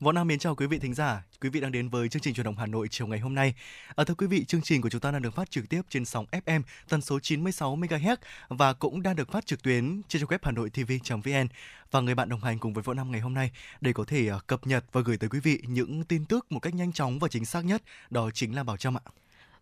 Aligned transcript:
Võ 0.00 0.12
Nam 0.12 0.28
mến 0.28 0.38
chào 0.38 0.54
quý 0.54 0.66
vị 0.66 0.78
thính 0.78 0.94
giả. 0.94 1.24
Quý 1.40 1.48
vị 1.48 1.60
đang 1.60 1.72
đến 1.72 1.88
với 1.88 2.08
chương 2.08 2.22
trình 2.22 2.34
truyền 2.34 2.44
động 2.44 2.56
Hà 2.56 2.66
Nội 2.66 2.88
chiều 2.90 3.06
ngày 3.06 3.18
hôm 3.18 3.34
nay. 3.34 3.54
À, 3.96 4.04
thưa 4.04 4.14
quý 4.14 4.26
vị, 4.26 4.44
chương 4.44 4.62
trình 4.62 4.80
của 4.80 4.88
chúng 4.88 5.00
ta 5.00 5.10
đang 5.10 5.22
được 5.22 5.34
phát 5.34 5.50
trực 5.50 5.68
tiếp 5.68 5.82
trên 5.88 6.04
sóng 6.04 6.26
FM 6.32 6.62
tần 6.88 7.00
số 7.00 7.20
96 7.20 7.76
MHz 7.76 8.16
và 8.48 8.72
cũng 8.72 9.02
đang 9.02 9.16
được 9.16 9.32
phát 9.32 9.46
trực 9.46 9.62
tuyến 9.62 10.02
trên 10.08 10.22
trang 10.22 10.28
web 10.28 10.38
Hà 10.42 10.50
Nội 10.50 10.70
TV.vn. 10.70 11.48
Và 11.90 12.00
người 12.00 12.14
bạn 12.14 12.28
đồng 12.28 12.40
hành 12.40 12.58
cùng 12.58 12.74
với 12.74 12.82
Võ 12.82 12.94
Nam 12.94 13.12
ngày 13.12 13.20
hôm 13.20 13.34
nay 13.34 13.50
để 13.80 13.92
có 13.92 14.04
thể 14.04 14.28
à, 14.28 14.38
cập 14.46 14.66
nhật 14.66 14.84
và 14.92 15.00
gửi 15.00 15.16
tới 15.16 15.30
quý 15.30 15.40
vị 15.40 15.62
những 15.66 16.04
tin 16.04 16.24
tức 16.24 16.52
một 16.52 16.60
cách 16.60 16.74
nhanh 16.74 16.92
chóng 16.92 17.18
và 17.18 17.28
chính 17.28 17.44
xác 17.44 17.64
nhất, 17.64 17.82
đó 18.10 18.30
chính 18.34 18.54
là 18.54 18.62
Bảo 18.62 18.76
Trâm 18.76 18.96
ạ. 18.96 19.02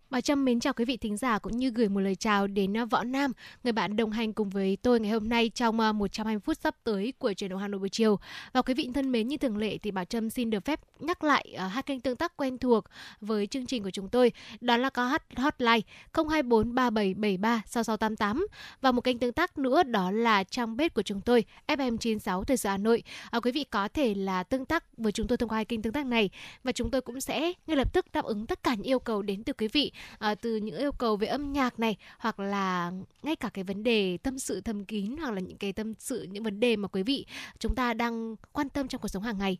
Bà 0.09 0.21
Trâm 0.21 0.45
mến 0.45 0.59
chào 0.59 0.73
quý 0.73 0.85
vị 0.85 0.97
thính 0.97 1.17
giả 1.17 1.39
cũng 1.39 1.57
như 1.57 1.69
gửi 1.69 1.89
một 1.89 1.99
lời 1.99 2.15
chào 2.15 2.47
đến 2.47 2.77
à, 2.77 2.85
Võ 2.85 3.03
Nam, 3.03 3.31
người 3.63 3.73
bạn 3.73 3.95
đồng 3.95 4.11
hành 4.11 4.33
cùng 4.33 4.49
với 4.49 4.77
tôi 4.81 4.99
ngày 4.99 5.11
hôm 5.11 5.29
nay 5.29 5.49
trong 5.49 5.79
à, 5.79 5.91
120 5.91 6.39
phút 6.39 6.57
sắp 6.61 6.75
tới 6.83 7.13
của 7.19 7.33
truyền 7.33 7.49
động 7.49 7.59
Hà 7.59 7.67
Nội 7.67 7.79
buổi 7.79 7.89
chiều. 7.89 8.19
Và 8.53 8.61
quý 8.61 8.73
vị 8.73 8.89
thân 8.93 9.11
mến 9.11 9.27
như 9.27 9.37
thường 9.37 9.57
lệ 9.57 9.77
thì 9.77 9.91
bà 9.91 10.05
Trâm 10.05 10.29
xin 10.29 10.49
được 10.49 10.65
phép 10.65 10.79
nhắc 10.99 11.23
lại 11.23 11.53
à, 11.57 11.67
hai 11.67 11.83
kênh 11.83 11.99
tương 11.99 12.15
tác 12.15 12.37
quen 12.37 12.57
thuộc 12.57 12.85
với 13.21 13.47
chương 13.47 13.65
trình 13.65 13.83
của 13.83 13.89
chúng 13.91 14.09
tôi. 14.09 14.31
Đó 14.61 14.77
là 14.77 14.89
có 14.89 15.17
hotline 15.35 15.81
024 16.13 16.75
3773 16.75 17.61
6688 17.65 18.47
và 18.81 18.91
một 18.91 19.01
kênh 19.01 19.19
tương 19.19 19.33
tác 19.33 19.57
nữa 19.57 19.83
đó 19.83 20.11
là 20.11 20.43
trang 20.43 20.77
bếp 20.77 20.93
của 20.93 21.01
chúng 21.01 21.21
tôi 21.21 21.45
FM96 21.67 22.43
Thời 22.43 22.57
sự 22.57 22.69
Hà 22.69 22.77
Nội. 22.77 23.03
À, 23.31 23.39
quý 23.39 23.51
vị 23.51 23.63
có 23.63 23.87
thể 23.87 24.13
là 24.13 24.43
tương 24.43 24.65
tác 24.65 24.83
với 24.97 25.11
chúng 25.11 25.27
tôi 25.27 25.37
thông 25.37 25.49
qua 25.49 25.55
hai 25.55 25.65
kênh 25.65 25.81
tương 25.81 25.93
tác 25.93 26.05
này 26.05 26.29
và 26.63 26.71
chúng 26.71 26.91
tôi 26.91 27.01
cũng 27.01 27.21
sẽ 27.21 27.53
ngay 27.67 27.77
lập 27.77 27.93
tức 27.93 28.05
đáp 28.13 28.25
ứng 28.25 28.45
tất 28.45 28.63
cả 28.63 28.75
những 28.75 28.87
yêu 28.87 28.99
cầu 28.99 29.21
đến 29.21 29.43
từ 29.43 29.53
quý 29.53 29.67
vị 29.67 29.91
à, 30.19 30.35
từ 30.35 30.55
những 30.55 30.77
yêu 30.77 30.91
cầu 30.91 31.17
về 31.17 31.27
âm 31.27 31.53
nhạc 31.53 31.79
này 31.79 31.95
hoặc 32.19 32.39
là 32.39 32.91
ngay 33.23 33.35
cả 33.35 33.49
cái 33.53 33.63
vấn 33.63 33.83
đề 33.83 34.17
tâm 34.17 34.39
sự 34.39 34.61
thầm 34.61 34.85
kín 34.85 35.15
hoặc 35.17 35.31
là 35.31 35.39
những 35.39 35.57
cái 35.57 35.73
tâm 35.73 35.93
sự 35.99 36.23
những 36.23 36.43
vấn 36.43 36.59
đề 36.59 36.75
mà 36.75 36.87
quý 36.87 37.03
vị 37.03 37.25
chúng 37.59 37.75
ta 37.75 37.93
đang 37.93 38.35
quan 38.51 38.69
tâm 38.69 38.87
trong 38.87 39.01
cuộc 39.01 39.07
sống 39.07 39.23
hàng 39.23 39.37
ngày 39.37 39.57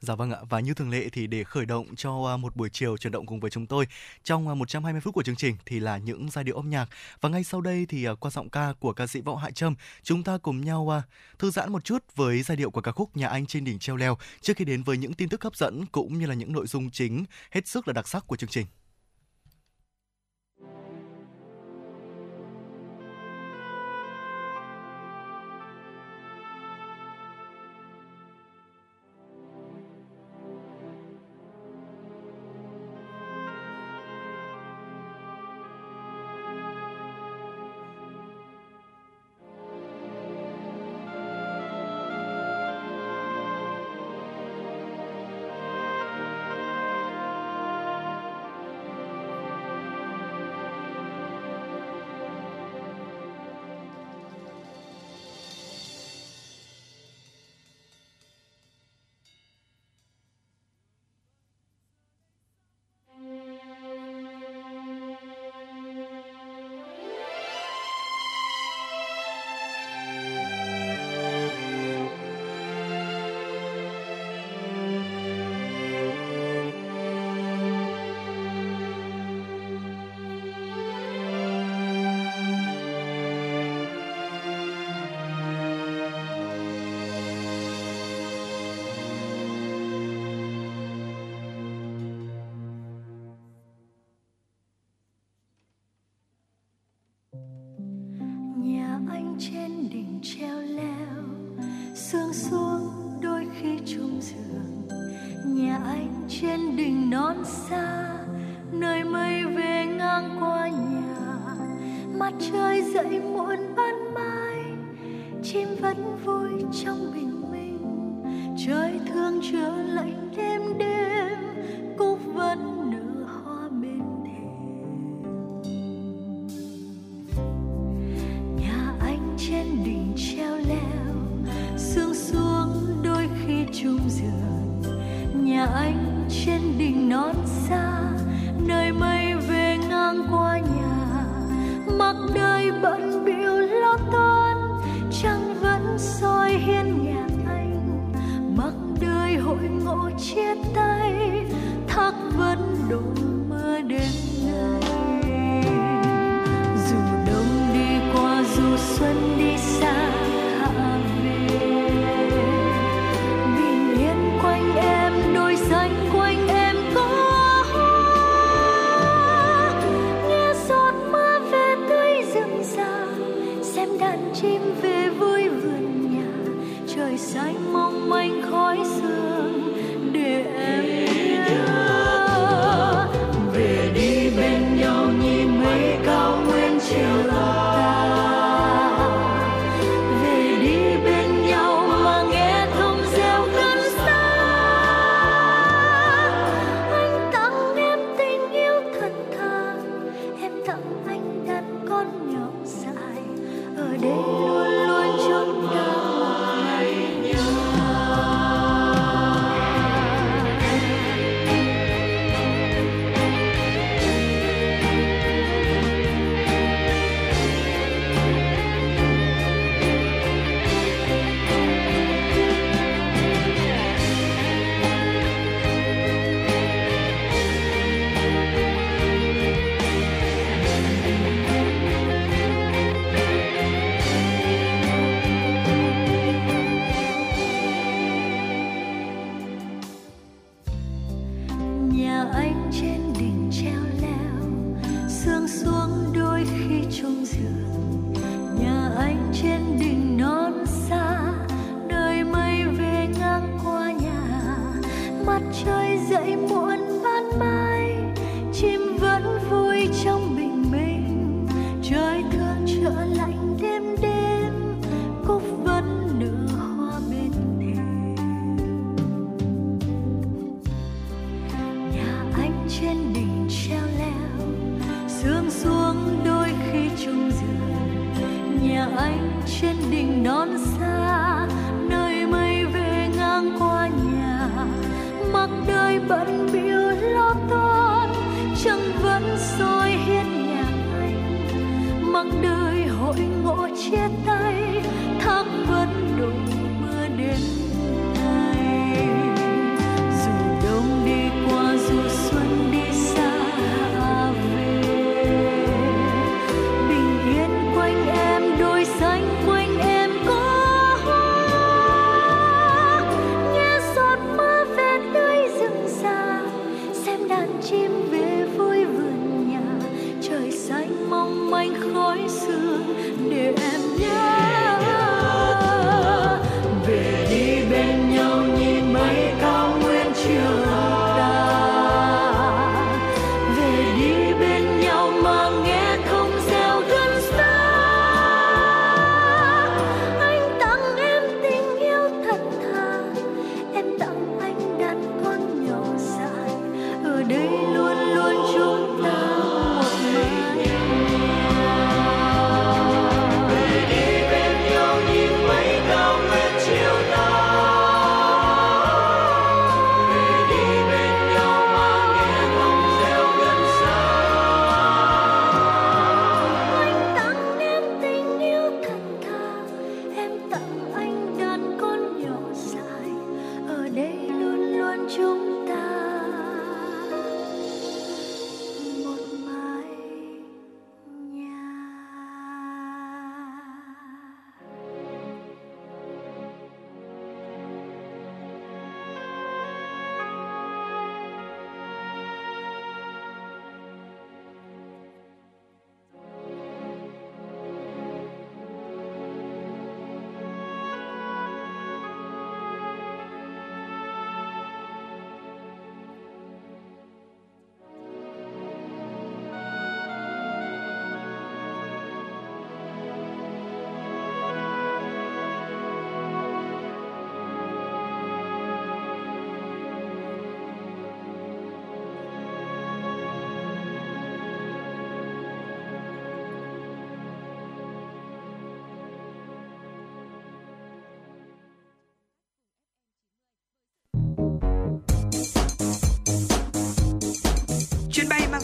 Dạ 0.00 0.14
vâng 0.14 0.30
ạ, 0.30 0.38
và 0.48 0.60
như 0.60 0.74
thường 0.74 0.90
lệ 0.90 1.08
thì 1.12 1.26
để 1.26 1.44
khởi 1.44 1.66
động 1.66 1.96
cho 1.96 2.24
à, 2.34 2.36
một 2.36 2.56
buổi 2.56 2.68
chiều 2.72 2.96
chuyển 2.96 3.12
động 3.12 3.26
cùng 3.26 3.40
với 3.40 3.50
chúng 3.50 3.66
tôi 3.66 3.86
trong 4.24 4.48
à, 4.48 4.54
120 4.54 5.00
phút 5.00 5.14
của 5.14 5.22
chương 5.22 5.36
trình 5.36 5.56
thì 5.66 5.80
là 5.80 5.96
những 5.96 6.30
giai 6.30 6.44
điệu 6.44 6.56
âm 6.56 6.70
nhạc 6.70 6.88
và 7.20 7.28
ngay 7.28 7.44
sau 7.44 7.60
đây 7.60 7.86
thì 7.88 8.04
à, 8.04 8.14
qua 8.20 8.30
giọng 8.30 8.48
ca 8.48 8.72
của 8.80 8.92
ca 8.92 9.06
sĩ 9.06 9.20
Võ 9.20 9.36
Hạ 9.36 9.50
Trâm 9.50 9.74
chúng 10.02 10.22
ta 10.22 10.38
cùng 10.38 10.60
nhau 10.60 11.02
thư 11.38 11.50
giãn 11.50 11.72
một 11.72 11.84
chút 11.84 12.04
với 12.16 12.42
giai 12.42 12.56
điệu 12.56 12.70
của 12.70 12.80
ca 12.80 12.92
khúc 12.92 13.16
Nhà 13.16 13.28
Anh 13.28 13.46
trên 13.46 13.64
đỉnh 13.64 13.78
treo 13.78 13.96
leo 13.96 14.18
trước 14.40 14.56
khi 14.56 14.64
đến 14.64 14.82
với 14.82 14.98
những 14.98 15.14
tin 15.14 15.28
tức 15.28 15.44
hấp 15.44 15.56
dẫn 15.56 15.86
cũng 15.86 16.18
như 16.18 16.26
là 16.26 16.34
những 16.34 16.52
nội 16.52 16.66
dung 16.66 16.90
chính 16.90 17.24
hết 17.50 17.66
sức 17.66 17.88
là 17.88 17.92
đặc 17.92 18.08
sắc 18.08 18.26
của 18.26 18.36
chương 18.36 18.50
trình. 18.50 18.66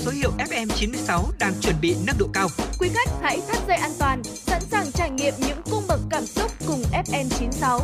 Số 0.04 0.10
hiệu 0.10 0.30
FM96 0.38 1.30
đang 1.38 1.52
chuẩn 1.60 1.74
bị 1.80 1.96
nâng 2.06 2.16
độ 2.18 2.28
cao. 2.32 2.48
Quý 2.78 2.88
khách 2.94 3.08
hãy 3.22 3.40
thắt 3.48 3.58
dây 3.68 3.76
an 3.76 3.90
toàn, 3.98 4.22
sẵn 4.24 4.62
sàng 4.62 4.92
trải 4.92 5.10
nghiệm 5.10 5.34
những 5.38 5.62
cung 5.70 5.84
bậc 5.88 6.00
cảm 6.10 6.26
xúc 6.26 6.50
cùng 6.66 6.82
FN96. 6.92 7.80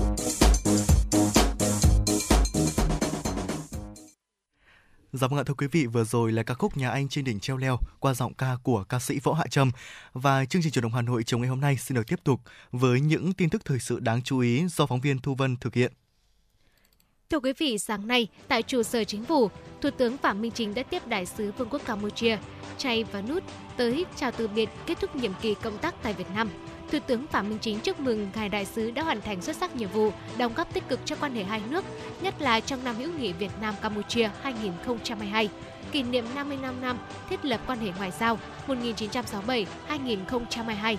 Dạ 5.13 5.27
vâng 5.27 5.41
ạ 5.41 5.43
thưa 5.47 5.55
quý 5.55 5.67
vị, 5.67 5.87
vừa 5.87 6.05
rồi 6.05 6.33
là 6.33 6.43
ca 6.43 6.55
khúc 6.55 6.77
Nhà 6.77 6.91
Anh 6.91 7.09
trên 7.09 7.25
đỉnh 7.25 7.41
treo 7.41 7.57
leo 7.57 7.79
qua 7.99 8.15
giọng 8.15 8.35
ca 8.35 8.57
của 8.63 8.85
ca 8.85 8.99
sĩ 8.99 9.19
Võ 9.23 9.33
Hạ 9.33 9.45
Trâm. 9.51 9.71
Và 10.13 10.45
chương 10.45 10.63
trình 10.63 10.73
chuyển 10.73 10.83
động 10.83 10.93
Hà 10.93 11.03
Nội 11.03 11.25
chiều 11.25 11.39
ngày 11.39 11.49
hôm 11.49 11.61
nay 11.61 11.77
xin 11.77 11.97
được 11.97 12.07
tiếp 12.09 12.21
tục 12.25 12.41
với 12.73 13.01
những 13.01 13.33
tin 13.33 13.51
tức 13.51 13.65
thời 13.65 13.79
sự 13.79 14.01
đáng 14.01 14.23
chú 14.23 14.39
ý 14.39 14.67
do 14.69 14.87
phóng 14.87 15.01
viên 15.01 15.19
Thu 15.19 15.35
Vân 15.35 15.57
thực 15.57 15.75
hiện. 15.75 15.93
Thưa 17.31 17.41
quý 17.41 17.53
vị, 17.59 17.79
sáng 17.79 18.07
nay 18.07 18.29
tại 18.49 18.63
trụ 18.63 18.83
sở 18.83 19.05
chính 19.05 19.25
phủ, 19.25 19.51
Thủ 19.81 19.91
tướng 19.91 20.17
Phạm 20.17 20.43
Minh 20.43 20.51
Chính 20.51 20.75
đã 20.75 20.83
tiếp 20.83 21.07
đại 21.07 21.27
sứ 21.27 21.53
Vương 21.59 21.69
quốc 21.71 21.83
Campuchia 21.85 22.39
Chay 22.79 23.05
Vanut 23.05 23.43
tới 23.77 24.05
chào 24.17 24.31
từ 24.31 24.49
biệt 24.49 24.69
kết 24.87 25.01
thúc 25.01 25.17
nhiệm 25.17 25.33
kỳ 25.43 25.55
công 25.55 25.79
tác 25.79 25.95
tại 26.03 26.13
Việt 26.13 26.27
Nam. 26.35 26.51
Thủ 26.93 26.99
tướng 27.07 27.27
Phạm 27.27 27.49
Minh 27.49 27.59
Chính 27.61 27.81
chúc 27.81 28.01
mừng 28.01 28.31
ngài 28.35 28.49
đại 28.49 28.65
sứ 28.65 28.91
đã 28.91 29.03
hoàn 29.03 29.21
thành 29.21 29.43
xuất 29.43 29.57
sắc 29.57 29.77
nhiệm 29.77 29.89
vụ, 29.89 30.13
đóng 30.39 30.55
góp 30.55 30.75
tích 30.75 30.89
cực 30.89 31.01
cho 31.05 31.17
quan 31.21 31.35
hệ 31.35 31.45
hai 31.45 31.61
nước, 31.71 31.85
nhất 32.21 32.43
là 32.43 32.61
trong 32.61 32.85
năm 32.85 32.97
hữu 32.97 33.13
nghị 33.13 33.33
Việt 33.33 33.53
Nam 33.61 33.75
Campuchia 33.83 34.31
2022, 34.43 35.49
kỷ 35.93 36.03
niệm 36.03 36.25
55 36.35 36.81
năm 36.81 36.99
thiết 37.29 37.45
lập 37.45 37.61
quan 37.67 37.79
hệ 37.79 37.93
ngoại 37.99 38.11
giao 38.11 38.39
1967-2022. 38.67 40.97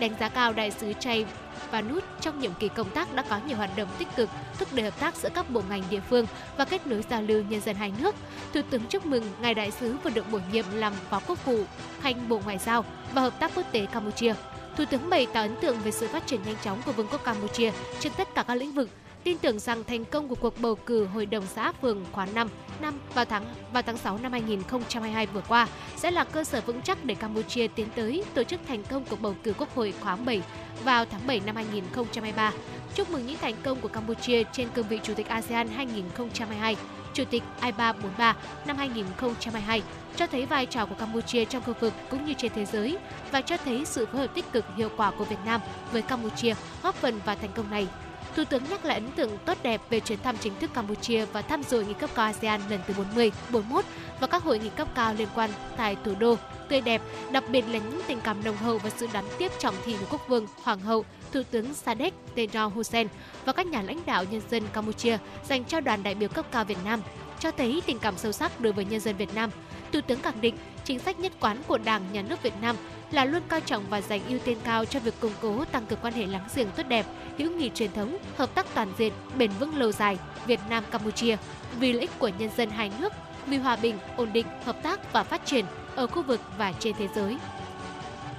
Đánh 0.00 0.14
giá 0.20 0.28
cao 0.28 0.52
đại 0.52 0.70
sứ 0.70 0.92
Chay 1.00 1.24
và 1.70 1.82
nút 1.82 2.04
trong 2.20 2.40
nhiệm 2.40 2.54
kỳ 2.54 2.68
công 2.68 2.90
tác 2.90 3.14
đã 3.14 3.24
có 3.28 3.40
nhiều 3.46 3.56
hoạt 3.56 3.76
động 3.76 3.88
tích 3.98 4.08
cực 4.16 4.28
thúc 4.58 4.68
đẩy 4.72 4.84
hợp 4.84 5.00
tác 5.00 5.16
giữa 5.16 5.28
các 5.34 5.50
bộ 5.50 5.62
ngành 5.68 5.82
địa 5.90 6.00
phương 6.00 6.26
và 6.56 6.64
kết 6.64 6.86
nối 6.86 7.04
giao 7.10 7.22
lưu 7.22 7.42
nhân 7.48 7.60
dân 7.60 7.76
hai 7.76 7.92
nước. 7.98 8.14
Thủ 8.54 8.60
tướng 8.70 8.82
chúc 8.88 9.06
mừng 9.06 9.24
ngài 9.40 9.54
đại 9.54 9.70
sứ 9.70 9.96
vừa 10.04 10.10
được 10.10 10.32
bổ 10.32 10.38
nhiệm 10.52 10.64
làm 10.74 10.92
phó 11.10 11.20
quốc 11.26 11.44
vụ 11.44 11.64
khanh 12.00 12.28
bộ 12.28 12.40
ngoại 12.44 12.58
giao 12.58 12.84
và 13.12 13.22
hợp 13.22 13.40
tác 13.40 13.52
quốc 13.54 13.66
tế 13.72 13.86
Campuchia. 13.86 14.34
Thủ 14.76 14.84
tướng 14.90 15.10
bày 15.10 15.26
tỏ 15.32 15.40
ấn 15.40 15.56
tượng 15.56 15.78
về 15.80 15.90
sự 15.90 16.08
phát 16.08 16.26
triển 16.26 16.40
nhanh 16.42 16.56
chóng 16.64 16.82
của 16.86 16.92
Vương 16.92 17.08
quốc 17.10 17.24
Campuchia 17.24 17.72
trên 18.00 18.12
tất 18.16 18.28
cả 18.34 18.42
các 18.42 18.54
lĩnh 18.54 18.72
vực, 18.72 18.90
tin 19.24 19.38
tưởng 19.38 19.58
rằng 19.58 19.84
thành 19.84 20.04
công 20.04 20.28
của 20.28 20.34
cuộc 20.34 20.60
bầu 20.60 20.74
cử 20.74 21.06
Hội 21.06 21.26
đồng 21.26 21.46
xã 21.46 21.72
phường 21.72 22.04
khóa 22.12 22.26
5 22.26 22.48
năm 22.80 22.94
vào 23.14 23.24
tháng 23.24 23.44
vào 23.72 23.82
tháng 23.82 23.98
6 23.98 24.18
năm 24.22 24.32
2022 24.32 25.26
vừa 25.26 25.42
qua 25.48 25.66
sẽ 25.96 26.10
là 26.10 26.24
cơ 26.24 26.44
sở 26.44 26.60
vững 26.60 26.82
chắc 26.82 27.04
để 27.04 27.14
Campuchia 27.14 27.66
tiến 27.68 27.88
tới 27.96 28.24
tổ 28.34 28.44
chức 28.44 28.60
thành 28.68 28.82
công 28.90 29.04
cuộc 29.10 29.20
bầu 29.20 29.34
cử 29.42 29.52
Quốc 29.58 29.74
hội 29.74 29.94
khóa 30.00 30.16
7 30.16 30.42
vào 30.84 31.04
tháng 31.04 31.20
7 31.26 31.40
năm 31.46 31.56
2023. 31.56 32.52
Chúc 32.94 33.10
mừng 33.10 33.26
những 33.26 33.36
thành 33.40 33.54
công 33.62 33.80
của 33.80 33.88
Campuchia 33.88 34.42
trên 34.52 34.68
cương 34.68 34.88
vị 34.88 35.00
Chủ 35.02 35.14
tịch 35.14 35.28
ASEAN 35.28 35.68
2022, 35.68 36.76
Chủ 37.14 37.24
tịch 37.24 37.42
IPA 37.62 37.92
43 37.92 38.36
năm 38.66 38.76
2022, 38.76 39.82
cho 40.16 40.26
thấy 40.26 40.46
vai 40.46 40.66
trò 40.66 40.86
của 40.86 40.94
Campuchia 40.94 41.44
trong 41.44 41.62
khu 41.62 41.74
vực 41.80 41.92
cũng 42.10 42.24
như 42.24 42.34
trên 42.38 42.52
thế 42.54 42.64
giới 42.64 42.96
và 43.32 43.40
cho 43.40 43.56
thấy 43.56 43.84
sự 43.84 44.06
phối 44.06 44.20
hợp 44.20 44.34
tích 44.34 44.52
cực 44.52 44.64
hiệu 44.76 44.88
quả 44.96 45.10
của 45.10 45.24
Việt 45.24 45.36
Nam 45.44 45.60
với 45.92 46.02
Campuchia 46.02 46.54
góp 46.82 46.94
phần 46.94 47.20
vào 47.24 47.36
thành 47.36 47.50
công 47.54 47.70
này. 47.70 47.88
Thủ 48.36 48.44
tướng 48.44 48.62
nhắc 48.70 48.84
lại 48.84 48.94
ấn 48.94 49.10
tượng 49.10 49.38
tốt 49.44 49.58
đẹp 49.62 49.80
về 49.90 50.00
chuyến 50.00 50.18
thăm 50.22 50.36
chính 50.40 50.52
thức 50.60 50.70
Campuchia 50.74 51.24
và 51.24 51.42
tham 51.42 51.62
dự 51.62 51.76
hội 51.76 51.86
nghị 51.86 51.94
cấp 51.94 52.10
cao 52.14 52.26
ASEAN 52.26 52.60
lần 52.70 52.80
thứ 52.86 52.94
40, 52.94 53.32
41 53.50 53.84
và 54.20 54.26
các 54.26 54.42
hội 54.42 54.58
nghị 54.58 54.68
cấp 54.68 54.88
cao 54.94 55.14
liên 55.14 55.28
quan 55.34 55.50
tại 55.76 55.96
thủ 56.04 56.14
đô 56.18 56.36
tươi 56.68 56.80
đẹp, 56.80 57.02
đặc 57.32 57.44
biệt 57.48 57.64
là 57.68 57.78
những 57.78 58.00
tình 58.06 58.20
cảm 58.20 58.44
nồng 58.44 58.56
hậu 58.56 58.78
và 58.78 58.90
sự 58.90 59.08
đón 59.12 59.24
tiếp 59.38 59.52
trọng 59.58 59.74
thị 59.84 59.96
của 60.00 60.06
quốc 60.10 60.28
vương, 60.28 60.46
hoàng 60.62 60.80
hậu, 60.80 61.04
thủ 61.32 61.42
tướng 61.50 61.74
Sadek 61.74 62.14
Tejo 62.34 62.68
Hussein 62.68 63.08
và 63.44 63.52
các 63.52 63.66
nhà 63.66 63.82
lãnh 63.82 64.00
đạo 64.06 64.24
nhân 64.30 64.42
dân 64.50 64.62
Campuchia 64.72 65.18
dành 65.48 65.64
cho 65.64 65.80
đoàn 65.80 66.02
đại 66.02 66.14
biểu 66.14 66.28
cấp 66.28 66.46
cao 66.52 66.64
Việt 66.64 66.78
Nam, 66.84 67.02
cho 67.38 67.50
thấy 67.50 67.82
tình 67.86 67.98
cảm 67.98 68.16
sâu 68.16 68.32
sắc 68.32 68.60
đối 68.60 68.72
với 68.72 68.84
nhân 68.84 69.00
dân 69.00 69.16
Việt 69.16 69.34
Nam. 69.34 69.50
Thủ 69.92 70.00
tướng 70.06 70.22
khẳng 70.22 70.40
định 70.40 70.54
chính 70.84 70.98
sách 70.98 71.20
nhất 71.20 71.32
quán 71.40 71.62
của 71.66 71.78
Đảng, 71.78 72.02
Nhà 72.12 72.22
nước 72.22 72.42
Việt 72.42 72.54
Nam 72.60 72.76
là 73.10 73.24
luôn 73.24 73.42
coi 73.48 73.60
trọng 73.60 73.84
và 73.90 74.00
dành 74.00 74.20
ưu 74.28 74.38
tiên 74.38 74.58
cao 74.64 74.84
cho 74.84 75.00
việc 75.00 75.20
củng 75.20 75.32
cố 75.40 75.64
tăng 75.64 75.86
cường 75.86 75.98
quan 76.02 76.14
hệ 76.14 76.26
láng 76.26 76.48
giềng 76.54 76.70
tốt 76.76 76.82
đẹp, 76.88 77.06
hữu 77.38 77.50
nghị 77.50 77.70
truyền 77.74 77.92
thống, 77.92 78.16
hợp 78.36 78.54
tác 78.54 78.66
toàn 78.74 78.92
diện, 78.98 79.12
bền 79.38 79.50
vững 79.60 79.76
lâu 79.76 79.92
dài 79.92 80.18
Việt 80.46 80.60
Nam 80.70 80.84
Campuchia 80.90 81.36
vì 81.78 81.92
lợi 81.92 82.00
ích 82.00 82.18
của 82.18 82.30
nhân 82.38 82.50
dân 82.56 82.70
hai 82.70 82.90
nước, 83.00 83.12
vì 83.46 83.56
hòa 83.56 83.76
bình, 83.76 83.98
ổn 84.16 84.32
định, 84.32 84.46
hợp 84.64 84.82
tác 84.82 85.12
và 85.12 85.22
phát 85.22 85.46
triển 85.46 85.64
ở 85.94 86.06
khu 86.06 86.22
vực 86.22 86.40
và 86.58 86.72
trên 86.72 86.94
thế 86.98 87.08
giới. 87.14 87.38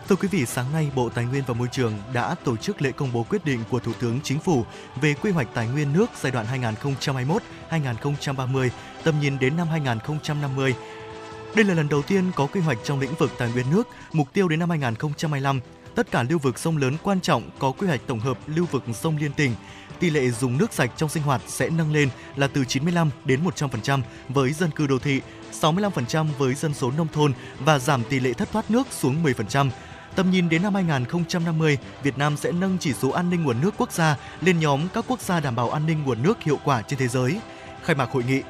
Thưa 0.10 0.16
quý 0.16 0.28
vị, 0.28 0.46
sáng 0.46 0.66
nay 0.74 0.92
Bộ 0.96 1.10
Tài 1.10 1.26
nguyên 1.26 1.44
và 1.48 1.54
Môi 1.54 1.68
trường 1.72 1.94
đã 2.14 2.36
tổ 2.44 2.58
chức 2.58 2.82
lễ 2.82 2.92
công 2.92 3.14
bố 3.14 3.26
quyết 3.30 3.46
định 3.46 3.60
của 3.70 3.80
Thủ 3.80 3.92
tướng 4.00 4.20
Chính 4.24 4.40
phủ 4.40 4.66
về 5.02 5.14
quy 5.14 5.32
hoạch 5.32 5.48
tài 5.54 5.68
nguyên 5.68 5.94
nước 5.94 6.06
giai 6.22 6.32
đoạn 6.32 6.46
2021-2030, 7.70 8.70
tầm 9.04 9.20
nhìn 9.20 9.40
đến 9.40 9.58
năm 9.58 9.68
2050. 9.68 10.76
Đây 11.56 11.66
là 11.66 11.74
lần 11.74 11.90
đầu 11.90 12.02
tiên 12.02 12.32
có 12.36 12.46
quy 12.46 12.62
hoạch 12.62 12.78
trong 12.84 13.00
lĩnh 13.00 13.14
vực 13.14 13.32
tài 13.38 13.52
nguyên 13.52 13.66
nước, 13.72 13.88
mục 14.14 14.34
tiêu 14.34 14.48
đến 14.48 14.60
năm 14.60 14.70
2025. 14.70 15.60
Tất 15.96 16.12
cả 16.12 16.24
lưu 16.24 16.40
vực 16.40 16.60
sông 16.60 16.78
lớn 16.78 16.98
quan 17.04 17.22
trọng 17.22 17.50
có 17.60 17.72
quy 17.72 17.88
hoạch 17.88 18.02
tổng 18.08 18.20
hợp 18.20 18.38
lưu 18.48 18.66
vực 18.72 18.84
sông 18.94 19.18
liên 19.18 19.34
tỉnh. 19.34 19.56
Tỷ 20.00 20.10
lệ 20.10 20.30
dùng 20.30 20.58
nước 20.58 20.74
sạch 20.74 20.92
trong 20.98 21.10
sinh 21.10 21.24
hoạt 21.24 21.42
sẽ 21.48 21.70
nâng 21.70 21.94
lên 21.94 22.10
là 22.36 22.48
từ 22.48 22.66
95 22.66 23.10
đến 23.26 23.40
100% 23.44 24.02
với 24.30 24.54
dân 24.54 24.72
cư 24.72 24.88
đô 24.88 25.00
thị, 25.00 25.22
65% 25.62 26.28
với 26.38 26.54
dân 26.54 26.74
số 26.74 26.92
nông 26.92 27.08
thôn 27.14 27.34
và 27.60 27.80
giảm 27.80 28.04
tỷ 28.04 28.20
lệ 28.20 28.34
thất 28.34 28.52
thoát 28.52 28.72
nước 28.72 28.88
xuống 28.92 29.24
10%. 29.24 29.70
Tầm 30.16 30.32
nhìn 30.32 30.50
đến 30.50 30.64
năm 30.64 30.74
2050, 30.74 31.78
Việt 32.04 32.18
Nam 32.18 32.38
sẽ 32.38 32.52
nâng 32.52 32.78
chỉ 32.80 32.94
số 32.94 33.10
an 33.10 33.30
ninh 33.30 33.44
nguồn 33.44 33.62
nước 33.62 33.74
quốc 33.78 33.92
gia 33.92 34.18
lên 34.42 34.60
nhóm 34.60 34.88
các 34.94 35.06
quốc 35.08 35.22
gia 35.22 35.40
đảm 35.40 35.56
bảo 35.56 35.72
an 35.72 35.86
ninh 35.86 36.04
nguồn 36.04 36.24
nước 36.24 36.44
hiệu 36.44 36.60
quả 36.64 36.82
trên 36.82 37.00
thế 37.00 37.08
giới. 37.08 37.40
Khai 37.84 37.96
mạc 37.96 38.12
hội 38.12 38.24
nghị, 38.24 38.42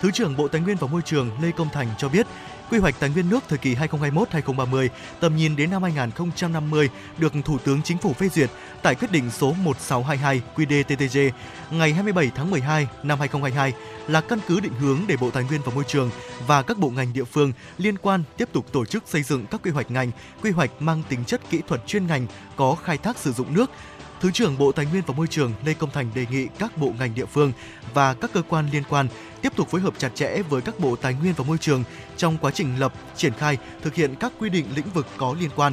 Thứ 0.00 0.10
trưởng 0.10 0.36
Bộ 0.36 0.48
Tài 0.48 0.60
nguyên 0.60 0.76
và 0.76 0.86
Môi 0.86 1.02
trường 1.02 1.30
Lê 1.42 1.50
Công 1.50 1.68
Thành 1.70 1.88
cho 1.98 2.08
biết, 2.08 2.26
Quy 2.70 2.78
hoạch 2.78 2.94
tài 3.00 3.10
nguyên 3.10 3.28
nước 3.28 3.44
thời 3.48 3.58
kỳ 3.58 3.74
2021-2030, 3.74 4.88
tầm 5.20 5.36
nhìn 5.36 5.56
đến 5.56 5.70
năm 5.70 5.82
2050 5.82 6.88
được 7.18 7.32
Thủ 7.44 7.58
tướng 7.58 7.82
Chính 7.82 7.98
phủ 7.98 8.12
phê 8.12 8.28
duyệt 8.28 8.50
tại 8.82 8.94
quyết 8.94 9.12
định 9.12 9.30
số 9.30 9.52
1622 9.52 10.42
QĐ-TTG 10.56 11.30
ngày 11.70 11.92
27 11.92 12.30
tháng 12.34 12.50
12 12.50 12.88
năm 13.02 13.18
2022 13.18 13.72
là 14.08 14.20
căn 14.20 14.38
cứ 14.48 14.60
định 14.60 14.72
hướng 14.80 14.98
để 15.08 15.16
Bộ 15.16 15.30
Tài 15.30 15.44
nguyên 15.44 15.60
và 15.64 15.72
Môi 15.74 15.84
trường 15.84 16.10
và 16.46 16.62
các 16.62 16.78
bộ 16.78 16.90
ngành 16.90 17.12
địa 17.12 17.24
phương 17.24 17.52
liên 17.78 17.98
quan 17.98 18.22
tiếp 18.36 18.48
tục 18.52 18.72
tổ 18.72 18.84
chức 18.84 19.04
xây 19.06 19.22
dựng 19.22 19.46
các 19.46 19.60
quy 19.64 19.70
hoạch 19.70 19.90
ngành, 19.90 20.10
quy 20.42 20.50
hoạch 20.50 20.70
mang 20.80 21.02
tính 21.08 21.24
chất 21.24 21.40
kỹ 21.50 21.60
thuật 21.68 21.86
chuyên 21.86 22.06
ngành 22.06 22.26
có 22.56 22.74
khai 22.74 22.98
thác 22.98 23.18
sử 23.18 23.32
dụng 23.32 23.54
nước, 23.54 23.70
Thứ 24.20 24.30
trưởng 24.30 24.58
Bộ 24.58 24.72
Tài 24.72 24.86
nguyên 24.86 25.02
và 25.06 25.14
Môi 25.14 25.26
trường 25.26 25.52
Lê 25.64 25.74
Công 25.74 25.90
Thành 25.90 26.10
đề 26.14 26.26
nghị 26.30 26.46
các 26.58 26.78
bộ 26.78 26.92
ngành 26.98 27.14
địa 27.14 27.26
phương 27.26 27.52
và 27.94 28.14
các 28.14 28.30
cơ 28.34 28.42
quan 28.48 28.68
liên 28.72 28.82
quan 28.88 29.08
tiếp 29.42 29.52
tục 29.56 29.70
phối 29.70 29.80
hợp 29.80 29.94
chặt 29.98 30.10
chẽ 30.14 30.42
với 30.48 30.62
các 30.62 30.80
bộ 30.80 30.96
Tài 30.96 31.14
nguyên 31.14 31.34
và 31.36 31.44
Môi 31.44 31.58
trường 31.58 31.84
trong 32.16 32.38
quá 32.38 32.50
trình 32.50 32.78
lập, 32.78 32.92
triển 33.16 33.32
khai, 33.32 33.58
thực 33.82 33.94
hiện 33.94 34.14
các 34.14 34.32
quy 34.38 34.48
định 34.48 34.66
lĩnh 34.76 34.90
vực 34.94 35.06
có 35.16 35.36
liên 35.40 35.50
quan. 35.56 35.72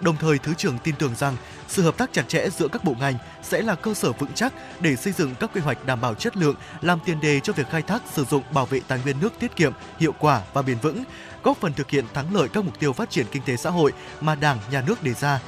Đồng 0.00 0.16
thời, 0.16 0.38
Thứ 0.38 0.54
trưởng 0.54 0.78
tin 0.78 0.94
tưởng 0.98 1.14
rằng 1.14 1.36
sự 1.68 1.82
hợp 1.82 1.96
tác 1.96 2.12
chặt 2.12 2.28
chẽ 2.28 2.50
giữa 2.50 2.68
các 2.68 2.84
bộ 2.84 2.94
ngành 3.00 3.14
sẽ 3.42 3.62
là 3.62 3.74
cơ 3.74 3.94
sở 3.94 4.12
vững 4.12 4.32
chắc 4.34 4.52
để 4.80 4.96
xây 4.96 5.12
dựng 5.12 5.34
các 5.40 5.50
quy 5.54 5.60
hoạch 5.60 5.86
đảm 5.86 6.00
bảo 6.00 6.14
chất 6.14 6.36
lượng, 6.36 6.54
làm 6.82 6.98
tiền 7.04 7.20
đề 7.20 7.40
cho 7.40 7.52
việc 7.52 7.70
khai 7.70 7.82
thác 7.82 8.02
sử 8.12 8.24
dụng 8.24 8.42
bảo 8.54 8.66
vệ 8.66 8.80
tài 8.88 9.00
nguyên 9.04 9.20
nước 9.20 9.32
tiết 9.38 9.56
kiệm, 9.56 9.72
hiệu 9.98 10.14
quả 10.18 10.42
và 10.52 10.62
bền 10.62 10.78
vững, 10.78 11.04
góp 11.42 11.56
phần 11.60 11.72
thực 11.72 11.90
hiện 11.90 12.04
thắng 12.14 12.34
lợi 12.34 12.48
các 12.48 12.64
mục 12.64 12.78
tiêu 12.78 12.92
phát 12.92 13.10
triển 13.10 13.26
kinh 13.32 13.42
tế 13.42 13.56
xã 13.56 13.70
hội 13.70 13.92
mà 14.20 14.34
Đảng, 14.34 14.58
Nhà 14.70 14.82
nước 14.86 15.02
đề 15.02 15.14
ra. 15.14 15.40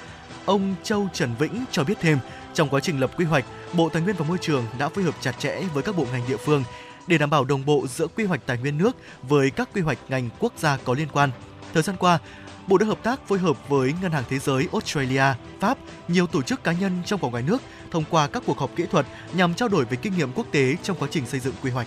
Ông 0.49 0.75
Châu 0.83 1.09
Trần 1.13 1.35
Vĩnh 1.39 1.65
cho 1.71 1.85
biết 1.85 1.95
thêm, 2.01 2.19
trong 2.55 2.69
quá 2.69 2.81
trình 2.81 3.01
lập 3.01 3.11
quy 3.17 3.25
hoạch, 3.25 3.45
Bộ 3.73 3.89
Tài 3.89 4.03
nguyên 4.03 4.17
và 4.17 4.25
Môi 4.29 4.39
trường 4.39 4.65
đã 4.79 4.89
phối 4.89 5.05
hợp 5.05 5.15
chặt 5.21 5.33
chẽ 5.39 5.63
với 5.75 5.83
các 5.83 5.97
bộ 5.97 6.07
ngành 6.13 6.23
địa 6.29 6.37
phương 6.37 6.65
để 7.07 7.19
đảm 7.19 7.31
bảo 7.31 7.45
đồng 7.45 7.65
bộ 7.67 7.87
giữa 7.87 8.07
quy 8.07 8.25
hoạch 8.25 8.47
tài 8.47 8.59
nguyên 8.59 8.79
nước 8.79 8.97
với 9.23 9.51
các 9.51 9.69
quy 9.75 9.81
hoạch 9.81 9.99
ngành 10.09 10.29
quốc 10.39 10.53
gia 10.57 10.77
có 10.77 10.95
liên 10.95 11.09
quan. 11.13 11.31
Thời 11.75 11.83
gian 11.83 11.97
qua, 11.97 12.19
Bộ 12.67 12.79
đã 12.79 12.87
hợp 12.87 13.03
tác 13.03 13.29
phối 13.29 13.39
hợp 13.39 13.69
với 13.69 13.95
Ngân 14.03 14.13
hàng 14.13 14.25
Thế 14.29 14.39
giới, 14.39 14.69
Australia, 14.73 15.25
Pháp, 15.61 15.79
nhiều 16.09 16.27
tổ 16.27 16.43
chức 16.43 16.65
cá 16.65 16.73
nhân 16.73 16.93
trong 17.07 17.21
và 17.21 17.29
ngoài 17.29 17.45
nước 17.47 17.63
thông 17.91 18.05
qua 18.11 18.27
các 18.27 18.43
cuộc 18.47 18.59
họp 18.59 18.77
kỹ 18.77 18.85
thuật 18.91 19.07
nhằm 19.33 19.55
trao 19.55 19.69
đổi 19.69 19.85
về 19.85 19.97
kinh 19.97 20.17
nghiệm 20.17 20.33
quốc 20.33 20.47
tế 20.53 20.77
trong 20.83 20.97
quá 21.01 21.09
trình 21.11 21.27
xây 21.27 21.41
dựng 21.41 21.55
quy 21.63 21.71
hoạch. 21.71 21.87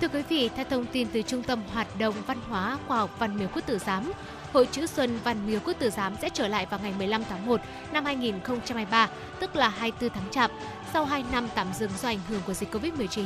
Thưa 0.00 0.08
quý 0.08 0.22
vị, 0.28 0.50
theo 0.56 0.64
thông 0.70 0.86
tin 0.86 1.08
từ 1.12 1.22
Trung 1.22 1.42
tâm 1.42 1.62
Hoạt 1.72 1.98
động 1.98 2.14
Văn 2.26 2.38
hóa 2.48 2.78
Khoa 2.88 2.98
học 2.98 3.10
Văn 3.18 3.38
miếu 3.38 3.48
Quốc 3.48 3.62
tử 3.66 3.78
giám, 3.78 4.12
Hội 4.54 4.68
chữ 4.72 4.86
Xuân 4.86 5.18
Văn 5.24 5.46
miếu 5.46 5.60
Quốc 5.64 5.74
tử 5.78 5.90
giám 5.90 6.16
sẽ 6.22 6.28
trở 6.28 6.48
lại 6.48 6.66
vào 6.70 6.80
ngày 6.82 6.92
15 6.98 7.22
tháng 7.28 7.46
1 7.46 7.60
năm 7.92 8.04
2023, 8.04 9.08
tức 9.40 9.56
là 9.56 9.68
24 9.68 10.10
tháng 10.10 10.30
Chạp, 10.30 10.50
sau 10.92 11.04
2 11.04 11.24
năm 11.32 11.48
tạm 11.54 11.66
dừng 11.78 11.90
do 12.02 12.08
ảnh 12.08 12.18
hưởng 12.28 12.40
của 12.46 12.54
dịch 12.54 12.74
Covid-19. 12.74 13.24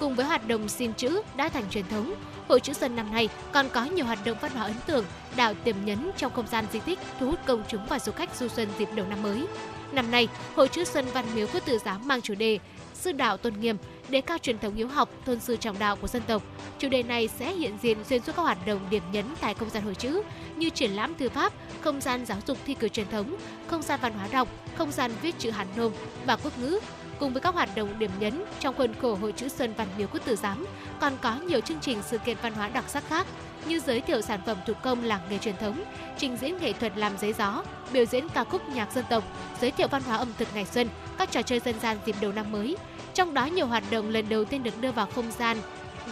Cùng 0.00 0.14
với 0.14 0.26
hoạt 0.26 0.48
động 0.48 0.68
xin 0.68 0.94
chữ 0.94 1.22
đã 1.36 1.48
thành 1.48 1.64
truyền 1.70 1.84
thống, 1.88 2.14
Hội 2.48 2.60
chữ 2.60 2.72
Xuân 2.72 2.96
năm 2.96 3.12
nay 3.12 3.28
còn 3.52 3.68
có 3.72 3.84
nhiều 3.84 4.04
hoạt 4.04 4.18
động 4.24 4.38
văn 4.40 4.52
hóa 4.52 4.64
ấn 4.64 4.76
tượng, 4.86 5.04
đạo 5.36 5.54
tiềm 5.54 5.76
nhấn 5.84 6.10
trong 6.16 6.32
không 6.32 6.46
gian 6.46 6.64
di 6.72 6.80
tích, 6.80 6.98
thu 7.20 7.26
hút 7.26 7.38
công 7.46 7.62
chúng 7.68 7.86
và 7.86 7.98
du 7.98 8.12
khách 8.12 8.36
du 8.36 8.48
xuân 8.48 8.68
dịp 8.78 8.88
đầu 8.94 9.06
năm 9.06 9.22
mới. 9.22 9.46
Năm 9.92 10.10
nay, 10.10 10.28
Hội 10.54 10.68
chữ 10.68 10.84
Xuân 10.84 11.04
Văn 11.14 11.24
miếu 11.34 11.46
Quốc 11.46 11.64
tử 11.64 11.78
giám 11.78 12.08
mang 12.08 12.22
chủ 12.22 12.34
đề 12.34 12.58
Sư 12.94 13.12
đạo 13.12 13.36
tôn 13.36 13.54
nghiêm, 13.60 13.76
đề 14.12 14.20
cao 14.20 14.38
truyền 14.38 14.58
thống 14.58 14.74
hiếu 14.74 14.88
học, 14.88 15.08
tôn 15.24 15.40
sư 15.40 15.56
trọng 15.56 15.78
đạo 15.78 15.96
của 15.96 16.06
dân 16.06 16.22
tộc. 16.26 16.42
Chủ 16.78 16.88
đề 16.88 17.02
này 17.02 17.28
sẽ 17.28 17.52
hiện 17.52 17.78
diện 17.82 18.04
xuyên 18.04 18.22
suốt 18.22 18.32
các 18.36 18.42
hoạt 18.42 18.66
động 18.66 18.80
điểm 18.90 19.02
nhấn 19.12 19.24
tại 19.40 19.54
không 19.54 19.70
gian 19.70 19.82
hội 19.82 19.94
chữ 19.94 20.22
như 20.56 20.70
triển 20.70 20.90
lãm 20.90 21.14
thư 21.14 21.28
pháp, 21.28 21.52
không 21.80 22.00
gian 22.00 22.26
giáo 22.26 22.38
dục 22.46 22.58
thi 22.66 22.74
cử 22.74 22.88
truyền 22.88 23.08
thống, 23.10 23.36
không 23.66 23.82
gian 23.82 24.00
văn 24.02 24.12
hóa 24.12 24.28
đọc, 24.32 24.48
không 24.76 24.92
gian 24.92 25.10
viết 25.22 25.34
chữ 25.38 25.50
Hàn 25.50 25.66
Nôm 25.76 25.92
và 26.26 26.36
quốc 26.36 26.58
ngữ. 26.58 26.78
Cùng 27.18 27.32
với 27.32 27.40
các 27.40 27.54
hoạt 27.54 27.68
động 27.76 27.98
điểm 27.98 28.10
nhấn 28.18 28.44
trong 28.60 28.74
khuôn 28.76 28.94
khổ 29.02 29.14
Hội 29.14 29.32
chữ 29.32 29.48
Xuân 29.48 29.74
Văn 29.76 29.88
miếu 29.98 30.06
Quốc 30.06 30.20
tử 30.24 30.36
giám, 30.36 30.66
còn 31.00 31.12
có 31.22 31.36
nhiều 31.36 31.60
chương 31.60 31.80
trình 31.80 31.98
sự 32.10 32.18
kiện 32.18 32.36
văn 32.42 32.54
hóa 32.54 32.68
đặc 32.68 32.84
sắc 32.88 33.08
khác 33.08 33.26
như 33.66 33.80
giới 33.80 34.00
thiệu 34.00 34.20
sản 34.20 34.40
phẩm 34.46 34.58
thủ 34.66 34.72
công 34.82 35.04
làng 35.04 35.20
nghề 35.30 35.38
truyền 35.38 35.56
thống, 35.56 35.82
trình 36.18 36.36
diễn 36.36 36.58
nghệ 36.58 36.72
thuật 36.72 36.98
làm 36.98 37.18
giấy 37.18 37.32
gió, 37.32 37.62
biểu 37.92 38.04
diễn 38.04 38.28
ca 38.28 38.44
khúc 38.44 38.68
nhạc 38.68 38.92
dân 38.92 39.04
tộc, 39.10 39.24
giới 39.60 39.70
thiệu 39.70 39.88
văn 39.88 40.02
hóa 40.02 40.16
ẩm 40.16 40.32
thực 40.38 40.48
ngày 40.54 40.64
xuân, 40.64 40.88
các 41.18 41.30
trò 41.30 41.42
chơi 41.42 41.60
dân 41.60 41.74
gian 41.80 41.96
dịp 42.06 42.16
đầu 42.20 42.32
năm 42.32 42.52
mới. 42.52 42.76
Trong 43.14 43.34
đó 43.34 43.46
nhiều 43.46 43.66
hoạt 43.66 43.84
động 43.90 44.08
lần 44.08 44.28
đầu 44.28 44.44
tiên 44.44 44.62
được 44.62 44.80
đưa 44.80 44.92
vào 44.92 45.06
không 45.06 45.30
gian 45.38 45.56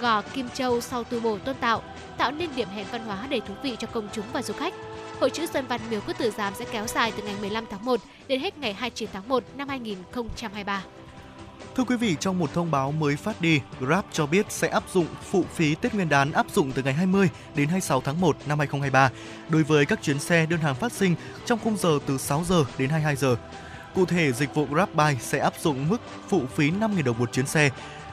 gò 0.00 0.22
Kim 0.22 0.48
Châu 0.48 0.80
sau 0.80 1.04
tu 1.04 1.20
bổ 1.20 1.38
tôn 1.38 1.56
tạo, 1.60 1.82
tạo 2.18 2.30
nên 2.30 2.50
điểm 2.56 2.68
hẹn 2.68 2.86
văn 2.92 3.04
hóa 3.04 3.26
đầy 3.30 3.40
thú 3.40 3.54
vị 3.62 3.76
cho 3.78 3.86
công 3.86 4.08
chúng 4.12 4.24
và 4.32 4.42
du 4.42 4.54
khách. 4.54 4.74
Hội 5.20 5.30
chữ 5.30 5.46
Xuân 5.46 5.66
Văn 5.68 5.80
Miếu 5.90 6.00
Quốc 6.06 6.18
Tử 6.18 6.30
Giám 6.30 6.54
sẽ 6.54 6.64
kéo 6.72 6.86
dài 6.86 7.12
từ 7.16 7.22
ngày 7.22 7.34
15 7.40 7.64
tháng 7.70 7.84
1 7.84 8.00
đến 8.28 8.40
hết 8.40 8.58
ngày 8.58 8.74
29 8.74 9.08
tháng 9.12 9.28
1 9.28 9.44
năm 9.56 9.68
2023. 9.68 10.82
Thưa 11.76 11.84
quý 11.84 11.96
vị, 11.96 12.16
trong 12.20 12.38
một 12.38 12.54
thông 12.54 12.70
báo 12.70 12.92
mới 12.92 13.16
phát 13.16 13.40
đi, 13.40 13.60
Grab 13.80 14.04
cho 14.12 14.26
biết 14.26 14.46
sẽ 14.48 14.68
áp 14.68 14.82
dụng 14.92 15.06
phụ 15.30 15.44
phí 15.54 15.74
Tết 15.74 15.94
Nguyên 15.94 16.08
đán 16.08 16.32
áp 16.32 16.46
dụng 16.54 16.72
từ 16.72 16.82
ngày 16.82 16.94
20 16.94 17.28
đến 17.54 17.68
26 17.68 18.00
tháng 18.00 18.20
1 18.20 18.36
năm 18.46 18.58
2023 18.58 19.10
đối 19.48 19.62
với 19.62 19.86
các 19.86 20.02
chuyến 20.02 20.18
xe 20.18 20.46
đơn 20.46 20.60
hàng 20.60 20.74
phát 20.74 20.92
sinh 20.92 21.14
trong 21.46 21.58
khung 21.64 21.76
giờ 21.76 21.98
từ 22.06 22.18
6 22.18 22.44
giờ 22.48 22.64
đến 22.78 22.90
22 22.90 23.16
giờ. 23.16 23.36
Cụ 23.94 24.06
thể, 24.06 24.32
dịch 24.32 24.54
vụ 24.54 24.66
GrabBuy 24.70 25.16
sẽ 25.20 25.38
áp 25.38 25.52
dụng 25.60 25.88
mức 25.88 26.00
phụ 26.28 26.42
phí 26.56 26.70
5.000 26.70 27.02
đồng 27.04 27.18
một 27.18 27.32
chuyến 27.32 27.46
xe. 27.46 27.70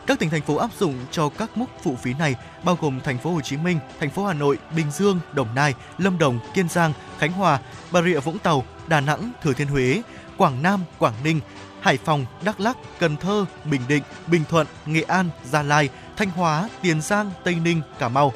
Các 0.08 0.20
tỉnh 0.20 0.30
thành 0.30 0.42
phố 0.42 0.56
áp 0.56 0.70
dụng 0.80 0.96
cho 1.12 1.30
các 1.30 1.58
mức 1.58 1.66
phụ 1.84 1.96
phí 1.96 2.14
này 2.14 2.36
bao 2.64 2.78
gồm 2.82 3.00
thành 3.04 3.18
phố 3.18 3.32
Hồ 3.32 3.42
Chí 3.42 3.58
Minh, 3.58 3.80
thành 4.00 4.10
phố 4.10 4.26
Hà 4.26 4.34
Nội, 4.34 4.58
Bình 4.76 4.92
Dương, 4.92 5.20
Đồng 5.34 5.56
Nai, 5.56 5.74
Lâm 5.98 6.18
Đồng, 6.18 6.40
Kiên 6.54 6.70
Giang, 6.70 6.94
Khánh 7.20 7.32
Hòa, 7.32 7.60
Bà 7.92 8.02
Rịa 8.02 8.20
Vũng 8.20 8.40
Tàu, 8.40 8.64
Đà 8.88 9.02
Nẵng, 9.02 9.32
Thừa 9.44 9.54
Thiên 9.54 9.68
Huế, 9.68 10.02
Quảng 10.38 10.64
Nam, 10.64 10.84
Quảng 11.00 11.14
Ninh, 11.24 11.40
Hải 11.82 11.98
Phòng, 11.98 12.26
Đắk 12.44 12.60
Lắk, 12.60 12.78
Cần 13.00 13.18
Thơ, 13.18 13.46
Bình 13.66 13.82
Định, 13.88 14.04
Bình 14.28 14.44
Thuận, 14.50 14.68
Nghệ 14.86 15.02
An, 15.02 15.30
Gia 15.46 15.64
Lai, 15.64 15.90
Thanh 16.18 16.30
Hóa, 16.30 16.70
Tiền 16.82 17.02
Giang, 17.02 17.32
Tây 17.44 17.56
Ninh, 17.56 17.82
Cà 18.00 18.10
Mau. 18.10 18.34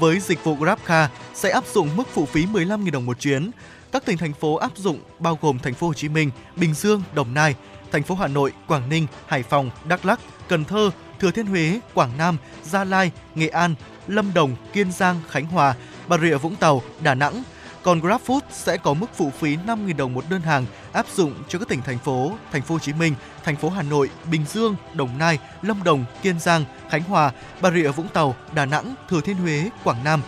Với 0.00 0.20
dịch 0.20 0.44
vụ 0.44 0.54
GrabCar 0.54 1.10
sẽ 1.34 1.50
áp 1.50 1.64
dụng 1.74 1.96
mức 1.96 2.08
phụ 2.12 2.26
phí 2.26 2.46
15.000 2.46 2.90
đồng 2.90 3.06
một 3.06 3.20
chuyến. 3.20 3.50
Các 3.92 4.04
tỉnh 4.04 4.18
thành 4.18 4.32
phố 4.32 4.54
áp 4.54 4.76
dụng 4.76 4.98
bao 5.18 5.38
gồm 5.40 5.58
thành 5.58 5.74
phố 5.74 5.86
Hồ 5.86 5.94
Chí 5.94 6.08
Minh, 6.08 6.30
Bình 6.56 6.74
Dương, 6.74 7.02
Đồng 7.14 7.34
Nai, 7.34 7.54
thành 7.92 8.02
phố 8.02 8.14
Hà 8.14 8.28
Nội, 8.28 8.52
Quảng 8.68 8.88
Ninh, 8.88 9.06
Hải 9.26 9.42
Phòng, 9.42 9.70
Đắk 9.88 10.04
Lắk, 10.04 10.20
Cần 10.48 10.64
Thơ, 10.64 10.90
Thừa 11.20 11.30
Thiên 11.30 11.46
Huế, 11.46 11.80
Quảng 11.94 12.10
Nam, 12.18 12.36
Gia 12.62 12.84
Lai, 12.84 13.10
Nghệ 13.34 13.48
An, 13.48 13.74
Lâm 14.08 14.34
Đồng, 14.34 14.56
Kiên 14.72 14.92
Giang, 14.92 15.20
Khánh 15.30 15.46
Hòa, 15.46 15.74
Bà 16.08 16.18
Rịa 16.18 16.36
Vũng 16.36 16.56
Tàu, 16.56 16.82
Đà 17.02 17.14
Nẵng, 17.14 17.42
còn 17.82 18.00
GrabFood 18.00 18.40
sẽ 18.50 18.76
có 18.76 18.94
mức 18.94 19.06
phụ 19.14 19.30
phí 19.30 19.56
5.000 19.56 19.96
đồng 19.96 20.14
một 20.14 20.24
đơn 20.30 20.40
hàng 20.40 20.66
áp 20.92 21.06
dụng 21.14 21.34
cho 21.48 21.58
các 21.58 21.68
tỉnh 21.68 21.82
thành 21.82 21.98
phố, 21.98 22.32
thành 22.52 22.62
phố 22.62 22.74
Hồ 22.74 22.78
Chí 22.78 22.92
Minh, 22.92 23.14
thành 23.44 23.56
phố 23.56 23.68
Hà 23.68 23.82
Nội, 23.82 24.10
Bình 24.30 24.44
Dương, 24.48 24.76
Đồng 24.94 25.18
Nai, 25.18 25.38
Lâm 25.62 25.82
Đồng, 25.84 26.04
Kiên 26.22 26.40
Giang, 26.40 26.64
Khánh 26.90 27.02
Hòa, 27.02 27.32
Bà 27.60 27.70
Rịa 27.70 27.88
Vũng 27.88 28.08
Tàu, 28.08 28.36
Đà 28.54 28.66
Nẵng, 28.66 28.94
Thừa 29.08 29.20
Thiên 29.20 29.36
Huế, 29.36 29.70
Quảng 29.84 30.04
Nam, 30.04 30.22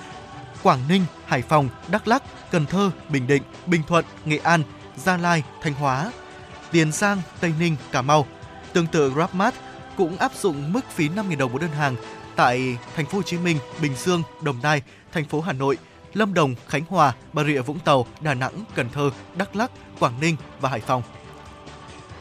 Quảng 0.65 0.81
Ninh, 0.89 1.05
Hải 1.27 1.43
Phòng, 1.43 1.69
Đắk 1.89 2.09
Lắk, 2.09 2.23
Cần 2.51 2.67
Thơ, 2.67 2.91
Bình 3.09 3.27
Định, 3.27 3.43
Bình 3.67 3.83
Thuận, 3.87 4.05
Nghệ 4.25 4.39
An, 4.39 4.63
Gia 4.97 5.17
Lai, 5.17 5.43
Thanh 5.63 5.75
Hóa, 5.75 6.13
Tiền 6.73 6.93
Giang, 6.93 7.23
Tây 7.41 7.53
Ninh, 7.59 7.77
Cà 7.93 8.03
Mau. 8.03 8.27
Tương 8.73 8.87
tự 8.87 9.11
GrabMart 9.11 9.55
cũng 9.97 10.17
áp 10.17 10.33
dụng 10.35 10.73
mức 10.73 10.81
phí 10.91 11.09
5.000 11.09 11.37
đồng 11.37 11.53
một 11.53 11.61
đơn 11.61 11.71
hàng 11.71 11.97
tại 12.37 12.79
thành 12.97 13.07
phố 13.07 13.19
Hồ 13.19 13.23
Chí 13.23 13.39
Minh, 13.39 13.59
Bình 13.83 13.93
Dương, 13.97 14.23
Đồng 14.43 14.63
Nai, 14.63 14.83
thành 15.13 15.25
phố 15.25 15.41
Hà 15.41 15.53
Nội, 15.53 15.79
Lâm 16.15 16.35
Đồng, 16.35 16.55
Khánh 16.69 16.85
Hòa, 16.89 17.13
Bà 17.33 17.45
Rịa 17.45 17.61
Vũng 17.61 17.79
Tàu, 17.79 18.07
Đà 18.21 18.35
Nẵng, 18.35 18.65
Cần 18.75 18.89
Thơ, 18.93 19.11
Đắk 19.37 19.57
Lắk, 19.57 19.71
Quảng 19.99 20.21
Ninh 20.21 20.37
và 20.61 20.69
Hải 20.69 20.81
Phòng. 20.81 21.03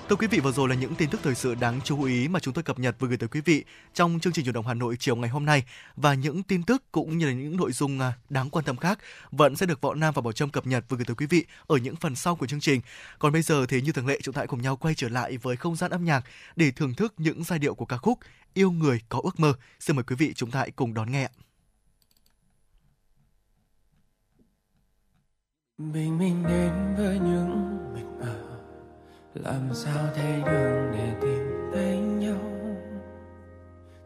Thưa 0.10 0.16
quý 0.16 0.28
vị, 0.28 0.40
vừa 0.40 0.52
rồi 0.52 0.70
là 0.70 0.76
những 0.76 0.96
tin 0.96 1.10
tức 1.10 1.20
thời 1.24 1.36
sự 1.36 1.56
đáng 1.56 1.80
chú 1.84 2.04
ý 2.04 2.28
mà 2.28 2.40
chúng 2.40 2.54
tôi 2.54 2.64
cập 2.64 2.80
nhật 2.80 2.96
và 3.00 3.08
gửi 3.08 3.18
tới 3.18 3.30
quý 3.30 3.42
vị 3.42 3.64
trong 3.94 4.20
chương 4.20 4.34
trình 4.34 4.46
chủ 4.46 4.52
động 4.52 4.68
Hà 4.68 4.74
Nội 4.74 4.96
chiều 5.00 5.16
ngày 5.16 5.30
hôm 5.30 5.46
nay 5.46 5.64
và 5.96 6.14
những 6.14 6.44
tin 6.44 6.64
tức 6.64 6.84
cũng 6.92 7.18
như 7.18 7.26
là 7.26 7.32
những 7.32 7.58
nội 7.58 7.72
dung 7.72 8.00
à, 8.00 8.14
đáng 8.30 8.50
quan 8.50 8.66
tâm 8.66 8.78
khác 8.78 9.00
vẫn 9.32 9.56
sẽ 9.56 9.66
được 9.66 9.82
Võ 9.82 9.94
Nam 9.94 10.14
và 10.14 10.22
Bảo 10.22 10.32
Trâm 10.32 10.50
cập 10.50 10.68
nhật 10.68 10.86
và 10.90 10.98
gửi 10.98 11.06
tới 11.06 11.16
quý 11.16 11.26
vị 11.26 11.46
ở 11.68 11.78
những 11.78 11.96
phần 11.96 12.16
sau 12.16 12.36
của 12.36 12.48
chương 12.48 12.60
trình. 12.60 12.82
Còn 13.20 13.34
bây 13.34 13.42
giờ 13.42 13.66
thì 13.66 13.82
như 13.82 13.92
thường 13.92 14.08
lệ 14.08 14.20
chúng 14.24 14.34
ta 14.34 14.40
hãy 14.40 14.48
cùng 14.48 14.62
nhau 14.62 14.76
quay 14.76 14.96
trở 14.96 15.10
lại 15.10 15.38
với 15.38 15.56
không 15.56 15.76
gian 15.76 15.92
âm 15.92 16.06
nhạc 16.06 16.24
để 16.56 16.72
thưởng 16.72 16.94
thức 16.94 17.14
những 17.18 17.44
giai 17.44 17.60
điệu 17.60 17.76
của 17.76 17.86
ca 17.86 17.98
khúc 17.98 18.20
Yêu 18.54 18.72
người 18.72 19.02
có 19.10 19.22
ước 19.24 19.40
mơ. 19.40 19.54
Xin 19.80 19.96
mời 19.96 20.04
quý 20.04 20.16
vị 20.16 20.34
chúng 20.36 20.52
ta 20.52 20.60
hãy 20.60 20.72
cùng 20.72 20.94
đón 20.94 21.12
nghe. 21.12 21.30
bình 25.78 26.18
minh 26.18 26.44
đến 26.48 26.96
với 26.98 27.20
những 27.20 27.78
mình 27.94 28.13
làm 29.34 29.70
sao 29.74 30.04
thấy 30.16 30.42
đường 30.46 30.92
để 30.92 31.14
tìm 31.22 31.72
thấy 31.74 31.98
nhau? 31.98 32.40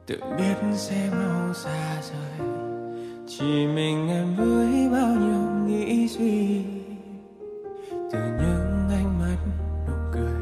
Tự 0.07 0.19
biết 0.37 0.55
sẽ 0.73 1.09
mau 1.11 1.53
xa 1.53 2.01
rời. 2.01 2.47
Chỉ 3.27 3.67
mình 3.67 4.07
em 4.09 4.35
với 4.35 4.89
bao 4.91 5.15
nhiêu 5.15 5.65
nghĩ 5.65 6.07
suy. 6.07 6.63
Từ 7.91 8.19
những 8.19 8.89
ánh 8.89 9.19
mắt 9.19 9.37
nụ 9.87 9.93
cười, 10.13 10.33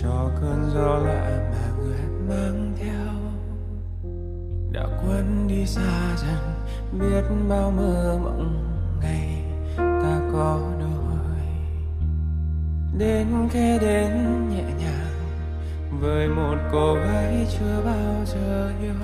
cho 0.00 0.30
cơn 0.40 0.70
gió 0.74 0.98
lạ 0.98 1.50
mà 1.52 1.82
người 1.82 2.28
mang 2.28 2.72
theo. 2.76 3.14
Đã 4.72 5.02
quên 5.02 5.48
đi 5.48 5.66
xa 5.66 6.16
dần, 6.16 6.54
biết 7.00 7.24
bao 7.48 7.70
mơ 7.70 8.18
mộng 8.22 8.64
ngày 9.02 9.44
ta 9.76 10.20
có 10.32 10.60
đôi 10.80 10.99
đến 12.98 13.48
khe 13.52 13.78
đến 13.78 14.10
nhẹ 14.50 14.62
nhàng. 14.62 15.06
Với 16.00 16.28
một 16.28 16.56
cô 16.72 16.94
gái 16.94 17.46
chưa 17.58 17.82
bao 17.84 18.24
giờ 18.26 18.72
yêu 18.82 18.94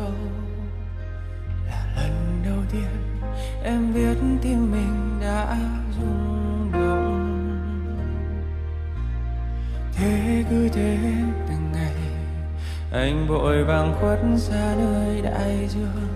là 1.67 1.87
lần 1.97 2.43
đầu 2.45 2.59
tiên 2.73 3.23
em 3.65 3.95
biết 3.95 4.17
tim 4.43 4.73
mình 4.73 5.19
đã 5.21 5.57
rung 5.99 6.73
động. 6.73 7.23
Thế 9.93 10.45
cứ 10.51 10.69
thế 10.69 10.99
từng 11.49 11.73
ngày, 11.73 11.95
anh 12.93 13.27
vội 13.29 13.65
vàng 13.65 13.95
khuất 14.01 14.19
xa 14.37 14.75
nơi 14.79 15.23
đại 15.23 15.69
dương. 15.69 16.09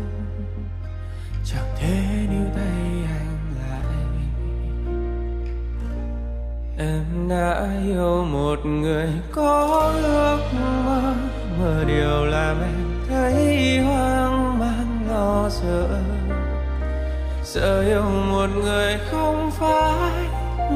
Chẳng 1.45 1.69
thể 1.77 2.27
níu 2.31 2.47
tay 2.57 3.10
em 6.81 7.29
đã 7.29 7.69
yêu 7.87 8.25
một 8.25 8.67
người 8.67 9.09
có 9.33 9.93
ước 10.03 10.41
mơ 10.85 11.15
mơ 11.59 11.85
điều 11.87 12.25
làm 12.25 12.57
em 12.63 12.91
thấy 13.09 13.79
hoang 13.79 14.59
mang, 14.59 15.07
lo 15.11 15.49
sợ. 15.49 15.89
Sợ 17.43 17.83
yêu 17.83 18.03
một 18.03 18.47
người 18.65 18.99
không 19.11 19.51
phải 19.51 20.27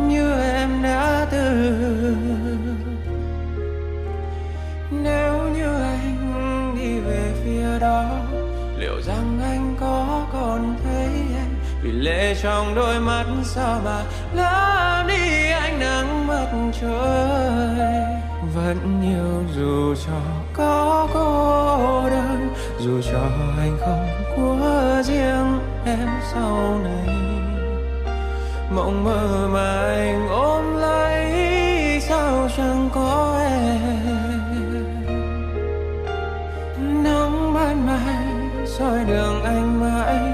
như 0.08 0.40
em 0.40 0.82
đã 0.82 1.26
từng. 1.30 2.76
Nếu 4.90 5.48
như 5.56 5.82
anh 5.82 6.74
đi 6.78 7.00
về 7.00 7.32
phía 7.44 7.78
đó, 7.78 8.04
liệu 8.78 9.02
rằng 9.02 9.40
anh 9.42 9.76
có 9.80 10.26
còn 10.32 10.76
thấy 10.84 11.08
em? 11.36 11.43
Vì 11.84 11.92
lệ 11.92 12.34
trong 12.42 12.74
đôi 12.74 13.00
mắt 13.00 13.24
sao 13.42 13.80
mà 13.84 14.02
lỡ 14.34 15.04
đi 15.08 15.50
ánh 15.50 15.78
nắng 15.80 16.26
mặt 16.26 16.46
trời? 16.80 18.04
Vẫn 18.54 19.02
yêu 19.02 19.44
dù 19.56 19.94
cho 20.06 20.20
có 20.52 21.08
cô 21.14 22.10
đơn, 22.10 22.54
dù 22.78 23.00
cho 23.12 23.20
anh 23.58 23.76
không 23.80 24.06
của 24.36 25.02
riêng 25.04 25.58
em 25.84 26.08
sau 26.32 26.80
này. 26.84 27.16
Mộng 28.70 29.04
mơ 29.04 29.48
mà 29.52 29.94
anh 29.96 30.28
ôm 30.28 30.76
lấy, 30.76 32.00
sao 32.00 32.48
chẳng 32.56 32.90
có 32.94 33.38
em? 33.40 34.84
Nắng 37.04 37.54
ban 37.54 37.86
mai 37.86 38.66
soi 38.66 39.04
đường 39.04 39.42
anh 39.44 39.80
mãi 39.80 40.33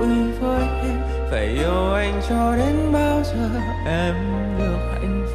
tắt 0.00 0.06
với 0.40 0.58
em. 0.82 0.98
Phải 1.30 1.46
yêu 1.46 1.92
anh 1.92 2.20
cho 2.28 2.56
đến 2.56 2.92
bao 2.92 3.22
giờ 3.24 3.50
em 3.86 4.14
được 4.58 4.78
hạnh 4.92 5.25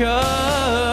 nắng 0.00 0.91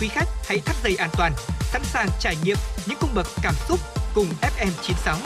quý 0.00 0.08
khách 0.08 0.28
hãy 0.46 0.58
thắt 0.58 0.76
dây 0.84 0.96
an 0.96 1.10
toàn, 1.16 1.32
sẵn 1.72 1.82
sàng 1.84 2.08
trải 2.20 2.36
nghiệm 2.44 2.56
những 2.86 2.98
cung 3.00 3.14
bậc 3.14 3.26
cảm 3.42 3.54
xúc 3.68 3.80
cùng 4.14 4.26
FM96. 4.42 5.16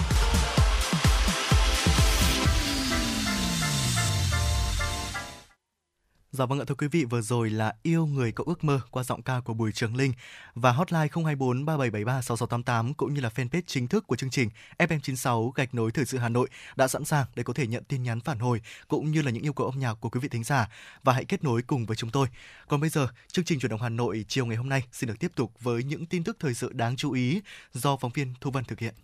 Dạ 6.41 6.47
vâng 6.47 6.59
ạ 6.59 6.65
thưa 6.69 6.75
quý 6.75 6.89
vị, 6.89 7.05
vừa 7.05 7.21
rồi 7.21 7.51
là 7.51 7.75
Yêu 7.83 8.07
người 8.07 8.33
có 8.33 8.45
ước 8.47 8.65
mơ 8.65 8.81
qua 8.91 9.03
giọng 9.03 9.23
ca 9.23 9.41
của 9.41 9.55
Bùi 9.55 9.73
Trường 9.73 9.97
Linh 9.97 10.13
và 10.55 10.73
hotline 10.73 11.09
024 11.15 11.65
3773 11.65 12.23
6688 12.23 12.95
cũng 12.95 13.15
như 13.15 13.21
là 13.21 13.29
fanpage 13.35 13.63
chính 13.67 13.89
thức 13.89 14.07
của 14.07 14.17
chương 14.17 14.31
trình 14.31 14.51
FM96 14.79 15.51
gạch 15.51 15.75
nối 15.75 15.91
thời 15.91 16.05
sự 16.05 16.19
Hà 16.19 16.29
Nội 16.29 16.49
đã 16.77 16.89
sẵn 16.89 17.05
sàng 17.05 17.27
để 17.35 17.43
có 17.43 17.53
thể 17.53 17.67
nhận 17.67 17.85
tin 17.85 18.03
nhắn 18.03 18.21
phản 18.21 18.39
hồi 18.39 18.61
cũng 18.89 19.11
như 19.11 19.23
là 19.23 19.31
những 19.31 19.43
yêu 19.43 19.53
cầu 19.53 19.67
âm 19.67 19.79
nhạc 19.79 19.95
của 19.95 20.09
quý 20.09 20.21
vị 20.21 20.29
thính 20.29 20.45
giả 20.45 20.69
và 21.05 21.13
hãy 21.13 21.25
kết 21.25 21.45
nối 21.45 21.63
cùng 21.63 21.87
với 21.87 21.97
chúng 21.97 22.11
tôi. 22.11 22.27
Còn 22.69 22.81
bây 22.81 22.91
giờ, 22.91 23.09
chương 23.33 23.45
trình 23.45 23.61
chuyển 23.61 23.71
động 23.71 23.83
Hà 23.83 23.89
Nội 23.89 24.25
chiều 24.29 24.47
ngày 24.47 24.57
hôm 24.57 24.69
nay 24.69 24.83
xin 24.93 25.09
được 25.09 25.19
tiếp 25.21 25.33
tục 25.35 25.53
với 25.61 25.85
những 25.85 26.07
tin 26.07 26.25
tức 26.25 26.37
thời 26.41 26.55
sự 26.55 26.73
đáng 26.73 26.97
chú 26.97 27.13
ý 27.13 27.41
do 27.73 27.97
phóng 27.97 28.13
viên 28.15 28.35
Thu 28.41 28.51
Vân 28.51 28.65
thực 28.65 28.79
hiện. 28.79 28.95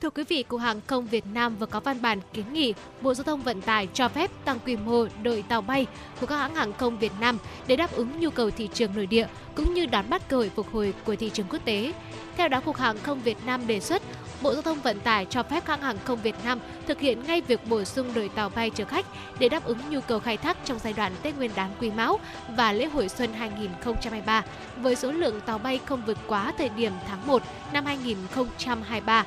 Thưa 0.00 0.10
quý 0.10 0.24
vị, 0.28 0.42
Cục 0.42 0.60
Hàng 0.60 0.80
không 0.86 1.06
Việt 1.06 1.24
Nam 1.34 1.56
vừa 1.56 1.66
có 1.66 1.80
văn 1.80 2.02
bản 2.02 2.20
kiến 2.32 2.52
nghị 2.52 2.74
Bộ 3.00 3.14
Giao 3.14 3.24
thông 3.24 3.42
Vận 3.42 3.60
tải 3.60 3.88
cho 3.94 4.08
phép 4.08 4.30
tăng 4.44 4.58
quy 4.66 4.76
mô 4.76 5.06
đội 5.22 5.44
tàu 5.48 5.60
bay 5.60 5.86
của 6.20 6.26
các 6.26 6.36
hãng 6.36 6.54
hàng 6.54 6.72
không 6.72 6.98
Việt 6.98 7.12
Nam 7.20 7.38
để 7.66 7.76
đáp 7.76 7.92
ứng 7.92 8.20
nhu 8.20 8.30
cầu 8.30 8.50
thị 8.50 8.68
trường 8.74 8.94
nội 8.94 9.06
địa 9.06 9.26
cũng 9.54 9.74
như 9.74 9.86
đón 9.86 10.10
bắt 10.10 10.28
cơ 10.28 10.36
hội 10.36 10.50
phục 10.56 10.72
hồi 10.72 10.94
của 11.04 11.16
thị 11.16 11.30
trường 11.30 11.46
quốc 11.50 11.58
tế. 11.64 11.92
Theo 12.36 12.48
đó, 12.48 12.60
Cục 12.60 12.76
Hàng 12.76 12.96
không 13.02 13.20
Việt 13.22 13.36
Nam 13.46 13.66
đề 13.66 13.80
xuất 13.80 14.02
Bộ 14.42 14.52
Giao 14.52 14.62
thông 14.62 14.80
Vận 14.80 15.00
tải 15.00 15.26
cho 15.30 15.42
phép 15.42 15.66
hãng 15.66 15.80
hàng 15.80 15.98
không 16.04 16.22
Việt 16.22 16.34
Nam 16.44 16.58
thực 16.86 17.00
hiện 17.00 17.22
ngay 17.26 17.40
việc 17.40 17.60
bổ 17.68 17.84
sung 17.84 18.14
đội 18.14 18.28
tàu 18.28 18.48
bay 18.48 18.70
chở 18.70 18.84
khách 18.84 19.06
để 19.38 19.48
đáp 19.48 19.64
ứng 19.64 19.78
nhu 19.90 20.00
cầu 20.00 20.20
khai 20.20 20.36
thác 20.36 20.56
trong 20.64 20.78
giai 20.78 20.92
đoạn 20.92 21.12
Tết 21.22 21.36
Nguyên 21.36 21.50
đán 21.56 21.70
Quý 21.80 21.90
Mão 21.90 22.20
và 22.56 22.72
lễ 22.72 22.86
hội 22.86 23.08
xuân 23.08 23.32
2023 23.32 24.44
với 24.76 24.96
số 24.96 25.12
lượng 25.12 25.40
tàu 25.46 25.58
bay 25.58 25.80
không 25.86 26.02
vượt 26.06 26.18
quá 26.26 26.52
thời 26.58 26.68
điểm 26.68 26.92
tháng 27.08 27.26
1 27.26 27.42
năm 27.72 27.84
2023 27.84 29.24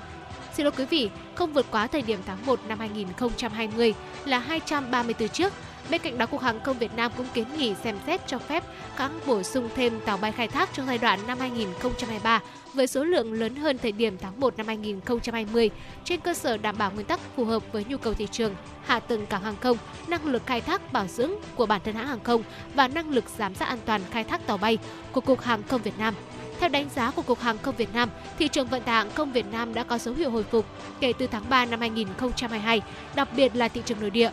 Xin 0.53 0.63
lỗi 0.63 0.73
quý 0.77 0.85
vị, 0.85 1.09
không 1.35 1.53
vượt 1.53 1.65
quá 1.71 1.87
thời 1.87 2.01
điểm 2.01 2.19
tháng 2.25 2.45
1 2.45 2.59
năm 2.67 2.79
2020 2.79 3.93
là 4.25 4.39
234 4.39 5.29
chiếc. 5.29 5.53
Bên 5.89 6.01
cạnh 6.01 6.17
đó, 6.17 6.25
Cục 6.25 6.41
Hàng 6.41 6.59
không 6.63 6.77
Việt 6.77 6.91
Nam 6.95 7.11
cũng 7.17 7.25
kiến 7.33 7.45
nghị 7.57 7.75
xem 7.83 7.95
xét 8.07 8.21
cho 8.27 8.37
phép 8.39 8.63
các 8.97 9.11
bổ 9.25 9.43
sung 9.43 9.69
thêm 9.75 9.99
tàu 10.05 10.17
bay 10.17 10.31
khai 10.31 10.47
thác 10.47 10.69
trong 10.73 10.87
giai 10.87 10.97
đoạn 10.97 11.19
năm 11.27 11.39
2023 11.39 12.41
với 12.73 12.87
số 12.87 13.03
lượng 13.03 13.33
lớn 13.33 13.55
hơn 13.55 13.77
thời 13.77 13.91
điểm 13.91 14.17
tháng 14.21 14.39
1 14.39 14.57
năm 14.57 14.67
2020 14.67 15.69
trên 16.03 16.19
cơ 16.19 16.33
sở 16.33 16.57
đảm 16.57 16.77
bảo 16.77 16.91
nguyên 16.91 17.05
tắc 17.05 17.19
phù 17.35 17.45
hợp 17.45 17.63
với 17.71 17.85
nhu 17.89 17.97
cầu 17.97 18.13
thị 18.13 18.27
trường, 18.31 18.55
hạ 18.85 18.99
tầng 18.99 19.25
cảng 19.25 19.43
hàng 19.43 19.57
không, 19.61 19.77
năng 20.07 20.25
lực 20.25 20.45
khai 20.45 20.61
thác 20.61 20.93
bảo 20.93 21.07
dưỡng 21.07 21.31
của 21.55 21.65
bản 21.65 21.81
thân 21.85 21.95
hãng 21.95 22.07
hàng 22.07 22.23
không 22.23 22.43
và 22.75 22.87
năng 22.87 23.09
lực 23.09 23.25
giám 23.37 23.55
sát 23.55 23.65
an 23.65 23.79
toàn 23.85 24.01
khai 24.11 24.23
thác 24.23 24.47
tàu 24.47 24.57
bay 24.57 24.77
của 25.11 25.21
Cục 25.21 25.41
Hàng 25.41 25.63
không 25.63 25.81
Việt 25.81 25.97
Nam. 25.99 26.13
Theo 26.61 26.69
đánh 26.69 26.89
giá 26.95 27.11
của 27.11 27.21
Cục 27.21 27.39
Hàng 27.39 27.57
không 27.61 27.75
Việt 27.75 27.93
Nam, 27.93 28.09
thị 28.39 28.47
trường 28.47 28.67
vận 28.67 28.81
tải 28.81 28.95
hàng 28.95 29.11
không 29.15 29.31
Việt 29.31 29.45
Nam 29.51 29.73
đã 29.73 29.83
có 29.83 29.97
dấu 29.97 30.13
hiệu 30.13 30.31
hồi 30.31 30.43
phục 30.43 30.65
kể 30.99 31.13
từ 31.13 31.27
tháng 31.27 31.43
3 31.49 31.65
năm 31.65 31.79
2022, 31.79 32.81
đặc 33.15 33.27
biệt 33.35 33.55
là 33.55 33.67
thị 33.67 33.81
trường 33.85 33.99
nội 33.99 34.09
địa. 34.09 34.29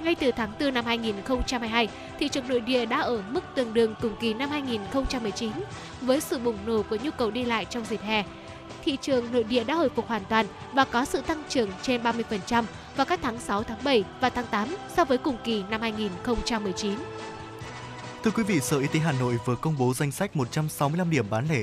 Ngay 0.00 0.14
từ 0.14 0.30
tháng 0.30 0.52
4 0.60 0.74
năm 0.74 0.84
2022, 0.84 1.88
thị 2.18 2.28
trường 2.28 2.48
nội 2.48 2.60
địa 2.60 2.86
đã 2.86 3.00
ở 3.00 3.22
mức 3.30 3.40
tương 3.54 3.74
đương 3.74 3.94
cùng 4.02 4.16
kỳ 4.20 4.34
năm 4.34 4.50
2019 4.50 5.50
với 6.00 6.20
sự 6.20 6.38
bùng 6.38 6.58
nổ 6.66 6.82
của 6.82 6.96
nhu 7.02 7.10
cầu 7.10 7.30
đi 7.30 7.44
lại 7.44 7.64
trong 7.64 7.84
dịp 7.84 8.00
hè. 8.02 8.24
Thị 8.84 8.98
trường 9.00 9.32
nội 9.32 9.44
địa 9.44 9.64
đã 9.64 9.74
hồi 9.74 9.88
phục 9.88 10.08
hoàn 10.08 10.24
toàn 10.24 10.46
và 10.72 10.84
có 10.84 11.04
sự 11.04 11.20
tăng 11.20 11.42
trưởng 11.48 11.70
trên 11.82 12.02
30% 12.02 12.64
vào 12.96 13.06
các 13.06 13.20
tháng 13.22 13.38
6, 13.38 13.62
tháng 13.62 13.84
7 13.84 14.04
và 14.20 14.30
tháng 14.30 14.46
8 14.50 14.68
so 14.96 15.04
với 15.04 15.18
cùng 15.18 15.36
kỳ 15.44 15.62
năm 15.70 15.80
2019. 15.80 16.94
Thưa 18.24 18.30
quý 18.30 18.42
vị, 18.42 18.60
Sở 18.60 18.78
Y 18.78 18.86
tế 18.86 19.00
Hà 19.00 19.12
Nội 19.12 19.38
vừa 19.44 19.56
công 19.56 19.78
bố 19.78 19.94
danh 19.94 20.12
sách 20.12 20.36
165 20.36 21.10
điểm 21.10 21.26
bán 21.30 21.46
lẻ 21.48 21.60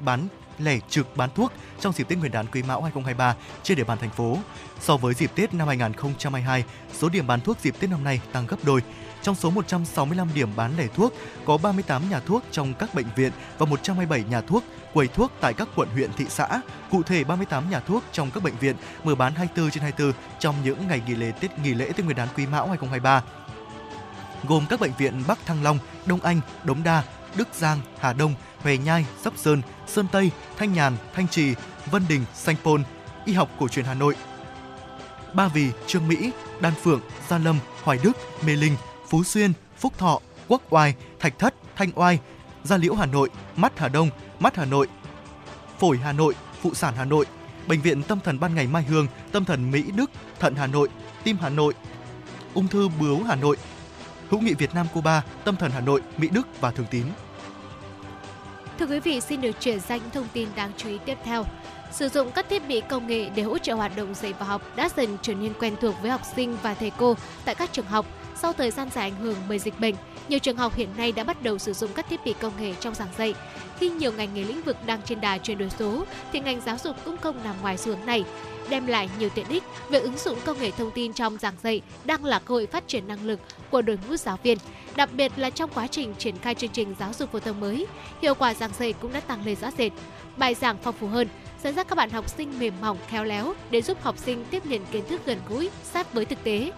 bán 0.00 0.28
lẻ 0.58 0.78
trực 0.88 1.16
bán 1.16 1.30
thuốc 1.34 1.52
trong 1.80 1.92
dịp 1.92 2.08
Tết 2.08 2.18
Nguyên 2.18 2.32
đán 2.32 2.46
Quý 2.46 2.62
Mão 2.62 2.82
2023 2.82 3.36
trên 3.62 3.76
địa 3.76 3.84
bàn 3.84 3.98
thành 3.98 4.10
phố. 4.10 4.38
So 4.80 4.96
với 4.96 5.14
dịp 5.14 5.30
Tết 5.34 5.54
năm 5.54 5.68
2022, 5.68 6.64
số 6.92 7.08
điểm 7.08 7.26
bán 7.26 7.40
thuốc 7.40 7.60
dịp 7.60 7.74
Tết 7.80 7.90
năm 7.90 8.04
nay 8.04 8.20
tăng 8.32 8.46
gấp 8.46 8.56
đôi. 8.62 8.82
Trong 9.22 9.34
số 9.34 9.50
165 9.50 10.28
điểm 10.34 10.48
bán 10.56 10.76
lẻ 10.76 10.86
thuốc, 10.94 11.14
có 11.44 11.56
38 11.56 12.10
nhà 12.10 12.20
thuốc 12.20 12.42
trong 12.50 12.74
các 12.74 12.94
bệnh 12.94 13.06
viện 13.16 13.32
và 13.58 13.66
127 13.66 14.24
nhà 14.30 14.40
thuốc 14.40 14.64
quầy 14.94 15.08
thuốc 15.08 15.32
tại 15.40 15.54
các 15.54 15.68
quận 15.76 15.88
huyện 15.88 16.10
thị 16.16 16.24
xã. 16.28 16.60
Cụ 16.90 17.02
thể 17.02 17.24
38 17.24 17.70
nhà 17.70 17.80
thuốc 17.80 18.04
trong 18.12 18.30
các 18.30 18.42
bệnh 18.42 18.56
viện 18.60 18.76
mở 19.04 19.14
bán 19.14 19.34
24 19.34 19.70
trên 19.70 19.82
24 19.82 20.12
trong 20.38 20.54
những 20.64 20.88
ngày 20.88 21.02
nghỉ 21.06 21.14
lễ 21.14 21.32
Tết 21.40 21.58
nghỉ 21.58 21.74
lễ 21.74 21.92
Tết 21.96 22.04
Nguyên 22.04 22.16
đán 22.16 22.28
Quý 22.36 22.46
Mão 22.46 22.68
2023 22.68 23.22
gồm 24.48 24.66
các 24.70 24.80
bệnh 24.80 24.92
viện 24.98 25.22
Bắc 25.26 25.46
Thăng 25.46 25.62
Long, 25.62 25.78
Đông 26.06 26.20
Anh, 26.20 26.40
Đống 26.64 26.82
Đa, 26.82 27.02
Đức 27.34 27.48
Giang, 27.54 27.80
Hà 28.00 28.12
Đông, 28.12 28.34
Huế 28.58 28.78
Nhai, 28.78 29.06
Sóc 29.24 29.34
Sơn, 29.36 29.62
Sơn 29.86 30.06
Tây, 30.12 30.30
Thanh 30.56 30.72
Nhàn, 30.72 30.96
Thanh 31.14 31.28
Trì, 31.28 31.54
Vân 31.90 32.02
Đình, 32.08 32.24
Sanh 32.34 32.56
Pôn, 32.64 32.82
Y 33.24 33.32
học 33.32 33.50
cổ 33.58 33.68
truyền 33.68 33.84
Hà 33.84 33.94
Nội, 33.94 34.14
Ba 35.34 35.48
Vì, 35.48 35.70
Trương 35.86 36.08
Mỹ, 36.08 36.30
Đan 36.60 36.72
Phượng, 36.82 37.00
Gia 37.28 37.38
Lâm, 37.38 37.58
Hoài 37.82 37.98
Đức, 38.02 38.12
Mê 38.46 38.56
Linh, 38.56 38.76
Phú 39.08 39.24
Xuyên, 39.24 39.52
Phúc 39.78 39.92
Thọ, 39.98 40.20
Quốc 40.48 40.62
Oai, 40.70 40.94
Thạch 41.20 41.38
Thất, 41.38 41.54
Thanh 41.76 41.90
Oai, 41.94 42.18
Gia 42.62 42.76
Liễu 42.76 42.94
Hà 42.94 43.06
Nội, 43.06 43.30
Mắt 43.56 43.78
Hà 43.78 43.88
Đông, 43.88 44.10
Mắt 44.40 44.56
Hà 44.56 44.64
Nội, 44.64 44.86
Phổi 45.78 45.98
Hà 45.98 46.12
Nội, 46.12 46.34
Phụ 46.62 46.74
sản 46.74 46.94
Hà 46.96 47.04
Nội, 47.04 47.26
Bệnh 47.66 47.80
viện 47.80 48.02
Tâm 48.02 48.20
thần 48.20 48.40
Ban 48.40 48.54
ngày 48.54 48.66
Mai 48.66 48.82
Hương, 48.82 49.06
Tâm 49.32 49.44
thần 49.44 49.70
Mỹ 49.70 49.84
Đức, 49.94 50.10
Thận 50.40 50.54
Hà 50.54 50.66
Nội, 50.66 50.88
Tim 51.24 51.36
Hà 51.40 51.48
Nội, 51.48 51.74
Ung 52.54 52.68
thư 52.68 52.88
bướu 52.88 53.22
Hà 53.22 53.36
Nội, 53.36 53.56
hữu 54.30 54.40
nghị 54.40 54.54
Việt 54.54 54.74
Nam 54.74 54.86
Cuba, 54.94 55.22
Tâm 55.44 55.56
thần 55.56 55.70
Hà 55.70 55.80
Nội, 55.80 56.02
Mỹ 56.16 56.28
Đức 56.32 56.60
và 56.60 56.70
Thường 56.70 56.86
Tín. 56.90 57.04
Thưa 58.78 58.86
quý 58.86 59.00
vị, 59.00 59.20
xin 59.20 59.40
được 59.40 59.60
chuyển 59.60 59.80
sang 59.80 59.98
những 59.98 60.10
thông 60.10 60.28
tin 60.32 60.48
đáng 60.56 60.72
chú 60.76 60.88
ý 60.88 60.98
tiếp 61.04 61.18
theo. 61.24 61.44
Sử 61.92 62.08
dụng 62.08 62.30
các 62.32 62.46
thiết 62.48 62.68
bị 62.68 62.80
công 62.80 63.06
nghệ 63.06 63.30
để 63.34 63.42
hỗ 63.42 63.58
trợ 63.58 63.74
hoạt 63.74 63.96
động 63.96 64.14
dạy 64.14 64.34
và 64.38 64.46
học 64.46 64.62
đã 64.76 64.88
dần 64.96 65.16
trở 65.22 65.34
nên 65.34 65.52
quen 65.60 65.76
thuộc 65.80 65.94
với 66.02 66.10
học 66.10 66.20
sinh 66.36 66.56
và 66.62 66.74
thầy 66.74 66.92
cô 66.96 67.16
tại 67.44 67.54
các 67.54 67.72
trường 67.72 67.86
học. 67.86 68.06
Sau 68.36 68.52
thời 68.52 68.70
gian 68.70 68.88
dài 68.94 69.04
ảnh 69.04 69.20
hưởng 69.20 69.36
bởi 69.48 69.58
dịch 69.58 69.80
bệnh, 69.80 69.94
nhiều 70.28 70.38
trường 70.38 70.56
học 70.56 70.74
hiện 70.74 70.88
nay 70.96 71.12
đã 71.12 71.24
bắt 71.24 71.42
đầu 71.42 71.58
sử 71.58 71.72
dụng 71.72 71.90
các 71.94 72.06
thiết 72.10 72.20
bị 72.24 72.34
công 72.40 72.52
nghệ 72.60 72.74
trong 72.80 72.94
giảng 72.94 73.08
dạy. 73.18 73.34
Khi 73.78 73.90
nhiều 73.90 74.12
ngành 74.12 74.34
nghề 74.34 74.44
lĩnh 74.44 74.62
vực 74.62 74.76
đang 74.86 75.02
trên 75.02 75.20
đà 75.20 75.38
chuyển 75.38 75.58
đổi 75.58 75.70
số, 75.78 76.04
thì 76.32 76.40
ngành 76.40 76.60
giáo 76.60 76.76
dục 76.84 76.96
cũng 77.04 77.16
không 77.16 77.44
nằm 77.44 77.54
ngoài 77.62 77.76
xu 77.76 77.86
hướng 77.86 78.06
này 78.06 78.24
đem 78.70 78.86
lại 78.86 79.08
nhiều 79.18 79.28
tiện 79.34 79.48
ích, 79.48 79.62
việc 79.88 80.02
ứng 80.02 80.18
dụng 80.18 80.38
công 80.44 80.60
nghệ 80.60 80.70
thông 80.70 80.90
tin 80.90 81.12
trong 81.12 81.38
giảng 81.38 81.54
dạy 81.62 81.80
đang 82.04 82.24
là 82.24 82.38
cơ 82.38 82.54
hội 82.54 82.66
phát 82.66 82.88
triển 82.88 83.08
năng 83.08 83.26
lực 83.26 83.40
của 83.70 83.82
đội 83.82 83.98
ngũ 84.08 84.16
giáo 84.16 84.38
viên, 84.42 84.58
đặc 84.96 85.10
biệt 85.12 85.32
là 85.36 85.50
trong 85.50 85.70
quá 85.74 85.86
trình 85.86 86.14
triển 86.18 86.38
khai 86.38 86.54
chương 86.54 86.70
trình 86.70 86.94
giáo 86.98 87.12
dục 87.12 87.32
phổ 87.32 87.38
thông 87.38 87.60
mới. 87.60 87.86
Hiệu 88.22 88.34
quả 88.34 88.54
giảng 88.54 88.72
dạy 88.78 88.92
cũng 88.92 89.12
đã 89.12 89.20
tăng 89.20 89.44
lên 89.44 89.56
rõ 89.60 89.70
rệt. 89.78 89.92
Bài 90.36 90.54
giảng 90.54 90.76
phong 90.82 90.94
phú 90.94 91.06
hơn, 91.06 91.28
dẫn 91.62 91.74
dắt 91.74 91.88
các 91.88 91.94
bạn 91.94 92.10
học 92.10 92.28
sinh 92.28 92.58
mềm 92.58 92.74
mỏng, 92.80 92.98
khéo 93.08 93.24
léo 93.24 93.54
để 93.70 93.82
giúp 93.82 94.02
học 94.02 94.18
sinh 94.18 94.44
tiếp 94.50 94.66
nhận 94.66 94.86
kiến 94.92 95.04
thức 95.08 95.20
gần 95.26 95.38
gũi, 95.48 95.70
sát 95.84 96.12
với 96.12 96.24
thực 96.24 96.44
tế. 96.44 96.72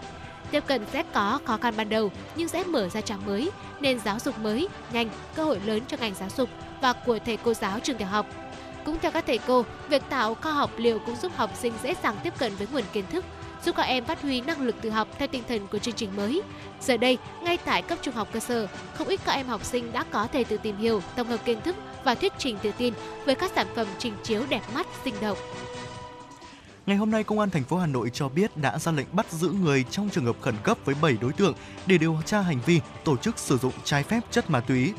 Tiếp 0.51 0.63
cận 0.67 0.85
sẽ 0.93 1.03
có 1.13 1.39
khó 1.45 1.57
khăn 1.57 1.73
ban 1.77 1.89
đầu 1.89 2.11
nhưng 2.35 2.47
sẽ 2.47 2.63
mở 2.63 2.89
ra 2.89 3.01
trang 3.01 3.25
mới, 3.25 3.49
nền 3.79 3.99
giáo 3.99 4.19
dục 4.19 4.39
mới, 4.39 4.67
nhanh, 4.93 5.09
cơ 5.35 5.43
hội 5.43 5.59
lớn 5.65 5.81
cho 5.87 5.97
ngành 5.97 6.13
giáo 6.15 6.29
dục 6.37 6.49
và 6.81 6.93
của 6.93 7.19
thầy 7.25 7.37
cô 7.37 7.53
giáo 7.53 7.79
trường 7.79 7.97
tiểu 7.97 8.07
học. 8.07 8.25
Cũng 8.85 8.97
theo 9.01 9.11
các 9.11 9.23
thầy 9.27 9.39
cô, 9.47 9.65
việc 9.89 10.01
tạo 10.09 10.35
kho 10.35 10.51
học 10.51 10.71
liệu 10.77 10.99
cũng 10.99 11.15
giúp 11.15 11.31
học 11.35 11.51
sinh 11.55 11.73
dễ 11.83 11.95
dàng 12.03 12.15
tiếp 12.23 12.33
cận 12.37 12.55
với 12.55 12.67
nguồn 12.71 12.83
kiến 12.93 13.05
thức, 13.11 13.25
giúp 13.65 13.75
các 13.75 13.83
em 13.83 14.05
phát 14.05 14.21
huy 14.21 14.41
năng 14.41 14.61
lực 14.61 14.75
tự 14.81 14.89
học 14.89 15.07
theo 15.17 15.27
tinh 15.27 15.43
thần 15.47 15.67
của 15.67 15.77
chương 15.77 15.93
trình 15.93 16.15
mới. 16.15 16.41
Giờ 16.81 16.97
đây, 16.97 17.17
ngay 17.41 17.57
tại 17.57 17.81
cấp 17.81 17.97
trung 18.01 18.15
học 18.15 18.27
cơ 18.33 18.39
sở, 18.39 18.67
không 18.93 19.07
ít 19.07 19.19
các 19.25 19.31
em 19.31 19.47
học 19.47 19.65
sinh 19.65 19.93
đã 19.93 20.05
có 20.11 20.27
thể 20.27 20.43
tự 20.43 20.57
tìm 20.57 20.77
hiểu, 20.77 21.01
tổng 21.15 21.27
hợp 21.27 21.45
kiến 21.45 21.61
thức 21.61 21.75
và 22.03 22.15
thuyết 22.15 22.33
trình 22.37 22.57
tự 22.63 22.71
tin 22.77 22.93
với 23.25 23.35
các 23.35 23.51
sản 23.55 23.67
phẩm 23.75 23.87
trình 23.97 24.13
chiếu 24.23 24.43
đẹp 24.49 24.61
mắt, 24.73 24.87
sinh 25.03 25.15
động. 25.21 25.37
Ngày 26.85 26.97
hôm 26.97 27.11
nay, 27.11 27.23
Công 27.23 27.39
an 27.39 27.49
thành 27.49 27.63
phố 27.63 27.77
Hà 27.77 27.87
Nội 27.87 28.09
cho 28.13 28.29
biết 28.29 28.57
đã 28.57 28.79
ra 28.79 28.91
lệnh 28.91 29.07
bắt 29.11 29.31
giữ 29.31 29.49
người 29.49 29.85
trong 29.91 30.09
trường 30.09 30.25
hợp 30.25 30.35
khẩn 30.41 30.55
cấp 30.63 30.77
với 30.85 30.95
7 31.01 31.17
đối 31.21 31.33
tượng 31.33 31.53
để 31.85 31.97
điều 31.97 32.17
tra 32.25 32.41
hành 32.41 32.59
vi 32.65 32.79
tổ 33.03 33.17
chức 33.17 33.39
sử 33.39 33.57
dụng 33.57 33.73
trái 33.83 34.03
phép 34.03 34.19
chất 34.31 34.49
ma 34.49 34.59
túy. 34.59 34.93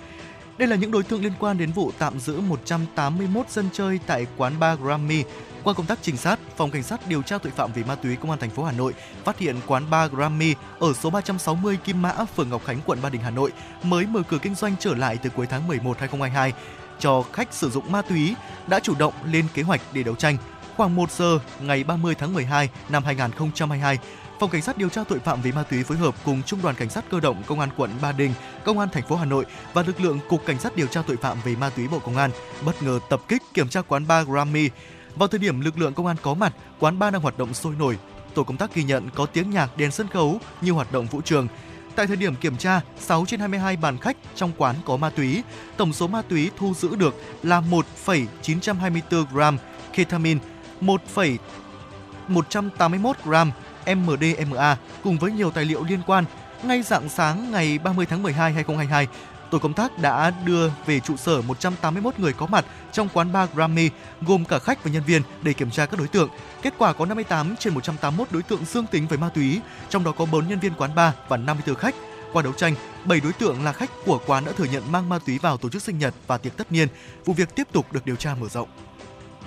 Đây 0.59 0.69
là 0.69 0.77
những 0.77 0.91
đối 0.91 1.03
tượng 1.03 1.23
liên 1.23 1.33
quan 1.41 1.59
đến 1.59 1.73
vụ 1.73 1.93
tạm 1.99 2.21
giữ 2.21 2.41
181 2.41 3.51
dân 3.51 3.69
chơi 3.73 4.01
tại 4.07 4.27
quán 4.37 4.61
bar 4.61 4.81
Grammy. 4.81 5.25
Qua 5.65 5.75
công 5.75 5.87
tác 5.87 5.99
trinh 6.03 6.17
sát, 6.17 6.39
Phòng 6.57 6.71
Cảnh 6.71 6.83
sát 6.83 7.09
điều 7.09 7.23
tra 7.23 7.39
tội 7.39 7.53
phạm 7.57 7.73
về 7.73 7.83
ma 7.85 7.95
túy 7.95 8.17
Công 8.17 8.31
an 8.31 8.39
thành 8.39 8.51
phố 8.51 8.65
Hà 8.65 8.73
Nội 8.73 8.95
phát 9.25 9.39
hiện 9.39 9.57
quán 9.67 9.91
bar 9.91 10.13
Grammy 10.13 10.55
ở 10.79 10.93
số 10.93 11.11
360 11.11 11.79
Kim 11.85 12.03
Mã, 12.03 12.13
phường 12.37 12.51
Ngọc 12.51 12.65
Khánh, 12.65 12.81
quận 12.87 12.99
Ba 13.03 13.11
Đình, 13.11 13.21
Hà 13.21 13.31
Nội 13.31 13.53
mới 13.83 14.07
mở 14.07 14.23
cửa 14.29 14.39
kinh 14.43 14.55
doanh 14.55 14.75
trở 14.81 14.95
lại 14.95 15.19
từ 15.23 15.31
cuối 15.31 15.47
tháng 15.47 15.67
11 15.67 15.99
2022 15.99 16.53
cho 16.99 17.23
khách 17.33 17.55
sử 17.55 17.71
dụng 17.71 17.93
ma 17.93 18.03
túy 18.03 18.35
đã 18.67 18.81
chủ 18.81 18.95
động 18.99 19.15
lên 19.25 19.47
kế 19.55 19.63
hoạch 19.63 19.81
để 19.93 20.03
đấu 20.03 20.15
tranh. 20.15 20.37
Khoảng 20.77 20.97
1 20.97 21.11
giờ 21.11 21.39
ngày 21.61 21.85
30 21.85 22.15
tháng 22.15 22.35
12 22.35 22.69
năm 22.89 23.05
2022, 23.05 23.99
Phòng 24.41 24.51
Cảnh 24.51 24.63
sát 24.63 24.79
điều 24.79 24.89
tra 24.89 25.05
tội 25.05 25.19
phạm 25.19 25.43
về 25.43 25.53
ma 25.53 25.63
túy 25.63 25.83
phối 25.83 25.99
hợp 25.99 26.15
cùng 26.25 26.43
Trung 26.43 26.63
đoàn 26.63 26.75
Cảnh 26.75 26.91
sát 26.91 27.05
cơ 27.11 27.21
động 27.21 27.43
Công 27.47 27.61
an 27.61 27.69
quận 27.77 27.91
Ba 28.03 28.13
Đình, 28.13 28.35
Công 28.65 28.79
an 28.79 28.89
thành 28.93 29.09
phố 29.09 29.17
Hà 29.17 29.25
Nội 29.25 29.45
và 29.73 29.83
lực 29.83 30.01
lượng 30.01 30.19
Cục 30.29 30.47
Cảnh 30.47 30.59
sát 30.59 30.77
điều 30.77 30.87
tra 30.87 31.03
tội 31.07 31.17
phạm 31.17 31.39
về 31.45 31.57
ma 31.57 31.71
túy 31.71 31.89
Bộ 31.89 31.99
Công 31.99 32.17
an 32.17 32.31
bất 32.67 32.83
ngờ 32.83 32.99
tập 33.11 33.21
kích 33.29 33.43
kiểm 33.55 33.69
tra 33.69 33.83
quán 33.83 34.07
bar 34.07 34.29
Grammy. 34.29 34.71
Vào 35.15 35.29
thời 35.29 35.39
điểm 35.39 35.61
lực 35.61 35.79
lượng 35.79 35.95
công 35.95 36.07
an 36.07 36.17
có 36.23 36.35
mặt, 36.35 36.53
quán 36.79 36.99
bar 36.99 37.13
đang 37.13 37.23
hoạt 37.23 37.39
động 37.39 37.55
sôi 37.55 37.75
nổi. 37.79 37.99
Tổ 38.35 38.45
công 38.45 38.57
tác 38.57 38.75
ghi 38.75 38.85
nhận 38.85 39.09
có 39.15 39.27
tiếng 39.27 39.51
nhạc, 39.51 39.77
đèn 39.77 39.91
sân 39.91 40.09
khấu 40.09 40.39
như 40.61 40.73
hoạt 40.73 40.93
động 40.93 41.07
vũ 41.07 41.21
trường. 41.21 41.49
Tại 41.97 42.07
thời 42.07 42.17
điểm 42.17 42.37
kiểm 42.37 42.57
tra, 42.57 42.81
6 42.99 43.25
trên 43.27 43.41
22 43.41 43.77
bàn 43.77 43.99
khách 43.99 44.17
trong 44.35 44.53
quán 44.57 44.77
có 44.85 44.97
ma 44.97 45.11
túy. 45.11 45.43
Tổng 45.77 45.93
số 45.93 46.07
ma 46.07 46.23
túy 46.23 46.51
thu 46.57 46.75
giữ 46.75 46.97
được 46.97 47.15
là 47.43 47.61
1,924 47.61 49.25
gram 49.33 49.59
ketamine, 49.93 50.41
1,181 50.81 53.17
gram 53.25 53.51
MDMA 53.87 54.77
cùng 55.05 55.19
với 55.19 55.33
nhiều 55.33 55.51
tài 55.51 55.65
liệu 55.65 55.85
liên 55.85 56.01
quan. 56.07 56.25
Ngay 56.63 56.83
dạng 56.83 57.09
sáng 57.09 57.53
ngày 57.53 57.79
30 57.79 58.07
tháng 58.07 58.23
12 58.23 58.53
2022, 58.53 59.07
tổ 59.51 59.59
công 59.59 59.73
tác 59.73 59.99
đã 59.99 60.33
đưa 60.45 60.71
về 60.87 61.01
trụ 61.01 61.17
sở 61.17 61.43
181 61.43 62.19
người 62.19 62.33
có 62.33 62.47
mặt 62.47 62.65
trong 62.93 63.09
quán 63.13 63.33
bar 63.33 63.51
Grammy, 63.55 63.91
gồm 64.23 64.45
cả 64.45 64.59
khách 64.59 64.85
và 64.85 64.91
nhân 64.91 65.03
viên 65.07 65.23
để 65.43 65.53
kiểm 65.53 65.71
tra 65.71 65.87
các 65.87 65.99
đối 65.99 66.09
tượng. 66.09 66.29
Kết 66.63 66.75
quả 66.79 66.93
có 66.93 67.07
58 67.07 67.57
trên 67.57 67.75
181 67.75 68.29
đối 68.31 68.43
tượng 68.43 68.65
dương 68.65 68.87
tính 68.87 69.07
với 69.07 69.19
ma 69.19 69.29
túy, 69.29 69.61
trong 69.89 70.05
đó 70.05 70.13
có 70.13 70.25
4 70.25 70.49
nhân 70.49 70.59
viên 70.59 70.75
quán 70.75 70.95
bar 70.95 71.15
và 71.29 71.37
54 71.37 71.75
khách. 71.75 71.95
Qua 72.33 72.43
đấu 72.43 72.53
tranh, 72.53 72.75
7 73.05 73.21
đối 73.21 73.33
tượng 73.33 73.65
là 73.65 73.73
khách 73.73 73.91
của 74.05 74.21
quán 74.27 74.45
đã 74.45 74.53
thừa 74.53 74.65
nhận 74.65 74.93
mang 74.93 75.09
ma 75.09 75.19
túy 75.27 75.39
vào 75.39 75.57
tổ 75.57 75.69
chức 75.69 75.83
sinh 75.83 75.99
nhật 75.99 76.15
và 76.27 76.39
tiệc 76.39 76.57
tất 76.57 76.73
niên. 76.73 76.89
Vụ 77.25 77.33
việc 77.33 77.55
tiếp 77.55 77.69
tục 77.73 77.93
được 77.93 78.07
điều 78.07 78.17
tra 78.17 78.35
mở 78.35 78.49
rộng. 78.49 78.69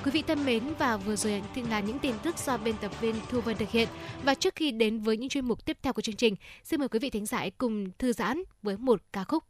Quý 0.08 0.12
vị 0.12 0.24
thân 0.28 0.46
mến 0.46 0.64
và 0.80 0.98
vừa 0.98 1.16
rồi 1.16 1.44
thì 1.56 1.64
là 1.64 1.80
những 1.80 2.00
tin 2.00 2.16
tức 2.24 2.36
do 2.46 2.58
biên 2.58 2.76
tập 2.82 2.92
viên 3.02 3.16
Thu 3.30 3.42
Vân 3.42 3.58
thực 3.58 3.70
hiện. 3.70 3.88
Và 4.24 4.34
trước 4.34 4.56
khi 4.56 4.72
đến 4.72 5.00
với 5.00 5.18
những 5.18 5.30
chuyên 5.30 5.46
mục 5.46 5.66
tiếp 5.66 5.78
theo 5.82 5.94
của 5.94 6.02
chương 6.02 6.16
trình, 6.16 6.36
xin 6.64 6.80
mời 6.80 6.90
quý 6.90 7.00
vị 7.00 7.10
thính 7.10 7.26
giả 7.26 7.46
cùng 7.58 7.92
thư 7.98 8.14
giãn 8.14 8.44
với 8.64 8.78
một 8.78 9.02
ca 9.14 9.24
khúc. 9.24 9.44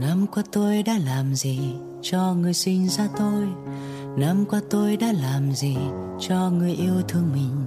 Năm 0.00 0.26
qua 0.32 0.42
tôi 0.52 0.82
đã 0.82 0.98
làm 1.06 1.34
gì 1.34 1.58
cho 2.02 2.34
người 2.34 2.54
sinh 2.54 2.88
ra 2.88 3.08
tôi 3.18 3.48
Năm 4.16 4.44
qua 4.48 4.60
tôi 4.70 4.96
đã 4.96 5.12
làm 5.12 5.52
gì 5.52 5.76
cho 6.20 6.50
người 6.50 6.72
yêu 6.72 7.02
thương 7.08 7.32
mình 7.32 7.66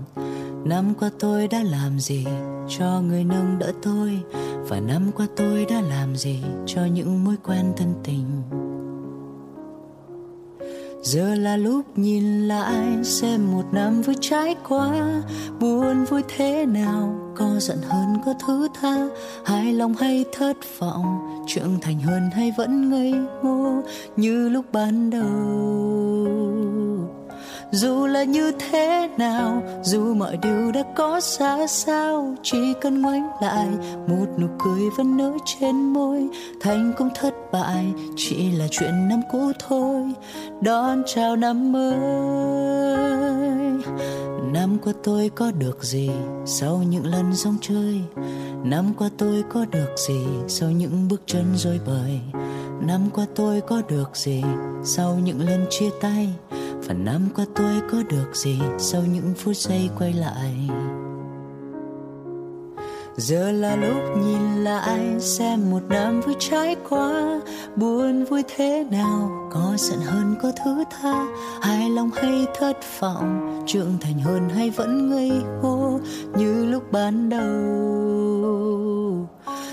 Năm 0.66 0.94
qua 1.00 1.10
tôi 1.20 1.48
đã 1.48 1.64
làm 1.64 2.00
gì 2.00 2.26
cho 2.70 3.02
người 3.02 3.24
nâng 3.24 3.60
đỡ 3.60 3.72
tôi? 3.84 4.20
Và 4.70 4.80
năm 4.80 5.12
qua 5.16 5.28
tôi 5.36 5.66
đã 5.70 5.82
làm 5.82 6.16
gì 6.16 6.40
cho 6.66 6.86
những 6.86 7.24
mối 7.24 7.36
quen 7.44 7.74
thân 7.78 7.94
tình? 8.04 8.26
Giờ 11.04 11.36
là 11.36 11.58
lúc 11.58 11.98
nhìn 11.98 12.48
lại 12.48 13.04
xem 13.04 13.52
một 13.52 13.64
năm 13.72 14.02
vừa 14.02 14.14
trải 14.22 14.56
qua. 14.70 15.22
Buồn 15.60 16.06
vui 16.06 16.22
thế 16.38 16.66
nào, 16.66 17.20
Có 17.36 17.60
giận 17.60 17.78
hơn 17.82 18.18
có 18.26 18.34
thứ 18.48 18.68
tha. 18.82 19.08
Hài 19.46 19.74
lòng 19.74 19.94
hay 19.94 20.26
thất 20.34 20.58
vọng, 20.80 21.20
Trưởng 21.48 21.80
thành 21.82 22.00
hơn 22.00 22.30
hay 22.34 22.54
vẫn 22.58 22.90
ngây 22.90 23.14
ngô 23.44 23.82
Như 24.16 24.50
lúc 24.50 24.66
ban 24.72 25.10
đầu 25.10 26.55
dù 27.72 28.06
là 28.06 28.24
như 28.24 28.52
thế 28.52 29.10
nào, 29.18 29.64
dù 29.84 30.14
mọi 30.14 30.38
điều 30.38 30.72
đã 30.72 30.84
có 30.96 31.20
xa 31.20 31.68
sao 31.68 32.36
chỉ 32.44 32.74
cần 32.82 33.02
ngoảnh 33.02 33.30
lại, 33.42 33.68
một 34.08 34.26
nụ 34.40 34.48
cười 34.60 34.90
vẫn 34.98 35.18
nở 35.18 35.32
trên 35.46 35.76
môi. 35.76 36.28
Thành 36.62 36.94
công 36.98 37.10
thất 37.16 37.34
bại 37.52 37.86
chỉ 38.16 38.52
là 38.52 38.68
chuyện 38.72 39.10
năm 39.10 39.22
cũ 39.32 39.52
thôi. 39.68 40.14
Đón 40.62 41.04
chào 41.06 41.36
năm 41.36 41.72
mới. 41.72 41.96
Năm 44.54 44.78
qua 44.84 44.94
tôi 45.04 45.32
có 45.36 45.52
được 45.52 45.84
gì 45.84 46.10
sau 46.46 46.84
những 46.90 47.06
lần 47.06 47.34
rong 47.34 47.58
chơi? 47.62 48.02
Năm 48.64 48.94
qua 48.98 49.10
tôi 49.18 49.44
có 49.50 49.66
được 49.72 49.90
gì 50.08 50.26
sau 50.48 50.72
những 50.72 51.08
bước 51.10 51.22
chân 51.26 51.46
rối 51.56 51.80
bời? 51.86 52.20
Năm 52.88 53.02
qua 53.14 53.26
tôi 53.36 53.62
có 53.62 53.82
được 53.90 54.10
gì 54.14 54.44
sau 54.84 55.20
những 55.24 55.42
lần 55.42 55.66
chia 55.70 55.90
tay? 56.02 56.34
Phần 56.88 57.06
năm 57.06 57.30
qua 57.36 57.46
tôi 57.56 57.82
có 57.92 57.98
được 58.10 58.36
gì 58.36 58.60
sau 58.78 59.02
những 59.14 59.34
phút 59.38 59.56
giây 59.56 59.90
quay 60.00 60.14
lại? 60.14 60.70
Giờ 63.18 63.52
là 63.52 63.76
lúc 63.76 64.04
nhìn 64.18 64.64
lại 64.64 65.20
xem 65.20 65.72
một 65.72 65.82
năm 65.90 66.22
vừa 66.22 66.34
trải 66.40 66.76
qua, 66.90 67.42
buồn 67.76 68.26
vui 68.26 68.44
thế 68.56 68.86
nào, 68.92 69.50
có 69.52 69.74
giận 69.78 70.00
hơn 70.00 70.36
có 70.42 70.52
thứ 70.66 70.84
tha. 70.92 71.26
Hài 71.62 71.90
lòng 71.90 72.10
hay 72.16 72.46
thất 72.60 72.78
vọng, 73.00 73.64
trưởng 73.68 73.98
thành 74.02 74.20
hơn 74.20 74.50
hay 74.50 74.70
vẫn 74.70 75.10
ngây 75.10 75.32
ngô, 75.62 76.00
như 76.38 76.66
lúc 76.66 76.92
ban 76.92 77.30
đầu 77.30 78.56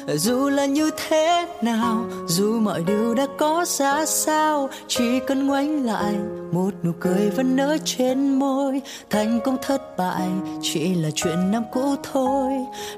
dù 0.08 0.48
là 0.48 0.66
như 0.66 0.90
thế 1.08 1.46
nào, 1.62 2.04
dù 2.26 2.60
mọi 2.60 2.82
điều 2.86 3.14
đã 3.14 3.26
có 3.38 3.64
ra 3.68 4.06
sao, 4.06 4.68
chỉ 4.88 5.20
cần 5.26 5.46
ngoảnh 5.46 5.84
lại, 5.84 6.14
một 6.52 6.70
nụ 6.82 6.92
cười 7.00 7.30
vẫn 7.30 7.56
nở 7.56 7.76
trên 7.84 8.38
môi. 8.38 8.82
Thành 9.10 9.40
công 9.44 9.56
thất 9.62 9.96
bại 9.96 10.28
chỉ 10.62 10.94
là 10.94 11.10
chuyện 11.14 11.50
năm 11.50 11.62
cũ 11.72 11.94
thôi. 12.12 12.52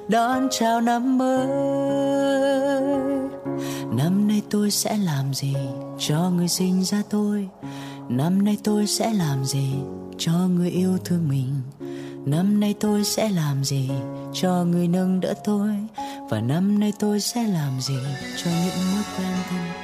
Đón 0.08 0.48
chào 0.50 0.80
năm 0.80 1.18
mới. 1.18 1.46
Năm 3.96 4.28
nay 4.28 4.42
tôi 4.50 4.70
sẽ 4.70 4.96
làm 4.96 5.34
gì 5.34 5.54
cho 5.98 6.30
người 6.36 6.48
sinh 6.48 6.84
ra 6.84 7.02
tôi? 7.10 7.48
Năm 8.08 8.44
nay 8.44 8.58
tôi 8.64 8.86
sẽ 8.86 9.12
làm 9.12 9.44
gì 9.44 9.68
cho 10.18 10.32
người 10.32 10.70
yêu 10.70 10.98
thương 11.04 11.28
mình? 11.28 11.54
Năm 12.26 12.60
nay 12.60 12.74
tôi 12.80 13.04
sẽ 13.04 13.28
làm 13.28 13.64
gì 13.64 13.90
cho 14.32 14.64
người 14.64 14.88
nâng 14.88 15.20
đỡ 15.20 15.34
tôi? 15.44 15.70
Và 16.30 16.40
năm 16.40 16.80
nay 16.80 16.92
tôi 16.98 17.20
sẽ 17.20 17.42
làm 17.42 17.80
gì 17.80 17.98
cho 18.44 18.50
những 18.50 18.92
mối 18.92 19.02
quen 19.18 19.32
thân? 19.50 19.83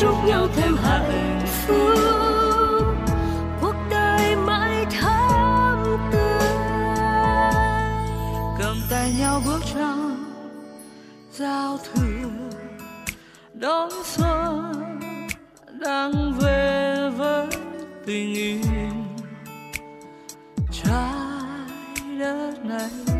Chúc 0.00 0.24
nhau 0.26 0.48
thêm 0.56 0.76
hạnh 0.76 1.40
phúc. 1.46 1.98
Cuộc 3.60 3.74
đời 3.90 4.36
mãi 4.36 4.86
thắm 4.90 5.98
tươi. 6.12 6.50
Cầm 8.58 8.76
tay 8.90 9.14
nhau 9.18 9.42
bước 9.46 9.60
trong 9.74 10.24
giao 11.32 11.78
thừa 11.78 12.28
đón 13.52 13.90
xuân 14.04 14.72
đang 15.80 16.32
về 16.40 17.10
với 17.16 17.46
tình 18.06 18.34
yêu. 18.34 18.60
Trái 20.72 22.18
đất 22.18 22.52
này. 22.64 23.17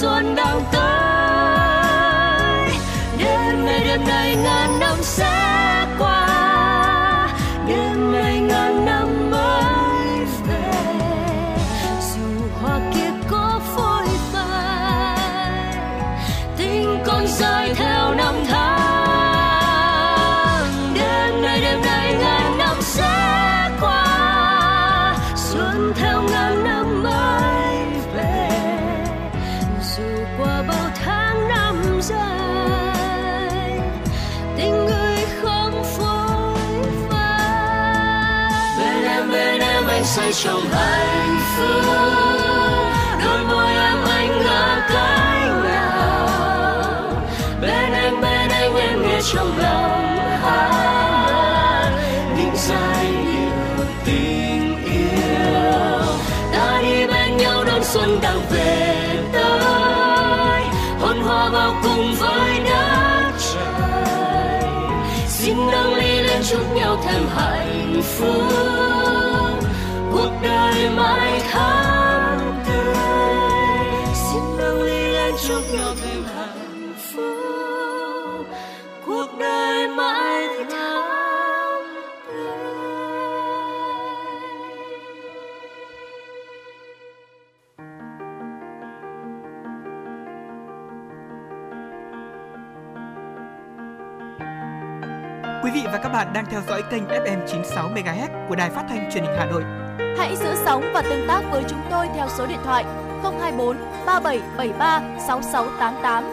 Xuân 0.00 0.34
đang 0.34 0.60
tới 0.72 0.89
trong 40.32 40.70
hạnh 40.70 41.38
phúc 41.56 41.84
đôi 43.24 43.44
môi 43.44 43.72
em 43.72 44.04
anh 44.04 44.42
ngỡ 44.42 44.80
cánh 44.88 45.64
nào? 45.64 46.28
Bên 47.62 47.92
em 47.92 48.20
bên 48.20 48.48
anh 48.50 48.74
em 48.74 49.02
nghe 49.02 49.20
trong 49.32 49.58
lòng 49.58 50.16
hát. 50.42 51.90
Những 52.36 52.56
giai 52.56 53.06
điệu 53.12 53.86
tình 54.04 54.84
yêu. 54.84 56.02
Ta 56.52 56.80
đi 56.82 57.06
bên 57.06 57.36
nhau 57.36 57.64
đón 57.64 57.84
xuân 57.84 58.18
đang 58.22 58.40
về 58.50 58.96
tới. 59.32 60.62
Hôn 61.00 61.20
hoa 61.22 61.48
vào 61.48 61.74
cùng 61.82 62.14
với 62.14 62.60
đất 62.64 63.32
trời. 63.54 64.62
Xin 65.28 65.56
nâng 65.70 65.94
ly 65.94 66.22
lên 66.22 66.42
chúc 66.50 66.76
nhau 66.76 66.96
thêm 67.04 67.22
hạnh 67.36 68.02
phúc. 68.02 68.49
Các 96.12 96.16
bạn 96.16 96.32
đang 96.32 96.46
theo 96.50 96.62
dõi 96.68 96.82
kênh 96.90 97.04
FM 97.04 97.46
96 97.46 97.90
MHz 97.90 98.48
của 98.48 98.56
đài 98.56 98.70
phát 98.70 98.84
thanh 98.88 99.10
truyền 99.12 99.24
hình 99.24 99.34
Hà 99.38 99.46
Nội. 99.46 99.62
Hãy 100.18 100.36
giữ 100.36 100.54
sóng 100.64 100.90
và 100.94 101.02
tương 101.02 101.28
tác 101.28 101.42
với 101.50 101.64
chúng 101.70 101.80
tôi 101.90 102.06
theo 102.14 102.28
số 102.38 102.46
điện 102.46 102.58
thoại 102.64 102.84
024 103.22 103.76
3773 104.06 105.00
6688. 105.26 106.24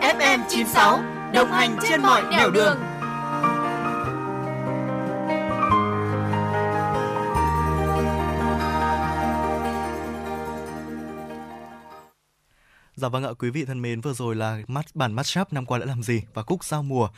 FM 0.00 0.38
96 0.48 0.98
đồng 1.34 1.52
hành 1.52 1.76
trên 1.88 2.02
mọi 2.02 2.22
nẻo 2.30 2.50
đường. 2.50 2.78
Dạ 12.94 13.08
vâng 13.08 13.24
ạ, 13.24 13.30
quý 13.38 13.50
vị 13.50 13.64
thân 13.64 13.82
mến, 13.82 14.00
vừa 14.00 14.12
rồi 14.12 14.36
là 14.36 14.58
mắt 14.68 14.86
bản 14.94 15.12
mắt 15.12 15.26
shop 15.26 15.52
năm 15.52 15.66
qua 15.66 15.78
đã 15.78 15.86
làm 15.86 16.02
gì 16.02 16.22
và 16.34 16.42
cúc 16.42 16.64
giao 16.64 16.82
mùa. 16.82 17.08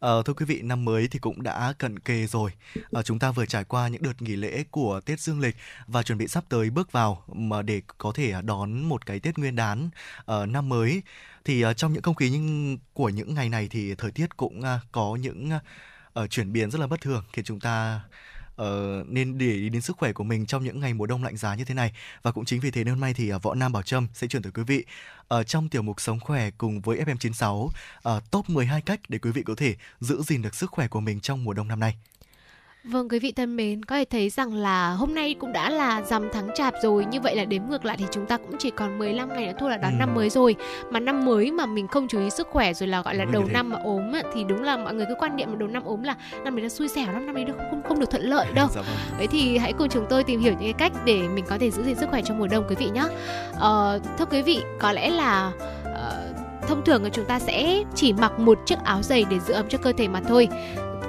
À, 0.00 0.10
thưa 0.24 0.32
quý 0.32 0.46
vị, 0.46 0.62
năm 0.62 0.84
mới 0.84 1.08
thì 1.08 1.18
cũng 1.18 1.42
đã 1.42 1.72
cận 1.78 1.98
kề 1.98 2.26
rồi. 2.26 2.50
À, 2.92 3.02
chúng 3.02 3.18
ta 3.18 3.30
vừa 3.30 3.46
trải 3.46 3.64
qua 3.64 3.88
những 3.88 4.02
đợt 4.02 4.22
nghỉ 4.22 4.36
lễ 4.36 4.64
của 4.70 5.00
Tết 5.00 5.20
Dương 5.20 5.40
lịch 5.40 5.56
và 5.86 6.02
chuẩn 6.02 6.18
bị 6.18 6.28
sắp 6.28 6.44
tới 6.48 6.70
bước 6.70 6.92
vào 6.92 7.24
mà 7.28 7.62
để 7.62 7.82
có 7.98 8.12
thể 8.14 8.34
đón 8.44 8.88
một 8.88 9.06
cái 9.06 9.20
Tết 9.20 9.38
Nguyên 9.38 9.56
đán 9.56 9.90
à, 10.26 10.46
năm 10.46 10.68
mới. 10.68 11.02
Thì 11.44 11.62
à, 11.62 11.72
trong 11.72 11.92
những 11.92 12.02
không 12.02 12.14
khí 12.14 12.30
những, 12.30 12.78
của 12.92 13.08
những 13.08 13.34
ngày 13.34 13.48
này 13.48 13.68
thì 13.70 13.94
thời 13.94 14.10
tiết 14.10 14.36
cũng 14.36 14.62
à, 14.62 14.80
có 14.92 15.16
những 15.20 15.50
à, 16.14 16.26
chuyển 16.26 16.52
biến 16.52 16.70
rất 16.70 16.78
là 16.80 16.86
bất 16.86 17.00
thường 17.00 17.24
khiến 17.32 17.44
chúng 17.44 17.60
ta 17.60 18.00
uh, 18.62 19.08
nên 19.08 19.38
để 19.38 19.46
ý 19.46 19.68
đến 19.68 19.82
sức 19.82 19.96
khỏe 19.96 20.12
của 20.12 20.24
mình 20.24 20.46
trong 20.46 20.64
những 20.64 20.80
ngày 20.80 20.94
mùa 20.94 21.06
đông 21.06 21.24
lạnh 21.24 21.36
giá 21.36 21.54
như 21.54 21.64
thế 21.64 21.74
này 21.74 21.92
và 22.22 22.32
cũng 22.32 22.44
chính 22.44 22.60
vì 22.60 22.70
thế 22.70 22.84
nên 22.84 22.94
hôm 22.94 23.00
nay 23.00 23.14
thì 23.14 23.34
uh, 23.34 23.42
võ 23.42 23.54
Nam 23.54 23.72
Bảo 23.72 23.82
Trâm 23.82 24.08
sẽ 24.14 24.26
chuyển 24.26 24.42
tới 24.42 24.52
quý 24.52 24.62
vị 24.62 24.84
ở 25.28 25.42
trong 25.42 25.68
tiểu 25.68 25.82
mục 25.82 26.00
sống 26.00 26.20
khỏe 26.20 26.50
cùng 26.58 26.80
với 26.80 26.98
FM96 26.98 27.54
uh, 27.54 27.72
ờ, 28.02 28.20
top 28.30 28.50
12 28.50 28.80
cách 28.80 29.00
để 29.08 29.18
quý 29.18 29.30
vị 29.30 29.42
có 29.42 29.54
thể 29.56 29.74
giữ 30.00 30.22
gìn 30.22 30.42
được 30.42 30.54
sức 30.54 30.70
khỏe 30.70 30.88
của 30.88 31.00
mình 31.00 31.20
trong 31.20 31.44
mùa 31.44 31.52
đông 31.52 31.68
năm 31.68 31.80
nay. 31.80 31.96
Vâng 32.84 33.08
quý 33.08 33.18
vị 33.18 33.32
thân 33.32 33.56
mến, 33.56 33.84
có 33.84 33.96
thể 33.96 34.04
thấy 34.10 34.30
rằng 34.30 34.54
là 34.54 34.90
hôm 34.90 35.14
nay 35.14 35.34
cũng 35.40 35.52
đã 35.52 35.70
là 35.70 36.02
rằm 36.02 36.28
tháng 36.32 36.48
chạp 36.54 36.74
rồi 36.82 37.04
Như 37.04 37.20
vậy 37.20 37.36
là 37.36 37.44
đếm 37.44 37.62
ngược 37.68 37.84
lại 37.84 37.96
thì 37.96 38.04
chúng 38.10 38.26
ta 38.26 38.36
cũng 38.36 38.54
chỉ 38.58 38.70
còn 38.70 38.98
15 38.98 39.28
ngày 39.28 39.46
nữa 39.46 39.52
thôi 39.58 39.70
là 39.70 39.76
đón 39.76 39.90
Ừ. 39.92 39.96
năm 39.98 40.14
mới 40.14 40.30
rồi 40.30 40.56
Mà 40.90 41.00
năm 41.00 41.24
mới 41.24 41.50
mà 41.52 41.66
mình 41.66 41.88
không 41.88 42.08
chú 42.08 42.20
ý 42.20 42.30
sức 42.30 42.48
khỏe 42.50 42.74
rồi 42.74 42.86
là 42.88 43.02
gọi 43.02 43.14
là 43.14 43.24
Đúng 43.24 43.32
đầu 43.32 43.44
năm 43.52 43.68
mà 43.70 43.76
ốm 43.84 44.12
á, 44.12 44.22
Thì 44.34 44.44
đúng 44.44 44.62
là 44.62 44.76
mọi 44.76 44.94
người 44.94 45.06
cứ 45.08 45.14
quan 45.18 45.36
niệm 45.36 45.48
là 45.48 45.54
đầu 45.58 45.68
năm 45.68 45.84
ốm 45.84 46.02
là 46.02 46.16
năm 46.44 46.56
đấy 46.56 46.62
là 46.62 46.68
xui 46.68 46.88
xẻo 46.88 47.06
lắm, 47.12 47.26
năm 47.26 47.34
đấy 47.34 47.44
không, 47.48 47.58
không, 47.70 47.82
không 47.88 48.00
được 48.00 48.10
thuận 48.10 48.22
lợi 48.22 48.46
đâu 48.54 48.68
Dạ 48.74 48.80
vâng. 48.80 48.96
Vậy 49.18 49.26
thì 49.26 49.58
hãy 49.58 49.72
cùng 49.72 49.88
chúng 49.88 50.06
tôi 50.10 50.24
tìm 50.24 50.40
hiểu 50.40 50.52
những 50.52 50.72
cái 50.72 50.88
cách 50.88 50.92
để 51.04 51.22
mình 51.28 51.44
có 51.48 51.58
thể 51.58 51.70
giữ 51.70 51.82
gìn 51.82 51.96
sức 51.96 52.10
khỏe 52.10 52.22
trong 52.24 52.38
mùa 52.38 52.46
đông 52.46 52.64
quý 52.68 52.76
vị 52.78 52.90
nhé. 52.94 53.04
Ờ, 53.54 54.00
thưa 54.18 54.24
quý 54.24 54.42
vị, 54.42 54.60
có 54.78 54.92
lẽ 54.92 55.10
là 55.10 55.52
ờ, 55.84 56.32
thông 56.68 56.84
thường 56.84 57.02
là 57.04 57.08
chúng 57.12 57.24
ta 57.24 57.38
sẽ 57.38 57.82
chỉ 57.94 58.12
mặc 58.12 58.38
một 58.38 58.58
chiếc 58.66 58.78
áo 58.84 59.02
dày 59.02 59.24
để 59.30 59.38
giữ 59.38 59.54
ấm 59.54 59.66
cho 59.68 59.78
cơ 59.78 59.92
thể 59.92 60.08
mà 60.08 60.20
thôi. 60.28 60.48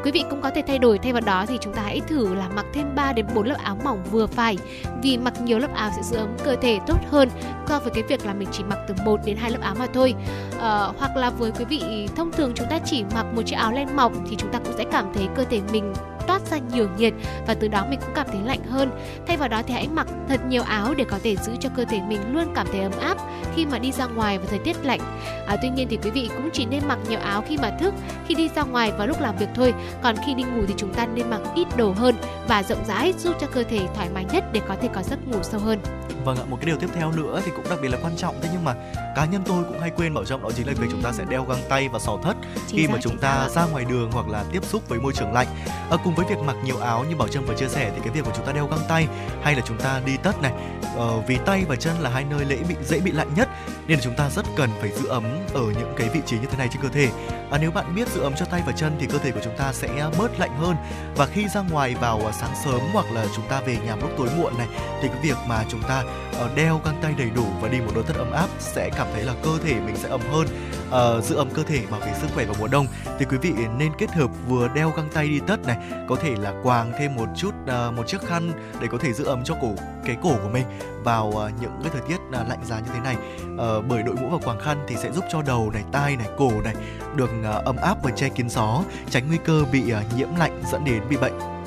Quý 0.03 0.11
vị 0.11 0.23
cũng 0.29 0.41
có 0.41 0.49
thể 0.49 0.63
thay 0.67 0.79
đổi 0.79 0.97
thay 0.97 1.13
vào 1.13 1.21
đó 1.21 1.45
thì 1.47 1.57
chúng 1.61 1.73
ta 1.73 1.81
hãy 1.81 2.01
thử 2.07 2.33
là 2.33 2.49
mặc 2.49 2.65
thêm 2.73 2.95
3 2.95 3.13
đến 3.13 3.25
4 3.35 3.45
lớp 3.45 3.57
áo 3.63 3.77
mỏng 3.83 4.03
vừa 4.11 4.27
phải 4.27 4.57
vì 5.03 5.17
mặc 5.17 5.41
nhiều 5.41 5.59
lớp 5.59 5.73
áo 5.75 5.91
sẽ 5.95 6.01
giữ 6.03 6.17
ấm 6.17 6.29
cơ 6.43 6.55
thể 6.61 6.79
tốt 6.87 6.97
hơn 7.09 7.29
so 7.67 7.79
với 7.79 7.91
cái 7.93 8.03
việc 8.03 8.25
là 8.25 8.33
mình 8.33 8.47
chỉ 8.51 8.63
mặc 8.63 8.79
từ 8.87 8.93
1 9.05 9.19
đến 9.25 9.37
2 9.37 9.51
lớp 9.51 9.61
áo 9.61 9.75
mà 9.79 9.87
thôi. 9.93 10.13
À, 10.59 10.87
hoặc 10.97 11.15
là 11.15 11.29
với 11.29 11.51
quý 11.51 11.65
vị 11.65 12.07
thông 12.15 12.31
thường 12.31 12.51
chúng 12.55 12.67
ta 12.69 12.79
chỉ 12.85 13.03
mặc 13.15 13.25
một 13.35 13.41
chiếc 13.45 13.55
áo 13.55 13.71
len 13.71 13.95
mỏng 13.95 14.13
thì 14.29 14.35
chúng 14.35 14.51
ta 14.51 14.59
cũng 14.59 14.73
sẽ 14.77 14.83
cảm 14.91 15.05
thấy 15.13 15.27
cơ 15.35 15.43
thể 15.43 15.61
mình 15.71 15.93
toát 16.27 16.41
ra 16.51 16.57
nhiều 16.57 16.87
nhiệt 16.97 17.13
và 17.47 17.53
từ 17.53 17.67
đó 17.67 17.85
mình 17.89 17.99
cũng 17.99 18.15
cảm 18.15 18.27
thấy 18.27 18.41
lạnh 18.45 18.63
hơn. 18.69 18.91
Thay 19.27 19.37
vào 19.37 19.49
đó 19.49 19.61
thì 19.67 19.73
hãy 19.73 19.87
mặc 19.87 20.07
thật 20.29 20.45
nhiều 20.45 20.63
áo 20.63 20.93
để 20.93 21.03
có 21.03 21.19
thể 21.23 21.35
giữ 21.35 21.51
cho 21.59 21.69
cơ 21.75 21.85
thể 21.85 22.01
mình 22.07 22.33
luôn 22.33 22.47
cảm 22.55 22.67
thấy 22.71 22.81
ấm 22.81 22.91
áp 23.01 23.17
khi 23.55 23.65
mà 23.65 23.79
đi 23.79 23.91
ra 23.91 24.05
ngoài 24.05 24.37
vào 24.37 24.47
thời 24.49 24.59
tiết 24.59 24.85
lạnh. 24.85 24.99
À, 25.47 25.55
tuy 25.61 25.69
nhiên 25.69 25.87
thì 25.89 25.97
quý 25.97 26.09
vị 26.09 26.29
cũng 26.35 26.49
chỉ 26.53 26.65
nên 26.65 26.87
mặc 26.87 26.99
nhiều 27.09 27.19
áo 27.19 27.43
khi 27.47 27.57
mà 27.57 27.69
thức, 27.79 27.93
khi 28.27 28.35
đi 28.35 28.49
ra 28.55 28.63
ngoài 28.63 28.91
vào 28.91 29.07
lúc 29.07 29.21
làm 29.21 29.37
việc 29.37 29.49
thôi. 29.55 29.73
Còn 30.03 30.15
khi 30.25 30.33
đi 30.33 30.43
ngủ 30.43 30.61
thì 30.67 30.73
chúng 30.77 30.93
ta 30.93 31.05
nên 31.05 31.29
mặc 31.29 31.41
ít 31.55 31.67
đồ 31.77 31.91
hơn 31.91 32.15
và 32.47 32.63
rộng 32.63 32.85
rãi 32.85 33.13
giúp 33.17 33.35
cho 33.41 33.47
cơ 33.47 33.63
thể 33.63 33.79
thoải 33.95 34.09
mái 34.13 34.25
nhất 34.33 34.43
để 34.53 34.61
có 34.67 34.75
thể 34.81 34.89
có 34.93 35.03
giấc 35.03 35.27
ngủ 35.27 35.39
sâu 35.43 35.59
hơn. 35.59 35.79
Vâng 36.25 36.37
ạ, 36.37 36.43
một 36.49 36.57
cái 36.61 36.65
điều 36.65 36.77
tiếp 36.77 36.89
theo 36.93 37.11
nữa 37.11 37.41
thì 37.45 37.51
cũng 37.55 37.65
đặc 37.69 37.79
biệt 37.81 37.89
là 37.89 37.97
quan 38.03 38.13
trọng 38.17 38.35
thế 38.41 38.49
nhưng 38.53 38.65
mà 38.65 38.75
cá 39.15 39.25
nhân 39.25 39.41
tôi 39.45 39.63
cũng 39.63 39.79
hay 39.79 39.89
quên 39.89 40.13
bảo 40.13 40.25
trọng 40.25 40.43
đó 40.43 40.49
chính 40.55 40.67
là 40.67 40.73
việc 40.79 40.87
chúng 40.91 41.01
ta 41.01 41.11
sẽ 41.11 41.23
đeo 41.29 41.45
găng 41.45 41.61
tay 41.69 41.89
và 41.89 41.99
sò 41.99 42.17
thất 42.23 42.37
Chính 42.67 42.77
khi 42.77 42.87
xác, 42.87 42.93
mà 42.93 42.99
chúng 43.01 43.17
ta 43.17 43.49
ra 43.49 43.65
ngoài 43.65 43.85
đường 43.85 44.11
hoặc 44.11 44.27
là 44.27 44.43
tiếp 44.51 44.65
xúc 44.65 44.89
với 44.89 44.99
môi 44.99 45.13
trường 45.13 45.33
lạnh. 45.33 45.47
À, 45.89 45.97
cùng 46.03 46.10
với 46.15 46.25
việc 46.29 46.39
mặc 46.39 46.55
nhiều 46.63 46.77
áo 46.77 47.05
như 47.09 47.15
Bảo 47.15 47.27
Trâm 47.27 47.45
vừa 47.45 47.55
chia 47.55 47.67
sẻ 47.67 47.91
thì 47.95 48.01
cái 48.03 48.09
việc 48.09 48.25
của 48.25 48.31
chúng 48.35 48.45
ta 48.45 48.51
đeo 48.51 48.67
găng 48.67 48.79
tay 48.87 49.07
hay 49.41 49.55
là 49.55 49.61
chúng 49.65 49.77
ta 49.77 50.01
đi 50.05 50.17
tất 50.23 50.41
này 50.41 50.53
ờ, 50.95 51.21
vì 51.27 51.37
tay 51.45 51.63
và 51.67 51.75
chân 51.75 51.95
là 51.99 52.09
hai 52.09 52.23
nơi 52.23 52.45
dễ 52.45 52.57
bị 52.69 52.75
dễ 52.83 52.99
bị 52.99 53.11
lạnh 53.11 53.29
nhất 53.35 53.49
nên 53.87 53.97
là 53.97 54.03
chúng 54.03 54.15
ta 54.15 54.29
rất 54.29 54.45
cần 54.57 54.69
phải 54.79 54.89
giữ 54.91 55.07
ấm 55.07 55.23
ở 55.53 55.61
những 55.61 55.93
cái 55.97 56.09
vị 56.09 56.21
trí 56.25 56.39
như 56.39 56.45
thế 56.51 56.57
này 56.57 56.67
trên 56.71 56.81
cơ 56.81 56.89
thể. 56.89 57.09
À, 57.51 57.57
nếu 57.61 57.71
bạn 57.71 57.95
biết 57.95 58.07
giữ 58.07 58.21
ấm 58.21 58.33
cho 58.35 58.45
tay 58.45 58.61
và 58.65 58.71
chân 58.71 58.95
thì 58.99 59.07
cơ 59.07 59.17
thể 59.17 59.31
của 59.31 59.39
chúng 59.43 59.57
ta 59.57 59.73
sẽ 59.73 60.09
bớt 60.17 60.39
lạnh 60.39 60.57
hơn 60.57 60.75
và 61.15 61.25
khi 61.25 61.47
ra 61.47 61.61
ngoài 61.61 61.95
vào 62.01 62.21
ờ, 62.25 62.31
sáng 62.31 62.55
sớm 62.65 62.79
hoặc 62.93 63.05
là 63.13 63.25
chúng 63.35 63.45
ta 63.49 63.61
về 63.61 63.77
nhà 63.85 63.95
lúc 63.95 64.09
tối 64.17 64.27
muộn 64.37 64.57
này 64.57 64.67
thì 65.01 65.07
cái 65.07 65.17
việc 65.21 65.37
mà 65.47 65.63
chúng 65.69 65.81
ta 65.81 66.03
ờ, 66.39 66.49
đeo 66.55 66.81
găng 66.85 66.99
tay 67.01 67.13
đầy 67.17 67.29
đủ 67.35 67.45
và 67.61 67.69
đi 67.69 67.79
một 67.79 67.91
đôi 67.95 68.03
tất 68.03 68.13
ấm 68.17 68.31
áp 68.31 68.47
sẽ 68.59 68.89
cảm 68.97 69.07
thấy 69.13 69.23
là 69.23 69.33
cơ 69.43 69.57
thể 69.63 69.73
mình 69.73 69.95
sẽ 69.95 70.09
ấm 70.09 70.21
hơn 70.31 70.47
Ờ, 70.91 71.21
giữ 71.21 71.35
ấm 71.35 71.49
cơ 71.53 71.63
thể 71.63 71.81
bảo 71.91 71.99
vệ 71.99 72.13
sức 72.21 72.27
khỏe 72.33 72.45
vào 72.45 72.55
mùa 72.59 72.67
đông 72.67 72.87
thì 73.19 73.25
quý 73.25 73.37
vị 73.37 73.53
nên 73.77 73.91
kết 73.97 74.11
hợp 74.11 74.29
vừa 74.47 74.67
đeo 74.67 74.93
găng 74.97 75.09
tay 75.13 75.27
đi 75.27 75.39
tất 75.47 75.65
này 75.65 75.77
có 76.07 76.15
thể 76.15 76.35
là 76.35 76.53
quàng 76.63 76.91
thêm 76.99 77.15
một 77.15 77.27
chút 77.35 77.55
uh, 77.63 77.93
một 77.93 78.07
chiếc 78.07 78.21
khăn 78.21 78.51
để 78.81 78.87
có 78.91 78.97
thể 78.97 79.13
giữ 79.13 79.25
ấm 79.25 79.43
cho 79.43 79.55
cổ 79.61 79.73
cái 80.05 80.17
cổ 80.23 80.35
của 80.43 80.49
mình 80.49 80.65
vào 81.03 81.27
uh, 81.27 81.61
những 81.61 81.79
cái 81.83 81.91
thời 81.93 82.01
tiết 82.07 82.17
uh, 82.41 82.49
lạnh 82.49 82.65
giá 82.65 82.79
như 82.79 82.89
thế 82.93 82.99
này. 82.99 83.15
Uh, 83.53 83.85
bởi 83.87 84.03
đội 84.03 84.15
mũ 84.15 84.29
và 84.29 84.37
quàng 84.37 84.59
khăn 84.59 84.85
thì 84.87 84.95
sẽ 84.95 85.11
giúp 85.11 85.23
cho 85.31 85.41
đầu 85.41 85.71
này 85.73 85.83
tai 85.91 86.15
này 86.15 86.27
cổ 86.37 86.51
này 86.63 86.75
được 87.15 87.29
uh, 87.39 87.65
ấm 87.65 87.75
áp 87.75 88.03
và 88.03 88.11
che 88.11 88.29
kín 88.29 88.49
gió 88.49 88.83
tránh 89.09 89.27
nguy 89.27 89.37
cơ 89.45 89.63
bị 89.71 89.93
uh, 89.93 90.17
nhiễm 90.17 90.29
lạnh 90.37 90.61
dẫn 90.71 90.85
đến 90.85 91.01
bị 91.09 91.17
bệnh. 91.17 91.60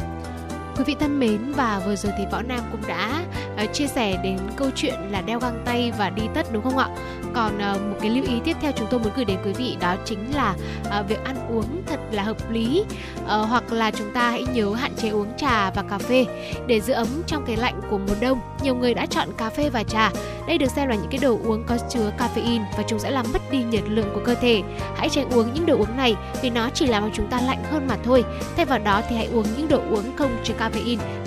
Quý 0.76 0.84
vị 0.84 0.96
thân 1.00 1.20
mến 1.20 1.52
và 1.52 1.82
vừa 1.86 1.96
rồi 1.96 2.12
thì 2.18 2.24
Võ 2.32 2.42
Nam 2.42 2.60
cũng 2.72 2.80
đã 2.88 3.24
uh, 3.64 3.72
chia 3.72 3.86
sẻ 3.86 4.20
đến 4.22 4.38
câu 4.56 4.70
chuyện 4.74 4.94
là 5.10 5.20
đeo 5.20 5.38
găng 5.38 5.62
tay 5.64 5.92
và 5.98 6.10
đi 6.10 6.22
tất 6.34 6.46
đúng 6.52 6.62
không 6.62 6.78
ạ? 6.78 6.88
Còn 7.34 7.56
uh, 7.56 7.82
một 7.82 7.96
cái 8.00 8.10
lưu 8.10 8.24
ý 8.24 8.40
tiếp 8.44 8.56
theo 8.60 8.72
chúng 8.72 8.86
tôi 8.90 9.00
muốn 9.00 9.12
gửi 9.16 9.24
đến 9.24 9.38
quý 9.44 9.52
vị 9.52 9.76
đó 9.80 9.96
chính 10.04 10.34
là 10.34 10.54
uh, 11.00 11.08
việc 11.08 11.24
ăn 11.24 11.36
uống 11.50 11.82
thật 11.86 12.00
là 12.12 12.22
hợp 12.22 12.50
lý 12.50 12.84
uh, 13.24 13.28
hoặc 13.28 13.72
là 13.72 13.90
chúng 13.90 14.10
ta 14.14 14.30
hãy 14.30 14.44
nhớ 14.54 14.74
hạn 14.74 14.92
chế 14.96 15.08
uống 15.08 15.36
trà 15.36 15.70
và 15.70 15.82
cà 15.82 15.98
phê 15.98 16.24
để 16.66 16.80
giữ 16.80 16.92
ấm 16.92 17.08
trong 17.26 17.44
cái 17.46 17.56
lạnh 17.56 17.80
của 17.90 17.98
mùa 17.98 18.14
đông. 18.20 18.40
Nhiều 18.62 18.74
người 18.74 18.94
đã 18.94 19.06
chọn 19.06 19.28
cà 19.38 19.50
phê 19.50 19.70
và 19.70 19.82
trà. 19.82 20.10
Đây 20.46 20.58
được 20.58 20.70
xem 20.76 20.88
là 20.88 20.94
những 20.94 21.10
cái 21.10 21.18
đồ 21.22 21.38
uống 21.44 21.64
có 21.66 21.78
chứa 21.90 22.12
caffeine 22.18 22.64
và 22.76 22.84
chúng 22.88 22.98
sẽ 22.98 23.10
làm 23.10 23.26
mất 23.32 23.50
đi 23.50 23.62
nhiệt 23.62 23.82
lượng 23.88 24.10
của 24.14 24.20
cơ 24.24 24.34
thể. 24.34 24.62
Hãy 24.96 25.08
tránh 25.08 25.30
uống 25.30 25.54
những 25.54 25.66
đồ 25.66 25.76
uống 25.76 25.96
này 25.96 26.14
vì 26.42 26.50
nó 26.50 26.70
chỉ 26.74 26.86
làm 26.86 27.02
cho 27.02 27.08
chúng 27.14 27.28
ta 27.30 27.40
lạnh 27.40 27.64
hơn 27.70 27.86
mà 27.88 27.96
thôi. 28.04 28.24
Thay 28.56 28.64
vào 28.64 28.78
đó 28.78 29.02
thì 29.08 29.16
hãy 29.16 29.26
uống 29.26 29.46
những 29.56 29.68
đồ 29.68 29.80
uống 29.90 30.16
không 30.16 30.36
chứa 30.44 30.54
caffeine 30.58 30.63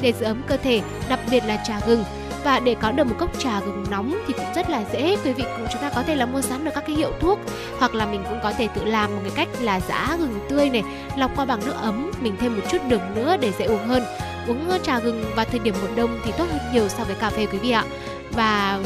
để 0.02 0.14
giữ 0.20 0.26
ấm 0.26 0.42
cơ 0.48 0.58
thể, 0.58 0.82
đặc 1.10 1.20
biệt 1.32 1.44
là 1.46 1.64
trà 1.68 1.80
gừng. 1.88 2.04
Và 2.44 2.60
để 2.60 2.76
có 2.82 2.92
được 2.92 3.04
một 3.04 3.16
cốc 3.20 3.40
trà 3.40 3.60
gừng 3.60 3.86
nóng 3.90 4.18
thì 4.28 4.34
cũng 4.34 4.54
rất 4.56 4.70
là 4.70 4.84
dễ. 4.94 5.18
Quý 5.24 5.34
vị 5.34 5.44
cũng 5.58 5.68
chúng 5.72 5.82
ta 5.82 5.90
có 5.90 6.04
thể 6.04 6.16
là 6.16 6.26
mua 6.26 6.42
sẵn 6.42 6.66
được 6.66 6.72
các 6.76 6.84
cái 6.88 6.96
hiệu 6.96 7.12
thuốc 7.20 7.40
hoặc 7.80 7.96
là 7.96 8.06
mình 8.06 8.24
cũng 8.30 8.40
có 8.44 8.54
thể 8.54 8.68
tự 8.76 8.86
làm 8.86 9.16
một 9.16 9.22
cái 9.24 9.32
cách 9.36 9.48
là 9.62 9.80
giã 9.80 10.16
gừng 10.20 10.40
tươi 10.50 10.70
này 10.70 10.84
lọc 11.18 11.32
qua 11.36 11.46
bằng 11.46 11.60
nước 11.66 11.76
ấm 11.82 12.12
mình 12.22 12.36
thêm 12.40 12.56
một 12.56 12.64
chút 12.72 12.78
đường 12.88 13.02
nữa 13.16 13.38
để 13.38 13.52
dễ 13.60 13.66
uống 13.66 13.88
hơn. 13.88 14.04
Uống 14.48 14.70
trà 14.84 15.00
gừng 15.00 15.26
vào 15.36 15.46
thời 15.46 15.60
điểm 15.60 15.76
mùa 15.82 15.96
đông 15.96 16.20
thì 16.26 16.32
tốt 16.38 16.46
hơn 16.52 16.60
nhiều 16.74 16.88
so 16.88 17.04
với 17.04 17.16
cà 17.16 17.30
phê 17.30 17.46
quý 17.46 17.58
vị 17.58 17.72
ạ. 17.72 17.84
Và 18.32 18.80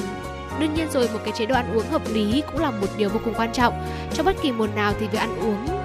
đương 0.60 0.74
nhiên 0.74 0.88
rồi 0.92 1.10
một 1.14 1.20
cái 1.24 1.34
chế 1.38 1.46
độ 1.46 1.56
ăn 1.56 1.74
uống 1.74 1.90
hợp 1.92 2.02
lý 2.14 2.44
cũng 2.52 2.62
là 2.62 2.72
một 2.72 2.88
điều 2.98 3.10
vô 3.10 3.20
cùng 3.26 3.34
quan 3.34 3.54
trọng. 3.54 3.88
Trong 4.14 4.26
bất 4.26 4.36
kỳ 4.42 4.52
mùa 4.52 4.68
nào 4.76 4.94
thì 5.00 5.08
việc 5.08 5.20
ăn 5.20 5.40
uống 5.40 5.81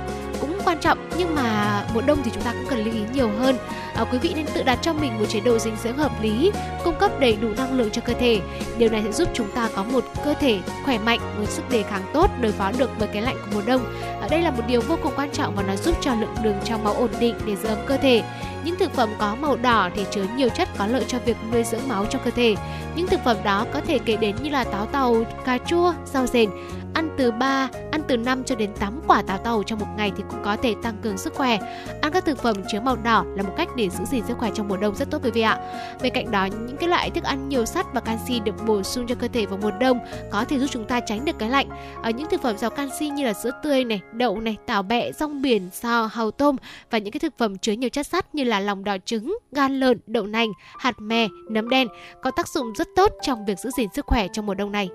quan 0.67 0.79
trọng 0.81 0.99
nhưng 1.19 1.35
mà 1.35 1.85
mùa 1.95 2.01
đông 2.01 2.19
thì 2.25 2.31
chúng 2.35 2.43
ta 2.43 2.53
cũng 2.53 2.67
cần 2.69 2.85
lưu 2.85 2.95
ý 2.95 3.01
nhiều 3.13 3.31
hơn. 3.39 3.57
À, 3.95 4.05
quý 4.13 4.19
vị 4.19 4.33
nên 4.37 4.47
tự 4.55 4.63
đặt 4.63 4.79
cho 4.83 4.93
mình 4.93 5.19
một 5.19 5.25
chế 5.29 5.41
độ 5.41 5.59
dinh 5.59 5.77
dưỡng 5.77 5.97
hợp 5.97 6.23
lý 6.23 6.53
cung 6.85 6.95
cấp 7.01 7.21
đầy 7.21 7.37
đủ 7.37 7.49
năng 7.57 7.79
lượng 7.79 7.91
cho 7.91 8.03
cơ 8.05 8.13
thể. 8.13 8.41
Điều 8.79 8.91
này 8.91 9.03
sẽ 9.05 9.13
giúp 9.13 9.29
chúng 9.35 9.51
ta 9.51 9.69
có 9.77 9.85
một 9.85 10.05
cơ 10.25 10.35
thể 10.35 10.59
khỏe 10.85 10.99
mạnh 10.99 11.21
với 11.37 11.47
sức 11.47 11.71
đề 11.71 11.83
kháng 11.83 12.03
tốt 12.15 12.31
đối 12.41 12.53
phó 12.53 12.73
được 12.79 12.91
với 12.99 13.09
cái 13.09 13.23
lạnh 13.23 13.37
của 13.37 13.51
mùa 13.55 13.63
đông. 13.67 13.85
À, 14.21 14.29
đây 14.31 14.43
là 14.43 14.51
một 14.51 14.63
điều 14.67 14.81
vô 14.81 14.97
cùng 15.03 15.13
quan 15.17 15.31
trọng 15.31 15.55
và 15.55 15.63
nó 15.63 15.77
giúp 15.77 15.97
cho 16.01 16.15
lượng 16.15 16.35
đường 16.43 16.57
trong 16.65 16.85
máu 16.85 16.95
ổn 16.95 17.11
định 17.21 17.35
để 17.47 17.57
giữ 17.57 17.69
ấm 17.69 17.79
cơ 17.87 17.97
thể. 17.97 18.23
Những 18.65 18.77
thực 18.77 18.93
phẩm 18.93 19.09
có 19.19 19.37
màu 19.41 19.57
đỏ 19.57 19.91
thì 19.95 20.05
chứa 20.11 20.25
nhiều 20.37 20.49
chất 20.49 20.69
có 20.79 20.87
lợi 20.87 21.05
cho 21.09 21.19
việc 21.19 21.37
nuôi 21.53 21.65
dưỡng 21.65 21.89
máu 21.89 22.07
trong 22.07 22.23
cơ 22.25 22.31
thể. 22.31 22.55
Những 22.97 23.07
thực 23.07 23.25
phẩm 23.25 23.37
đó 23.45 23.67
có 23.73 23.81
thể 23.81 23.99
kể 23.99 24.17
đến 24.17 24.37
như 24.43 24.51
là 24.51 24.65
táo 24.65 24.87
tàu 24.87 25.17
cà 25.45 25.59
chua 25.67 25.93
rau 26.05 26.27
rền 26.27 26.51
ăn 26.97 27.11
từ 27.17 27.31
3, 27.31 27.69
ăn 27.93 28.03
từ 28.09 28.17
5 28.17 28.45
cho 28.45 28.55
đến 28.55 28.71
8 28.81 29.01
quả 29.07 29.23
táo 29.23 29.39
tàu 29.39 29.63
trong 29.63 29.79
một 29.79 29.87
ngày 29.97 30.13
thì 30.17 30.23
cũng 30.31 30.41
có 30.45 30.57
thể 30.57 30.75
tăng 30.83 30.97
cường 31.03 31.19
sức 31.19 31.35
khỏe. 31.35 31.59
Ăn 32.03 32.13
các 32.13 32.25
thực 32.25 32.39
phẩm 32.39 32.57
chứa 32.69 32.81
màu 32.81 32.97
đỏ 32.97 33.25
là 33.37 33.43
một 33.43 33.53
cách 33.57 33.69
để 33.77 33.89
giữ 33.89 34.05
gìn 34.05 34.25
sức 34.29 34.39
khỏe 34.39 34.51
trong 34.55 34.69
mùa 34.69 34.77
đông 34.77 34.95
rất 34.95 35.11
tốt 35.11 35.19
quý 35.25 35.31
vị 35.31 35.41
ạ. 35.41 35.59
Bên 36.03 36.13
cạnh 36.13 36.31
đó, 36.31 36.45
những 36.45 36.77
cái 36.77 36.89
loại 36.89 37.11
thức 37.11 37.25
ăn 37.25 37.49
nhiều 37.49 37.65
sắt 37.65 37.87
và 37.95 38.01
canxi 38.01 38.41
được 38.41 38.67
bổ 38.67 38.83
sung 38.83 39.07
cho 39.07 39.15
cơ 39.15 39.29
thể 39.29 39.47
vào 39.47 39.59
mùa 39.63 39.71
đông 39.81 39.99
có 40.31 40.45
thể 40.45 40.59
giúp 40.59 40.67
chúng 40.71 40.85
ta 40.85 41.01
tránh 41.01 41.25
được 41.25 41.39
cái 41.39 41.51
lạnh. 41.51 41.69
Ở 42.03 42.11
những 42.11 42.29
thực 42.31 42.43
phẩm 42.43 42.59
giàu 42.59 42.71
canxi 42.71 43.09
như 43.09 43.25
là 43.25 43.33
sữa 43.33 43.51
tươi 43.63 43.85
này, 43.85 44.01
đậu 44.13 44.41
này, 44.41 44.57
tảo 44.67 44.83
bẹ, 44.83 45.13
rong 45.13 45.43
biển, 45.43 45.69
sao, 45.73 46.07
hàu 46.07 46.31
tôm 46.31 46.57
và 46.91 46.99
những 46.99 47.13
cái 47.13 47.21
thực 47.21 47.39
phẩm 47.39 47.59
chứa 47.59 47.73
nhiều 47.73 47.91
chất 47.91 48.07
sắt 48.07 48.35
như 48.35 48.45
là 48.45 48.61
lòng 48.61 48.85
đỏ 48.85 48.97
trứng, 49.05 49.39
gan 49.53 49.81
lợn, 49.81 49.99
đậu 50.07 50.27
nành, 50.27 50.49
hạt 50.79 51.01
mè, 51.01 51.29
nấm 51.51 51.69
đen 51.69 51.89
có 52.23 52.31
tác 52.31 52.49
dụng 52.49 52.73
rất 52.75 52.89
tốt 52.97 53.13
trong 53.23 53.45
việc 53.45 53.59
giữ 53.59 53.71
gìn 53.77 53.89
sức 53.95 54.07
khỏe 54.07 54.27
trong 54.33 54.47
mùa 54.47 54.55
đông 54.55 54.73
này 54.73 54.89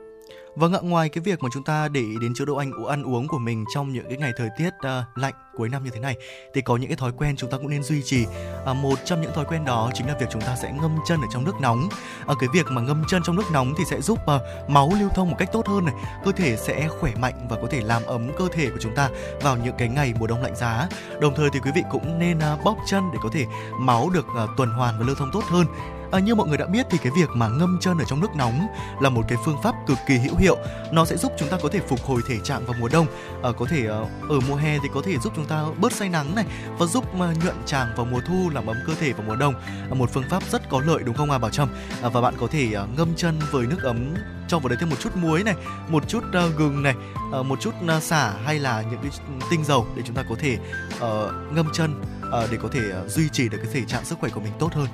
và 0.56 0.68
ạ, 0.74 0.80
ngoài 0.82 1.10
cái 1.10 1.22
việc 1.22 1.43
mà 1.43 1.49
chúng 1.54 1.64
ta 1.64 1.88
để 1.88 2.02
ý 2.02 2.16
đến 2.22 2.34
chế 2.34 2.45
độ 2.45 2.56
ăn 2.56 2.72
ăn 2.89 3.04
uống 3.04 3.28
của 3.28 3.38
mình 3.38 3.66
trong 3.74 3.93
những 3.93 4.06
cái 4.10 4.18
ngày 4.18 4.32
thời 4.38 4.49
tiết 4.58 4.70
uh, 4.70 5.18
lạnh 5.18 5.34
cuối 5.58 5.70
năm 5.70 5.84
như 5.84 5.89
thế 5.89 5.99
này 5.99 6.16
thì 6.54 6.62
có 6.62 6.78
những 6.78 6.89
cái 6.89 6.97
thói 6.97 7.12
quen 7.18 7.36
chúng 7.36 7.49
ta 7.49 7.58
cũng 7.58 7.70
nên 7.70 7.84
duy 7.84 8.02
trì. 8.04 8.26
À, 8.66 8.74
một 8.74 8.99
trong 9.06 9.22
những 9.22 9.32
thói 9.34 9.45
quen 9.45 9.66
đó 9.66 9.91
chính 9.93 10.08
là 10.08 10.16
việc 10.20 10.26
chúng 10.32 10.41
ta 10.41 10.56
sẽ 10.56 10.72
ngâm 10.82 10.97
chân 11.08 11.22
ở 11.22 11.28
trong 11.34 11.43
nước 11.43 11.56
nóng. 11.62 11.89
À, 12.28 12.34
cái 12.39 12.49
việc 12.54 12.66
mà 12.70 12.82
ngâm 12.82 13.04
chân 13.08 13.22
trong 13.24 13.36
nước 13.36 13.52
nóng 13.54 13.74
thì 13.78 13.84
sẽ 13.86 14.02
giúp 14.02 14.20
uh, 14.36 14.70
máu 14.70 14.91
lưu 14.99 15.10
thông 15.10 15.30
một 15.30 15.36
cách 15.39 15.49
tốt 15.52 15.68
hơn 15.68 15.86
này, 15.86 15.95
cơ 16.26 16.32
thể 16.32 16.58
sẽ 16.58 16.88
khỏe 16.88 17.12
mạnh 17.16 17.47
và 17.49 17.58
có 17.62 17.68
thể 17.72 17.82
làm 17.82 18.04
ấm 18.04 18.32
cơ 18.38 18.47
thể 18.54 18.70
của 18.70 18.78
chúng 18.80 18.95
ta 18.95 19.10
vào 19.41 19.58
những 19.58 19.76
cái 19.78 19.89
ngày 19.89 20.14
mùa 20.20 20.28
đông 20.28 20.43
lạnh 20.43 20.56
giá. 20.56 20.88
Đồng 21.22 21.36
thời 21.36 21.49
thì 21.54 21.60
quý 21.60 21.72
vị 21.76 21.84
cũng 21.91 22.20
nên 22.20 22.38
uh, 22.38 22.64
bóp 22.64 22.78
chân 22.88 23.04
để 23.14 23.20
có 23.24 23.30
thể 23.34 23.45
máu 23.80 24.10
được 24.10 24.26
uh, 24.43 24.49
tuần 24.58 24.70
hoàn 24.70 24.99
và 24.99 25.06
lưu 25.06 25.16
thông 25.16 25.32
tốt 25.34 25.43
hơn 25.43 25.66
À, 26.12 26.20
như 26.20 26.36
mọi 26.36 26.47
người 26.47 26.57
đã 26.57 26.66
biết 26.66 26.88
thì 26.89 26.97
cái 26.97 27.12
việc 27.16 27.30
mà 27.30 27.47
ngâm 27.47 27.78
chân 27.82 27.97
ở 27.97 28.05
trong 28.07 28.20
nước 28.20 28.36
nóng 28.36 28.68
là 28.99 29.09
một 29.09 29.22
cái 29.28 29.38
phương 29.45 29.57
pháp 29.64 29.76
cực 29.88 29.97
kỳ 30.07 30.18
hữu 30.18 30.36
hiệu. 30.36 30.57
Nó 30.91 31.05
sẽ 31.05 31.18
giúp 31.18 31.32
chúng 31.38 31.49
ta 31.49 31.57
có 31.64 31.70
thể 31.70 31.80
phục 31.80 32.01
hồi 32.01 32.22
thể 32.28 32.39
trạng 32.43 32.66
vào 32.66 32.76
mùa 32.80 32.88
đông. 32.88 33.07
À, 33.43 33.49
có 33.57 33.66
thể 33.70 33.86
ờ, 33.86 34.05
ở 34.30 34.39
mùa 34.49 34.55
hè 34.55 34.78
thì 34.84 34.89
có 34.93 35.01
thể 35.05 35.18
giúp 35.18 35.34
chúng 35.36 35.45
ta 35.45 35.66
bớt 35.80 35.93
say 35.93 36.09
nắng 36.09 36.36
này 36.36 36.45
và 36.78 36.86
giúp 36.86 37.16
mà 37.16 37.34
nhuận 37.43 37.55
tràng 37.66 37.93
vào 37.95 38.05
mùa 38.05 38.22
thu 38.28 38.49
làm 38.53 38.66
ấm 38.66 38.78
cơ 38.88 38.93
thể 38.99 39.14
vào 39.14 39.24
mùa 39.28 39.36
đông. 39.36 39.53
À, 39.89 39.93
một 39.93 40.09
phương 40.14 40.30
pháp 40.30 40.43
rất 40.51 40.70
có 40.70 40.82
lợi 40.86 41.03
đúng 41.03 41.16
không 41.16 41.32
à 41.32 41.38
Bảo 41.38 41.51
Trâm? 41.51 41.70
À, 42.01 42.09
và 42.09 42.22
bạn 42.22 42.34
có 42.39 42.47
thể 42.47 42.74
ờ, 42.74 42.88
ngâm 42.97 43.16
chân 43.16 43.39
với 43.51 43.66
nước 43.66 43.84
ấm 43.84 44.14
cho 44.47 44.59
vào 44.59 44.70
đấy 44.70 44.78
thêm 44.80 44.89
một 44.89 44.95
chút 44.99 45.16
muối 45.16 45.43
này, 45.43 45.55
một 45.88 46.07
chút 46.07 46.24
uh, 46.28 46.57
gừng 46.57 46.84
này, 46.84 46.95
uh, 47.39 47.45
một 47.45 47.62
chút 47.62 47.74
uh, 47.97 48.03
xả 48.03 48.34
hay 48.45 48.59
là 48.59 48.82
những 48.82 48.99
cái 49.01 49.12
tinh 49.51 49.64
dầu 49.64 49.88
để 49.95 50.03
chúng 50.05 50.16
ta 50.16 50.24
có 50.30 50.36
thể 50.39 50.57
uh, 50.95 51.53
ngâm 51.53 51.68
chân 51.74 52.01
uh, 52.28 52.51
để 52.51 52.57
có 52.62 52.70
thể 52.72 52.82
uh, 53.05 53.09
duy 53.09 53.30
trì 53.30 53.49
được 53.49 53.57
cái 53.64 53.74
thể 53.74 53.82
trạng 53.88 54.05
sức 54.05 54.20
khỏe 54.20 54.30
của 54.30 54.39
mình 54.39 54.53
tốt 54.59 54.74
hơn. 54.74 54.88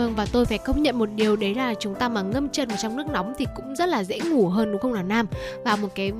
Vâng 0.00 0.14
và 0.16 0.26
tôi 0.32 0.44
phải 0.44 0.58
công 0.58 0.82
nhận 0.82 0.98
một 0.98 1.08
điều 1.14 1.36
đấy 1.36 1.54
là 1.54 1.74
chúng 1.80 1.94
ta 1.94 2.08
mà 2.08 2.22
ngâm 2.22 2.48
chân 2.48 2.68
vào 2.68 2.78
trong 2.82 2.96
nước 2.96 3.06
nóng 3.12 3.32
thì 3.38 3.46
cũng 3.56 3.76
rất 3.76 3.88
là 3.88 4.04
dễ 4.04 4.18
ngủ 4.20 4.48
hơn 4.48 4.72
đúng 4.72 4.80
không 4.80 4.94
nào 4.94 5.02
Nam? 5.02 5.26
Và 5.64 5.76
một 5.76 5.88
cái 5.94 6.12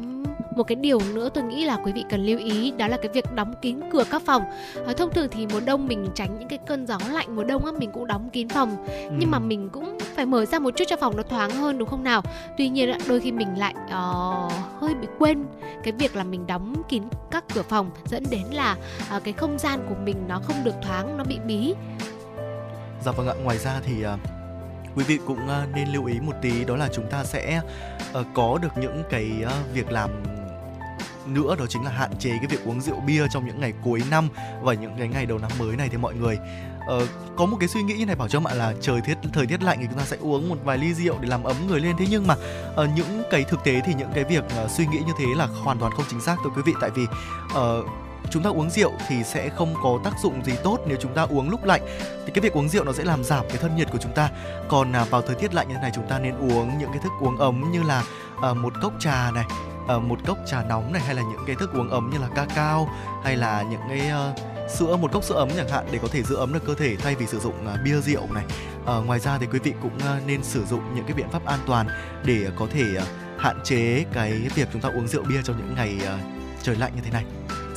một 0.56 0.62
cái 0.62 0.76
điều 0.76 0.98
nữa 1.14 1.28
tôi 1.34 1.44
nghĩ 1.44 1.64
là 1.64 1.76
quý 1.84 1.92
vị 1.92 2.04
cần 2.10 2.26
lưu 2.26 2.38
ý 2.38 2.72
đó 2.78 2.88
là 2.88 2.96
cái 2.96 3.08
việc 3.08 3.32
đóng 3.34 3.54
kín 3.62 3.80
cửa 3.92 4.04
các 4.10 4.22
phòng 4.26 4.42
à, 4.86 4.92
thông 4.96 5.12
thường 5.12 5.28
thì 5.30 5.46
mùa 5.46 5.60
đông 5.60 5.86
mình 5.86 6.08
tránh 6.14 6.36
những 6.38 6.48
cái 6.48 6.58
cơn 6.66 6.86
gió 6.86 6.98
lạnh 7.12 7.36
mùa 7.36 7.44
đông 7.44 7.64
á 7.64 7.72
mình 7.78 7.90
cũng 7.92 8.06
đóng 8.06 8.30
kín 8.30 8.48
phòng 8.48 8.86
ừ. 8.86 9.10
nhưng 9.18 9.30
mà 9.30 9.38
mình 9.38 9.68
cũng 9.72 9.98
phải 10.14 10.26
mở 10.26 10.44
ra 10.44 10.58
một 10.58 10.70
chút 10.76 10.84
cho 10.88 10.96
phòng 10.96 11.16
nó 11.16 11.22
thoáng 11.22 11.50
hơn 11.50 11.78
đúng 11.78 11.88
không 11.88 12.04
nào 12.04 12.22
tuy 12.58 12.68
nhiên 12.68 12.98
đôi 13.08 13.20
khi 13.20 13.32
mình 13.32 13.58
lại 13.58 13.74
uh, 13.84 14.52
hơi 14.80 14.94
bị 15.00 15.06
quên 15.18 15.44
cái 15.82 15.92
việc 15.92 16.16
là 16.16 16.24
mình 16.24 16.46
đóng 16.46 16.82
kín 16.88 17.02
các 17.30 17.44
cửa 17.54 17.62
phòng 17.62 17.90
dẫn 18.06 18.22
đến 18.30 18.44
là 18.52 18.76
uh, 19.16 19.24
cái 19.24 19.32
không 19.32 19.58
gian 19.58 19.80
của 19.88 19.96
mình 20.04 20.16
nó 20.28 20.40
không 20.44 20.56
được 20.64 20.74
thoáng 20.82 21.16
nó 21.18 21.24
bị 21.24 21.38
bí 21.46 21.74
Dạ 23.04 23.12
vâng 23.12 23.28
ạ, 23.28 23.34
ngoài 23.42 23.58
ra 23.58 23.80
thì 23.84 24.02
ờ, 24.02 24.18
quý 24.96 25.04
vị 25.04 25.18
cũng 25.26 25.48
ờ, 25.48 25.66
nên 25.74 25.88
lưu 25.88 26.04
ý 26.04 26.20
một 26.20 26.34
tí 26.42 26.64
đó 26.64 26.76
là 26.76 26.88
chúng 26.94 27.10
ta 27.10 27.24
sẽ 27.24 27.60
ờ, 28.12 28.24
có 28.34 28.58
được 28.62 28.78
những 28.78 29.02
cái 29.10 29.30
việc 29.72 29.90
làm 29.92 30.10
nữa 31.26 31.56
đó 31.58 31.64
chính 31.68 31.84
là 31.84 31.90
hạn 31.90 32.10
chế 32.18 32.30
cái 32.30 32.46
việc 32.46 32.64
uống 32.64 32.80
rượu 32.80 33.00
bia 33.00 33.26
trong 33.32 33.46
những 33.46 33.60
ngày 33.60 33.72
cuối 33.84 34.02
năm 34.10 34.28
và 34.62 34.74
những 34.74 34.92
cái 34.98 35.08
ngày 35.08 35.26
đầu 35.26 35.38
năm 35.38 35.50
mới 35.58 35.76
này 35.76 35.88
thì 35.88 35.96
mọi 35.96 36.14
người. 36.14 36.38
Ờ, 36.86 37.06
có 37.36 37.46
một 37.46 37.56
cái 37.60 37.68
suy 37.68 37.82
nghĩ 37.82 37.94
như 37.94 38.06
này 38.06 38.16
bảo 38.16 38.28
cho 38.28 38.40
bạn 38.40 38.56
là 38.56 38.74
trời 38.80 39.00
thiết 39.00 39.14
thời 39.32 39.46
tiết 39.46 39.62
lạnh 39.62 39.78
thì 39.80 39.86
chúng 39.90 39.98
ta 39.98 40.04
sẽ 40.04 40.16
uống 40.20 40.48
một 40.48 40.56
vài 40.64 40.78
ly 40.78 40.94
rượu 40.94 41.18
để 41.20 41.28
làm 41.28 41.42
ấm 41.42 41.56
người 41.66 41.80
lên. 41.80 41.96
Thế 41.98 42.06
nhưng 42.10 42.26
mà 42.26 42.34
uh, 42.72 42.88
những 42.96 43.22
cái 43.30 43.44
thực 43.44 43.64
tế 43.64 43.80
thì 43.86 43.94
những 43.94 44.10
cái 44.14 44.24
việc 44.24 44.44
uh, 44.64 44.70
suy 44.70 44.86
nghĩ 44.86 44.98
như 45.06 45.12
thế 45.18 45.26
là 45.36 45.46
hoàn 45.46 45.78
toàn 45.78 45.92
không 45.92 46.04
chính 46.08 46.20
xác 46.20 46.36
thưa 46.44 46.50
quý 46.56 46.62
vị. 46.64 46.74
Tại 46.80 46.90
vì 46.90 47.02
uh, 47.02 47.86
chúng 48.30 48.42
ta 48.42 48.50
uống 48.50 48.70
rượu 48.70 48.92
thì 49.08 49.24
sẽ 49.24 49.48
không 49.48 49.74
có 49.82 49.98
tác 50.04 50.12
dụng 50.22 50.44
gì 50.44 50.52
tốt 50.64 50.78
nếu 50.86 50.96
chúng 51.00 51.14
ta 51.14 51.22
uống 51.22 51.50
lúc 51.50 51.64
lạnh. 51.64 51.82
Thì 52.26 52.32
cái 52.34 52.42
việc 52.42 52.52
uống 52.52 52.68
rượu 52.68 52.84
nó 52.84 52.92
sẽ 52.92 53.04
làm 53.04 53.24
giảm 53.24 53.44
cái 53.48 53.58
thân 53.58 53.76
nhiệt 53.76 53.88
của 53.92 53.98
chúng 53.98 54.12
ta. 54.12 54.30
Còn 54.68 54.92
à, 54.92 55.04
vào 55.04 55.22
thời 55.22 55.36
tiết 55.36 55.54
lạnh 55.54 55.68
như 55.68 55.74
thế 55.74 55.80
này 55.80 55.90
chúng 55.94 56.08
ta 56.08 56.18
nên 56.18 56.38
uống 56.38 56.78
những 56.78 56.90
cái 56.92 57.00
thức 57.02 57.12
uống 57.20 57.36
ấm 57.36 57.70
như 57.72 57.82
là 57.82 58.04
à, 58.42 58.54
một 58.54 58.72
cốc 58.82 58.92
trà 59.00 59.30
này 59.30 59.44
à, 59.88 59.98
một 59.98 60.18
cốc 60.26 60.38
trà 60.46 60.62
nóng 60.62 60.92
này 60.92 61.02
hay 61.02 61.14
là 61.14 61.22
những 61.22 61.44
cái 61.46 61.56
thức 61.56 61.70
uống 61.72 61.90
ấm 61.90 62.10
như 62.12 62.18
là 62.18 62.28
ca 62.34 62.46
cao 62.54 62.88
hay 63.24 63.36
là 63.36 63.62
những 63.62 63.80
cái 63.88 64.00
uh, 64.30 64.70
sữa 64.70 64.96
một 64.96 65.12
cốc 65.12 65.24
sữa 65.24 65.34
ấm 65.34 65.48
chẳng 65.56 65.68
hạn 65.68 65.86
để 65.92 65.98
có 66.02 66.08
thể 66.12 66.22
giữ 66.22 66.36
ấm 66.36 66.52
được 66.52 66.66
cơ 66.66 66.74
thể 66.74 66.96
thay 66.96 67.14
vì 67.14 67.26
sử 67.26 67.38
dụng 67.38 67.54
uh, 67.74 67.80
bia 67.84 68.00
rượu 68.00 68.26
này. 68.32 68.44
Uh, 68.82 69.06
ngoài 69.06 69.20
ra 69.20 69.38
thì 69.38 69.46
quý 69.46 69.58
vị 69.58 69.74
cũng 69.82 69.96
uh, 69.96 70.26
nên 70.26 70.42
sử 70.42 70.64
dụng 70.64 70.94
những 70.94 71.04
cái 71.04 71.14
biện 71.14 71.30
pháp 71.30 71.44
an 71.44 71.58
toàn 71.66 71.86
để 72.24 72.46
có 72.56 72.66
thể 72.70 72.84
uh, 72.96 73.02
hạn 73.38 73.60
chế 73.64 74.04
cái 74.12 74.32
việc 74.54 74.68
chúng 74.72 74.82
ta 74.82 74.88
uống 74.88 75.08
rượu 75.08 75.22
bia 75.22 75.42
trong 75.44 75.56
những 75.58 75.74
ngày 75.74 75.96
uh, 76.02 76.20
trời 76.62 76.76
lạnh 76.76 76.92
như 76.96 77.02
thế 77.04 77.10
này. 77.10 77.24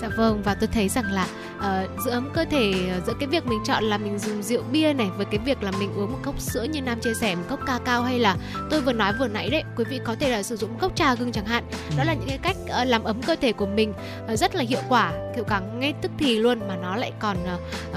Dạ 0.03 0.09
vâng 0.09 0.41
và 0.43 0.55
tôi 0.55 0.69
thấy 0.73 0.89
rằng 0.89 1.11
là 1.11 1.27
uh, 1.63 2.01
giữ 2.05 2.11
ấm 2.11 2.29
cơ 2.33 2.45
thể 2.45 2.73
uh, 2.97 3.05
giữa 3.07 3.13
cái 3.19 3.27
việc 3.27 3.45
mình 3.45 3.59
chọn 3.65 3.83
là 3.83 3.97
mình 3.97 4.19
dùng 4.19 4.43
rượu 4.43 4.63
bia 4.71 4.93
này 4.93 5.09
với 5.17 5.25
cái 5.25 5.39
việc 5.45 5.63
là 5.63 5.71
mình 5.79 5.93
uống 5.95 6.11
một 6.11 6.19
cốc 6.23 6.39
sữa 6.39 6.63
như 6.63 6.81
Nam 6.81 6.99
chia 6.99 7.13
sẻ 7.13 7.35
một 7.35 7.43
cốc 7.49 7.59
ca 7.67 7.79
cao 7.85 8.03
hay 8.03 8.19
là 8.19 8.37
tôi 8.69 8.81
vừa 8.81 8.93
nói 8.93 9.13
vừa 9.19 9.27
nãy 9.27 9.49
đấy 9.49 9.63
quý 9.77 9.83
vị 9.89 9.99
có 10.03 10.15
thể 10.19 10.29
là 10.29 10.43
sử 10.43 10.55
dụng 10.55 10.77
cốc 10.79 10.95
trà 10.95 11.15
gừng 11.15 11.31
chẳng 11.31 11.45
hạn. 11.45 11.63
Đó 11.97 12.03
là 12.03 12.13
những 12.13 12.29
cái 12.29 12.37
cách 12.37 12.57
uh, 12.81 12.87
làm 12.87 13.03
ấm 13.03 13.21
cơ 13.21 13.35
thể 13.35 13.51
của 13.53 13.65
mình 13.65 13.93
uh, 14.33 14.39
rất 14.39 14.55
là 14.55 14.63
hiệu 14.63 14.81
quả 14.89 15.11
hiệu 15.35 15.45
quả 15.47 15.59
ngay 15.59 15.93
tức 16.01 16.11
thì 16.17 16.39
luôn 16.39 16.59
mà 16.67 16.75
nó 16.75 16.95
lại 16.95 17.11
còn 17.19 17.37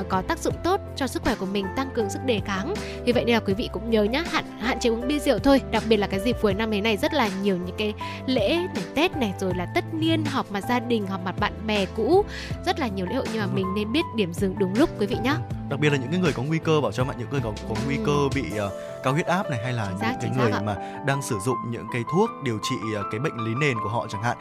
uh, 0.01 0.09
có 0.09 0.23
tác 0.23 0.39
dụng 0.39 0.55
tốt 0.65 0.81
cho 0.97 1.07
sức 1.07 1.23
khỏe 1.23 1.35
của 1.35 1.47
mình 1.47 1.67
tăng 1.77 1.91
cường 1.95 2.11
sức 2.11 2.21
đề 2.27 2.41
kháng. 2.47 2.75
Vì 3.05 3.13
vậy 3.13 3.25
nên 3.25 3.35
là 3.35 3.41
quý 3.41 3.55
vị 3.55 3.69
cũng 3.73 3.91
nhớ 3.91 4.05
nhá 4.05 4.25
hạn 4.31 4.45
hạn 4.61 4.81
chế 4.81 4.91
uống 4.91 5.09
bia 5.09 5.19
rượu 5.19 5.39
thôi 5.39 5.61
đặc 5.71 5.83
biệt 5.89 5.97
là 5.97 6.07
cái 6.07 6.21
dịp 6.21 6.37
cuối 6.43 6.55
năm 6.55 6.71
thế 6.71 6.81
này 6.81 6.97
rất 6.97 7.15
là 7.15 7.29
nhiều 7.43 7.57
những 7.57 7.77
cái 7.79 7.95
lễ 8.27 8.57
này 8.57 8.85
tết 8.95 9.17
này 9.17 9.35
rồi 9.41 9.53
là 9.57 9.67
tất 9.75 9.85
niên 9.95 10.25
họp 10.25 10.53
mặt 10.53 10.65
gia 10.69 10.81
đình 10.81 11.07
họp 11.07 11.25
mặt 11.25 11.35
bạn 11.41 11.53
bè 11.67 11.87
cũ 11.97 12.25
rất 12.67 12.81
là 12.81 12.89
nhiều 12.89 13.07
lễ 13.07 13.15
hội 13.15 13.27
nhưng 13.33 13.43
mà 13.43 13.47
mình 13.57 13.75
nên 13.75 13.93
biết 13.93 14.05
điểm 14.15 14.33
dừng 14.33 14.55
đúng 14.59 14.75
lúc 14.75 14.91
quý 14.99 15.07
vị 15.07 15.17
nhé 15.23 15.35
đặc 15.69 15.81
biệt 15.81 15.91
là 15.91 15.99
những 15.99 16.11
cái 16.11 16.21
người 16.21 16.33
có 16.33 16.43
nguy 16.43 16.59
cơ 16.59 16.81
bảo 16.81 16.93
cho 16.93 17.05
bạn 17.05 17.17
những 17.19 17.31
người 17.31 17.41
có, 17.45 17.53
có 17.69 17.75
nguy 17.87 17.99
cơ 18.07 18.29
bị 18.35 18.43
uh, 18.43 18.73
cao 19.05 19.13
huyết 19.13 19.27
áp 19.27 19.51
này 19.51 19.61
hay 19.63 19.73
là 19.73 19.93
xác, 20.01 20.11
những 20.11 20.21
cái 20.21 20.31
người 20.39 20.61
mà 20.63 20.77
đang 21.07 21.23
sử 21.23 21.39
dụng 21.39 21.57
những 21.71 21.87
cái 21.93 22.05
thuốc 22.13 22.31
điều 22.45 22.59
trị 22.63 22.75
uh, 23.01 23.07
cái 23.11 23.21
bệnh 23.21 23.37
lý 23.37 23.55
nền 23.61 23.77
của 23.83 23.89
họ 23.89 24.07
chẳng 24.09 24.23
hạn 24.23 24.37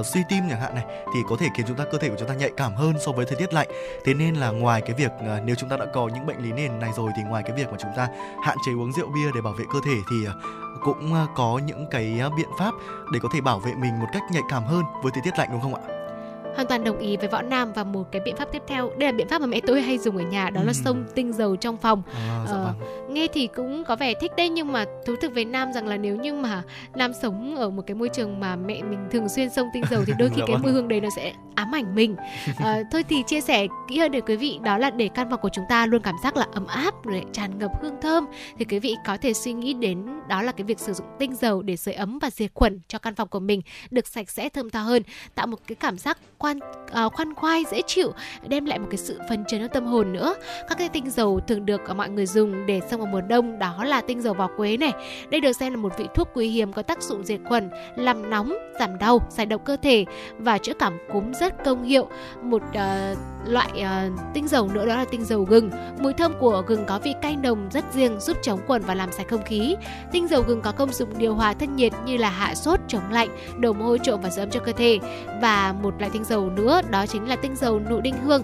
uh, 0.00 0.06
suy 0.06 0.20
tim 0.28 0.44
chẳng 0.50 0.60
hạn 0.60 0.74
này 0.74 0.84
thì 1.14 1.20
có 1.28 1.36
thể 1.36 1.48
khiến 1.54 1.66
chúng 1.68 1.76
ta 1.76 1.84
cơ 1.92 1.98
thể 1.98 2.08
của 2.08 2.16
chúng 2.18 2.28
ta 2.28 2.34
nhạy 2.34 2.50
cảm 2.56 2.74
hơn 2.74 2.94
so 3.06 3.12
với 3.12 3.26
thời 3.26 3.36
tiết 3.36 3.54
lạnh. 3.54 3.68
Thế 4.04 4.14
nên 4.14 4.34
là 4.34 4.50
ngoài 4.50 4.80
cái 4.80 4.96
việc 4.96 5.10
uh, 5.16 5.42
nếu 5.44 5.56
chúng 5.56 5.68
ta 5.68 5.76
đã 5.76 5.86
có 5.94 6.08
những 6.08 6.26
bệnh 6.26 6.38
lý 6.38 6.52
nền 6.52 6.78
này 6.78 6.90
rồi 6.96 7.10
thì 7.16 7.22
ngoài 7.22 7.42
cái 7.46 7.56
việc 7.56 7.70
mà 7.70 7.76
chúng 7.80 7.92
ta 7.96 8.08
hạn 8.44 8.56
chế 8.66 8.72
uống 8.72 8.92
rượu 8.92 9.08
bia 9.14 9.30
để 9.34 9.40
bảo 9.40 9.52
vệ 9.52 9.64
cơ 9.72 9.78
thể 9.84 9.96
thì 10.10 10.16
uh, 10.26 10.32
cũng 10.82 11.12
uh, 11.12 11.30
có 11.34 11.60
những 11.66 11.86
cái 11.90 12.20
uh, 12.26 12.32
biện 12.36 12.48
pháp 12.58 12.74
để 13.12 13.18
có 13.22 13.28
thể 13.32 13.40
bảo 13.40 13.58
vệ 13.58 13.72
mình 13.74 14.00
một 14.00 14.06
cách 14.12 14.22
nhạy 14.30 14.42
cảm 14.48 14.64
hơn 14.64 14.82
với 15.02 15.12
thời 15.12 15.22
tiết 15.24 15.38
lạnh 15.38 15.48
đúng 15.52 15.60
không 15.60 15.74
ạ? 15.74 16.01
Hoàn 16.54 16.66
toàn 16.66 16.84
đồng 16.84 16.98
ý 16.98 17.16
với 17.16 17.28
võ 17.28 17.42
nam 17.42 17.72
và 17.72 17.84
một 17.84 18.04
cái 18.12 18.22
biện 18.24 18.36
pháp 18.36 18.48
tiếp 18.52 18.62
theo 18.68 18.90
đây 18.98 19.12
là 19.12 19.16
biện 19.16 19.28
pháp 19.28 19.40
mà 19.40 19.46
mẹ 19.46 19.60
tôi 19.66 19.82
hay 19.82 19.98
dùng 19.98 20.16
ở 20.16 20.22
nhà 20.24 20.50
đó 20.50 20.60
là 20.62 20.72
Ừ. 20.72 20.82
xông 20.84 21.04
tinh 21.14 21.32
dầu 21.32 21.56
trong 21.56 21.76
phòng 21.76 22.02
À, 22.14 22.44
dạ 22.48 22.52
Ờ, 22.54 22.64
vâng. 22.64 23.14
nghe 23.14 23.26
thì 23.32 23.46
cũng 23.46 23.84
có 23.84 23.96
vẻ 23.96 24.14
thích 24.20 24.32
đấy 24.36 24.48
nhưng 24.48 24.72
mà 24.72 24.84
thú 25.06 25.16
thực 25.20 25.34
với 25.34 25.44
nam 25.44 25.72
rằng 25.72 25.86
là 25.86 25.96
nếu 25.96 26.16
như 26.16 26.34
mà 26.34 26.62
nam 26.94 27.12
sống 27.22 27.56
ở 27.56 27.70
một 27.70 27.82
cái 27.86 27.94
môi 27.94 28.08
trường 28.08 28.40
mà 28.40 28.56
mẹ 28.56 28.82
mình 28.82 28.98
thường 29.10 29.28
xuyên 29.28 29.50
xông 29.50 29.68
tinh 29.74 29.84
dầu 29.90 30.02
thì 30.06 30.12
đôi 30.18 30.28
khi 30.34 30.36
Dạ 30.38 30.44
cái 30.46 30.54
vâng. 30.56 30.62
mùi 30.62 30.72
hương 30.72 30.88
đấy 30.88 31.00
nó 31.00 31.08
sẽ 31.16 31.32
ám 31.54 31.74
ảnh 31.74 31.94
mình 31.94 32.16
Ờ, 32.60 32.82
thôi 32.92 33.04
thì 33.08 33.22
chia 33.26 33.40
sẻ 33.40 33.66
kỹ 33.88 33.98
hơn 33.98 34.10
để 34.12 34.20
quý 34.20 34.36
vị 34.36 34.58
đó 34.62 34.78
là 34.78 34.90
để 34.90 35.08
căn 35.14 35.30
phòng 35.30 35.40
của 35.40 35.48
chúng 35.52 35.64
ta 35.68 35.86
luôn 35.86 36.02
cảm 36.02 36.14
giác 36.24 36.36
là 36.36 36.46
ấm 36.52 36.66
áp 36.66 37.04
rồi 37.04 37.24
tràn 37.32 37.58
ngập 37.58 37.70
hương 37.82 38.00
thơm 38.02 38.26
thì 38.58 38.64
quý 38.64 38.78
vị 38.78 38.94
có 39.06 39.16
thể 39.16 39.32
suy 39.34 39.52
nghĩ 39.52 39.74
đến 39.74 40.06
đó 40.28 40.42
là 40.42 40.52
cái 40.52 40.64
việc 40.64 40.78
sử 40.78 40.92
dụng 40.92 41.06
tinh 41.18 41.34
dầu 41.36 41.62
để 41.62 41.76
sưởi 41.76 41.94
ấm 41.94 42.18
và 42.18 42.30
diệt 42.30 42.50
khuẩn 42.54 42.80
cho 42.88 42.98
căn 42.98 43.14
phòng 43.14 43.28
của 43.28 43.40
mình 43.40 43.60
được 43.90 44.06
sạch 44.06 44.30
sẽ 44.30 44.48
thơm 44.48 44.70
tho 44.70 44.80
hơn 44.80 45.02
tạo 45.34 45.46
một 45.46 45.56
cái 45.66 45.76
cảm 45.76 45.98
giác 45.98 46.18
quan 46.42 46.58
uh, 46.58 46.92
ờ, 46.92 47.08
khoan 47.08 47.34
khoai 47.34 47.64
dễ 47.70 47.82
chịu 47.86 48.12
đem 48.48 48.64
lại 48.64 48.78
một 48.78 48.86
cái 48.90 48.98
sự 48.98 49.20
phấn 49.28 49.44
chấn 49.44 49.60
cho 49.60 49.68
tâm 49.68 49.86
hồn 49.86 50.12
nữa. 50.12 50.34
Các 50.68 50.78
cái 50.78 50.88
tinh 50.88 51.10
dầu 51.10 51.40
thường 51.40 51.66
được 51.66 51.80
mọi 51.96 52.10
người 52.10 52.26
dùng 52.26 52.66
để 52.66 52.80
xông 52.90 53.00
vào 53.00 53.08
mùa 53.12 53.20
đông 53.20 53.58
đó 53.58 53.84
là 53.84 54.00
tinh 54.00 54.22
dầu 54.22 54.34
vỏ 54.34 54.48
quế 54.56 54.76
này. 54.76 54.92
Đây 55.30 55.40
được 55.40 55.52
xem 55.52 55.72
là 55.72 55.78
một 55.78 55.92
vị 55.98 56.06
thuốc 56.14 56.28
quý 56.34 56.48
hiếm 56.48 56.72
có 56.72 56.82
tác 56.82 57.02
dụng 57.02 57.24
diệt 57.24 57.40
khuẩn 57.44 57.70
làm 57.96 58.30
nóng 58.30 58.54
giảm 58.80 58.98
đau 58.98 59.18
giải 59.30 59.46
độc 59.46 59.64
cơ 59.64 59.76
thể 59.82 60.04
và 60.38 60.58
chữa 60.58 60.74
cảm 60.74 60.98
cúm 61.12 61.32
rất 61.32 61.64
công 61.64 61.82
hiệu. 61.82 62.08
Một 62.42 62.62
uh, 62.68 63.18
loại 63.46 63.70
uh, 63.74 64.20
tinh 64.34 64.48
dầu 64.48 64.68
nữa 64.68 64.86
đó 64.86 64.96
là 64.96 65.04
tinh 65.04 65.24
dầu 65.24 65.44
gừng. 65.44 65.70
Mùi 65.98 66.12
thơm 66.12 66.32
của 66.40 66.62
gừng 66.66 66.84
có 66.86 66.98
vị 66.98 67.14
cay 67.22 67.36
nồng 67.36 67.68
rất 67.72 67.84
riêng 67.92 68.20
giúp 68.20 68.36
chống 68.42 68.60
khuẩn 68.66 68.82
và 68.82 68.94
làm 68.94 69.12
sạch 69.12 69.28
không 69.28 69.44
khí. 69.44 69.76
Tinh 70.12 70.28
dầu 70.28 70.42
gừng 70.42 70.60
có 70.60 70.72
công 70.72 70.92
dụng 70.92 71.08
điều 71.18 71.34
hòa 71.34 71.54
thân 71.54 71.76
nhiệt 71.76 71.92
như 72.04 72.16
là 72.16 72.30
hạ 72.30 72.54
sốt 72.54 72.80
chống 72.88 73.10
lạnh 73.10 73.28
đổ 73.58 73.72
mồ 73.72 73.84
hôi 73.84 73.98
trộm 74.02 74.20
và 74.22 74.30
dưỡng 74.30 74.50
cho 74.50 74.60
cơ 74.60 74.72
thể. 74.72 74.98
Và 75.42 75.74
một 75.82 75.94
loại 75.98 76.10
tinh 76.10 76.24
dầu 76.24 76.31
nữa 76.40 76.80
đó 76.90 77.06
chính 77.06 77.28
là 77.28 77.36
tinh 77.36 77.56
dầu 77.56 77.80
nụ 77.90 78.00
đinh 78.00 78.16
hương. 78.24 78.42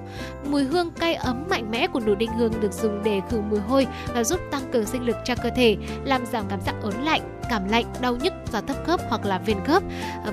Mùi 0.51 0.64
hương 0.64 0.91
cay 0.91 1.14
ấm 1.14 1.45
mạnh 1.51 1.70
mẽ 1.70 1.86
của 1.86 2.01
nụ 2.01 2.14
đinh 2.14 2.32
hương 2.32 2.53
được 2.61 2.72
dùng 2.72 3.03
để 3.03 3.20
khử 3.30 3.41
mùi 3.41 3.61
hôi 3.61 3.86
và 4.14 4.24
giúp 4.24 4.41
tăng 4.51 4.62
cường 4.72 4.86
sinh 4.86 5.03
lực 5.03 5.16
cho 5.24 5.34
cơ 5.43 5.51
thể 5.57 5.76
làm 6.05 6.26
giảm 6.26 6.45
cảm 6.49 6.61
giác 6.61 6.74
ớn 6.82 7.05
lạnh 7.05 7.39
cảm 7.49 7.68
lạnh 7.68 7.84
đau 8.01 8.16
nhức 8.16 8.32
do 8.53 8.61
thấp 8.61 8.76
khớp 8.86 9.01
hoặc 9.09 9.24
là 9.24 9.39
viêm 9.39 9.64
khớp. 9.64 9.82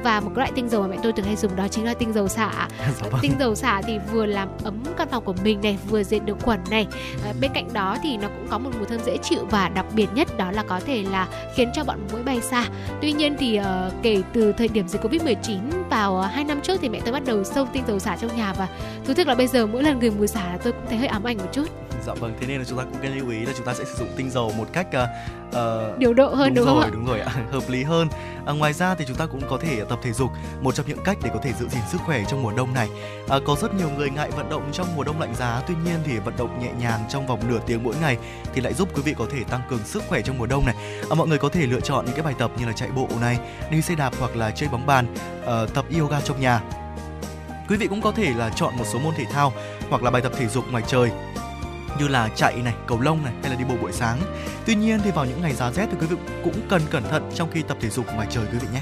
Và 0.03 0.19
một 0.19 0.31
loại 0.35 0.51
tinh 0.55 0.69
dầu 0.69 0.81
mà 0.81 0.87
mẹ 0.87 0.97
tôi 1.03 1.13
thường 1.13 1.25
hay 1.25 1.35
dùng 1.35 1.55
đó 1.55 1.67
chính 1.67 1.85
là 1.85 1.93
tinh 1.93 2.13
dầu 2.13 2.27
xả. 2.27 2.67
Dạ 3.01 3.09
vâng. 3.11 3.19
tinh 3.21 3.31
dầu 3.39 3.55
xả 3.55 3.81
thì 3.81 3.99
vừa 4.11 4.25
làm 4.25 4.49
ấm 4.63 4.83
căn 4.97 5.07
phòng 5.11 5.23
của 5.23 5.35
mình 5.43 5.61
này 5.61 5.77
vừa 5.89 6.03
diệt 6.03 6.25
được 6.25 6.37
khuẩn 6.41 6.59
này. 6.69 6.87
À, 7.25 7.33
bên 7.41 7.51
cạnh 7.53 7.73
đó 7.73 7.97
thì 8.03 8.17
nó 8.17 8.27
cũng 8.27 8.47
có 8.49 8.57
một 8.57 8.69
mùi 8.77 8.85
thơm 8.85 8.99
dễ 9.05 9.17
chịu 9.17 9.45
và 9.51 9.69
đặc 9.69 9.85
biệt 9.95 10.07
nhất 10.13 10.37
đó 10.37 10.51
là 10.51 10.63
có 10.63 10.79
thể 10.85 11.03
là 11.11 11.27
khiến 11.55 11.69
cho 11.73 11.83
bọn 11.83 11.99
mũi 12.11 12.23
bay 12.23 12.41
xa. 12.41 12.65
Tuy 13.01 13.11
nhiên 13.11 13.35
thì 13.39 13.55
ờ, 13.55 13.91
kể 14.01 14.21
từ 14.33 14.51
thời 14.51 14.67
điểm 14.67 14.87
dịch 14.87 15.01
covid 15.01 15.23
19 15.23 15.59
vào 15.89 16.13
uh, 16.25 16.31
hai 16.31 16.43
năm 16.43 16.61
trước 16.61 16.81
thì 16.81 16.89
mẹ 16.89 16.99
tôi 17.05 17.13
bắt 17.13 17.25
đầu 17.25 17.43
xông 17.45 17.67
tinh 17.73 17.83
dầu 17.87 17.99
xả 17.99 18.17
trong 18.21 18.37
nhà 18.37 18.53
và 18.53 18.67
thú 19.05 19.13
thực 19.13 19.27
là 19.27 19.35
bây 19.35 19.47
giờ 19.47 19.65
mỗi 19.65 19.83
lần 19.83 19.99
gửi 19.99 20.11
mùi 20.11 20.27
xả 20.27 20.51
là 20.51 20.57
tôi 20.63 20.73
cũng 20.73 20.85
thấy 20.89 20.97
hơi 20.97 21.07
ám 21.07 21.23
ảnh 21.23 21.37
một 21.37 21.49
chút 21.51 21.69
Dạ 22.05 22.13
vâng, 22.13 22.33
thế 22.39 22.47
nên 22.47 22.57
là 22.57 22.65
chúng 22.65 22.77
ta 22.77 22.83
cũng 22.83 23.01
cần 23.01 23.17
lưu 23.17 23.29
ý 23.29 23.45
là 23.45 23.53
chúng 23.57 23.65
ta 23.65 23.73
sẽ 23.73 23.83
sử 23.83 23.95
dụng 23.95 24.07
tinh 24.15 24.29
dầu 24.29 24.51
một 24.57 24.65
cách 24.73 24.87
uh, 24.87 25.09
uh, 25.49 25.97
điều 25.97 26.13
độ 26.13 26.27
hơn 26.29 26.53
đúng, 26.53 26.65
rồi, 26.65 26.73
không 26.73 26.83
ạ 26.83 26.89
đúng 26.93 27.05
rồi 27.05 27.19
ạ, 27.19 27.31
hợp 27.51 27.69
lý 27.69 27.83
hơn. 27.83 28.07
À, 28.45 28.53
ngoài 28.53 28.73
ra 28.73 28.95
thì 28.95 29.05
chúng 29.07 29.17
ta 29.17 29.25
cũng 29.25 29.41
có 29.49 29.57
thể 29.57 29.85
tập 29.89 29.99
thể 30.03 30.13
dục, 30.13 30.29
một 30.61 30.75
trong 30.75 30.87
những 30.87 31.03
cách 31.03 31.17
để 31.23 31.29
có 31.33 31.39
thể 31.43 31.53
giữ 31.53 31.67
gìn 31.67 31.81
sức 31.91 32.01
khỏe 32.05 32.23
trong 32.27 32.43
mùa 32.43 32.51
đông 32.51 32.73
này. 32.73 32.89
À, 33.29 33.37
có 33.45 33.55
rất 33.61 33.75
nhiều 33.75 33.89
người 33.97 34.09
ngại 34.09 34.31
vận 34.31 34.49
động 34.49 34.69
trong 34.71 34.87
mùa 34.95 35.03
đông 35.03 35.21
lạnh 35.21 35.35
giá, 35.35 35.61
tuy 35.67 35.75
nhiên 35.85 35.99
thì 36.03 36.17
vận 36.17 36.37
động 36.37 36.59
nhẹ 36.59 36.71
nhàng 36.79 36.99
trong 37.09 37.27
vòng 37.27 37.39
nửa 37.49 37.59
tiếng 37.67 37.83
mỗi 37.83 37.95
ngày 38.01 38.17
thì 38.53 38.61
lại 38.61 38.73
giúp 38.73 38.89
quý 38.95 39.01
vị 39.05 39.13
có 39.17 39.25
thể 39.31 39.43
tăng 39.43 39.61
cường 39.69 39.83
sức 39.85 40.03
khỏe 40.07 40.21
trong 40.21 40.37
mùa 40.37 40.45
đông 40.45 40.65
này. 40.65 40.75
À, 41.09 41.15
mọi 41.15 41.27
người 41.27 41.37
có 41.37 41.49
thể 41.49 41.67
lựa 41.67 41.79
chọn 41.79 42.05
những 42.05 42.15
cái 42.15 42.23
bài 42.23 42.33
tập 42.37 42.51
như 42.59 42.65
là 42.65 42.73
chạy 42.73 42.89
bộ 42.89 43.07
này, 43.21 43.39
đi 43.71 43.81
xe 43.81 43.95
đạp 43.95 44.13
hoặc 44.19 44.35
là 44.35 44.51
chơi 44.51 44.69
bóng 44.69 44.85
bàn, 44.85 45.15
ờ, 45.45 45.67
tập 45.73 45.85
yoga 45.99 46.21
trong 46.21 46.41
nhà. 46.41 46.61
Quý 47.69 47.77
vị 47.77 47.87
cũng 47.87 48.01
có 48.01 48.11
thể 48.11 48.33
là 48.33 48.49
chọn 48.49 48.77
một 48.77 48.83
số 48.85 48.99
môn 48.99 49.15
thể 49.15 49.25
thao 49.25 49.53
hoặc 49.89 50.03
là 50.03 50.11
bài 50.11 50.21
tập 50.21 50.31
thể 50.37 50.47
dục 50.47 50.63
ngoài 50.71 50.83
trời 50.87 51.11
như 51.99 52.07
là 52.07 52.29
chạy 52.35 52.55
này, 52.55 52.73
cầu 52.87 53.01
lông 53.01 53.23
này 53.23 53.33
hay 53.41 53.49
là 53.51 53.55
đi 53.55 53.65
bộ 53.69 53.75
buổi 53.81 53.91
sáng. 53.91 54.19
Tuy 54.65 54.75
nhiên 54.75 54.99
thì 55.03 55.11
vào 55.11 55.25
những 55.25 55.41
ngày 55.41 55.53
giá 55.53 55.71
rét 55.71 55.87
thì 55.91 55.97
quý 56.01 56.07
vị 56.07 56.17
cũng 56.43 56.61
cần 56.69 56.81
cẩn 56.89 57.03
thận 57.03 57.29
trong 57.35 57.51
khi 57.51 57.61
tập 57.61 57.77
thể 57.81 57.89
dục 57.89 58.05
ngoài 58.15 58.27
trời 58.31 58.45
quý 58.51 58.57
vị 58.57 58.67
nhé 58.73 58.81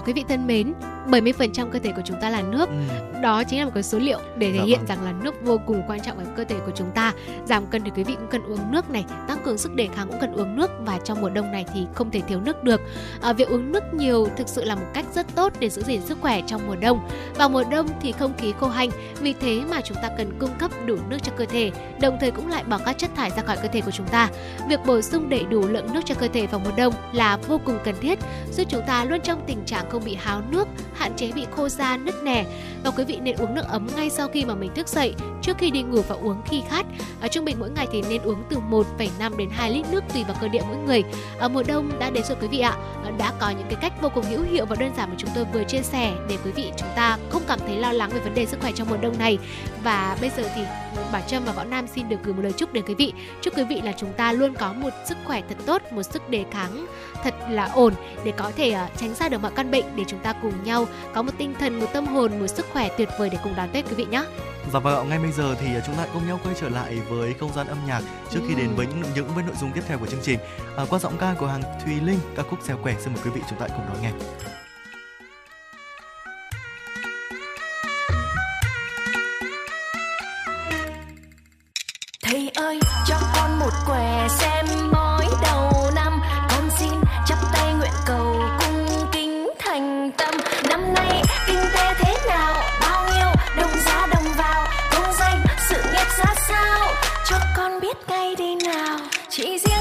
và 0.00 0.06
quý 0.06 0.12
vị 0.12 0.24
thân 0.28 0.46
mến 0.46 0.74
70% 1.10 1.70
cơ 1.70 1.78
thể 1.78 1.92
của 1.92 2.02
chúng 2.04 2.20
ta 2.20 2.30
là 2.30 2.42
nước. 2.42 2.68
Ừ. 2.68 2.74
đó 3.22 3.44
chính 3.44 3.58
là 3.58 3.64
một 3.64 3.70
cái 3.74 3.82
số 3.82 3.98
liệu 3.98 4.18
để 4.36 4.52
thể 4.52 4.58
Dạ 4.58 4.64
hiện 4.64 4.78
vâng. 4.78 4.86
rằng 4.86 5.04
là 5.04 5.12
nước 5.12 5.34
vô 5.42 5.60
cùng 5.66 5.82
quan 5.88 6.00
trọng 6.00 6.18
ở 6.18 6.24
cơ 6.36 6.44
thể 6.44 6.56
của 6.66 6.72
chúng 6.74 6.90
ta. 6.90 7.12
Giảm 7.44 7.66
cân 7.66 7.82
thì 7.82 7.90
quý 7.96 8.04
vị 8.04 8.14
cũng 8.14 8.28
cần 8.30 8.42
uống 8.42 8.72
nước 8.72 8.90
này 8.90 9.04
tăng 9.28 9.38
cường 9.44 9.58
sức 9.58 9.74
đề 9.74 9.88
kháng 9.94 10.08
cũng 10.08 10.20
cần 10.20 10.32
uống 10.32 10.56
nước 10.56 10.70
và 10.80 10.98
trong 11.04 11.20
mùa 11.20 11.28
đông 11.28 11.52
này 11.52 11.64
thì 11.74 11.86
không 11.94 12.10
thể 12.10 12.20
thiếu 12.20 12.40
nước 12.40 12.64
được. 12.64 12.80
À, 13.20 13.32
việc 13.32 13.48
uống 13.48 13.72
nước 13.72 13.94
nhiều 13.94 14.28
thực 14.36 14.48
sự 14.48 14.64
là 14.64 14.74
một 14.74 14.86
cách 14.94 15.04
rất 15.14 15.26
tốt 15.34 15.52
để 15.58 15.70
giữ 15.70 15.82
gìn 15.82 16.00
sức 16.00 16.18
khỏe 16.20 16.42
trong 16.46 16.66
mùa 16.66 16.76
đông. 16.76 17.08
Vào 17.36 17.48
mùa 17.48 17.64
đông 17.70 17.88
thì 18.00 18.12
không 18.12 18.32
khí 18.38 18.52
khô 18.60 18.68
hanh 18.68 18.90
vì 19.20 19.32
thế 19.40 19.60
mà 19.70 19.80
chúng 19.80 19.96
ta 20.02 20.08
cần 20.18 20.38
cung 20.38 20.54
cấp 20.58 20.70
đủ 20.86 20.96
nước 21.08 21.18
cho 21.22 21.32
cơ 21.36 21.44
thể 21.44 21.70
đồng 22.00 22.16
thời 22.20 22.30
cũng 22.30 22.48
lại 22.48 22.64
bỏ 22.64 22.78
các 22.78 22.98
chất 22.98 23.10
thải 23.16 23.30
ra 23.30 23.42
khỏi 23.42 23.56
cơ 23.62 23.68
thể 23.68 23.80
của 23.80 23.90
chúng 23.90 24.06
ta. 24.06 24.28
Việc 24.68 24.80
bổ 24.86 25.00
sung 25.00 25.28
đầy 25.28 25.44
đủ 25.50 25.66
lượng 25.66 25.92
nước 25.94 26.00
cho 26.04 26.14
cơ 26.14 26.28
thể 26.28 26.46
vào 26.46 26.60
mùa 26.64 26.72
đông 26.76 26.94
là 27.12 27.36
vô 27.36 27.60
cùng 27.64 27.78
cần 27.84 27.94
thiết 28.00 28.18
giúp 28.52 28.64
chúng 28.68 28.82
ta 28.86 29.04
luôn 29.04 29.20
trong 29.20 29.44
tình 29.46 29.64
trạng 29.66 29.89
không 29.90 30.04
bị 30.04 30.14
háo 30.14 30.42
nước 30.50 30.68
hạn 30.94 31.12
chế 31.16 31.30
bị 31.34 31.46
khô 31.56 31.68
da 31.68 31.96
nứt 31.96 32.14
nẻ. 32.22 32.44
Và 32.84 32.90
quý 32.90 33.04
vị 33.04 33.18
nên 33.22 33.36
uống 33.36 33.54
nước 33.54 33.64
ấm 33.68 33.86
ngay 33.96 34.10
sau 34.10 34.28
khi 34.28 34.44
mà 34.44 34.54
mình 34.54 34.70
thức 34.74 34.88
dậy 34.88 35.14
trước 35.42 35.58
khi 35.58 35.70
đi 35.70 35.82
ngủ 35.82 36.02
và 36.08 36.14
uống 36.14 36.42
khi 36.46 36.62
khát. 36.68 36.86
Ở 37.20 37.28
trung 37.28 37.44
bình 37.44 37.56
mỗi 37.60 37.70
ngày 37.70 37.86
thì 37.92 38.02
nên 38.08 38.22
uống 38.22 38.42
từ 38.50 38.56
1,5 38.70 39.36
đến 39.36 39.48
2 39.52 39.70
lít 39.70 39.86
nước 39.90 40.04
tùy 40.14 40.24
vào 40.24 40.36
cơ 40.40 40.48
địa 40.48 40.62
mỗi 40.68 40.76
người. 40.76 41.02
Ở 41.38 41.48
mùa 41.48 41.62
đông 41.62 41.98
đã 41.98 42.10
đến 42.10 42.24
rồi 42.24 42.36
quý 42.40 42.48
vị 42.48 42.60
ạ. 42.60 42.76
Đã 43.18 43.32
có 43.38 43.50
những 43.50 43.66
cái 43.70 43.78
cách 43.80 43.92
vô 44.02 44.08
cùng 44.14 44.24
hữu 44.24 44.42
hiệu 44.42 44.66
và 44.66 44.76
đơn 44.80 44.92
giản 44.96 45.10
mà 45.10 45.14
chúng 45.18 45.30
tôi 45.34 45.44
vừa 45.52 45.64
chia 45.64 45.82
sẻ 45.82 46.12
để 46.28 46.36
quý 46.44 46.50
vị 46.50 46.72
chúng 46.76 46.88
ta 46.96 47.18
không 47.30 47.42
cảm 47.48 47.58
thấy 47.66 47.76
lo 47.76 47.92
lắng 47.92 48.10
về 48.10 48.20
vấn 48.20 48.34
đề 48.34 48.46
sức 48.46 48.60
khỏe 48.60 48.72
trong 48.72 48.88
mùa 48.90 48.96
đông 48.96 49.18
này. 49.18 49.38
Và 49.82 50.16
bây 50.20 50.30
giờ 50.36 50.42
thì 50.54 50.62
Bảo 51.12 51.22
Trâm 51.26 51.44
và 51.44 51.52
Võ 51.52 51.64
Nam 51.64 51.86
xin 51.86 52.08
được 52.08 52.16
gửi 52.22 52.34
một 52.34 52.42
lời 52.42 52.52
chúc 52.52 52.72
đến 52.72 52.84
quý 52.86 52.94
vị 52.94 53.12
chúc 53.40 53.56
quý 53.56 53.64
vị 53.64 53.80
là 53.80 53.92
chúng 53.92 54.12
ta 54.12 54.32
luôn 54.32 54.54
có 54.54 54.72
một 54.72 54.90
sức 55.08 55.16
khỏe 55.24 55.42
thật 55.48 55.56
tốt 55.66 55.82
một 55.92 56.02
sức 56.02 56.30
đề 56.30 56.44
kháng 56.50 56.86
thật 57.22 57.34
là 57.50 57.64
ổn 57.64 57.94
để 58.24 58.32
có 58.36 58.52
thể 58.56 58.70
ờ, 58.70 58.86
tránh 58.96 59.14
xa 59.14 59.28
được 59.28 59.42
mọi 59.42 59.52
căn 59.54 59.70
bệnh 59.70 59.84
để 59.96 60.04
chúng 60.06 60.20
ta 60.20 60.32
cùng 60.32 60.64
nhau 60.64 60.86
có 61.14 61.22
một 61.22 61.32
tinh 61.38 61.54
thần 61.60 61.80
một 61.80 61.86
tâm 61.92 62.06
hồn 62.06 62.40
một 62.40 62.46
sức 62.46 62.66
khỏe 62.72 62.88
tuyệt 62.98 63.08
vời 63.18 63.30
để 63.30 63.38
cùng 63.42 63.54
đón 63.56 63.68
Tết 63.72 63.88
quý 63.88 63.94
vị 63.94 64.06
nhé 64.10 64.24
Dạ 64.72 64.78
vâng, 64.78 65.08
ngay 65.08 65.18
bây 65.18 65.32
giờ 65.32 65.56
thì 65.60 65.66
chúng 65.86 65.94
ta 65.94 66.06
cùng 66.12 66.26
nhau 66.26 66.40
quay 66.44 66.54
trở 66.60 66.68
lại 66.68 66.98
với 67.08 67.34
không 67.34 67.52
gian 67.52 67.66
âm 67.66 67.78
nhạc 67.86 68.02
trước 68.30 68.40
khi 68.48 68.54
đến 68.54 68.70
với 68.76 68.86
những 68.86 69.02
những 69.14 69.28
với 69.34 69.44
nội 69.44 69.54
dung 69.60 69.72
tiếp 69.72 69.82
theo 69.88 69.98
của 69.98 70.06
chương 70.06 70.20
trình. 70.22 70.38
À, 70.76 70.84
qua 70.90 70.98
giọng 70.98 71.16
ca 71.18 71.34
của 71.38 71.46
hàng 71.46 71.62
Thùy 71.84 71.94
Linh, 72.00 72.18
ca 72.36 72.42
khúc 72.42 72.58
Xeo 72.62 72.76
quẻ 72.76 72.94
xin 73.00 73.12
mời 73.14 73.22
quý 73.24 73.30
vị 73.34 73.40
chúng 73.50 73.58
ta 73.58 73.68
cùng 73.68 73.86
đón 73.88 74.02
nghe. 74.02 74.12
Ơi, 82.70 82.80
cho 83.06 83.16
con 83.34 83.58
một 83.58 83.72
quẻ 83.86 84.28
xem 84.28 84.66
bói 84.92 85.26
đầu 85.42 85.90
năm. 85.94 86.20
Con 86.48 86.70
xin 86.78 86.92
chắp 87.26 87.38
tay 87.52 87.74
nguyện 87.74 87.92
cầu 88.06 88.36
cung 88.60 89.06
kính 89.12 89.50
thành 89.58 90.10
tâm. 90.16 90.34
Năm 90.68 90.94
nay 90.94 91.22
kinh 91.46 91.64
tế 91.74 91.94
thế 91.98 92.16
nào? 92.28 92.54
Bao 92.80 93.08
nhiêu 93.14 93.28
đồng 93.56 93.80
giá 93.86 94.06
đồng 94.14 94.32
vào? 94.36 94.66
Công 94.92 95.12
danh 95.18 95.40
sự 95.68 95.82
nghiệp 95.92 96.06
ra 96.18 96.34
sao? 96.48 96.88
Cho 97.30 97.36
con 97.56 97.80
biết 97.80 97.96
ngay 98.08 98.34
đi 98.36 98.54
nào. 98.54 98.98
Chỉ 99.28 99.58
riêng 99.58 99.79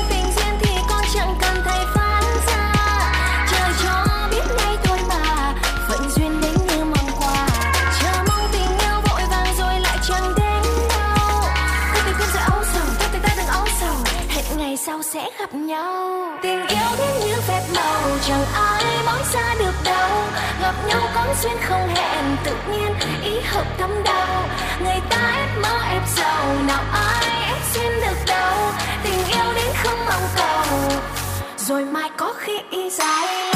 gặp 15.39 15.55
nhau. 15.55 16.37
Tình 16.41 16.67
yêu 16.67 16.89
đến 16.97 17.19
như 17.25 17.35
phép 17.47 17.61
màu, 17.75 18.01
Chẳng 18.27 18.45
ai 18.53 18.83
bóng 19.05 19.23
xa 19.23 19.55
được 19.59 19.73
đâu. 19.83 20.09
Gặp 20.61 20.73
nhau 20.87 21.01
có 21.15 21.25
duyên 21.41 21.57
không 21.61 21.87
hẹn, 21.95 22.37
Tự 22.43 22.51
nhiên 22.71 22.93
ý 23.23 23.39
hợp 23.45 23.65
thấm 23.77 24.03
đau. 24.03 24.49
Người 24.83 24.99
ta 25.09 25.33
ép 25.37 25.61
mơ, 25.61 25.79
ép 25.91 26.01
giàu, 26.15 26.55
Nào 26.67 26.83
ai 26.93 27.45
ép 27.47 27.61
xuyên 27.73 27.91
được 28.01 28.17
đâu. 28.27 28.71
Tình 29.03 29.25
yêu 29.27 29.53
đến 29.55 29.71
không 29.83 29.99
mong 30.05 30.27
cầu, 30.35 30.79
Rồi 31.57 31.85
mai 31.85 32.09
có 32.17 32.33
khi 32.37 32.59
y 32.69 32.89
dài. 32.89 33.48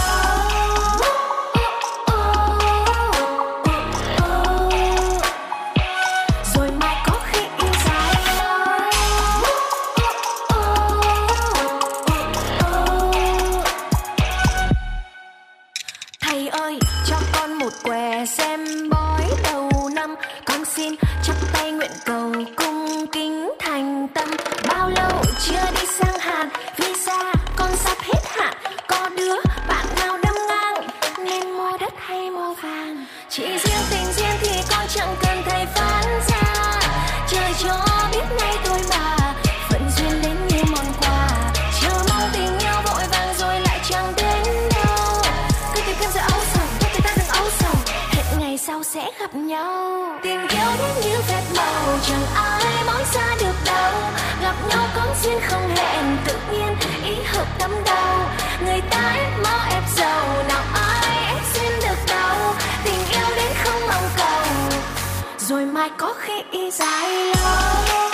Mai 65.83 65.91
có 65.97 66.13
khi 66.13 66.71
dài 66.71 67.33
lâu 67.35 68.12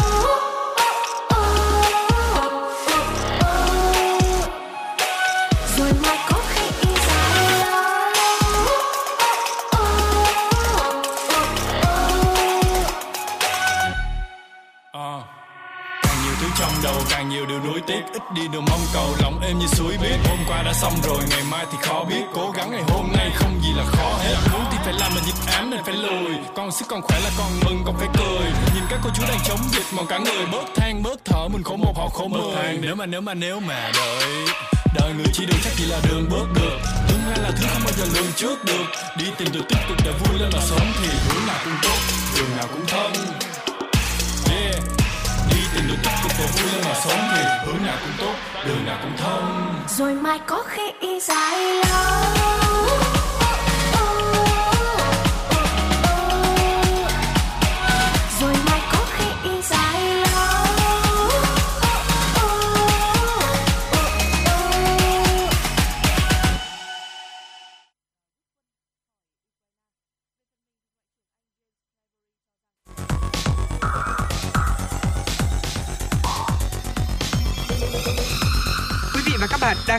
nhiều 17.40 17.48
điều 17.48 17.60
nuối 17.60 17.82
tiếc 17.88 18.02
ít 18.14 18.22
đi 18.36 18.42
đường 18.48 18.66
mong 18.70 18.80
cầu. 18.94 19.16
Lòng 19.22 19.40
êm 19.42 19.60
như 19.60 19.68
suối 19.68 19.98
biết 20.02 20.18
hôm 20.30 20.38
qua 20.48 20.64
đã 20.64 20.74
xong 20.74 20.94
rồi 21.04 21.18
ngày 21.30 21.44
mai 21.52 21.66
thì 21.72 21.78
khó 21.82 22.04
biết. 22.04 22.24
Cố 22.36 22.52
gắng 22.52 22.72
ngày 22.72 22.84
hôm 22.88 23.12
nay 23.18 23.32
không 23.36 23.60
gì 23.64 23.70
là 23.78 23.84
khó. 23.86 24.10
Hết 24.24 24.36
muốn 24.54 24.62
thì 24.72 24.78
phải 24.84 24.94
làm 24.94 25.12
mà 25.16 25.22
nhịp 25.26 25.52
ám 25.52 25.70
nên 25.70 25.84
phải 25.86 25.96
lùi. 25.96 26.36
Con 26.56 26.72
sức 26.72 26.86
còn 26.90 27.02
khỏe 27.02 27.20
là 27.20 27.30
con 27.38 27.48
mừng 27.66 27.82
còn 27.86 27.96
phải 27.98 28.08
cười. 28.18 28.52
Nhìn 28.76 28.84
các 28.90 29.00
cô 29.04 29.10
chú 29.16 29.24
đang 29.30 29.40
chống 29.48 29.60
dịch 29.72 29.86
mòn 29.96 30.06
cả 30.08 30.18
người. 30.18 30.46
Bớt 30.52 30.66
than 30.76 31.04
bớt 31.04 31.26
thở 31.26 31.48
mình 31.48 31.64
khổ 31.64 31.76
một 31.76 31.98
họ 31.98 32.10
khổ 32.10 32.28
mười. 32.28 32.78
Nếu 32.82 32.96
mà 32.96 33.06
nếu 33.06 33.22
mà 33.22 33.34
nếu 33.34 33.60
mà 33.60 33.92
đợi 33.96 34.48
đời 34.96 35.14
người 35.14 35.28
chỉ 35.34 35.46
đường 35.46 35.60
chắc 35.64 35.74
chỉ 35.78 35.86
là 35.86 36.00
đường 36.10 36.30
bước 36.30 36.48
được. 36.56 36.80
Tương 37.08 37.22
lai 37.30 37.40
là 37.40 37.52
thứ 37.52 37.66
không 37.74 37.82
bao 37.86 37.94
giờ 37.98 38.06
lường 38.14 38.32
trước 38.36 38.66
được. 38.66 38.86
Đi 39.18 39.26
tìm 39.38 39.48
được 39.54 39.64
tích 39.70 39.80
cực 39.90 39.98
để 40.06 40.12
vui 40.12 40.40
lên 40.40 40.50
mà 40.54 40.60
sống 40.62 40.92
thì 41.02 41.08
hướng 41.08 41.48
nào 41.48 41.58
cũng 41.64 41.74
tốt 41.84 41.98
đường 42.36 42.58
nào 42.58 42.68
cũng 42.74 42.86
thân 42.88 43.12
tìm 45.80 45.88
được 45.88 45.98
cách 46.04 46.14
cực 46.24 46.32
để 46.40 46.46
vui 46.46 46.72
lên 46.74 46.82
mà 46.86 46.94
sống 47.04 47.30
thì 47.32 47.44
hướng 47.66 47.86
nào 47.86 47.98
cũng 48.02 48.12
tốt 48.18 48.34
đường 48.68 48.86
nào 48.86 48.98
cũng 49.02 49.18
thông. 49.18 49.76
Rồi 49.98 50.14
mai 50.14 50.40
có 50.48 50.64
khi 50.68 51.20
dài 51.20 51.60
lâu. 51.60 53.09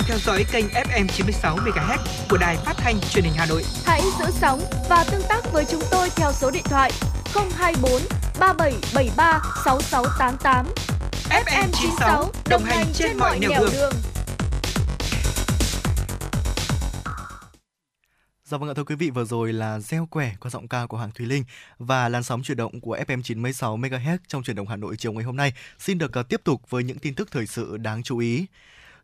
Đang 0.00 0.08
theo 0.08 0.18
dõi 0.18 0.44
kênh 0.52 0.66
FM 0.66 1.06
96 1.06 1.56
MHz 1.56 1.98
của 2.30 2.36
đài 2.36 2.56
phát 2.56 2.74
thanh 2.76 3.00
truyền 3.00 3.24
hình 3.24 3.32
Hà 3.36 3.46
Nội. 3.46 3.64
Hãy 3.84 4.00
giữ 4.18 4.24
sóng 4.30 4.60
và 4.88 5.04
tương 5.10 5.22
tác 5.28 5.52
với 5.52 5.64
chúng 5.70 5.82
tôi 5.90 6.08
theo 6.16 6.32
số 6.32 6.50
điện 6.50 6.62
thoại 6.64 6.92
024 7.34 7.92
3773 8.40 9.40
6688. 9.64 10.66
FM 11.30 11.68
96 11.72 12.30
đồng 12.48 12.64
hành 12.64 12.86
trên 12.94 13.16
mọi 13.18 13.38
nẻo 13.38 13.50
đường. 13.72 13.92
Dạ 18.44 18.58
vâng 18.58 18.68
ạ 18.68 18.74
thưa 18.76 18.84
quý 18.84 18.94
vị 18.94 19.10
vừa 19.10 19.24
rồi 19.24 19.52
là 19.52 19.80
gieo 19.80 20.06
quẻ 20.10 20.34
qua 20.40 20.50
giọng 20.50 20.68
ca 20.68 20.86
của 20.86 20.96
Hoàng 20.96 21.10
Thùy 21.14 21.26
Linh 21.26 21.44
và 21.78 22.08
làn 22.08 22.22
sóng 22.22 22.42
chuyển 22.42 22.56
động 22.56 22.80
của 22.80 22.96
FM 22.96 23.22
96 23.22 23.76
MHz 23.76 24.18
trong 24.28 24.42
chuyển 24.42 24.56
động 24.56 24.66
Hà 24.66 24.76
Nội 24.76 24.96
chiều 24.96 25.12
ngày 25.12 25.24
hôm 25.24 25.36
nay 25.36 25.52
xin 25.78 25.98
được 25.98 26.12
uh, 26.20 26.28
tiếp 26.28 26.40
tục 26.44 26.70
với 26.70 26.84
những 26.84 26.98
tin 26.98 27.14
tức 27.14 27.28
thời 27.30 27.46
sự 27.46 27.76
đáng 27.76 28.02
chú 28.02 28.18
ý. 28.18 28.46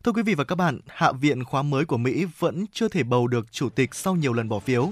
Thưa 0.07 0.13
quý 0.13 0.23
vị 0.23 0.35
và 0.35 0.43
các 0.43 0.55
bạn, 0.55 0.79
Hạ 0.87 1.11
viện 1.11 1.43
khóa 1.43 1.61
mới 1.61 1.85
của 1.85 1.97
Mỹ 1.97 2.25
vẫn 2.39 2.65
chưa 2.73 2.87
thể 2.87 3.03
bầu 3.03 3.27
được 3.27 3.51
chủ 3.51 3.69
tịch 3.69 3.95
sau 3.95 4.15
nhiều 4.15 4.33
lần 4.33 4.49
bỏ 4.49 4.59
phiếu. 4.59 4.89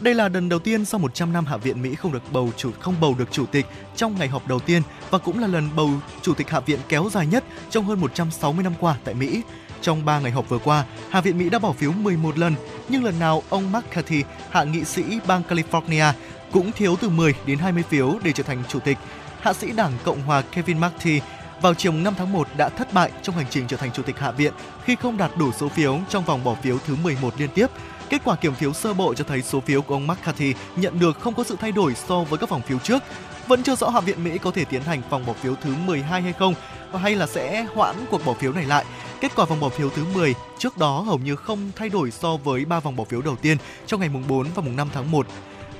Đây 0.00 0.14
là 0.14 0.28
lần 0.28 0.48
đầu 0.48 0.58
tiên 0.58 0.84
sau 0.84 1.00
100 1.00 1.32
năm 1.32 1.46
Hạ 1.46 1.56
viện 1.56 1.82
Mỹ 1.82 1.94
không 1.94 2.12
được 2.12 2.22
bầu 2.32 2.50
chủ 2.56 2.70
không 2.80 2.94
bầu 3.00 3.14
được 3.18 3.32
chủ 3.32 3.46
tịch 3.46 3.66
trong 3.96 4.18
ngày 4.18 4.28
họp 4.28 4.48
đầu 4.48 4.60
tiên 4.60 4.82
và 5.10 5.18
cũng 5.18 5.38
là 5.38 5.46
lần 5.46 5.68
bầu 5.76 5.90
chủ 6.22 6.34
tịch 6.34 6.50
Hạ 6.50 6.60
viện 6.60 6.78
kéo 6.88 7.08
dài 7.12 7.26
nhất 7.26 7.44
trong 7.70 7.84
hơn 7.84 8.00
160 8.00 8.64
năm 8.64 8.72
qua 8.80 8.96
tại 9.04 9.14
Mỹ. 9.14 9.42
Trong 9.80 10.04
3 10.04 10.20
ngày 10.20 10.32
họp 10.32 10.48
vừa 10.48 10.58
qua, 10.58 10.84
Hạ 11.10 11.20
viện 11.20 11.38
Mỹ 11.38 11.50
đã 11.50 11.58
bỏ 11.58 11.72
phiếu 11.72 11.92
11 11.92 12.38
lần, 12.38 12.54
nhưng 12.88 13.04
lần 13.04 13.18
nào 13.18 13.42
ông 13.48 13.72
McCarthy, 13.72 14.22
hạ 14.50 14.64
nghị 14.64 14.84
sĩ 14.84 15.02
bang 15.26 15.42
California, 15.48 16.12
cũng 16.52 16.72
thiếu 16.72 16.96
từ 17.00 17.08
10 17.08 17.34
đến 17.46 17.58
20 17.58 17.82
phiếu 17.82 18.18
để 18.22 18.32
trở 18.32 18.42
thành 18.42 18.62
chủ 18.68 18.78
tịch. 18.80 18.98
Hạ 19.40 19.52
sĩ 19.52 19.72
Đảng 19.72 19.92
Cộng 20.04 20.22
hòa 20.22 20.42
Kevin 20.42 20.80
McCarthy 20.80 21.20
vào 21.60 21.74
chiều 21.74 21.92
5 21.92 22.14
tháng 22.18 22.32
1 22.32 22.48
đã 22.56 22.68
thất 22.68 22.92
bại 22.92 23.10
trong 23.22 23.36
hành 23.36 23.46
trình 23.50 23.66
trở 23.68 23.76
thành 23.76 23.90
chủ 23.92 24.02
tịch 24.02 24.18
Hạ 24.18 24.30
viện 24.30 24.52
khi 24.84 24.96
không 24.96 25.16
đạt 25.16 25.30
đủ 25.36 25.52
số 25.52 25.68
phiếu 25.68 25.98
trong 26.08 26.24
vòng 26.24 26.44
bỏ 26.44 26.54
phiếu 26.54 26.78
thứ 26.86 26.96
11 27.02 27.34
liên 27.38 27.50
tiếp. 27.54 27.66
Kết 28.08 28.20
quả 28.24 28.36
kiểm 28.36 28.54
phiếu 28.54 28.72
sơ 28.72 28.94
bộ 28.94 29.14
cho 29.14 29.24
thấy 29.24 29.42
số 29.42 29.60
phiếu 29.60 29.82
của 29.82 29.94
ông 29.94 30.06
McCarthy 30.06 30.54
nhận 30.76 30.98
được 30.98 31.20
không 31.20 31.34
có 31.34 31.44
sự 31.44 31.56
thay 31.60 31.72
đổi 31.72 31.94
so 31.94 32.24
với 32.24 32.38
các 32.38 32.48
vòng 32.48 32.62
phiếu 32.62 32.78
trước. 32.78 33.02
Vẫn 33.46 33.62
chưa 33.62 33.76
rõ 33.76 33.88
Hạ 33.88 34.00
viện 34.00 34.24
Mỹ 34.24 34.38
có 34.38 34.50
thể 34.50 34.64
tiến 34.64 34.82
hành 34.82 35.02
vòng 35.10 35.26
bỏ 35.26 35.32
phiếu 35.32 35.54
thứ 35.54 35.74
12 35.86 36.22
hay 36.22 36.32
không, 36.32 36.54
hay 36.92 37.16
là 37.16 37.26
sẽ 37.26 37.66
hoãn 37.74 37.96
cuộc 38.10 38.24
bỏ 38.24 38.34
phiếu 38.34 38.52
này 38.52 38.64
lại. 38.64 38.84
Kết 39.20 39.32
quả 39.36 39.44
vòng 39.44 39.60
bỏ 39.60 39.68
phiếu 39.68 39.90
thứ 39.90 40.04
10 40.14 40.34
trước 40.58 40.78
đó 40.78 41.00
hầu 41.00 41.18
như 41.18 41.36
không 41.36 41.70
thay 41.76 41.88
đổi 41.88 42.10
so 42.10 42.36
với 42.36 42.64
3 42.64 42.80
vòng 42.80 42.96
bỏ 42.96 43.04
phiếu 43.04 43.22
đầu 43.22 43.36
tiên 43.36 43.56
trong 43.86 44.00
ngày 44.00 44.08
mùng 44.08 44.28
4 44.28 44.46
và 44.54 44.62
mùng 44.62 44.76
5 44.76 44.88
tháng 44.94 45.10
1. 45.10 45.26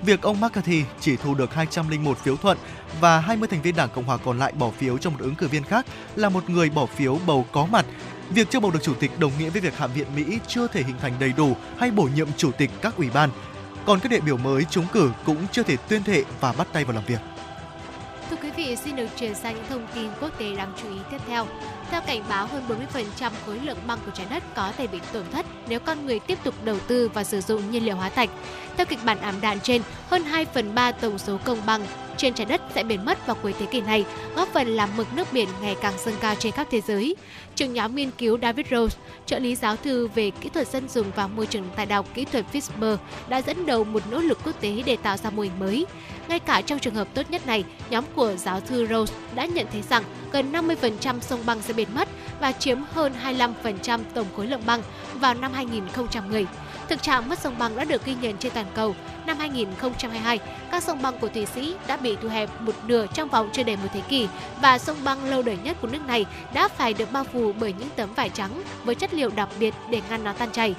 Việc 0.07 0.23
ông 0.23 0.41
McCarthy 0.41 0.85
chỉ 1.01 1.17
thu 1.17 1.35
được 1.35 1.55
201 1.55 2.19
phiếu 2.19 2.37
thuận 2.37 2.59
và 3.01 3.21
20 3.21 3.49
thành 3.49 3.63
viên 3.63 3.77
Đảng 3.77 3.89
Cộng 3.95 4.05
hòa 4.05 4.17
còn 4.17 4.39
lại 4.39 4.53
bỏ 4.53 4.71
phiếu 4.71 4.99
cho 4.99 5.11
một 5.11 5.17
ứng 5.21 5.35
cử 5.35 5.49
viên 5.49 5.65
khác 5.65 5.87
là 6.17 6.29
một 6.29 6.51
người 6.51 6.71
bỏ 6.71 6.87
phiếu 6.87 7.19
bầu 7.27 7.47
có 7.53 7.67
mặt. 7.67 7.87
Việc 8.31 8.51
chưa 8.51 8.61
bầu 8.61 8.71
được 8.71 8.83
chủ 8.83 8.95
tịch 8.95 9.11
đồng 9.19 9.33
nghĩa 9.39 9.51
với 9.51 9.61
việc 9.61 9.77
Hạ 9.77 9.87
viện 9.87 10.07
Mỹ 10.17 10.39
chưa 10.49 10.67
thể 10.67 10.83
hình 10.83 10.97
thành 11.01 11.13
đầy 11.21 11.33
đủ 11.37 11.57
hay 11.79 11.91
bổ 11.91 12.09
nhiệm 12.15 12.29
chủ 12.37 12.51
tịch 12.51 12.71
các 12.83 12.97
ủy 12.97 13.11
ban. 13.15 13.31
Còn 13.87 14.01
các 14.01 14.13
đại 14.13 14.21
biểu 14.21 14.37
mới 14.37 14.65
trúng 14.71 14.87
cử 14.93 15.13
cũng 15.25 15.47
chưa 15.53 15.63
thể 15.63 15.77
tuyên 15.77 16.03
thệ 16.03 16.25
và 16.41 16.53
bắt 16.53 16.67
tay 16.73 16.85
vào 16.85 16.95
làm 16.95 17.05
việc. 17.07 17.21
Thưa 18.31 18.37
quý 18.43 18.51
vị, 18.51 18.77
xin 18.77 18.97
được 18.97 19.09
chuyển 19.17 19.35
sang 19.35 19.55
những 19.55 19.65
thông 19.69 19.87
tin 19.95 20.11
quốc 20.21 20.39
tế 20.39 20.55
đáng 20.57 20.73
chú 20.83 20.89
ý 20.89 20.99
tiếp 21.11 21.19
theo. 21.27 21.47
Theo 21.91 22.01
cảnh 22.07 22.23
báo, 22.29 22.47
hơn 22.47 22.63
40% 23.21 23.31
khối 23.47 23.59
lượng 23.59 23.79
băng 23.87 23.99
của 24.07 24.13
trái 24.15 24.27
đất 24.31 24.43
có 24.55 24.73
thể 24.77 24.87
bị 24.87 25.01
tổn 25.13 25.25
thất 25.33 25.47
nếu 25.69 25.81
con 25.81 26.07
người 26.07 26.19
tiếp 26.19 26.39
tục 26.45 26.55
đầu 26.65 26.79
tư 26.79 27.11
và 27.15 27.25
sử 27.25 27.41
dụng 27.41 27.71
nhiên 27.71 27.85
liệu 27.85 27.97
hóa 27.97 28.09
thạch. 28.09 28.31
Theo 28.77 28.87
kịch 28.87 28.99
bản 29.05 29.19
ảm 29.21 29.35
đạm 29.41 29.61
trên, 29.61 29.83
hơn 30.11 30.25
2 30.25 30.45
phần 30.45 30.75
3 30.75 30.93
tổng 30.93 31.19
số 31.19 31.39
công 31.45 31.67
băng 31.67 31.87
trên 32.17 32.35
trái 32.35 32.47
đất 32.47 32.61
sẽ 32.75 32.83
biến 32.83 33.05
mất 33.05 33.27
vào 33.27 33.37
cuối 33.43 33.55
thế 33.59 33.67
kỷ 33.67 33.81
này, 33.81 34.05
góp 34.37 34.49
phần 34.49 34.69
làm 34.69 34.89
mực 34.97 35.15
nước 35.15 35.33
biển 35.33 35.49
ngày 35.61 35.77
càng 35.81 35.95
dâng 36.05 36.15
cao 36.21 36.35
trên 36.39 36.53
khắp 36.53 36.67
thế 36.71 36.81
giới. 36.81 37.17
Trưởng 37.55 37.73
nhóm 37.73 37.95
nghiên 37.95 38.11
cứu 38.11 38.39
David 38.43 38.67
Rose, 38.71 38.99
trợ 39.27 39.39
lý 39.39 39.55
giáo 39.55 39.77
thư 39.77 40.09
về 40.09 40.31
kỹ 40.31 40.49
thuật 40.49 40.69
dân 40.69 40.89
dùng 40.89 41.07
và 41.17 41.27
môi 41.27 41.47
trường 41.47 41.65
tại 41.77 41.87
Đại 41.87 41.97
học 41.97 42.07
Kỹ 42.15 42.25
thuật 42.25 42.45
Pittsburgh, 42.53 43.01
đã 43.29 43.43
dẫn 43.43 43.67
đầu 43.67 43.85
một 43.85 44.03
nỗ 44.11 44.19
lực 44.19 44.39
quốc 44.45 44.61
tế 44.61 44.83
để 44.87 44.97
tạo 44.97 45.17
ra 45.17 45.31
mô 45.31 45.43
hình 45.43 45.59
mới. 45.61 45.87
Ngay 46.29 46.39
cả 46.39 46.61
trong 46.61 46.79
trường 46.79 46.95
hợp 46.95 47.09
tốt 47.15 47.31
nhất 47.31 47.47
này, 47.47 47.65
nhóm 47.91 48.05
của 48.15 48.35
giáo 48.37 48.61
thư 48.61 48.87
Rose 48.87 49.15
đã 49.35 49.47
nhận 49.47 49.67
thấy 49.73 49.83
rằng 49.83 50.05
gần 50.35 50.53
50% 50.53 51.21
sông 51.21 51.41
băng 51.47 51.63
sẽ 51.63 51.73
biến 51.73 51.89
mất 51.95 52.09
và 52.41 52.53
chiếm 52.53 52.79
hơn 52.93 53.13
25% 53.25 54.01
tổng 54.15 54.27
khối 54.37 54.47
lượng 54.47 54.61
băng 54.67 54.83
vào 55.15 55.35
năm 55.35 55.53
2010. 55.53 56.47
Thực 56.89 57.03
trạng 57.03 57.29
mất 57.29 57.39
sông 57.39 57.59
băng 57.59 57.77
đã 57.77 57.85
được 57.85 58.05
ghi 58.05 58.15
nhận 58.21 58.37
trên 58.37 58.53
toàn 58.53 58.67
cầu. 58.75 58.95
Năm 59.27 59.39
2022, 59.39 60.39
các 60.71 60.83
sông 60.83 61.03
băng 61.03 61.19
của 61.19 61.29
Thụy 61.29 61.47
Sĩ 61.47 61.75
đã 61.87 61.97
bị 61.97 62.17
thu 62.23 62.29
hẹp 62.29 62.61
một 62.61 62.75
nửa 62.87 63.07
trong 63.15 63.29
vòng 63.29 63.49
chưa 63.53 63.63
đầy 63.63 63.77
một 63.77 63.89
thế 63.93 64.01
kỷ 64.01 64.29
và 64.63 64.79
sông 64.79 64.97
băng 65.05 65.25
lâu 65.25 65.43
đời 65.43 65.59
nhất 65.65 65.77
của 65.81 65.89
nước 65.89 66.07
này 66.07 66.27
đã 66.55 66.69
phải 66.69 66.95
được 66.95 67.13
bao 67.13 67.25
phủ 67.25 67.53
bởi 67.61 67.75
những 67.79 67.89
tấm 67.97 68.15
vải 68.15 68.29
trắng 68.29 68.63
với 68.85 68.95
chất 68.95 69.15
liệu 69.15 69.31
đặc 69.37 69.49
biệt 69.61 69.75
để 69.91 70.01
ngăn 70.11 70.25
nó 70.25 70.33
tan 70.33 70.51
chảy. 70.53 70.75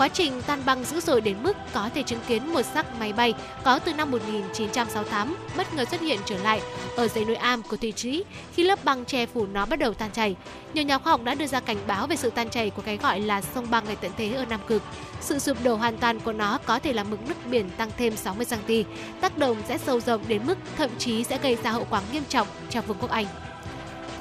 Quá 0.00 0.08
trình 0.08 0.42
tan 0.46 0.62
băng 0.66 0.84
dữ 0.84 1.00
dội 1.00 1.20
đến 1.20 1.36
mức 1.42 1.56
có 1.72 1.90
thể 1.94 2.02
chứng 2.02 2.20
kiến 2.28 2.52
một 2.52 2.62
xác 2.62 3.00
máy 3.00 3.12
bay 3.12 3.34
có 3.64 3.78
từ 3.78 3.92
năm 3.92 4.10
1968 4.10 5.36
bất 5.56 5.74
ngờ 5.74 5.84
xuất 5.84 6.00
hiện 6.00 6.20
trở 6.24 6.38
lại 6.38 6.60
ở 6.96 7.08
dãy 7.08 7.24
núi 7.24 7.36
Am 7.36 7.62
của 7.62 7.76
Thụy 7.76 7.92
Sĩ 7.96 8.24
khi 8.54 8.64
lớp 8.64 8.84
băng 8.84 9.04
che 9.04 9.26
phủ 9.26 9.46
nó 9.46 9.66
bắt 9.66 9.78
đầu 9.78 9.94
tan 9.94 10.10
chảy. 10.10 10.36
Nhiều 10.74 10.84
nhà 10.84 10.98
khoa 10.98 11.12
học 11.12 11.22
đã 11.22 11.34
đưa 11.34 11.46
ra 11.46 11.60
cảnh 11.60 11.76
báo 11.86 12.06
về 12.06 12.16
sự 12.16 12.30
tan 12.30 12.50
chảy 12.50 12.70
của 12.70 12.82
cái 12.82 12.96
gọi 12.96 13.20
là 13.20 13.40
sông 13.40 13.70
băng 13.70 13.84
ngày 13.84 13.96
tận 13.96 14.10
thế 14.16 14.32
ở 14.32 14.44
Nam 14.44 14.60
Cực. 14.66 14.82
Sự 15.20 15.38
sụp 15.38 15.64
đổ 15.64 15.74
hoàn 15.74 15.98
toàn 15.98 16.20
của 16.20 16.32
nó 16.32 16.58
có 16.66 16.78
thể 16.78 16.92
làm 16.92 17.10
mực 17.10 17.28
nước 17.28 17.36
biển 17.50 17.70
tăng 17.70 17.90
thêm 17.96 18.16
60 18.16 18.46
cm. 18.50 18.72
Tác 19.20 19.38
động 19.38 19.56
sẽ 19.68 19.78
sâu 19.78 20.00
rộng 20.00 20.22
đến 20.28 20.42
mức 20.46 20.58
thậm 20.76 20.90
chí 20.98 21.24
sẽ 21.24 21.38
gây 21.42 21.56
ra 21.62 21.70
hậu 21.70 21.86
quả 21.90 22.02
nghiêm 22.12 22.22
trọng 22.28 22.46
cho 22.70 22.80
Vương 22.80 22.98
quốc 23.00 23.10
Anh. 23.10 23.26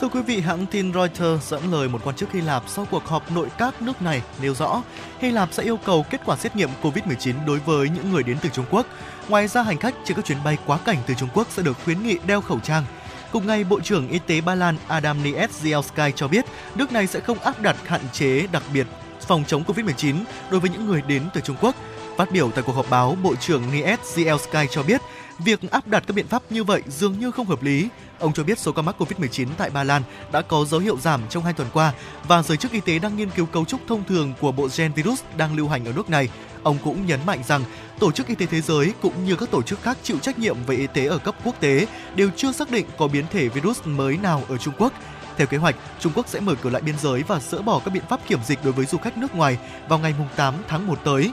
Thưa 0.02 0.08
quý 0.08 0.22
vị, 0.22 0.40
hãng 0.40 0.66
tin 0.66 0.94
Reuters 0.94 1.52
dẫn 1.52 1.72
lời 1.72 1.90
một 1.90 2.02
quan 2.04 2.16
chức 2.16 2.32
Hy 2.32 2.42
Lạp 2.42 2.64
sau 2.68 2.88
cuộc 2.92 3.06
họp 3.06 3.32
nội 3.32 3.48
các 3.58 3.82
nước 3.82 4.02
này 4.02 4.22
nêu 4.42 4.54
rõ 4.54 4.84
Hy 5.20 5.32
Lạp 5.32 5.54
sẽ 5.54 5.64
yêu 5.64 5.78
cầu 5.78 6.06
kết 6.10 6.22
quả 6.26 6.36
xét 6.36 6.56
nghiệm 6.56 6.70
COVID-19 6.82 7.34
đối 7.46 7.60
với 7.60 7.90
những 7.90 8.12
người 8.12 8.24
đến 8.24 8.38
từ 8.42 8.50
Trung 8.50 8.66
Quốc. 8.72 8.86
Ngoài 9.30 9.48
ra, 9.48 9.64
hành 9.64 9.78
khách 9.78 9.96
trên 10.06 10.16
các 10.16 10.26
chuyến 10.26 10.38
bay 10.44 10.58
quá 10.66 10.80
cảnh 10.86 10.98
từ 11.08 11.14
Trung 11.14 11.30
Quốc 11.34 11.48
sẽ 11.50 11.64
được 11.64 11.78
khuyến 11.86 12.04
nghị 12.04 12.18
đeo 12.28 12.42
khẩu 12.42 12.60
trang. 12.60 12.84
Cùng 13.32 13.48
ngày, 13.48 13.64
Bộ 13.64 13.80
trưởng 13.80 14.10
Y 14.10 14.20
tế 14.20 14.42
Ba 14.42 14.56
Lan 14.56 14.78
Adam 14.88 15.24
Niedzhielski 15.24 16.12
cho 16.16 16.28
biết 16.28 16.46
nước 16.76 16.92
này 16.92 17.08
sẽ 17.08 17.20
không 17.20 17.40
áp 17.40 17.62
đặt 17.62 17.76
hạn 17.88 18.02
chế 18.14 18.48
đặc 18.52 18.64
biệt 18.74 18.88
phòng 19.28 19.44
chống 19.48 19.64
COVID-19 19.64 20.16
đối 20.52 20.60
với 20.60 20.70
những 20.70 20.86
người 20.86 21.02
đến 21.08 21.24
từ 21.34 21.42
Trung 21.42 21.56
Quốc. 21.62 21.76
Phát 22.18 22.32
biểu 22.32 22.52
tại 22.52 22.64
cuộc 22.68 22.74
họp 22.74 22.90
báo, 22.90 23.18
Bộ 23.24 23.36
trưởng 23.36 23.64
Niedzhielski 23.72 24.68
cho 24.72 24.84
biết 24.84 25.02
việc 25.40 25.72
áp 25.72 25.88
đặt 25.88 26.04
các 26.08 26.14
biện 26.14 26.28
pháp 26.28 26.44
như 26.50 26.64
vậy 26.64 26.82
dường 26.88 27.20
như 27.20 27.32
không 27.32 27.48
hợp 27.48 27.64
lý 27.64 27.90
Ông 28.20 28.34
cho 28.34 28.44
biết 28.44 28.60
số 28.60 28.72
ca 28.72 28.82
mắc 28.82 28.96
COVID-19 29.02 29.48
tại 29.58 29.70
Ba 29.70 29.84
Lan 29.84 30.02
đã 30.32 30.42
có 30.42 30.66
dấu 30.66 30.80
hiệu 30.80 30.98
giảm 31.00 31.22
trong 31.30 31.44
hai 31.44 31.54
tuần 31.54 31.68
qua 31.74 31.94
và 32.28 32.42
giới 32.42 32.58
chức 32.58 32.72
y 32.72 32.80
tế 32.80 33.00
đang 33.00 33.18
nghiên 33.18 33.30
cứu 33.30 33.46
cấu 33.46 33.66
trúc 33.66 33.82
thông 33.88 34.04
thường 34.04 34.34
của 34.42 34.52
bộ 34.52 34.68
gen 34.78 34.94
virus 34.94 35.22
đang 35.38 35.58
lưu 35.58 35.68
hành 35.68 35.86
ở 35.86 35.94
nước 35.96 36.10
này. 36.10 36.30
Ông 36.64 36.78
cũng 36.84 37.06
nhấn 37.06 37.20
mạnh 37.26 37.40
rằng 37.48 37.64
Tổ 38.00 38.12
chức 38.12 38.28
Y 38.28 38.36
tế 38.36 38.46
Thế 38.46 38.62
giới 38.62 38.94
cũng 39.02 39.26
như 39.26 39.36
các 39.36 39.52
tổ 39.52 39.62
chức 39.62 39.82
khác 39.82 39.98
chịu 40.04 40.18
trách 40.20 40.40
nhiệm 40.40 40.58
về 40.68 40.76
y 40.76 40.88
tế 40.88 41.06
ở 41.06 41.18
cấp 41.18 41.36
quốc 41.44 41.56
tế 41.60 41.88
đều 42.16 42.30
chưa 42.36 42.52
xác 42.52 42.72
định 42.72 42.86
có 42.98 43.08
biến 43.08 43.26
thể 43.32 43.48
virus 43.48 43.82
mới 43.86 44.18
nào 44.18 44.44
ở 44.50 44.58
Trung 44.58 44.74
Quốc. 44.78 44.94
Theo 45.38 45.48
kế 45.48 45.58
hoạch, 45.58 45.76
Trung 46.00 46.14
Quốc 46.16 46.28
sẽ 46.28 46.40
mở 46.40 46.56
cửa 46.62 46.70
lại 46.70 46.82
biên 46.82 46.96
giới 47.00 47.24
và 47.24 47.40
dỡ 47.40 47.62
bỏ 47.62 47.82
các 47.86 47.94
biện 47.94 48.04
pháp 48.10 48.28
kiểm 48.28 48.40
dịch 48.46 48.60
đối 48.64 48.74
với 48.74 48.86
du 48.86 48.98
khách 48.98 49.18
nước 49.18 49.36
ngoài 49.36 49.58
vào 49.90 50.00
ngày 50.00 50.16
8 50.36 50.54
tháng 50.68 50.88
1 50.88 51.00
tới. 51.04 51.32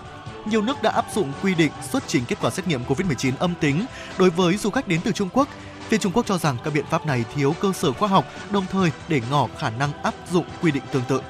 Nhiều 0.50 0.62
nước 0.62 0.82
đã 0.82 0.90
áp 0.90 1.06
dụng 1.14 1.32
quy 1.42 1.54
định 1.54 1.72
xuất 1.90 2.02
trình 2.06 2.24
kết 2.28 2.36
quả 2.40 2.50
xét 2.50 2.68
nghiệm 2.68 2.84
COVID-19 2.84 3.32
âm 3.38 3.54
tính 3.60 3.86
đối 4.18 4.30
với 4.30 4.56
du 4.56 4.70
khách 4.70 4.88
đến 4.88 5.00
từ 5.04 5.12
Trung 5.12 5.28
Quốc 5.32 5.48
Phía 5.88 5.98
Trung 5.98 6.12
Quốc 6.12 6.26
cho 6.26 6.38
rằng 6.38 6.56
các 6.64 6.74
biện 6.74 6.84
pháp 6.90 7.06
này 7.06 7.24
thiếu 7.34 7.54
cơ 7.60 7.72
sở 7.72 7.92
khoa 7.92 8.08
học, 8.08 8.24
đồng 8.50 8.66
thời 8.70 8.90
để 9.08 9.20
ngỏ 9.30 9.48
khả 9.58 9.70
năng 9.70 9.92
áp 10.02 10.14
dụng 10.32 10.44
quy 10.62 10.70
định 10.70 10.82
tương 10.92 11.02
tự. 11.08 11.20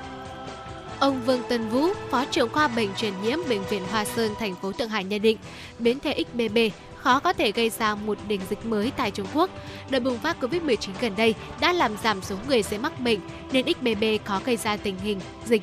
Ông 0.99 1.23
Vương 1.23 1.43
Tân 1.49 1.69
Vũ, 1.69 1.89
Phó 2.11 2.25
trưởng 2.25 2.49
khoa 2.49 2.69
bệnh 2.69 2.95
truyền 2.95 3.13
nhiễm 3.23 3.39
Bệnh 3.49 3.65
viện 3.65 3.83
Hoa 3.91 4.05
Sơn, 4.05 4.35
thành 4.39 4.55
phố 4.55 4.73
Thượng 4.73 4.89
Hải 4.89 5.05
nhận 5.05 5.23
định, 5.23 5.39
biến 5.79 6.01
thể 6.01 6.25
XBB 6.33 6.59
khó 6.97 7.21
có 7.21 7.33
thể 7.33 7.53
gây 7.53 7.71
ra 7.71 7.95
một 7.95 8.19
đỉnh 8.29 8.41
dịch 8.51 8.67
mới 8.67 8.93
tại 8.97 9.11
Trung 9.11 9.27
Quốc. 9.35 9.51
Đợt 9.91 10.01
bùng 10.01 10.19
phát 10.19 10.37
Covid-19 10.41 10.91
gần 11.01 11.13
đây 11.17 11.35
đã 11.61 11.73
làm 11.73 11.97
giảm 12.03 12.23
số 12.23 12.37
người 12.49 12.63
dễ 12.63 12.79
mắc 12.79 13.01
bệnh, 13.01 13.21
nên 13.53 13.67
XBB 13.67 14.05
khó 14.25 14.41
gây 14.45 14.57
ra 14.57 14.77
tình 14.77 14.99
hình 14.99 15.21
dịch 15.47 15.63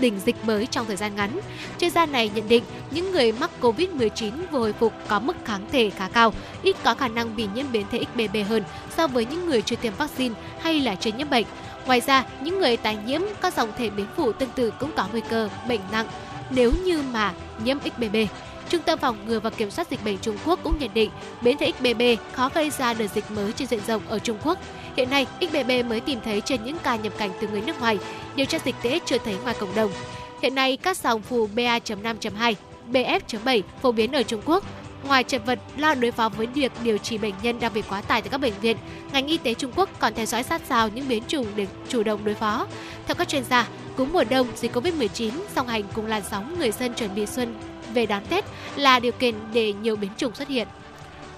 đỉnh 0.00 0.20
dịch 0.26 0.44
mới 0.44 0.66
trong 0.66 0.86
thời 0.86 0.96
gian 0.96 1.16
ngắn. 1.16 1.40
Chuyên 1.78 1.90
gia 1.90 2.06
này 2.06 2.30
nhận 2.34 2.48
định 2.48 2.64
những 2.90 3.12
người 3.12 3.32
mắc 3.32 3.50
COVID-19 3.60 4.30
vừa 4.50 4.58
hồi 4.58 4.72
phục 4.72 4.92
có 5.08 5.18
mức 5.18 5.36
kháng 5.44 5.66
thể 5.72 5.90
khá 5.90 6.08
cao, 6.08 6.32
ít 6.62 6.76
có 6.84 6.94
khả 6.94 7.08
năng 7.08 7.36
bị 7.36 7.48
nhiễm 7.54 7.66
biến 7.72 7.86
thể 7.90 8.00
XBB 8.14 8.36
hơn 8.48 8.62
so 8.96 9.06
với 9.06 9.26
những 9.26 9.46
người 9.46 9.62
chưa 9.62 9.76
tiêm 9.76 9.92
vaccine 9.98 10.34
hay 10.60 10.80
là 10.80 10.94
chưa 10.94 11.10
nhiễm 11.12 11.30
bệnh. 11.30 11.44
Ngoài 11.86 12.00
ra, 12.00 12.24
những 12.40 12.58
người 12.58 12.76
tái 12.76 12.98
nhiễm 13.06 13.20
các 13.40 13.54
dòng 13.56 13.68
thể 13.78 13.90
biến 13.90 14.06
phụ 14.16 14.32
tương 14.32 14.50
tự 14.50 14.70
cũng 14.70 14.90
có 14.96 15.06
nguy 15.12 15.20
cơ 15.28 15.48
bệnh 15.68 15.80
nặng 15.92 16.06
nếu 16.50 16.72
như 16.84 17.02
mà 17.12 17.32
nhiễm 17.64 17.78
XBB. 17.80 18.16
Trung 18.70 18.82
tâm 18.82 18.98
phòng 18.98 19.26
ngừa 19.26 19.40
và 19.40 19.50
kiểm 19.50 19.70
soát 19.70 19.90
dịch 19.90 20.04
bệnh 20.04 20.18
Trung 20.18 20.36
Quốc 20.44 20.60
cũng 20.62 20.78
nhận 20.78 20.90
định 20.94 21.10
biến 21.40 21.58
thể 21.58 21.72
XBB 21.78 22.02
khó 22.32 22.50
gây 22.54 22.70
ra 22.70 22.94
đợt 22.94 23.06
dịch 23.14 23.30
mới 23.30 23.52
trên 23.52 23.68
diện 23.68 23.80
rộng 23.86 24.02
ở 24.08 24.18
Trung 24.18 24.38
Quốc. 24.44 24.58
Hiện 24.96 25.10
nay, 25.10 25.26
XBB 25.40 25.70
mới 25.88 26.00
tìm 26.00 26.18
thấy 26.24 26.40
trên 26.40 26.64
những 26.64 26.78
ca 26.82 26.96
nhập 26.96 27.12
cảnh 27.18 27.30
từ 27.40 27.48
người 27.48 27.60
nước 27.60 27.80
ngoài, 27.80 27.98
điều 28.36 28.46
tra 28.46 28.58
dịch 28.64 28.74
tễ 28.82 28.98
chưa 29.06 29.18
thấy 29.18 29.36
ngoài 29.42 29.56
cộng 29.60 29.74
đồng. 29.74 29.92
Hiện 30.42 30.54
nay, 30.54 30.76
các 30.76 30.96
dòng 30.96 31.22
phụ 31.22 31.48
BA.5.2, 31.54 32.54
BF.7 32.92 33.62
phổ 33.82 33.92
biến 33.92 34.12
ở 34.12 34.22
Trung 34.22 34.42
Quốc. 34.44 34.64
Ngoài 35.08 35.24
chật 35.24 35.46
vật 35.46 35.58
lo 35.76 35.94
đối 35.94 36.10
phó 36.10 36.28
với 36.28 36.46
việc 36.46 36.72
điều 36.82 36.98
trị 36.98 37.18
bệnh 37.18 37.34
nhân 37.42 37.60
đang 37.60 37.74
bị 37.74 37.82
quá 37.88 38.00
tải 38.00 38.22
tại 38.22 38.28
các 38.30 38.38
bệnh 38.38 38.52
viện, 38.60 38.76
ngành 39.12 39.26
y 39.26 39.38
tế 39.38 39.54
Trung 39.54 39.72
Quốc 39.76 39.88
còn 39.98 40.14
theo 40.14 40.26
dõi 40.26 40.42
sát 40.42 40.62
sao 40.68 40.88
những 40.88 41.08
biến 41.08 41.22
chủng 41.28 41.46
để 41.56 41.66
chủ 41.88 42.02
động 42.02 42.24
đối 42.24 42.34
phó. 42.34 42.66
Theo 43.06 43.14
các 43.14 43.28
chuyên 43.28 43.44
gia, 43.44 43.68
cúm 43.96 44.12
mùa 44.12 44.24
đông, 44.24 44.46
dịch 44.56 44.76
Covid-19 44.76 45.30
song 45.54 45.68
hành 45.68 45.82
cùng 45.94 46.06
làn 46.06 46.22
sóng 46.30 46.58
người 46.58 46.70
dân 46.70 46.94
chuẩn 46.94 47.14
bị 47.14 47.26
xuân 47.26 47.54
về 47.94 48.06
đón 48.06 48.22
Tết 48.30 48.44
là 48.76 48.98
điều 48.98 49.12
kiện 49.12 49.34
để 49.52 49.72
nhiều 49.72 49.96
biến 49.96 50.10
chủng 50.16 50.34
xuất 50.34 50.48
hiện. 50.48 50.68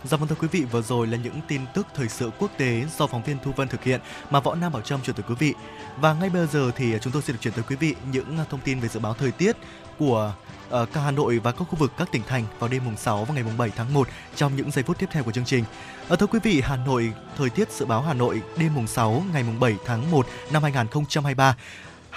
Dạ 0.05 0.17
vâng 0.17 0.29
thưa 0.29 0.37
quý 0.41 0.49
vị, 0.49 0.65
vừa 0.71 0.83
rồi 0.83 1.07
là 1.07 1.17
những 1.17 1.41
tin 1.49 1.61
tức 1.75 1.87
thời 1.95 2.09
sự 2.09 2.31
quốc 2.39 2.51
tế 2.57 2.85
do 2.99 3.07
phóng 3.07 3.23
viên 3.23 3.37
Thu 3.45 3.53
Vân 3.57 3.69
thực 3.69 3.85
hiện 3.85 4.01
mà 4.31 4.41
Võ 4.41 4.55
Nam 4.55 4.73
Bảo 4.73 4.83
Trâm 4.83 5.01
chuyển 5.03 5.17
tới 5.17 5.25
quý 5.29 5.35
vị. 5.39 5.55
Và 5.97 6.15
ngay 6.15 6.31
bây 6.31 6.47
giờ 6.47 6.71
thì 6.77 6.95
chúng 7.01 7.13
tôi 7.13 7.23
sẽ 7.23 7.33
được 7.33 7.39
chuyển 7.41 7.55
tới 7.55 7.65
quý 7.69 7.77
vị 7.77 7.95
những 8.13 8.39
à, 8.39 8.45
thông 8.51 8.61
tin 8.61 8.81
về 8.81 8.89
dự 8.89 9.01
báo 9.01 9.15
thời 9.15 9.33
tiết 9.33 9.57
của 9.99 10.35
ờ, 10.71 10.87
cả 10.93 11.01
Hà 11.01 11.11
Nội 11.11 11.39
và 11.39 11.53
các 11.53 11.65
khu 11.65 11.77
vực 11.79 11.93
các 11.99 12.13
tỉnh 12.13 12.23
thành 12.29 12.45
vào 12.59 12.69
đêm 12.69 12.85
mùng 12.85 12.97
6 12.97 13.25
và 13.25 13.35
ngày 13.35 13.43
mùng 13.43 13.57
7 13.57 13.71
tháng 13.77 13.95
1 13.95 14.09
trong 14.37 14.57
những 14.57 14.71
giây 14.71 14.85
phút 14.85 14.99
tiếp 14.99 15.07
theo 15.11 15.23
của 15.23 15.33
chương 15.33 15.45
trình. 15.45 15.65
Ở 16.09 16.17
thưa 16.17 16.27
quý 16.27 16.39
vị, 16.43 16.61
Hà 16.65 16.77
Nội 16.77 17.13
thời 17.37 17.51
tiết 17.51 17.73
dự 17.73 17.87
báo 17.87 18.03
Hà 18.03 18.15
Nội 18.15 18.43
đêm 18.57 18.75
mùng 18.75 18.87
6 18.87 19.23
ngày 19.33 19.43
mùng 19.43 19.61
7 19.61 19.77
tháng 19.85 20.11
1 20.11 20.27
năm 20.53 20.63
2023 20.63 21.57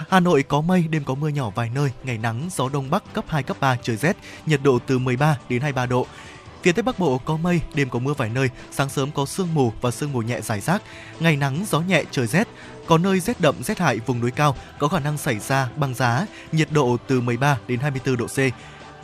Hà 0.07 0.19
Nội 0.19 0.43
có 0.43 0.61
mây, 0.61 0.85
đêm 0.89 1.03
có 1.03 1.15
mưa 1.15 1.27
nhỏ 1.27 1.49
vài 1.55 1.69
nơi, 1.75 1.91
ngày 2.03 2.17
nắng, 2.17 2.49
gió 2.51 2.69
đông 2.69 2.89
bắc 2.89 3.13
cấp 3.13 3.25
2, 3.27 3.43
cấp 3.43 3.57
3, 3.59 3.77
trời 3.81 3.95
rét, 3.95 4.17
nhiệt 4.45 4.59
độ 4.63 4.79
từ 4.87 4.99
13 4.99 5.37
đến 5.49 5.61
23 5.61 5.85
độ. 5.85 6.05
Phía 6.63 6.71
Tây 6.71 6.83
Bắc 6.83 6.99
Bộ 6.99 7.17
có 7.17 7.37
mây, 7.37 7.61
đêm 7.73 7.89
có 7.89 7.99
mưa 7.99 8.13
vài 8.13 8.29
nơi, 8.29 8.49
sáng 8.71 8.89
sớm 8.89 9.11
có 9.11 9.25
sương 9.25 9.53
mù 9.53 9.73
và 9.81 9.91
sương 9.91 10.11
mù 10.11 10.21
nhẹ 10.21 10.41
rải 10.41 10.59
rác, 10.59 10.81
ngày 11.19 11.35
nắng, 11.35 11.65
gió 11.69 11.79
nhẹ, 11.79 12.03
trời 12.11 12.27
rét. 12.27 12.47
Có 12.87 12.97
nơi 12.97 13.19
rét 13.19 13.41
đậm, 13.41 13.63
rét 13.63 13.79
hại 13.79 13.97
vùng 13.97 14.19
núi 14.19 14.31
cao, 14.31 14.55
có 14.79 14.87
khả 14.87 14.99
năng 14.99 15.17
xảy 15.17 15.39
ra 15.39 15.69
băng 15.75 15.95
giá, 15.95 16.25
nhiệt 16.51 16.67
độ 16.71 16.97
từ 17.07 17.21
13 17.21 17.57
đến 17.67 17.79
24 17.79 18.17
độ 18.17 18.27
C. 18.27 18.37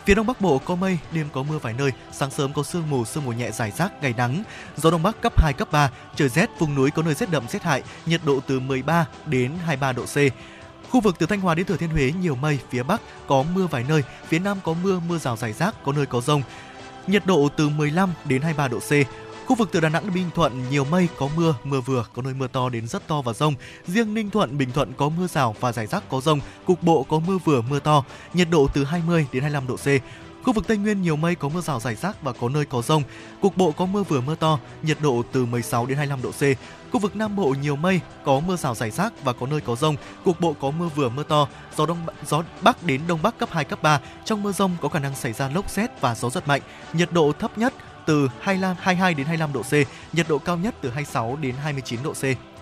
Phía 0.05 0.15
Đông 0.15 0.27
Bắc 0.27 0.41
Bộ 0.41 0.57
có 0.57 0.75
mây, 0.75 0.97
đêm 1.11 1.27
có 1.33 1.43
mưa 1.43 1.57
vài 1.57 1.73
nơi, 1.77 1.91
sáng 2.11 2.31
sớm 2.31 2.53
có 2.53 2.63
sương 2.63 2.89
mù, 2.89 3.05
sương 3.05 3.25
mù 3.25 3.31
nhẹ 3.31 3.51
rải 3.51 3.71
rác, 3.71 3.91
ngày 4.01 4.13
nắng. 4.17 4.43
Gió 4.77 4.91
Đông 4.91 5.03
Bắc 5.03 5.21
cấp 5.21 5.41
2, 5.41 5.53
cấp 5.53 5.71
3, 5.71 5.91
trời 6.15 6.29
rét, 6.29 6.49
vùng 6.59 6.75
núi 6.75 6.91
có 6.91 7.01
nơi 7.01 7.13
rét 7.13 7.31
đậm, 7.31 7.47
rét 7.47 7.63
hại, 7.63 7.83
nhiệt 8.05 8.21
độ 8.25 8.39
từ 8.47 8.59
13 8.59 9.05
đến 9.25 9.51
23 9.65 9.91
độ 9.91 10.05
C. 10.05 10.17
Khu 10.95 11.01
vực 11.01 11.15
từ 11.19 11.25
Thanh 11.25 11.39
Hóa 11.39 11.55
đến 11.55 11.65
Thừa 11.65 11.77
Thiên 11.77 11.89
Huế 11.89 12.13
nhiều 12.21 12.35
mây, 12.35 12.59
phía 12.69 12.83
Bắc 12.83 13.01
có 13.27 13.43
mưa 13.55 13.67
vài 13.67 13.85
nơi, 13.89 14.03
phía 14.27 14.39
Nam 14.39 14.57
có 14.63 14.73
mưa, 14.83 15.01
mưa 15.07 15.17
rào 15.17 15.37
rải 15.37 15.53
rác, 15.53 15.83
có 15.83 15.91
nơi 15.91 16.05
có 16.05 16.21
rông. 16.21 16.41
Nhiệt 17.07 17.25
độ 17.25 17.49
từ 17.57 17.69
15 17.69 18.13
đến 18.25 18.41
23 18.41 18.67
độ 18.67 18.79
C. 18.79 18.91
Khu 19.45 19.55
vực 19.55 19.69
từ 19.71 19.79
Đà 19.79 19.89
Nẵng 19.89 20.03
đến 20.03 20.13
Bình 20.13 20.29
Thuận 20.35 20.69
nhiều 20.69 20.85
mây, 20.85 21.07
có 21.17 21.29
mưa, 21.35 21.55
mưa 21.63 21.81
vừa, 21.81 22.05
có 22.13 22.21
nơi 22.21 22.33
mưa 22.33 22.47
to 22.47 22.69
đến 22.69 22.87
rất 22.87 23.07
to 23.07 23.21
và 23.21 23.33
rông. 23.33 23.53
Riêng 23.87 24.13
Ninh 24.13 24.29
Thuận, 24.29 24.57
Bình 24.57 24.71
Thuận 24.71 24.93
có 24.93 25.09
mưa 25.09 25.27
rào 25.27 25.55
và 25.59 25.71
rải 25.71 25.87
rác 25.87 26.09
có 26.09 26.21
rông, 26.21 26.39
cục 26.65 26.83
bộ 26.83 27.03
có 27.03 27.19
mưa 27.19 27.37
vừa, 27.45 27.61
mưa 27.61 27.79
to. 27.79 28.03
Nhiệt 28.33 28.49
độ 28.49 28.67
từ 28.73 28.83
20 28.83 29.27
đến 29.31 29.41
25 29.43 29.67
độ 29.67 29.75
C. 29.75 29.87
Khu 30.45 30.53
vực 30.53 30.67
Tây 30.67 30.77
Nguyên 30.77 31.01
nhiều 31.01 31.15
mây 31.15 31.35
có 31.35 31.49
mưa 31.49 31.61
rào 31.61 31.79
rải 31.79 31.95
rác 31.95 32.21
và 32.21 32.33
có 32.33 32.49
nơi 32.49 32.65
có 32.65 32.81
rông. 32.81 33.03
Cục 33.41 33.57
bộ 33.57 33.71
có 33.71 33.85
mưa 33.85 34.03
vừa 34.03 34.21
mưa 34.21 34.35
to, 34.35 34.59
nhiệt 34.83 34.97
độ 35.01 35.23
từ 35.31 35.45
16 35.45 35.85
đến 35.85 35.97
25 35.97 36.21
độ 36.21 36.31
C. 36.31 36.41
Khu 36.91 36.99
vực 36.99 37.15
Nam 37.15 37.35
Bộ 37.35 37.55
nhiều 37.61 37.75
mây, 37.75 37.99
có 38.25 38.39
mưa 38.39 38.55
rào 38.55 38.75
rải 38.75 38.91
rác 38.91 39.23
và 39.23 39.33
có 39.33 39.47
nơi 39.47 39.61
có 39.61 39.75
rông. 39.75 39.95
Cục 40.23 40.39
bộ 40.39 40.53
có 40.53 40.71
mưa 40.71 40.89
vừa 40.95 41.09
mưa 41.09 41.23
to, 41.23 41.47
gió 41.77 41.85
đông 41.85 41.97
gió 42.25 42.43
bắc 42.61 42.83
đến 42.83 43.01
đông 43.07 43.21
bắc 43.21 43.37
cấp 43.37 43.49
2 43.51 43.63
cấp 43.65 43.83
3. 43.83 43.99
Trong 44.25 44.43
mưa 44.43 44.51
rông 44.51 44.71
có 44.81 44.89
khả 44.89 44.99
năng 44.99 45.15
xảy 45.15 45.33
ra 45.33 45.49
lốc 45.49 45.69
xét 45.69 46.01
và 46.01 46.15
gió 46.15 46.29
giật 46.29 46.47
mạnh. 46.47 46.61
Nhiệt 46.93 47.11
độ 47.11 47.31
thấp 47.39 47.57
nhất 47.57 47.73
từ 48.05 48.29
25, 48.39 48.75
22 48.79 49.13
đến 49.13 49.27
25 49.27 49.53
độ 49.53 49.61
C, 49.61 49.73
nhiệt 50.13 50.25
độ 50.29 50.37
cao 50.37 50.57
nhất 50.57 50.75
từ 50.81 50.89
26 50.89 51.37
đến 51.41 51.55
29 51.63 51.99
độ 52.03 52.13
C. 52.13 52.54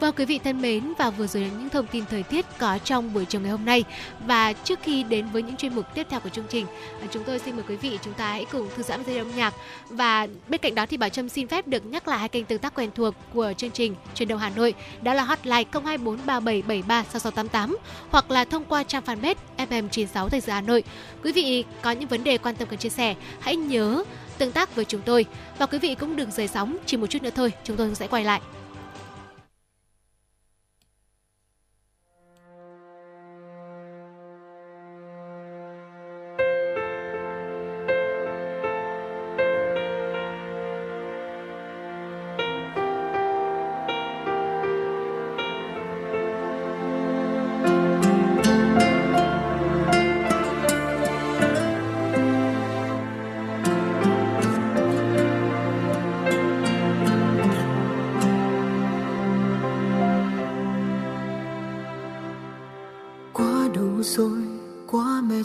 Vâng 0.00 0.14
quý 0.16 0.24
vị 0.24 0.40
thân 0.44 0.62
mến, 0.62 0.92
và 0.98 1.10
vừa 1.10 1.26
rồi 1.26 1.42
là 1.42 1.48
những 1.48 1.68
thông 1.68 1.86
tin 1.86 2.04
thời 2.10 2.22
tiết 2.22 2.46
có 2.58 2.78
trong 2.84 3.14
buổi 3.14 3.24
chiều 3.24 3.40
ngày 3.40 3.50
hôm 3.50 3.64
nay 3.64 3.84
và 4.26 4.52
trước 4.52 4.78
khi 4.82 5.02
đến 5.02 5.26
với 5.32 5.42
những 5.42 5.56
chuyên 5.56 5.74
mục 5.74 5.94
tiếp 5.94 6.06
theo 6.10 6.20
của 6.20 6.28
chương 6.28 6.44
trình 6.48 6.66
à, 7.00 7.06
chúng 7.10 7.24
tôi 7.24 7.38
xin 7.38 7.56
mời 7.56 7.64
quý 7.68 7.76
vị 7.76 7.98
chúng 8.02 8.14
ta 8.14 8.28
hãy 8.28 8.46
cùng 8.52 8.68
thư 8.76 8.82
giãn 8.82 9.02
với 9.02 9.18
âm 9.18 9.36
nhạc 9.36 9.54
và 9.88 10.26
bên 10.48 10.60
cạnh 10.60 10.74
đó 10.74 10.86
thì 10.86 10.96
Bảo 10.96 11.08
Trâm 11.08 11.28
xin 11.28 11.48
phép 11.48 11.68
được 11.68 11.86
nhắc 11.86 12.08
lại 12.08 12.18
hai 12.18 12.28
kênh 12.28 12.44
tương 12.44 12.58
tác 12.58 12.74
quen 12.74 12.90
thuộc 12.94 13.14
của 13.34 13.52
chương 13.56 13.70
trình 13.70 13.94
truyền 14.14 14.28
đầu 14.28 14.38
Hà 14.38 14.50
Nội, 14.50 14.74
đó 15.02 15.14
là 15.14 15.22
hotline 15.22 15.64
02437736688 15.72 17.76
hoặc 18.10 18.30
là 18.30 18.44
thông 18.44 18.64
qua 18.64 18.82
trang 18.82 19.02
fanpage 19.06 19.34
FM96 19.58 20.28
Thời 20.28 20.40
sự 20.40 20.52
Hà 20.52 20.60
Nội. 20.60 20.84
Quý 21.24 21.32
vị 21.32 21.64
có 21.82 21.90
những 21.90 22.08
vấn 22.08 22.24
đề 22.24 22.38
quan 22.38 22.56
tâm 22.56 22.68
cần 22.68 22.78
chia 22.78 22.88
sẻ, 22.88 23.14
hãy 23.40 23.56
nhớ 23.56 24.04
tương 24.38 24.52
tác 24.52 24.76
với 24.76 24.84
chúng 24.84 25.00
tôi 25.04 25.24
và 25.58 25.66
quý 25.66 25.78
vị 25.78 25.94
cũng 25.94 26.16
đừng 26.16 26.30
rời 26.30 26.48
sóng, 26.48 26.76
chỉ 26.86 26.96
một 26.96 27.06
chút 27.06 27.22
nữa 27.22 27.30
thôi, 27.34 27.52
chúng 27.64 27.76
tôi 27.76 27.94
sẽ 27.94 28.06
quay 28.06 28.24
lại. 28.24 28.40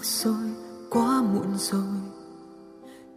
trách 0.02 0.06
rồi, 0.06 0.50
quá 0.90 1.22
muộn 1.22 1.58
rồi. 1.58 1.82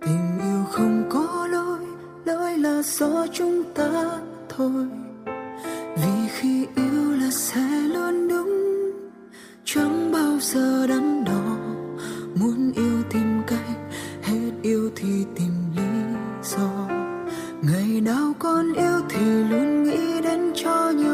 Tình 0.00 0.38
yêu 0.42 0.64
không 0.70 1.04
có 1.10 1.48
lỗi 1.50 1.78
lỗi 2.24 2.58
là 2.58 2.82
do 2.82 3.26
chúng 3.32 3.62
ta 3.74 4.20
thôi. 4.48 4.88
Vì 5.96 6.28
khi 6.28 6.66
yêu 6.76 7.16
là 7.20 7.30
sẽ 7.30 7.80
luôn 7.94 8.28
đúng, 8.28 8.50
chẳng 9.64 10.12
bao 10.12 10.38
giờ 10.40 10.86
đắn 10.86 11.24
đo. 11.24 11.56
Muốn 12.34 12.72
yêu 12.76 13.02
tìm 13.10 13.42
cách, 13.46 13.78
hết 14.22 14.50
yêu 14.62 14.90
thì 14.96 15.24
tìm 15.34 15.52
lý 15.76 16.18
do. 16.42 16.88
Ngày 17.62 18.00
nào 18.00 18.32
con 18.38 18.72
yêu 18.72 19.00
thì 19.08 19.44
luôn 19.50 19.84
nghĩ 19.84 20.20
đến 20.22 20.52
cho 20.54 20.90
nhau 20.90 21.13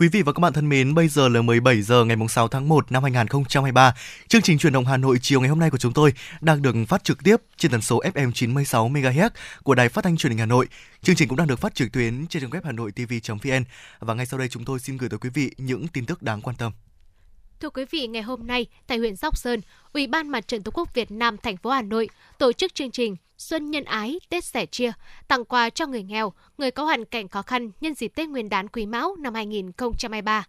Quý 0.00 0.08
vị 0.08 0.22
và 0.22 0.32
các 0.32 0.40
bạn 0.40 0.52
thân 0.52 0.68
mến, 0.68 0.94
bây 0.94 1.08
giờ 1.08 1.28
là 1.28 1.42
17 1.42 1.82
giờ 1.82 2.04
ngày 2.04 2.16
6 2.28 2.48
tháng 2.48 2.68
1 2.68 2.92
năm 2.92 3.02
2023. 3.02 3.94
Chương 4.28 4.42
trình 4.42 4.58
truyền 4.58 4.72
động 4.72 4.84
Hà 4.84 4.96
Nội 4.96 5.18
chiều 5.22 5.40
ngày 5.40 5.48
hôm 5.48 5.58
nay 5.58 5.70
của 5.70 5.78
chúng 5.78 5.92
tôi 5.92 6.12
đang 6.40 6.62
được 6.62 6.74
phát 6.88 7.04
trực 7.04 7.24
tiếp 7.24 7.36
trên 7.56 7.70
tần 7.70 7.80
số 7.80 8.00
FM 8.14 8.32
96 8.32 8.88
MHz 8.88 9.30
của 9.62 9.74
Đài 9.74 9.88
Phát 9.88 10.04
thanh 10.04 10.16
Truyền 10.16 10.30
hình 10.30 10.38
Hà 10.38 10.46
Nội. 10.46 10.66
Chương 11.02 11.16
trình 11.16 11.28
cũng 11.28 11.38
đang 11.38 11.46
được 11.46 11.58
phát 11.58 11.74
trực 11.74 11.92
tuyến 11.92 12.26
trên 12.26 12.42
trang 12.42 12.50
web 12.50 12.60
Hà 12.64 12.72
Nội 12.72 12.92
TV.vn 12.92 13.64
và 13.98 14.14
ngay 14.14 14.26
sau 14.26 14.38
đây 14.38 14.48
chúng 14.48 14.64
tôi 14.64 14.78
xin 14.78 14.96
gửi 14.96 15.08
tới 15.08 15.18
quý 15.18 15.30
vị 15.30 15.50
những 15.58 15.88
tin 15.88 16.06
tức 16.06 16.22
đáng 16.22 16.40
quan 16.40 16.56
tâm. 16.56 16.72
Thưa 17.60 17.70
quý 17.70 17.84
vị, 17.90 18.06
ngày 18.06 18.22
hôm 18.22 18.46
nay 18.46 18.66
tại 18.86 18.98
huyện 18.98 19.16
Sóc 19.16 19.36
Sơn, 19.36 19.60
Ủy 19.92 20.06
ban 20.06 20.28
Mặt 20.28 20.48
trận 20.48 20.62
Tổ 20.62 20.70
quốc 20.74 20.94
Việt 20.94 21.10
Nam 21.10 21.36
thành 21.36 21.56
phố 21.56 21.70
Hà 21.70 21.82
Nội 21.82 22.08
tổ 22.38 22.52
chức 22.52 22.74
chương 22.74 22.90
trình 22.90 23.16
Xuân 23.38 23.70
Nhân 23.70 23.84
Ái, 23.84 24.20
Tết 24.28 24.44
Sẻ 24.44 24.66
Chia, 24.66 24.92
tặng 25.28 25.44
quà 25.44 25.70
cho 25.70 25.86
người 25.86 26.02
nghèo, 26.02 26.32
người 26.58 26.70
có 26.70 26.84
hoàn 26.84 27.04
cảnh 27.04 27.28
khó 27.28 27.42
khăn 27.42 27.70
nhân 27.80 27.94
dịp 27.94 28.08
Tết 28.08 28.28
Nguyên 28.28 28.48
đán 28.48 28.68
Quý 28.68 28.86
Mão 28.86 29.16
năm 29.18 29.34
2023. 29.34 30.44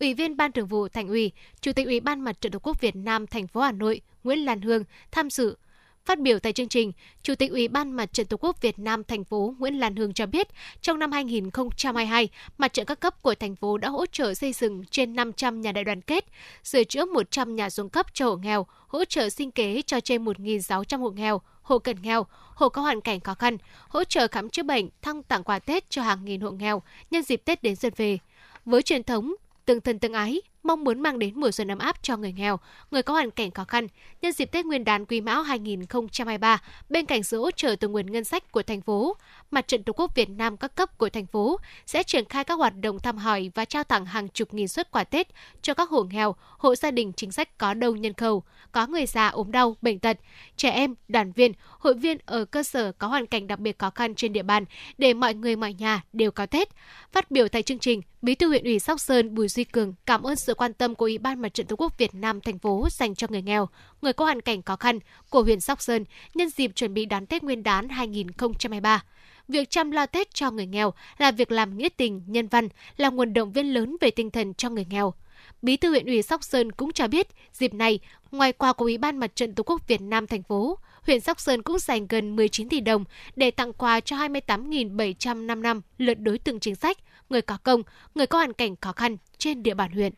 Ủy 0.00 0.14
viên 0.14 0.36
Ban 0.36 0.52
Thường 0.52 0.66
vụ 0.66 0.88
Thành 0.88 1.08
ủy, 1.08 1.32
Chủ 1.60 1.72
tịch 1.72 1.86
Ủy 1.86 2.00
ban 2.00 2.20
Mặt 2.20 2.40
trận 2.40 2.52
Tổ 2.52 2.58
quốc 2.58 2.80
Việt 2.80 2.96
Nam 2.96 3.26
thành 3.26 3.46
phố 3.46 3.60
Hà 3.60 3.72
Nội 3.72 4.00
Nguyễn 4.24 4.44
Lan 4.44 4.60
Hương 4.60 4.84
tham 5.12 5.30
dự 5.30 5.56
Phát 6.06 6.20
biểu 6.20 6.38
tại 6.38 6.52
chương 6.52 6.68
trình, 6.68 6.92
Chủ 7.22 7.34
tịch 7.34 7.50
Ủy 7.50 7.68
ban 7.68 7.92
Mặt 7.92 8.12
trận 8.12 8.26
Tổ 8.26 8.36
quốc 8.36 8.60
Việt 8.60 8.78
Nam 8.78 9.04
thành 9.04 9.24
phố 9.24 9.54
Nguyễn 9.58 9.80
Lan 9.80 9.96
Hương 9.96 10.12
cho 10.12 10.26
biết, 10.26 10.48
trong 10.80 10.98
năm 10.98 11.12
2022, 11.12 12.28
mặt 12.58 12.72
trận 12.72 12.86
các 12.86 13.00
cấp 13.00 13.22
của 13.22 13.34
thành 13.34 13.56
phố 13.56 13.78
đã 13.78 13.88
hỗ 13.88 14.06
trợ 14.06 14.34
xây 14.34 14.52
dựng 14.52 14.84
trên 14.90 15.16
500 15.16 15.60
nhà 15.60 15.72
đại 15.72 15.84
đoàn 15.84 16.00
kết, 16.00 16.24
sửa 16.64 16.84
chữa 16.84 17.04
100 17.04 17.56
nhà 17.56 17.70
xuống 17.70 17.88
cấp 17.88 18.06
cho 18.14 18.26
hộ 18.26 18.36
nghèo, 18.36 18.66
hỗ 18.88 19.04
trợ 19.04 19.28
sinh 19.28 19.50
kế 19.50 19.82
cho 19.82 20.00
trên 20.00 20.24
1.600 20.24 20.98
hộ 20.98 21.10
nghèo, 21.10 21.40
hộ 21.62 21.78
cận 21.78 21.96
nghèo, 22.02 22.26
hộ 22.54 22.68
có 22.68 22.82
hoàn 22.82 23.00
cảnh 23.00 23.20
khó 23.20 23.34
khăn, 23.34 23.56
hỗ 23.88 24.04
trợ 24.04 24.28
khám 24.28 24.50
chữa 24.50 24.62
bệnh, 24.62 24.88
thăng 25.02 25.22
tặng 25.22 25.42
quà 25.42 25.58
Tết 25.58 25.90
cho 25.90 26.02
hàng 26.02 26.24
nghìn 26.24 26.40
hộ 26.40 26.50
nghèo 26.50 26.82
nhân 27.10 27.22
dịp 27.22 27.42
Tết 27.44 27.62
đến 27.62 27.76
xuân 27.76 27.92
về. 27.96 28.18
Với 28.64 28.82
truyền 28.82 29.02
thống 29.02 29.34
tương 29.64 29.80
thân 29.80 29.98
tương 29.98 30.12
ái, 30.12 30.40
mong 30.66 30.84
muốn 30.84 31.00
mang 31.00 31.18
đến 31.18 31.40
mùa 31.40 31.50
xuân 31.50 31.70
ấm 31.70 31.78
áp 31.78 32.02
cho 32.02 32.16
người 32.16 32.32
nghèo, 32.32 32.58
người 32.90 33.02
có 33.02 33.14
hoàn 33.14 33.30
cảnh 33.30 33.50
khó 33.50 33.64
khăn. 33.64 33.86
Nhân 34.22 34.32
dịp 34.32 34.44
Tết 34.44 34.66
Nguyên 34.66 34.84
đán 34.84 35.06
Quý 35.06 35.20
Mão 35.20 35.42
2023, 35.42 36.62
bên 36.88 37.06
cạnh 37.06 37.22
sự 37.22 37.40
hỗ 37.40 37.50
trợ 37.50 37.76
từ 37.80 37.88
nguồn 37.88 38.06
ngân 38.12 38.24
sách 38.24 38.52
của 38.52 38.62
thành 38.62 38.80
phố, 38.80 39.16
Mặt 39.50 39.68
trận 39.68 39.82
Tổ 39.82 39.92
quốc 39.92 40.14
Việt 40.14 40.30
Nam 40.30 40.56
các 40.56 40.74
cấp 40.74 40.98
của 40.98 41.08
thành 41.08 41.26
phố 41.26 41.60
sẽ 41.86 42.02
triển 42.02 42.24
khai 42.24 42.44
các 42.44 42.54
hoạt 42.54 42.72
động 42.80 42.98
thăm 42.98 43.16
hỏi 43.16 43.50
và 43.54 43.64
trao 43.64 43.84
tặng 43.84 44.06
hàng 44.06 44.28
chục 44.28 44.54
nghìn 44.54 44.68
suất 44.68 44.90
quà 44.90 45.04
Tết 45.04 45.28
cho 45.62 45.74
các 45.74 45.90
hộ 45.90 46.02
nghèo, 46.02 46.34
hộ 46.58 46.74
gia 46.74 46.90
đình 46.90 47.12
chính 47.16 47.32
sách 47.32 47.58
có 47.58 47.74
đông 47.74 48.00
nhân 48.00 48.14
khẩu, 48.14 48.42
có 48.72 48.86
người 48.86 49.06
già 49.06 49.28
ốm 49.28 49.52
đau, 49.52 49.76
bệnh 49.82 49.98
tật, 49.98 50.16
trẻ 50.56 50.70
em, 50.70 50.94
đoàn 51.08 51.32
viên, 51.32 51.52
hội 51.78 51.94
viên 51.94 52.18
ở 52.26 52.44
cơ 52.44 52.62
sở 52.62 52.92
có 52.92 53.06
hoàn 53.06 53.26
cảnh 53.26 53.46
đặc 53.46 53.58
biệt 53.58 53.78
khó 53.78 53.90
khăn 53.90 54.14
trên 54.14 54.32
địa 54.32 54.42
bàn 54.42 54.64
để 54.98 55.14
mọi 55.14 55.34
người 55.34 55.56
mọi 55.56 55.72
nhà 55.72 56.02
đều 56.12 56.30
có 56.30 56.46
Tết. 56.46 56.68
Phát 57.12 57.30
biểu 57.30 57.48
tại 57.48 57.62
chương 57.62 57.78
trình, 57.78 58.02
Bí 58.22 58.34
thư 58.34 58.48
huyện 58.48 58.64
ủy 58.64 58.78
Sóc 58.78 59.00
Sơn 59.00 59.34
Bùi 59.34 59.48
Duy 59.48 59.64
Cường 59.64 59.94
cảm 60.06 60.22
ơn 60.22 60.36
sự 60.36 60.54
quan 60.56 60.72
tâm 60.72 60.94
của 60.94 61.04
Ủy 61.04 61.18
ban 61.18 61.42
Mặt 61.42 61.54
trận 61.54 61.66
Tổ 61.66 61.76
quốc 61.76 61.98
Việt 61.98 62.14
Nam 62.14 62.40
thành 62.40 62.58
phố 62.58 62.88
dành 62.90 63.14
cho 63.14 63.26
người 63.30 63.42
nghèo, 63.42 63.68
người 64.02 64.12
có 64.12 64.24
hoàn 64.24 64.40
cảnh 64.40 64.62
khó 64.62 64.76
khăn 64.76 64.98
của 65.30 65.42
huyện 65.42 65.60
Sóc 65.60 65.82
Sơn 65.82 66.04
nhân 66.34 66.48
dịp 66.48 66.72
chuẩn 66.74 66.94
bị 66.94 67.06
đón 67.06 67.26
Tết 67.26 67.42
Nguyên 67.42 67.62
đán 67.62 67.88
2023 67.88 69.02
việc 69.48 69.70
chăm 69.70 69.90
lo 69.90 70.06
Tết 70.06 70.34
cho 70.34 70.50
người 70.50 70.66
nghèo 70.66 70.92
là 71.18 71.30
việc 71.30 71.52
làm 71.52 71.78
nghĩa 71.78 71.88
tình, 71.88 72.22
nhân 72.26 72.48
văn, 72.48 72.68
là 72.96 73.10
nguồn 73.10 73.32
động 73.32 73.52
viên 73.52 73.74
lớn 73.74 73.96
về 74.00 74.10
tinh 74.10 74.30
thần 74.30 74.54
cho 74.54 74.70
người 74.70 74.86
nghèo. 74.90 75.14
Bí 75.62 75.76
thư 75.76 75.88
huyện 75.88 76.06
ủy 76.06 76.22
Sóc 76.22 76.44
Sơn 76.44 76.72
cũng 76.72 76.92
cho 76.92 77.08
biết, 77.08 77.28
dịp 77.52 77.74
này, 77.74 77.98
ngoài 78.30 78.52
quà 78.52 78.72
của 78.72 78.84
Ủy 78.84 78.98
ban 78.98 79.16
Mặt 79.16 79.36
trận 79.36 79.54
Tổ 79.54 79.62
quốc 79.62 79.88
Việt 79.88 80.00
Nam 80.00 80.26
thành 80.26 80.42
phố, 80.42 80.78
huyện 81.02 81.20
Sóc 81.20 81.40
Sơn 81.40 81.62
cũng 81.62 81.78
dành 81.78 82.06
gần 82.06 82.36
19 82.36 82.68
tỷ 82.68 82.80
đồng 82.80 83.04
để 83.36 83.50
tặng 83.50 83.72
quà 83.72 84.00
cho 84.00 84.16
28.755 84.16 85.80
lượt 85.98 86.14
đối 86.14 86.38
tượng 86.38 86.60
chính 86.60 86.74
sách, 86.74 86.98
người 87.30 87.42
có 87.42 87.58
công, 87.62 87.82
người 88.14 88.26
có 88.26 88.38
hoàn 88.38 88.52
cảnh 88.52 88.76
khó 88.80 88.92
khăn 88.92 89.16
trên 89.38 89.62
địa 89.62 89.74
bàn 89.74 89.90
huyện. 89.92 90.12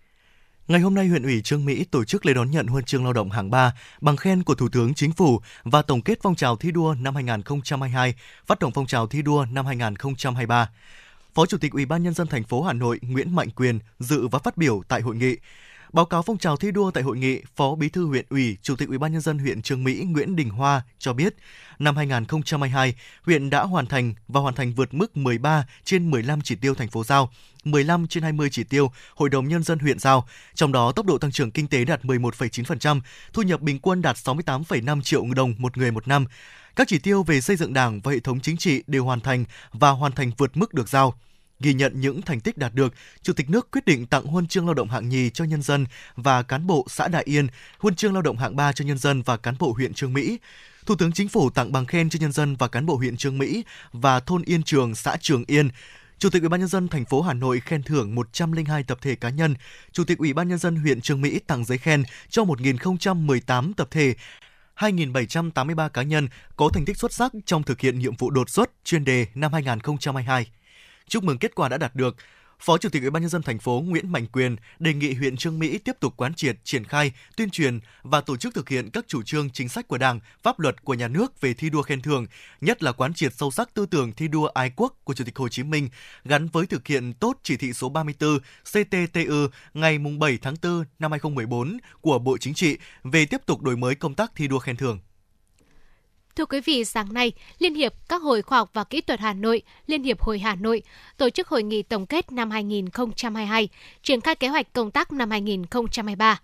Ngày 0.69 0.81
hôm 0.81 0.95
nay, 0.95 1.07
huyện 1.09 1.23
ủy 1.23 1.43
Trương 1.43 1.65
Mỹ 1.65 1.85
tổ 1.85 2.05
chức 2.05 2.27
lễ 2.27 2.35
đón 2.35 2.51
nhận 2.51 2.67
huân 2.67 2.85
chương 2.85 3.05
lao 3.05 3.13
động 3.13 3.31
hạng 3.31 3.51
3 3.51 3.75
bằng 4.01 4.17
khen 4.17 4.43
của 4.43 4.55
Thủ 4.55 4.69
tướng 4.69 4.95
Chính 4.95 5.13
phủ 5.13 5.41
và 5.65 5.83
tổng 5.83 6.03
kết 6.03 6.19
phong 6.23 6.35
trào 6.35 6.57
thi 6.57 6.71
đua 6.71 6.95
năm 7.01 7.15
2022, 7.15 8.15
phát 8.47 8.59
động 8.59 8.73
phong 8.75 8.87
trào 8.87 9.07
thi 9.07 9.23
đua 9.23 9.47
năm 9.51 9.67
2023. 9.67 10.71
Phó 11.35 11.47
Chủ 11.47 11.59
tịch 11.59 11.73
Ủy 11.73 11.87
ban 11.87 12.03
nhân 12.03 12.15
dân 12.15 12.27
thành 12.27 12.45
phố 12.45 12.63
Hà 12.63 12.73
Nội 12.73 12.99
Nguyễn 13.03 13.35
Mạnh 13.37 13.51
Quyền 13.51 13.79
dự 13.99 14.27
và 14.27 14.39
phát 14.39 14.57
biểu 14.57 14.83
tại 14.89 15.01
hội 15.01 15.17
nghị. 15.17 15.37
Báo 15.93 16.05
cáo 16.05 16.23
phong 16.23 16.39
trào 16.39 16.57
thi 16.57 16.71
đua 16.71 16.91
tại 16.91 17.03
hội 17.03 17.19
nghị, 17.19 17.41
Phó 17.57 17.75
Bí 17.75 17.89
thư 17.89 18.07
huyện 18.07 18.27
ủy, 18.31 18.57
Chủ 18.63 18.77
tịch 18.77 18.89
Ủy 18.89 18.99
ban 18.99 19.13
nhân 19.13 19.21
dân 19.21 19.39
huyện 19.39 19.63
Trường 19.63 19.85
Mỹ 19.85 20.05
Nguyễn 20.09 20.37
Đình 20.37 20.51
Hoa 20.51 20.83
cho 20.99 21.13
biết, 21.13 21.35
năm 21.79 21.97
2022, 21.97 22.95
huyện 23.23 23.51
đã 23.51 23.63
hoàn 23.63 23.87
thành 23.87 24.15
và 24.29 24.41
hoàn 24.41 24.55
thành 24.55 24.75
vượt 24.75 24.95
mức 24.95 25.17
13 25.17 25.67
trên 25.85 26.11
15 26.11 26.41
chỉ 26.41 26.55
tiêu 26.55 26.75
thành 26.75 26.89
phố 26.89 27.05
giao, 27.05 27.31
15 27.65 28.07
trên 28.07 28.23
20 28.23 28.49
chỉ 28.51 28.65
tiêu 28.65 28.91
Hội 29.15 29.29
đồng 29.29 29.49
nhân 29.49 29.63
dân 29.63 29.79
huyện 29.79 29.99
giao, 29.99 30.29
trong 30.55 30.73
đó 30.73 30.93
tốc 30.93 31.07
độ 31.07 31.19
tăng 31.19 31.33
trưởng 31.33 31.51
kinh 31.51 31.69
tế 31.69 31.85
đạt 31.85 32.05
11,9%, 32.05 33.01
thu 33.33 33.43
nhập 33.43 33.61
bình 33.61 33.79
quân 33.79 34.03
đạt 34.03 34.17
68,5 34.17 35.03
triệu 35.03 35.25
đồng 35.37 35.55
một 35.59 35.77
người 35.77 35.91
một 35.91 36.09
năm. 36.09 36.25
Các 36.77 36.89
chỉ 36.89 36.99
tiêu 36.99 37.23
về 37.23 37.41
xây 37.41 37.57
dựng 37.57 37.73
Đảng 37.73 38.01
và 38.01 38.13
hệ 38.13 38.21
thống 38.21 38.41
chính 38.41 38.57
trị 38.57 38.83
đều 38.87 39.05
hoàn 39.05 39.21
thành 39.21 39.45
và 39.73 39.91
hoàn 39.91 40.13
thành 40.13 40.31
vượt 40.39 40.57
mức 40.57 40.75
được 40.75 40.89
giao. 40.89 41.15
Ghi 41.61 41.75
nhận 41.75 42.01
những 42.01 42.23
thành 42.23 42.41
tích 42.41 42.59
đạt 42.59 42.75
được, 42.75 42.95
Chủ 43.23 43.33
tịch 43.33 43.51
nước 43.51 43.71
quyết 43.71 43.85
định 43.85 44.07
tặng 44.07 44.25
huân 44.25 44.47
chương 44.47 44.67
lao 44.67 44.75
động 44.75 44.89
hạng 44.89 45.09
nhì 45.09 45.31
cho 45.31 45.45
nhân 45.45 45.63
dân 45.63 45.87
và 46.17 46.43
cán 46.43 46.67
bộ 46.67 46.87
xã 46.89 47.09
Đại 47.09 47.23
Yên, 47.27 47.47
huân 47.79 47.95
chương 47.95 48.13
lao 48.13 48.23
động 48.23 48.37
hạng 48.37 48.57
3 48.57 48.73
cho 48.73 48.85
nhân 48.85 48.99
dân 48.99 49.23
và 49.23 49.37
cán 49.37 49.55
bộ 49.59 49.73
huyện 49.73 49.95
Trương 49.95 50.13
Mỹ. 50.13 50.39
Thủ 50.87 50.95
tướng 50.95 51.13
Chính 51.13 51.29
phủ 51.29 51.51
tặng 51.51 51.73
bằng 51.73 51.87
khen 51.87 52.11
cho 52.11 52.19
nhân 52.21 52.33
dân 52.33 52.57
và 52.57 52.69
cán 52.69 52.87
bộ 52.87 52.97
huyện 52.97 53.17
Trương 53.17 53.39
Mỹ 53.39 53.65
và 53.93 54.21
thôn 54.21 54.43
Yên 54.43 54.63
Trường, 54.63 54.95
xã 54.95 55.17
Trường 55.21 55.45
Yên. 55.47 55.69
Chủ 56.19 56.31
tịch 56.31 56.43
Ủy 56.43 56.49
ban 56.49 56.61
nhân 56.61 56.69
dân 56.69 56.89
thành 56.89 57.05
phố 57.05 57.23
Hà 57.23 57.35
Nội 57.35 57.61
khen 57.61 57.83
thưởng 57.83 58.15
102 58.15 58.83
tập 58.83 58.99
thể 59.03 59.15
cá 59.15 59.31
nhân. 59.31 59.55
Chủ 59.93 60.05
tịch 60.05 60.19
Ủy 60.19 60.33
ban 60.33 60.49
nhân 60.49 60.59
dân 60.59 60.77
huyện 60.77 61.01
Trương 61.01 61.21
Mỹ 61.21 61.39
tặng 61.47 61.65
giấy 61.65 61.79
khen 61.79 62.03
cho 62.29 62.45
1018 62.45 63.75
tập 63.75 63.89
thể 63.91 64.15
2.783 64.77 65.89
cá 65.89 66.03
nhân 66.03 66.29
có 66.57 66.71
thành 66.75 66.85
tích 66.85 66.99
xuất 66.99 67.13
sắc 67.13 67.33
trong 67.47 67.63
thực 67.63 67.81
hiện 67.81 67.99
nhiệm 67.99 68.17
vụ 68.17 68.31
đột 68.31 68.51
xuất 68.51 68.71
chuyên 68.85 69.05
đề 69.05 69.27
năm 69.35 69.53
2022. 69.53 70.47
Chúc 71.09 71.25
mừng 71.25 71.39
kết 71.39 71.55
quả 71.55 71.69
đã 71.69 71.79
đạt 71.79 71.95
được. 71.95 72.17
Phó 72.61 72.79
Chủ 72.79 72.89
tịch 72.89 73.03
Ủy 73.03 73.11
ban 73.11 73.23
nhân 73.23 73.31
dân 73.31 73.43
thành 73.43 73.59
phố 73.59 73.83
Nguyễn 73.87 74.13
Mạnh 74.13 74.27
Quyền 74.27 74.57
đề 74.79 74.95
nghị 74.95 75.15
huyện 75.15 75.37
Trương 75.37 75.59
Mỹ 75.59 75.79
tiếp 75.79 75.97
tục 76.01 76.15
quán 76.17 76.35
triệt, 76.35 76.57
triển 76.65 76.85
khai, 76.85 77.13
tuyên 77.37 77.51
truyền 77.51 77.81
và 78.03 78.21
tổ 78.21 78.37
chức 78.37 78.55
thực 78.55 78.69
hiện 78.69 78.91
các 78.91 79.05
chủ 79.09 79.23
trương 79.23 79.51
chính 79.51 79.69
sách 79.69 79.89
của 79.89 79.99
Đảng, 79.99 80.21
pháp 80.43 80.61
luật 80.61 80.85
của 80.85 80.95
nhà 80.95 81.09
nước 81.09 81.41
về 81.41 81.55
thi 81.55 81.71
đua 81.71 81.83
khen 81.83 82.03
thưởng, 82.03 82.27
nhất 82.61 82.83
là 82.83 82.93
quán 82.93 83.15
triệt 83.15 83.35
sâu 83.35 83.51
sắc 83.51 83.75
tư 83.75 83.87
tưởng 83.87 84.13
thi 84.13 84.29
đua 84.29 84.47
ái 84.47 84.73
quốc 84.77 84.95
của 85.05 85.15
Chủ 85.15 85.25
tịch 85.25 85.37
Hồ 85.37 85.49
Chí 85.49 85.63
Minh 85.63 85.89
gắn 86.25 86.49
với 86.49 86.67
thực 86.67 86.87
hiện 86.87 87.13
tốt 87.13 87.39
chỉ 87.43 87.57
thị 87.57 87.73
số 87.73 87.89
34 87.89 88.39
CTTU 88.73 89.47
ngày 89.75 89.99
7 89.99 90.39
tháng 90.43 90.55
4 90.63 90.85
năm 90.99 91.11
2014 91.11 91.79
của 92.01 92.19
Bộ 92.19 92.39
Chính 92.39 92.55
trị 92.55 92.77
về 93.05 93.27
tiếp 93.27 93.41
tục 93.47 93.63
đổi 93.63 93.77
mới 93.77 93.95
công 93.95 94.15
tác 94.15 94.33
thi 94.35 94.49
đua 94.49 94.59
khen 94.59 94.77
thưởng. 94.77 94.99
Thưa 96.39 96.47
quý 96.47 96.61
vị, 96.61 96.85
sáng 96.85 97.13
nay, 97.13 97.33
Liên 97.59 97.75
hiệp 97.75 97.95
các 98.09 98.23
hội 98.23 98.43
khoa 98.43 98.59
học 98.59 98.71
và 98.73 98.85
kỹ 98.85 99.01
thuật 99.01 99.21
Hà 99.21 99.33
Nội, 99.33 99.63
Liên 99.87 100.03
hiệp 100.03 100.21
Hội 100.21 100.39
Hà 100.39 100.55
Nội 100.55 100.83
tổ 101.17 101.31
chức 101.31 101.49
hội 101.49 101.63
nghị 101.63 101.83
tổng 101.83 102.07
kết 102.07 102.33
năm 102.33 102.51
2022, 102.51 103.69
triển 104.03 104.21
khai 104.21 104.35
kế 104.35 104.49
hoạch 104.49 104.73
công 104.73 104.91
tác 104.91 105.13
năm 105.13 105.31
2023. 105.31 106.41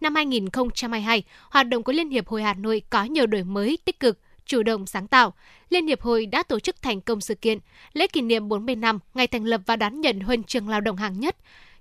Năm 0.00 0.14
2022, 0.14 1.22
hoạt 1.50 1.68
động 1.68 1.82
của 1.82 1.92
Liên 1.92 2.10
hiệp 2.10 2.28
Hội 2.28 2.42
Hà 2.42 2.54
Nội 2.54 2.82
có 2.90 3.04
nhiều 3.04 3.26
đổi 3.26 3.44
mới 3.44 3.78
tích 3.84 4.00
cực, 4.00 4.18
chủ 4.46 4.62
động 4.62 4.86
sáng 4.86 5.06
tạo. 5.06 5.34
Liên 5.70 5.86
hiệp 5.86 6.00
hội 6.02 6.26
đã 6.26 6.42
tổ 6.42 6.60
chức 6.60 6.82
thành 6.82 7.00
công 7.00 7.20
sự 7.20 7.34
kiện 7.34 7.58
lễ 7.92 8.06
kỷ 8.06 8.20
niệm 8.20 8.48
40 8.48 8.76
năm 8.76 8.98
ngày 9.14 9.26
thành 9.26 9.44
lập 9.44 9.60
và 9.66 9.76
đón 9.76 10.00
nhận 10.00 10.20
huân 10.20 10.44
chương 10.44 10.68
lao 10.68 10.80
động 10.80 10.96
hạng 10.96 11.20
nhất, 11.20 11.36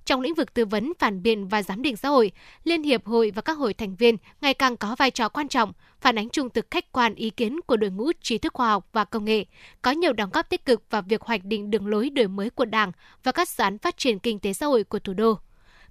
trong 0.08 0.22
lĩnh 0.22 0.34
vực 0.34 0.54
tư 0.54 0.66
vấn, 0.66 0.94
phản 1.00 1.24
biện 1.24 1.48
và 1.48 1.64
giám 1.64 1.82
định 1.82 1.98
xã 1.98 2.10
hội, 2.10 2.32
Liên 2.64 2.84
hiệp 2.84 3.06
hội 3.06 3.32
và 3.36 3.42
các 3.42 3.54
hội 3.54 3.74
thành 3.74 3.96
viên 3.96 4.18
ngày 4.42 4.54
càng 4.54 4.78
có 4.78 4.96
vai 4.96 5.12
trò 5.12 5.30
quan 5.30 5.48
trọng, 5.48 5.74
phản 6.02 6.18
ánh 6.18 6.30
trung 6.30 6.50
thực 6.50 6.72
khách 6.72 6.92
quan 6.92 7.16
ý 7.16 7.30
kiến 7.30 7.60
của 7.68 7.78
đội 7.78 7.92
ngũ 7.92 8.12
trí 8.22 8.38
thức 8.38 8.54
khoa 8.54 8.70
học 8.70 8.90
và 8.94 9.06
công 9.06 9.26
nghệ, 9.26 9.46
có 9.82 9.92
nhiều 9.92 10.14
đóng 10.14 10.30
góp 10.34 10.50
tích 10.50 10.66
cực 10.66 10.84
vào 10.90 11.02
việc 11.02 11.22
hoạch 11.22 11.44
định 11.44 11.72
đường 11.72 11.88
lối 11.88 12.10
đổi 12.10 12.28
mới 12.28 12.50
của 12.50 12.66
Đảng 12.66 12.92
và 13.24 13.32
các 13.32 13.50
dự 13.50 13.64
án 13.64 13.78
phát 13.78 13.98
triển 13.98 14.20
kinh 14.20 14.40
tế 14.40 14.54
xã 14.54 14.66
hội 14.66 14.84
của 14.84 15.00
thủ 15.00 15.14
đô. 15.14 15.40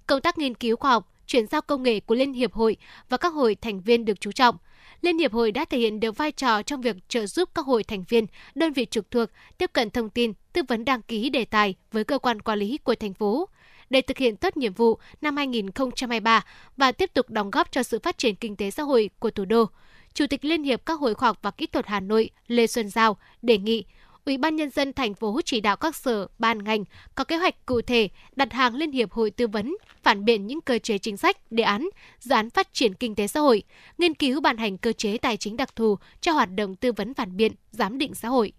Công 0.07 0.21
tác 0.21 0.37
nghiên 0.37 0.55
cứu 0.55 0.75
khoa 0.75 0.91
học, 0.91 1.13
chuyển 1.27 1.47
giao 1.47 1.61
công 1.61 1.83
nghệ 1.83 1.99
của 1.99 2.15
Liên 2.15 2.33
hiệp 2.33 2.53
hội 2.53 2.77
và 3.09 3.17
các 3.17 3.33
hội 3.33 3.55
thành 3.55 3.81
viên 3.81 4.05
được 4.05 4.21
chú 4.21 4.31
trọng. 4.31 4.57
Liên 5.01 5.17
hiệp 5.17 5.33
hội 5.33 5.51
đã 5.51 5.65
thể 5.65 5.77
hiện 5.77 5.99
được 5.99 6.17
vai 6.17 6.31
trò 6.31 6.61
trong 6.61 6.81
việc 6.81 6.95
trợ 7.09 7.25
giúp 7.25 7.49
các 7.55 7.65
hội 7.65 7.83
thành 7.83 8.03
viên, 8.09 8.25
đơn 8.55 8.73
vị 8.73 8.85
trực 8.85 9.11
thuộc 9.11 9.29
tiếp 9.57 9.73
cận 9.73 9.89
thông 9.89 10.09
tin, 10.09 10.33
tư 10.53 10.61
vấn 10.67 10.85
đăng 10.85 11.01
ký 11.01 11.29
đề 11.29 11.45
tài 11.45 11.75
với 11.91 12.03
cơ 12.03 12.19
quan 12.19 12.41
quản 12.41 12.59
lý 12.59 12.77
của 12.77 12.95
thành 12.95 13.13
phố, 13.13 13.49
để 13.89 14.01
thực 14.01 14.17
hiện 14.17 14.35
tốt 14.35 14.57
nhiệm 14.57 14.73
vụ 14.73 14.99
năm 15.21 15.37
2023 15.37 16.45
và 16.77 16.91
tiếp 16.91 17.13
tục 17.13 17.29
đóng 17.29 17.51
góp 17.51 17.71
cho 17.71 17.83
sự 17.83 17.99
phát 18.03 18.17
triển 18.17 18.35
kinh 18.35 18.55
tế 18.55 18.71
xã 18.71 18.83
hội 18.83 19.09
của 19.19 19.29
thủ 19.29 19.45
đô. 19.45 19.65
Chủ 20.13 20.27
tịch 20.27 20.45
Liên 20.45 20.63
hiệp 20.63 20.85
các 20.85 20.99
hội 20.99 21.13
khoa 21.13 21.29
học 21.29 21.37
và 21.41 21.51
kỹ 21.51 21.65
thuật 21.65 21.87
Hà 21.87 21.99
Nội 21.99 22.29
Lê 22.47 22.67
Xuân 22.67 22.89
Giao 22.89 23.17
đề 23.41 23.57
nghị 23.57 23.85
Ủy 24.27 24.37
ban 24.37 24.55
nhân 24.55 24.69
dân 24.69 24.93
thành 24.93 25.13
phố 25.13 25.41
chỉ 25.45 25.61
đạo 25.61 25.77
các 25.77 25.95
sở, 25.95 26.27
ban 26.39 26.63
ngành 26.63 26.83
có 27.15 27.23
kế 27.23 27.37
hoạch 27.37 27.65
cụ 27.65 27.81
thể 27.81 28.09
đặt 28.35 28.53
hàng 28.53 28.75
Liên 28.75 28.91
hiệp 28.91 29.11
hội 29.11 29.31
tư 29.31 29.47
vấn, 29.47 29.75
phản 30.03 30.25
biện 30.25 30.47
những 30.47 30.61
cơ 30.61 30.79
chế 30.79 30.97
chính 30.97 31.17
sách, 31.17 31.51
đề 31.51 31.63
án, 31.63 31.89
dự 32.19 32.35
án 32.35 32.49
phát 32.49 32.73
triển 32.73 32.93
kinh 32.93 33.15
tế 33.15 33.27
xã 33.27 33.39
hội, 33.39 33.63
nghiên 33.97 34.13
cứu 34.13 34.41
ban 34.41 34.57
hành 34.57 34.77
cơ 34.77 34.93
chế 34.93 35.17
tài 35.17 35.37
chính 35.37 35.57
đặc 35.57 35.75
thù 35.75 35.97
cho 36.21 36.31
hoạt 36.31 36.49
động 36.55 36.75
tư 36.75 36.91
vấn 36.91 37.13
phản 37.13 37.37
biện, 37.37 37.51
giám 37.71 37.97
định 37.97 38.13
xã 38.13 38.27
hội. 38.27 38.51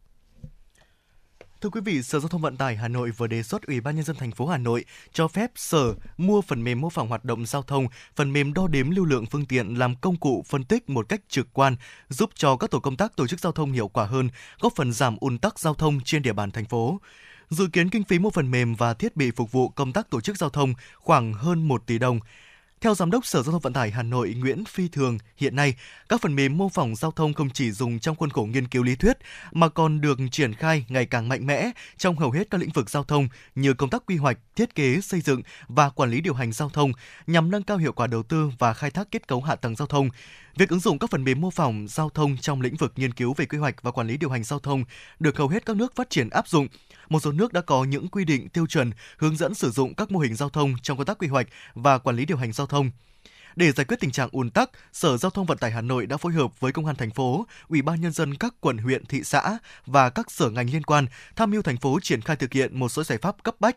Thưa 1.61 1.71
quý 1.71 1.81
vị, 1.85 2.03
Sở 2.03 2.21
Giao 2.21 2.29
thông 2.29 2.41
Vận 2.41 2.57
tải 2.57 2.77
Hà 2.77 2.89
Nội 2.89 3.11
vừa 3.11 3.27
đề 3.27 3.43
xuất 3.43 3.63
Ủy 3.63 3.81
ban 3.81 3.97
nhân 3.97 4.05
dân 4.05 4.17
thành 4.17 4.31
phố 4.31 4.47
Hà 4.47 4.59
Nội 4.59 4.85
cho 5.13 5.29
phép 5.29 5.51
Sở 5.55 5.95
mua 6.17 6.41
phần 6.41 6.65
mềm 6.65 6.81
mô 6.81 6.91
phỏng 6.91 7.09
hoạt 7.09 7.25
động 7.25 7.47
giao 7.47 7.63
thông, 7.63 7.87
phần 8.17 8.33
mềm 8.33 8.55
đo 8.55 8.67
đếm 8.67 8.91
lưu 8.91 9.05
lượng 9.05 9.27
phương 9.27 9.47
tiện 9.47 9.79
làm 9.79 9.97
công 9.97 10.17
cụ 10.17 10.45
phân 10.49 10.65
tích 10.65 10.91
một 10.91 11.09
cách 11.09 11.21
trực 11.29 11.49
quan, 11.53 11.77
giúp 12.09 12.31
cho 12.35 12.57
các 12.57 12.71
tổ 12.71 12.81
công 12.81 12.97
tác 12.97 13.17
tổ 13.17 13.27
chức 13.27 13.41
giao 13.41 13.53
thông 13.53 13.73
hiệu 13.73 13.89
quả 13.89 14.05
hơn, 14.05 14.29
góp 14.61 14.73
phần 14.77 14.93
giảm 14.93 15.17
ùn 15.21 15.39
tắc 15.39 15.59
giao 15.59 15.75
thông 15.75 16.01
trên 16.05 16.23
địa 16.23 16.33
bàn 16.33 16.51
thành 16.51 16.65
phố. 16.65 17.01
Dự 17.51 17.67
kiến 17.73 17.91
kinh 17.91 18.05
phí 18.05 18.19
mua 18.19 18.31
phần 18.31 18.51
mềm 18.51 18.75
và 18.75 18.95
thiết 18.95 19.17
bị 19.17 19.31
phục 19.31 19.53
vụ 19.53 19.69
công 19.69 19.93
tác 19.93 20.11
tổ 20.11 20.21
chức 20.21 20.37
giao 20.37 20.51
thông 20.51 20.75
khoảng 20.97 21.33
hơn 21.33 21.69
1 21.69 21.87
tỷ 21.87 21.99
đồng. 21.99 22.21
Theo 22.81 22.95
Giám 22.95 23.11
đốc 23.11 23.27
Sở 23.27 23.43
Giao 23.43 23.53
thông 23.53 23.61
Vận 23.61 23.73
tải 23.73 23.91
Hà 23.91 24.03
Nội 24.03 24.35
Nguyễn 24.39 24.65
Phi 24.65 24.89
Thường, 24.89 25.19
hiện 25.37 25.57
nay, 25.57 25.75
các 26.09 26.21
phần 26.21 26.37
mềm 26.37 26.59
mô 26.59 26.69
phỏng 26.69 26.97
giao 26.97 27.11
thông 27.11 27.35
không 27.35 27.51
chỉ 27.51 27.71
dùng 27.71 27.99
trong 27.99 28.17
khuôn 28.17 28.31
khổ 28.31 28.43
nghiên 28.43 28.69
cứu 28.69 28.83
lý 28.83 28.97
thuyết 28.97 29.19
mà 29.53 29.69
còn 29.69 30.01
được 30.01 30.19
triển 30.31 30.55
khai 30.55 30.85
ngày 30.89 31.07
càng 31.07 31.29
mạnh 31.29 31.47
mẽ 31.47 31.71
trong 31.97 32.17
hầu 32.17 32.31
hết 32.31 32.51
các 32.51 32.61
lĩnh 32.61 32.71
vực 32.71 32.91
giao 32.91 33.05
thông 33.05 33.29
như 33.55 33.75
công 33.75 33.91
tác 33.91 34.03
quy 34.07 34.17
hoạch, 34.17 34.39
thiết 34.57 34.75
kế, 34.75 35.01
xây 35.01 35.21
dựng 35.21 35.43
và 35.69 35.91
quản 35.91 36.11
lý 36.11 36.21
điều 36.21 36.35
hành 36.35 36.53
giao 36.53 36.69
thông 36.69 36.93
nhằm 37.27 37.51
nâng 37.51 37.63
cao 37.63 37.77
hiệu 37.77 37.93
quả 37.93 38.07
đầu 38.07 38.23
tư 38.23 38.51
và 38.59 38.75
khai 38.75 38.91
thác 38.91 39.09
kết 39.11 39.29
cấu 39.29 39.43
hạ 39.43 39.57
tầng 39.57 39.77
giao 39.77 39.89
thông. 39.89 40.09
Việc 40.59 40.69
ứng 40.69 40.81
dụng 40.81 40.99
các 40.99 41.11
phần 41.11 41.25
mềm 41.25 41.41
mô 41.41 41.51
phỏng 41.51 41.87
giao 41.89 42.11
thông 42.11 42.37
trong 42.37 42.61
lĩnh 42.61 42.77
vực 42.77 42.93
nghiên 42.97 43.13
cứu 43.13 43.35
về 43.35 43.47
quy 43.47 43.59
hoạch 43.59 43.83
và 43.83 43.91
quản 43.91 44.07
lý 44.07 44.17
điều 44.17 44.31
hành 44.31 44.45
giao 44.45 44.59
thông 44.59 44.85
được 45.21 45.37
hầu 45.37 45.49
hết 45.49 45.67
các 45.67 45.77
nước 45.77 45.97
phát 45.97 46.11
triển 46.11 46.31
áp 46.31 46.49
dụng. 46.49 46.69
Một 47.09 47.21
số 47.21 47.33
nước 47.33 47.53
đã 47.53 47.61
có 47.61 47.85
những 47.85 48.09
quy 48.09 48.25
định 48.25 48.49
tiêu 48.49 48.67
chuẩn 48.67 48.91
hướng 49.19 49.37
dẫn 49.37 49.55
sử 49.55 49.71
dụng 49.71 49.95
các 49.95 50.11
mô 50.11 50.19
hình 50.19 50.35
giao 50.35 50.49
thông 50.49 50.75
trong 50.83 50.97
công 50.97 51.07
tác 51.07 51.19
quy 51.19 51.29
hoạch 51.29 51.47
và 51.75 51.99
quản 51.99 52.17
lý 52.17 52.25
điều 52.25 52.37
hành 52.37 52.53
giao 52.53 52.67
thông. 52.67 52.91
Để 53.57 53.73
giải 53.73 53.85
quyết 53.85 54.01
tình 54.01 54.11
trạng 54.11 54.29
ùn 54.33 54.51
tắc, 54.51 54.71
Sở 54.93 55.17
Giao 55.17 55.31
thông 55.31 55.47
Vận 55.47 55.59
tải 55.59 55.71
Hà 55.71 55.81
Nội 55.81 56.07
đã 56.07 56.17
phối 56.17 56.33
hợp 56.33 56.61
với 56.61 56.73
Công 56.73 56.87
an 56.87 56.97
thành 56.97 57.11
phố, 57.11 57.47
Ủy 57.69 57.83
ban 57.83 58.01
nhân 58.01 58.13
dân 58.13 58.35
các 58.35 58.55
quận 58.61 58.79
huyện, 58.79 59.07
thị 59.07 59.25
xã 59.25 59.59
và 59.87 60.11
các 60.11 60.31
sở 60.31 60.51
ngành 60.51 60.71
liên 60.71 60.83
quan 60.83 61.07
tham 61.37 61.51
mưu 61.51 61.63
thành 61.63 61.77
phố 61.77 61.99
triển 62.03 62.21
khai 62.21 62.37
thực 62.37 62.53
hiện 62.53 62.79
một 62.79 62.89
số 62.89 63.05
giải 63.05 63.19
pháp 63.19 63.43
cấp 63.43 63.55
bách 63.61 63.77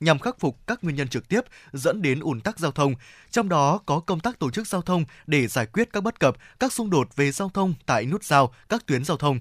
nhằm 0.00 0.18
khắc 0.18 0.40
phục 0.40 0.66
các 0.66 0.84
nguyên 0.84 0.96
nhân 0.96 1.08
trực 1.08 1.28
tiếp 1.28 1.40
dẫn 1.72 2.02
đến 2.02 2.20
ùn 2.20 2.40
tắc 2.40 2.58
giao 2.58 2.72
thông, 2.72 2.94
trong 3.30 3.48
đó 3.48 3.80
có 3.86 4.00
công 4.00 4.20
tác 4.20 4.38
tổ 4.38 4.50
chức 4.50 4.66
giao 4.66 4.82
thông 4.82 5.04
để 5.26 5.46
giải 5.46 5.66
quyết 5.66 5.92
các 5.92 6.00
bất 6.00 6.20
cập, 6.20 6.36
các 6.60 6.72
xung 6.72 6.90
đột 6.90 7.16
về 7.16 7.32
giao 7.32 7.48
thông 7.54 7.74
tại 7.86 8.06
nút 8.06 8.24
giao, 8.24 8.54
các 8.68 8.86
tuyến 8.86 9.04
giao 9.04 9.16
thông. 9.16 9.40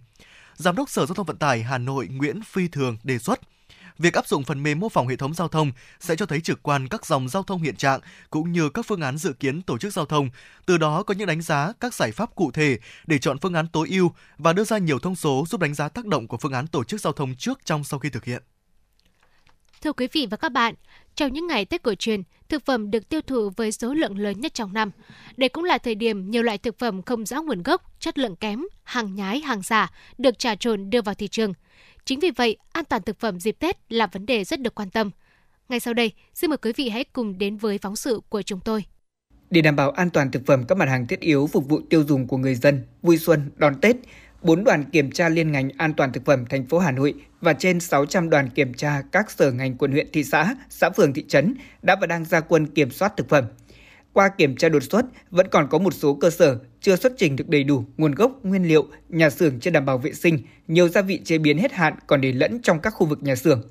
Giám 0.55 0.75
đốc 0.75 0.89
Sở 0.89 1.05
Giao 1.05 1.15
thông 1.15 1.25
Vận 1.25 1.37
tải 1.37 1.63
Hà 1.63 1.77
Nội 1.77 2.07
Nguyễn 2.07 2.41
Phi 2.41 2.67
Thường 2.67 2.97
đề 3.03 3.19
xuất 3.19 3.39
Việc 3.99 4.13
áp 4.13 4.27
dụng 4.27 4.43
phần 4.43 4.63
mềm 4.63 4.79
mô 4.79 4.89
phỏng 4.89 5.07
hệ 5.07 5.15
thống 5.15 5.33
giao 5.33 5.47
thông 5.47 5.71
sẽ 5.99 6.15
cho 6.15 6.25
thấy 6.25 6.41
trực 6.41 6.63
quan 6.63 6.87
các 6.87 7.05
dòng 7.05 7.29
giao 7.29 7.43
thông 7.43 7.61
hiện 7.61 7.75
trạng 7.75 7.99
cũng 8.29 8.51
như 8.51 8.69
các 8.69 8.85
phương 8.85 9.01
án 9.01 9.17
dự 9.17 9.33
kiến 9.33 9.61
tổ 9.61 9.77
chức 9.77 9.93
giao 9.93 10.05
thông, 10.05 10.29
từ 10.65 10.77
đó 10.77 11.03
có 11.03 11.13
những 11.13 11.27
đánh 11.27 11.41
giá 11.41 11.73
các 11.79 11.93
giải 11.93 12.11
pháp 12.11 12.35
cụ 12.35 12.51
thể 12.51 12.79
để 13.07 13.17
chọn 13.19 13.39
phương 13.39 13.53
án 13.53 13.67
tối 13.67 13.87
ưu 13.91 14.11
và 14.37 14.53
đưa 14.53 14.63
ra 14.63 14.77
nhiều 14.77 14.99
thông 14.99 15.15
số 15.15 15.45
giúp 15.49 15.61
đánh 15.61 15.73
giá 15.73 15.89
tác 15.89 16.05
động 16.05 16.27
của 16.27 16.37
phương 16.37 16.53
án 16.53 16.67
tổ 16.67 16.83
chức 16.83 17.01
giao 17.01 17.13
thông 17.13 17.35
trước 17.35 17.59
trong 17.65 17.83
sau 17.83 17.99
khi 17.99 18.09
thực 18.09 18.25
hiện. 18.25 18.43
Thưa 19.81 19.93
quý 19.93 20.07
vị 20.11 20.27
và 20.31 20.37
các 20.37 20.49
bạn, 20.49 20.73
trong 21.15 21.33
những 21.33 21.47
ngày 21.47 21.65
Tết 21.65 21.83
cổ 21.83 21.95
truyền, 21.95 22.23
thực 22.49 22.65
phẩm 22.65 22.91
được 22.91 23.09
tiêu 23.09 23.21
thụ 23.21 23.49
với 23.57 23.71
số 23.71 23.93
lượng 23.93 24.17
lớn 24.17 24.41
nhất 24.41 24.53
trong 24.53 24.73
năm. 24.73 24.91
Đây 25.37 25.49
cũng 25.49 25.63
là 25.63 25.77
thời 25.77 25.95
điểm 25.95 26.31
nhiều 26.31 26.43
loại 26.43 26.57
thực 26.57 26.79
phẩm 26.79 27.01
không 27.01 27.25
rõ 27.25 27.41
nguồn 27.41 27.63
gốc, 27.63 27.81
chất 27.99 28.17
lượng 28.17 28.35
kém, 28.35 28.63
hàng 28.83 29.15
nhái, 29.15 29.39
hàng 29.39 29.61
giả 29.61 29.91
được 30.17 30.39
trà 30.39 30.55
trộn 30.55 30.89
đưa 30.89 31.01
vào 31.01 31.15
thị 31.15 31.27
trường. 31.27 31.53
Chính 32.05 32.19
vì 32.19 32.31
vậy, 32.31 32.57
an 32.71 32.85
toàn 32.85 33.01
thực 33.01 33.19
phẩm 33.19 33.39
dịp 33.39 33.55
Tết 33.59 33.77
là 33.89 34.07
vấn 34.07 34.25
đề 34.25 34.43
rất 34.43 34.61
được 34.61 34.75
quan 34.75 34.89
tâm. 34.89 35.11
Ngay 35.69 35.79
sau 35.79 35.93
đây, 35.93 36.11
xin 36.33 36.49
mời 36.49 36.57
quý 36.57 36.73
vị 36.75 36.89
hãy 36.89 37.03
cùng 37.03 37.37
đến 37.37 37.57
với 37.57 37.77
phóng 37.77 37.95
sự 37.95 38.21
của 38.29 38.41
chúng 38.41 38.59
tôi. 38.59 38.83
Để 39.49 39.61
đảm 39.61 39.75
bảo 39.75 39.91
an 39.91 40.09
toàn 40.09 40.31
thực 40.31 40.45
phẩm 40.45 40.63
các 40.67 40.77
mặt 40.77 40.89
hàng 40.89 41.07
thiết 41.07 41.19
yếu 41.19 41.47
phục 41.47 41.69
vụ 41.69 41.81
tiêu 41.89 42.03
dùng 42.03 42.27
của 42.27 42.37
người 42.37 42.55
dân 42.55 42.81
vui 43.01 43.17
xuân 43.17 43.51
đón 43.55 43.81
Tết, 43.81 43.95
4 44.41 44.63
đoàn 44.63 44.83
kiểm 44.91 45.11
tra 45.11 45.29
liên 45.29 45.51
ngành 45.51 45.69
an 45.77 45.93
toàn 45.93 46.11
thực 46.11 46.25
phẩm 46.25 46.45
thành 46.45 46.65
phố 46.65 46.79
Hà 46.79 46.91
Nội 46.91 47.13
và 47.41 47.53
trên 47.53 47.79
600 47.79 48.29
đoàn 48.29 48.49
kiểm 48.49 48.73
tra 48.73 49.01
các 49.11 49.31
sở 49.31 49.51
ngành 49.51 49.75
quận 49.75 49.91
huyện 49.91 50.07
thị 50.13 50.23
xã, 50.23 50.55
xã 50.69 50.89
phường 50.89 51.13
thị 51.13 51.25
trấn 51.27 51.53
đã 51.81 51.95
và 52.01 52.07
đang 52.07 52.25
ra 52.25 52.39
quân 52.39 52.67
kiểm 52.67 52.91
soát 52.91 53.13
thực 53.17 53.29
phẩm. 53.29 53.45
Qua 54.13 54.29
kiểm 54.29 54.55
tra 54.55 54.69
đột 54.69 54.83
xuất, 54.83 55.05
vẫn 55.31 55.47
còn 55.51 55.67
có 55.69 55.77
một 55.77 55.93
số 55.93 56.13
cơ 56.13 56.29
sở 56.29 56.59
chưa 56.81 56.95
xuất 56.95 57.13
trình 57.17 57.35
được 57.35 57.49
đầy 57.49 57.63
đủ 57.63 57.83
nguồn 57.97 58.15
gốc, 58.15 58.39
nguyên 58.43 58.67
liệu, 58.67 58.87
nhà 59.09 59.29
xưởng 59.29 59.59
chưa 59.59 59.71
đảm 59.71 59.85
bảo 59.85 59.97
vệ 59.97 60.13
sinh, 60.13 60.39
nhiều 60.67 60.89
gia 60.89 61.01
vị 61.01 61.21
chế 61.23 61.37
biến 61.37 61.57
hết 61.57 61.71
hạn 61.73 61.93
còn 62.07 62.21
để 62.21 62.31
lẫn 62.31 62.61
trong 62.61 62.79
các 62.79 62.89
khu 62.89 63.07
vực 63.07 63.23
nhà 63.23 63.35
xưởng. 63.35 63.63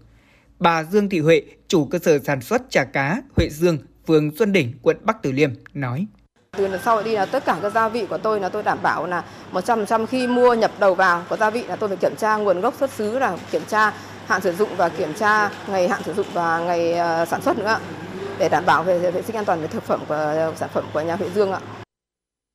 Bà 0.59 0.85
Dương 0.85 1.09
Thị 1.09 1.19
Huệ, 1.19 1.43
chủ 1.69 1.85
cơ 1.85 1.99
sở 1.99 2.19
sản 2.19 2.41
xuất 2.41 2.63
chả 2.71 2.85
cá 2.85 3.23
Huệ 3.37 3.49
Dương, 3.51 3.79
phường 4.07 4.37
Xuân 4.37 4.53
Đỉnh, 4.53 4.73
quận 4.83 4.97
Bắc 5.03 5.23
Từ 5.23 5.33
Liêm 5.33 5.51
nói: 5.75 6.07
từ 6.53 6.69
lần 6.69 6.81
sau 6.85 7.03
đi 7.03 7.13
là 7.13 7.27
tất 7.27 7.45
cả 7.45 7.59
các 7.63 7.73
gia 7.73 7.89
vị 7.89 8.07
của 8.11 8.19
tôi 8.19 8.41
là 8.41 8.49
tôi 8.49 8.63
đảm 8.63 8.79
bảo 8.83 9.07
là 9.07 9.25
100% 9.53 10.07
khi 10.07 10.27
mua 10.27 10.55
nhập 10.55 10.71
đầu 10.79 10.95
vào 10.95 11.25
có 11.29 11.37
gia 11.37 11.51
vị 11.51 11.65
là 11.69 11.77
tôi 11.77 11.89
phải 11.89 11.97
kiểm 11.97 12.17
tra 12.17 12.37
nguồn 12.37 12.61
gốc 12.61 12.75
xuất 12.79 12.91
xứ 12.91 13.19
là 13.19 13.37
kiểm 13.51 13.63
tra 13.69 13.93
hạn 14.27 14.41
sử 14.43 14.53
dụng 14.53 14.69
và 14.77 14.89
kiểm 14.89 15.15
tra 15.15 15.51
ngày 15.69 15.89
hạn 15.89 16.03
sử 16.05 16.15
dụng 16.15 16.27
và 16.33 16.59
ngày 16.59 16.93
ờ, 16.93 17.25
sản 17.25 17.43
xuất 17.43 17.59
nữa 17.59 17.79
để 18.39 18.49
đảm 18.49 18.67
bảo 18.67 18.83
về 18.83 19.11
vệ 19.11 19.23
sinh 19.23 19.37
an 19.37 19.45
toàn 19.45 19.61
về 19.61 19.67
thực 19.67 19.83
phẩm 19.83 20.01
của 20.09 20.53
sản 20.57 20.69
phẩm 20.73 20.85
của 20.93 21.01
nhà 21.01 21.17
Huệ 21.17 21.29
Dương 21.35 21.53
ạ. 21.53 21.61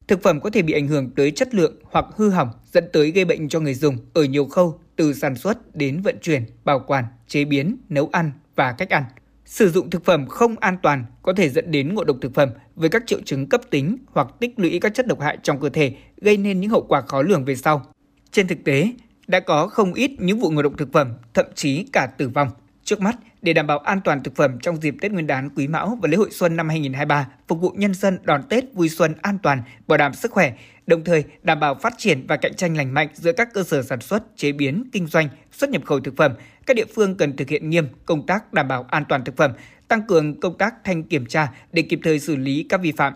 Thực 0.07 0.23
phẩm 0.23 0.39
có 0.41 0.49
thể 0.49 0.61
bị 0.61 0.73
ảnh 0.73 0.87
hưởng 0.87 1.09
tới 1.15 1.31
chất 1.31 1.53
lượng 1.53 1.75
hoặc 1.91 2.05
hư 2.15 2.29
hỏng 2.29 2.49
dẫn 2.73 2.89
tới 2.93 3.11
gây 3.11 3.25
bệnh 3.25 3.49
cho 3.49 3.59
người 3.59 3.73
dùng 3.73 3.97
ở 4.13 4.23
nhiều 4.23 4.45
khâu 4.45 4.79
từ 4.95 5.13
sản 5.13 5.35
xuất 5.35 5.75
đến 5.75 6.01
vận 6.01 6.17
chuyển, 6.21 6.45
bảo 6.65 6.79
quản, 6.87 7.05
chế 7.27 7.45
biến, 7.45 7.77
nấu 7.89 8.09
ăn 8.11 8.31
và 8.55 8.71
cách 8.71 8.89
ăn. 8.89 9.03
Sử 9.45 9.69
dụng 9.69 9.89
thực 9.89 10.05
phẩm 10.05 10.27
không 10.27 10.55
an 10.59 10.77
toàn 10.83 11.05
có 11.21 11.33
thể 11.33 11.49
dẫn 11.49 11.71
đến 11.71 11.95
ngộ 11.95 12.03
độc 12.03 12.17
thực 12.21 12.33
phẩm 12.33 12.49
với 12.75 12.89
các 12.89 13.03
triệu 13.05 13.19
chứng 13.25 13.49
cấp 13.49 13.61
tính 13.69 13.97
hoặc 14.07 14.27
tích 14.39 14.59
lũy 14.59 14.79
các 14.79 14.93
chất 14.93 15.07
độc 15.07 15.19
hại 15.21 15.37
trong 15.43 15.59
cơ 15.59 15.69
thể, 15.69 15.95
gây 16.21 16.37
nên 16.37 16.59
những 16.59 16.69
hậu 16.69 16.85
quả 16.89 17.01
khó 17.01 17.21
lường 17.21 17.45
về 17.45 17.55
sau. 17.55 17.85
Trên 18.31 18.47
thực 18.47 18.63
tế, 18.63 18.91
đã 19.27 19.39
có 19.39 19.67
không 19.67 19.93
ít 19.93 20.11
những 20.19 20.39
vụ 20.39 20.51
ngộ 20.51 20.61
độc 20.61 20.73
thực 20.77 20.93
phẩm, 20.93 21.13
thậm 21.33 21.45
chí 21.55 21.85
cả 21.93 22.07
tử 22.17 22.29
vong. 22.29 22.49
Trước 22.85 23.01
mắt, 23.01 23.15
để 23.41 23.53
đảm 23.53 23.67
bảo 23.67 23.79
an 23.79 24.01
toàn 24.03 24.23
thực 24.23 24.35
phẩm 24.35 24.59
trong 24.59 24.81
dịp 24.81 24.95
Tết 25.01 25.11
Nguyên 25.11 25.27
đán 25.27 25.49
Quý 25.49 25.67
Mão 25.67 25.97
và 26.01 26.09
lễ 26.09 26.17
hội 26.17 26.31
xuân 26.31 26.55
năm 26.55 26.69
2023, 26.69 27.27
phục 27.47 27.61
vụ 27.61 27.69
nhân 27.75 27.93
dân 27.93 28.17
đón 28.23 28.43
Tết 28.49 28.73
vui 28.73 28.89
xuân 28.89 29.13
an 29.21 29.37
toàn, 29.43 29.63
bảo 29.87 29.97
đảm 29.97 30.13
sức 30.13 30.31
khỏe, 30.31 30.53
đồng 30.87 31.03
thời 31.03 31.23
đảm 31.43 31.59
bảo 31.59 31.75
phát 31.75 31.93
triển 31.97 32.25
và 32.27 32.37
cạnh 32.37 32.53
tranh 32.55 32.77
lành 32.77 32.93
mạnh 32.93 33.07
giữa 33.13 33.31
các 33.31 33.53
cơ 33.53 33.63
sở 33.63 33.83
sản 33.83 34.01
xuất, 34.01 34.23
chế 34.37 34.51
biến, 34.51 34.83
kinh 34.91 35.07
doanh, 35.07 35.29
xuất 35.51 35.69
nhập 35.69 35.85
khẩu 35.85 35.99
thực 35.99 36.17
phẩm, 36.17 36.33
các 36.65 36.77
địa 36.77 36.85
phương 36.95 37.17
cần 37.17 37.35
thực 37.35 37.49
hiện 37.49 37.69
nghiêm 37.69 37.87
công 38.05 38.25
tác 38.25 38.53
đảm 38.53 38.67
bảo 38.67 38.85
an 38.89 39.03
toàn 39.09 39.23
thực 39.23 39.37
phẩm, 39.37 39.51
tăng 39.87 40.01
cường 40.07 40.39
công 40.39 40.57
tác 40.57 40.73
thanh 40.83 41.03
kiểm 41.03 41.25
tra 41.25 41.47
để 41.71 41.81
kịp 41.81 41.99
thời 42.03 42.19
xử 42.19 42.35
lý 42.35 42.65
các 42.69 42.81
vi 42.81 42.91
phạm. 42.91 43.13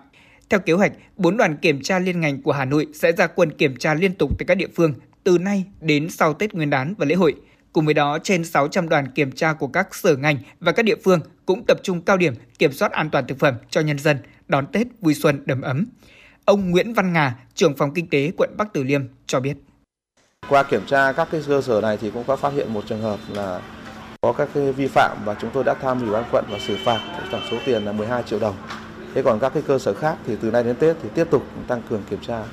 Theo 0.49 0.59
kế 0.59 0.73
hoạch, 0.73 0.91
bốn 1.17 1.37
đoàn 1.37 1.57
kiểm 1.57 1.81
tra 1.81 1.99
liên 1.99 2.21
ngành 2.21 2.41
của 2.41 2.51
Hà 2.51 2.65
Nội 2.65 2.87
sẽ 2.93 3.11
ra 3.11 3.27
quân 3.27 3.51
kiểm 3.51 3.75
tra 3.75 3.93
liên 3.93 4.15
tục 4.15 4.31
tại 4.39 4.45
các 4.47 4.55
địa 4.55 4.67
phương 4.75 4.93
từ 5.23 5.37
nay 5.37 5.65
đến 5.81 6.09
sau 6.09 6.33
Tết 6.33 6.53
Nguyên 6.53 6.69
đán 6.69 6.93
và 6.97 7.05
lễ 7.05 7.15
hội. 7.15 7.35
Cùng 7.73 7.85
với 7.85 7.93
đó, 7.93 8.17
trên 8.23 8.43
600 8.43 8.89
đoàn 8.89 9.11
kiểm 9.11 9.31
tra 9.31 9.53
của 9.53 9.67
các 9.67 9.95
sở 9.95 10.15
ngành 10.15 10.37
và 10.59 10.71
các 10.71 10.83
địa 10.83 10.95
phương 11.03 11.19
cũng 11.45 11.65
tập 11.65 11.77
trung 11.83 12.01
cao 12.01 12.17
điểm 12.17 12.33
kiểm 12.59 12.71
soát 12.71 12.91
an 12.91 13.09
toàn 13.09 13.27
thực 13.27 13.39
phẩm 13.39 13.55
cho 13.69 13.81
nhân 13.81 13.99
dân 13.99 14.17
đón 14.47 14.67
Tết 14.67 14.87
vui 15.01 15.13
xuân 15.13 15.41
đầm 15.45 15.61
ấm. 15.61 15.85
Ông 16.45 16.71
Nguyễn 16.71 16.93
Văn 16.93 17.13
Ngà, 17.13 17.35
trưởng 17.55 17.75
phòng 17.77 17.93
kinh 17.93 18.09
tế 18.09 18.31
quận 18.37 18.49
Bắc 18.57 18.73
Từ 18.73 18.83
Liêm 18.83 19.01
cho 19.25 19.39
biết. 19.39 19.57
Qua 20.49 20.63
kiểm 20.63 20.81
tra 20.87 21.11
các 21.11 21.27
cái 21.31 21.41
cơ 21.47 21.61
sở 21.61 21.81
này 21.81 21.97
thì 21.97 22.11
cũng 22.11 22.23
có 22.27 22.35
phát 22.35 22.53
hiện 22.53 22.73
một 22.73 22.83
trường 22.87 23.01
hợp 23.01 23.19
là 23.33 23.61
có 24.21 24.33
các 24.33 24.49
cái 24.53 24.71
vi 24.71 24.87
phạm 24.87 25.17
và 25.25 25.35
chúng 25.41 25.49
tôi 25.53 25.63
đã 25.63 25.73
tham 25.81 26.01
ủy 26.01 26.11
ban 26.11 26.23
quận 26.31 26.45
và 26.49 26.59
xử 26.59 26.77
phạt 26.85 26.99
tổng 27.31 27.41
số 27.51 27.57
tiền 27.65 27.85
là 27.85 27.91
12 27.91 28.23
triệu 28.23 28.39
đồng. 28.39 28.55
Thế 29.15 29.21
còn 29.23 29.39
các 29.39 29.53
cái 29.53 29.63
cơ 29.67 29.79
sở 29.79 29.93
khác 29.93 30.17
thì 30.27 30.35
từ 30.41 30.51
nay 30.51 30.63
đến 30.63 30.75
Tết 30.75 30.95
thì 31.03 31.09
tiếp 31.15 31.27
tục 31.31 31.45
tăng 31.67 31.81
cường 31.89 32.03
kiểm 32.09 32.19
tra. 32.21 32.43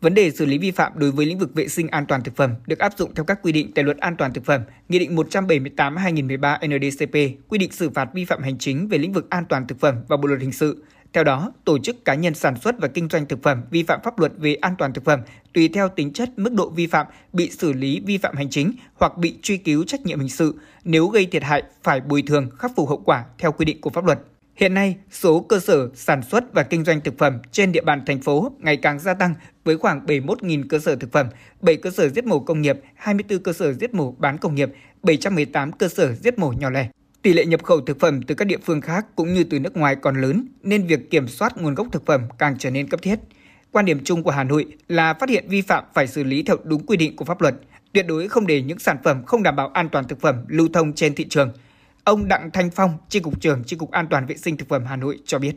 Vấn 0.00 0.14
đề 0.14 0.30
xử 0.30 0.46
lý 0.46 0.58
vi 0.58 0.70
phạm 0.70 0.92
đối 0.94 1.10
với 1.10 1.26
lĩnh 1.26 1.38
vực 1.38 1.54
vệ 1.54 1.68
sinh 1.68 1.88
an 1.88 2.06
toàn 2.06 2.22
thực 2.22 2.36
phẩm 2.36 2.54
được 2.66 2.78
áp 2.78 2.92
dụng 2.98 3.14
theo 3.14 3.24
các 3.24 3.38
quy 3.42 3.52
định 3.52 3.72
tại 3.74 3.84
Luật 3.84 3.98
An 3.98 4.16
toàn 4.16 4.32
thực 4.32 4.44
phẩm, 4.44 4.62
Nghị 4.88 4.98
định 4.98 5.16
178/2013 5.16 6.58
NDCP, 6.66 7.14
quy 7.48 7.58
định 7.58 7.72
xử 7.72 7.90
phạt 7.90 8.08
vi 8.14 8.24
phạm 8.24 8.42
hành 8.42 8.58
chính 8.58 8.88
về 8.88 8.98
lĩnh 8.98 9.12
vực 9.12 9.30
an 9.30 9.44
toàn 9.48 9.66
thực 9.66 9.80
phẩm 9.80 9.94
và 10.08 10.16
Bộ 10.16 10.28
luật 10.28 10.40
hình 10.40 10.52
sự. 10.52 10.84
Theo 11.12 11.24
đó, 11.24 11.52
tổ 11.64 11.78
chức 11.78 12.04
cá 12.04 12.14
nhân 12.14 12.34
sản 12.34 12.56
xuất 12.60 12.74
và 12.78 12.88
kinh 12.88 13.08
doanh 13.08 13.26
thực 13.26 13.42
phẩm 13.42 13.62
vi 13.70 13.82
phạm 13.82 14.00
pháp 14.04 14.18
luật 14.18 14.32
về 14.36 14.54
an 14.54 14.74
toàn 14.78 14.92
thực 14.92 15.04
phẩm 15.04 15.20
tùy 15.52 15.68
theo 15.68 15.88
tính 15.88 16.12
chất 16.12 16.30
mức 16.36 16.52
độ 16.52 16.70
vi 16.70 16.86
phạm 16.86 17.06
bị 17.32 17.50
xử 17.50 17.72
lý 17.72 18.00
vi 18.00 18.18
phạm 18.18 18.36
hành 18.36 18.50
chính 18.50 18.72
hoặc 18.94 19.16
bị 19.16 19.38
truy 19.42 19.56
cứu 19.56 19.84
trách 19.84 20.00
nhiệm 20.06 20.18
hình 20.18 20.28
sự 20.28 20.54
nếu 20.84 21.06
gây 21.06 21.26
thiệt 21.26 21.42
hại 21.42 21.62
phải 21.82 22.00
bồi 22.00 22.22
thường 22.22 22.50
khắc 22.58 22.72
phục 22.76 22.88
hậu 22.88 23.02
quả 23.04 23.24
theo 23.38 23.52
quy 23.52 23.64
định 23.64 23.80
của 23.80 23.90
pháp 23.90 24.04
luật. 24.04 24.18
Hiện 24.58 24.74
nay, 24.74 24.96
số 25.10 25.40
cơ 25.40 25.60
sở 25.60 25.88
sản 25.94 26.22
xuất 26.22 26.54
và 26.54 26.62
kinh 26.62 26.84
doanh 26.84 27.00
thực 27.00 27.18
phẩm 27.18 27.38
trên 27.52 27.72
địa 27.72 27.80
bàn 27.80 28.02
thành 28.06 28.20
phố 28.20 28.52
ngày 28.58 28.76
càng 28.76 28.98
gia 28.98 29.14
tăng 29.14 29.34
với 29.64 29.78
khoảng 29.78 30.06
71.000 30.06 30.64
cơ 30.68 30.78
sở 30.78 30.96
thực 30.96 31.12
phẩm, 31.12 31.26
7 31.60 31.76
cơ 31.76 31.90
sở 31.90 32.08
giết 32.08 32.24
mổ 32.24 32.40
công 32.40 32.62
nghiệp, 32.62 32.80
24 32.94 33.38
cơ 33.38 33.52
sở 33.52 33.72
giết 33.72 33.94
mổ 33.94 34.14
bán 34.18 34.38
công 34.38 34.54
nghiệp, 34.54 34.72
718 35.02 35.72
cơ 35.72 35.88
sở 35.88 36.14
giết 36.14 36.38
mổ 36.38 36.52
nhỏ 36.52 36.70
lẻ. 36.70 36.88
Tỷ 37.22 37.32
lệ 37.32 37.44
nhập 37.46 37.62
khẩu 37.64 37.80
thực 37.80 38.00
phẩm 38.00 38.22
từ 38.22 38.34
các 38.34 38.44
địa 38.44 38.58
phương 38.64 38.80
khác 38.80 39.06
cũng 39.16 39.34
như 39.34 39.44
từ 39.44 39.60
nước 39.60 39.76
ngoài 39.76 39.96
còn 39.96 40.20
lớn 40.20 40.46
nên 40.62 40.86
việc 40.86 41.10
kiểm 41.10 41.28
soát 41.28 41.56
nguồn 41.56 41.74
gốc 41.74 41.86
thực 41.92 42.06
phẩm 42.06 42.22
càng 42.38 42.58
trở 42.58 42.70
nên 42.70 42.88
cấp 42.88 43.02
thiết. 43.02 43.18
Quan 43.72 43.84
điểm 43.84 44.00
chung 44.04 44.22
của 44.22 44.30
Hà 44.30 44.44
Nội 44.44 44.66
là 44.88 45.14
phát 45.14 45.28
hiện 45.28 45.48
vi 45.48 45.62
phạm 45.62 45.84
phải 45.94 46.06
xử 46.06 46.24
lý 46.24 46.42
theo 46.42 46.56
đúng 46.64 46.86
quy 46.86 46.96
định 46.96 47.16
của 47.16 47.24
pháp 47.24 47.40
luật, 47.40 47.54
tuyệt 47.92 48.06
đối 48.06 48.28
không 48.28 48.46
để 48.46 48.62
những 48.62 48.78
sản 48.78 48.96
phẩm 49.04 49.24
không 49.24 49.42
đảm 49.42 49.56
bảo 49.56 49.68
an 49.68 49.88
toàn 49.88 50.08
thực 50.08 50.20
phẩm 50.20 50.36
lưu 50.48 50.68
thông 50.72 50.92
trên 50.92 51.14
thị 51.14 51.26
trường. 51.28 51.52
Ông 52.08 52.28
Đặng 52.28 52.50
Thanh 52.50 52.70
Phong, 52.70 52.98
Chi 53.08 53.20
cục 53.20 53.40
trưởng 53.40 53.64
Chi 53.64 53.76
cục 53.76 53.90
An 53.90 54.06
toàn 54.10 54.26
vệ 54.26 54.36
sinh 54.36 54.56
thực 54.56 54.68
phẩm 54.68 54.84
Hà 54.86 54.96
Nội 54.96 55.18
cho 55.24 55.38
biết. 55.38 55.56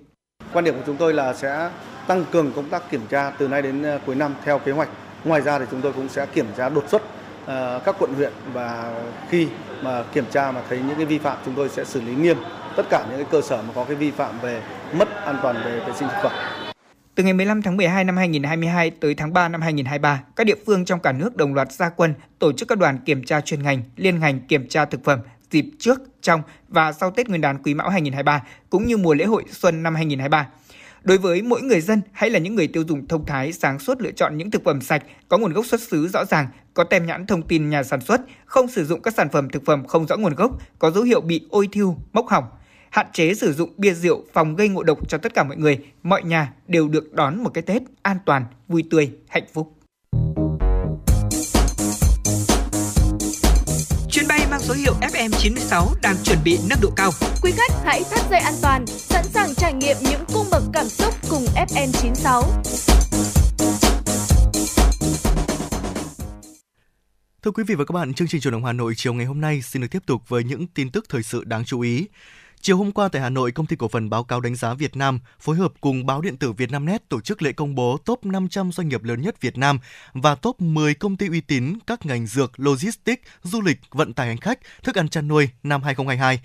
Quan 0.53 0.65
điểm 0.65 0.76
của 0.76 0.84
chúng 0.86 0.98
tôi 0.98 1.14
là 1.14 1.34
sẽ 1.34 1.69
tăng 2.07 2.26
cường 2.32 2.52
công 2.56 2.69
tác 2.69 2.91
kiểm 2.91 3.02
tra 3.10 3.30
từ 3.30 3.48
nay 3.48 3.61
đến 3.61 3.84
ờ, 3.84 3.99
cuối 4.06 4.15
năm 4.15 4.36
theo 4.45 4.60
kế 4.60 4.72
hoạch. 4.72 4.90
Ngoài 5.23 5.41
ra 5.41 5.60
thì 5.60 5.65
chúng 5.72 5.82
tôi 5.82 5.94
cũng 5.94 6.10
sẽ 6.10 6.26
kiểm 6.26 6.45
tra 6.57 6.69
đột 6.69 6.90
xuất 6.90 7.02
ờ, 7.45 7.82
các 7.86 7.95
quận 7.99 8.14
huyện 8.14 8.34
và 8.53 8.94
khi 9.30 9.48
mà 9.84 10.03
kiểm 10.14 10.26
tra 10.32 10.52
mà 10.52 10.61
thấy 10.69 10.80
những 10.88 10.95
cái 10.98 11.06
vi 11.06 11.19
phạm 11.19 11.38
chúng 11.45 11.56
tôi 11.56 11.69
sẽ 11.69 11.86
xử 11.86 12.02
lý 12.02 12.15
nghiêm 12.15 12.38
tất 12.76 12.84
cả 12.90 13.06
những 13.10 13.18
cái 13.18 13.28
cơ 13.32 13.41
sở 13.41 13.61
mà 13.61 13.73
có 13.76 13.84
cái 13.86 13.95
vi 13.95 14.11
phạm 14.11 14.40
về 14.41 14.61
mất 14.94 15.10
an 15.26 15.40
toàn 15.44 15.56
về 15.65 15.80
vệ 15.80 15.94
sinh 15.99 16.07
thực 16.07 16.19
phẩm. 16.23 16.32
Từ 17.15 17.23
ngày 17.23 17.34
15 17.34 17.61
tháng 17.61 17.78
12 17.78 18.03
năm 18.03 18.18
2022 18.18 18.91
tới 18.91 19.15
tháng 19.15 19.34
3 19.34 19.48
năm 19.49 19.61
2023, 19.61 20.23
các 20.36 20.44
địa 20.44 20.56
phương 20.65 20.86
trong 20.86 20.99
cả 20.99 21.11
nước 21.11 21.36
đồng 21.36 21.53
loạt 21.53 21.72
gia 21.72 21.90
quân 21.90 22.14
tổ 22.40 22.53
chức 22.53 22.68
các 22.68 22.78
đoàn 22.78 22.98
kiểm 23.06 23.23
tra 23.23 23.41
chuyên 23.41 23.64
ngành, 23.64 23.84
liên 23.95 24.19
ngành 24.19 24.40
kiểm 24.40 24.68
tra 24.68 24.86
thực 24.86 25.03
phẩm 25.03 25.19
dịp 25.52 25.65
trước, 25.80 26.02
trong 26.22 26.41
và 26.69 26.94
sau 26.94 27.11
Tết 27.11 27.30
Nguyên 27.30 27.41
đán 27.41 27.64
Quý 27.64 27.73
Mão 27.73 27.90
2023 27.90 28.44
cũng 28.69 28.86
như 28.86 28.98
mùa 28.98 29.14
lễ 29.14 29.26
hội 29.26 29.44
xuân 29.52 29.84
năm 29.84 29.95
2023. 29.95 30.48
Đối 31.03 31.18
với 31.18 31.41
mỗi 31.41 31.61
người 31.61 31.82
dân 31.82 32.02
hay 32.11 32.30
là 32.30 32.40
những 32.40 32.56
người 32.56 32.68
tiêu 32.68 32.84
dùng 32.88 33.07
thông 33.07 33.26
thái 33.26 33.53
sáng 33.53 33.80
suốt 33.80 34.02
lựa 34.02 34.11
chọn 34.11 34.38
những 34.38 34.52
thực 34.52 34.64
phẩm 34.64 34.82
sạch 34.82 35.03
có 35.28 35.38
nguồn 35.38 35.53
gốc 35.53 35.65
xuất 35.65 35.82
xứ 35.82 36.07
rõ 36.07 36.26
ràng, 36.26 36.48
có 36.73 36.84
tem 36.84 37.06
nhãn 37.06 37.26
thông 37.26 37.41
tin 37.41 37.69
nhà 37.69 37.84
sản 37.84 38.02
xuất, 38.02 38.22
không 38.45 38.68
sử 38.68 38.86
dụng 38.86 39.02
các 39.02 39.14
sản 39.14 39.30
phẩm 39.30 39.49
thực 39.49 39.65
phẩm 39.65 39.88
không 39.88 40.07
rõ 40.07 40.18
nguồn 40.18 40.36
gốc, 40.36 40.52
có 40.80 40.91
dấu 40.91 41.03
hiệu 41.03 41.22
bị 41.22 41.48
ôi 41.49 41.69
thiêu, 41.72 41.98
mốc 42.14 42.28
hỏng, 42.28 42.44
hạn 42.90 43.07
chế 43.14 43.34
sử 43.34 43.53
dụng 43.53 43.69
bia 43.78 43.94
rượu 43.94 44.23
phòng 44.34 44.56
gây 44.56 44.69
ngộ 44.69 44.84
độc 44.84 45.10
cho 45.10 45.18
tất 45.18 45.34
cả 45.34 45.44
mọi 45.44 45.57
người, 45.57 45.80
mọi 46.03 46.23
nhà 46.23 46.53
đều 46.68 46.88
được 46.88 47.14
đón 47.14 47.44
một 47.44 47.49
cái 47.53 47.61
Tết 47.61 47.82
an 48.02 48.18
toàn, 48.26 48.45
vui 48.68 48.84
tươi, 48.90 49.11
hạnh 49.30 49.45
phúc. 49.53 49.81
Số 54.72 54.77
hiệu 54.77 54.93
FM96 55.02 55.88
đang 56.02 56.15
chuẩn 56.23 56.38
bị 56.43 56.60
nâng 56.69 56.80
độ 56.81 56.89
cao. 56.95 57.11
Quý 57.41 57.52
khách 57.52 57.72
hãy 57.85 58.02
thắt 58.11 58.19
dây 58.31 58.39
an 58.39 58.53
toàn, 58.61 58.88
sẵn 58.88 59.26
sàng 59.26 59.56
trải 59.56 59.73
nghiệm 59.73 59.98
những 60.02 60.22
cung 60.34 60.45
bậc 60.52 60.64
cảm 60.73 60.85
xúc 60.85 61.14
cùng 61.30 61.45
FN96. 61.56 62.43
Thưa 67.41 67.52
quý 67.52 67.64
vị 67.68 67.76
và 67.76 67.85
các 67.85 67.93
bạn, 67.93 68.14
chương 68.14 68.27
trình 68.27 68.41
truyền 68.41 68.52
động 68.52 68.65
Hà 68.65 68.73
Nội 68.73 68.93
chiều 68.98 69.14
ngày 69.14 69.26
hôm 69.26 69.41
nay 69.41 69.61
xin 69.61 69.81
được 69.81 69.88
tiếp 69.91 70.03
tục 70.06 70.22
với 70.27 70.43
những 70.43 70.68
tin 70.68 70.91
tức 70.91 71.06
thời 71.10 71.23
sự 71.23 71.43
đáng 71.43 71.65
chú 71.65 71.81
ý. 71.81 72.07
Chiều 72.64 72.78
hôm 72.78 72.92
qua 72.92 73.08
tại 73.08 73.22
Hà 73.22 73.30
Nội, 73.30 73.52
công 73.52 73.66
ty 73.66 73.76
cổ 73.76 73.88
phần 73.88 74.10
báo 74.10 74.24
cáo 74.24 74.42
đánh 74.42 74.56
giá 74.56 74.74
Việt 74.74 74.96
Nam 74.96 75.20
phối 75.40 75.56
hợp 75.56 75.74
cùng 75.82 76.06
báo 76.06 76.22
điện 76.22 76.38
tử 76.38 76.52
Vietnamnet 76.52 77.10
tổ 77.10 77.22
chức 77.22 77.42
lễ 77.42 77.52
công 77.52 77.76
bố 77.76 77.98
top 78.06 78.26
500 78.26 78.72
doanh 78.72 78.88
nghiệp 78.88 79.04
lớn 79.04 79.22
nhất 79.22 79.42
Việt 79.42 79.58
Nam 79.58 79.80
và 80.14 80.36
top 80.36 80.62
10 80.62 80.94
công 80.94 81.18
ty 81.18 81.28
uy 81.28 81.42
tín 81.42 81.78
các 81.88 82.06
ngành 82.06 82.28
dược, 82.28 82.60
logistics, 82.60 83.22
du 83.44 83.62
lịch, 83.62 83.78
vận 83.92 84.14
tải 84.14 84.28
hành 84.28 84.38
khách, 84.38 84.60
thức 84.84 84.96
ăn 84.96 85.10
chăn 85.10 85.28
nuôi 85.28 85.50
năm 85.64 85.84
2022. 85.84 86.40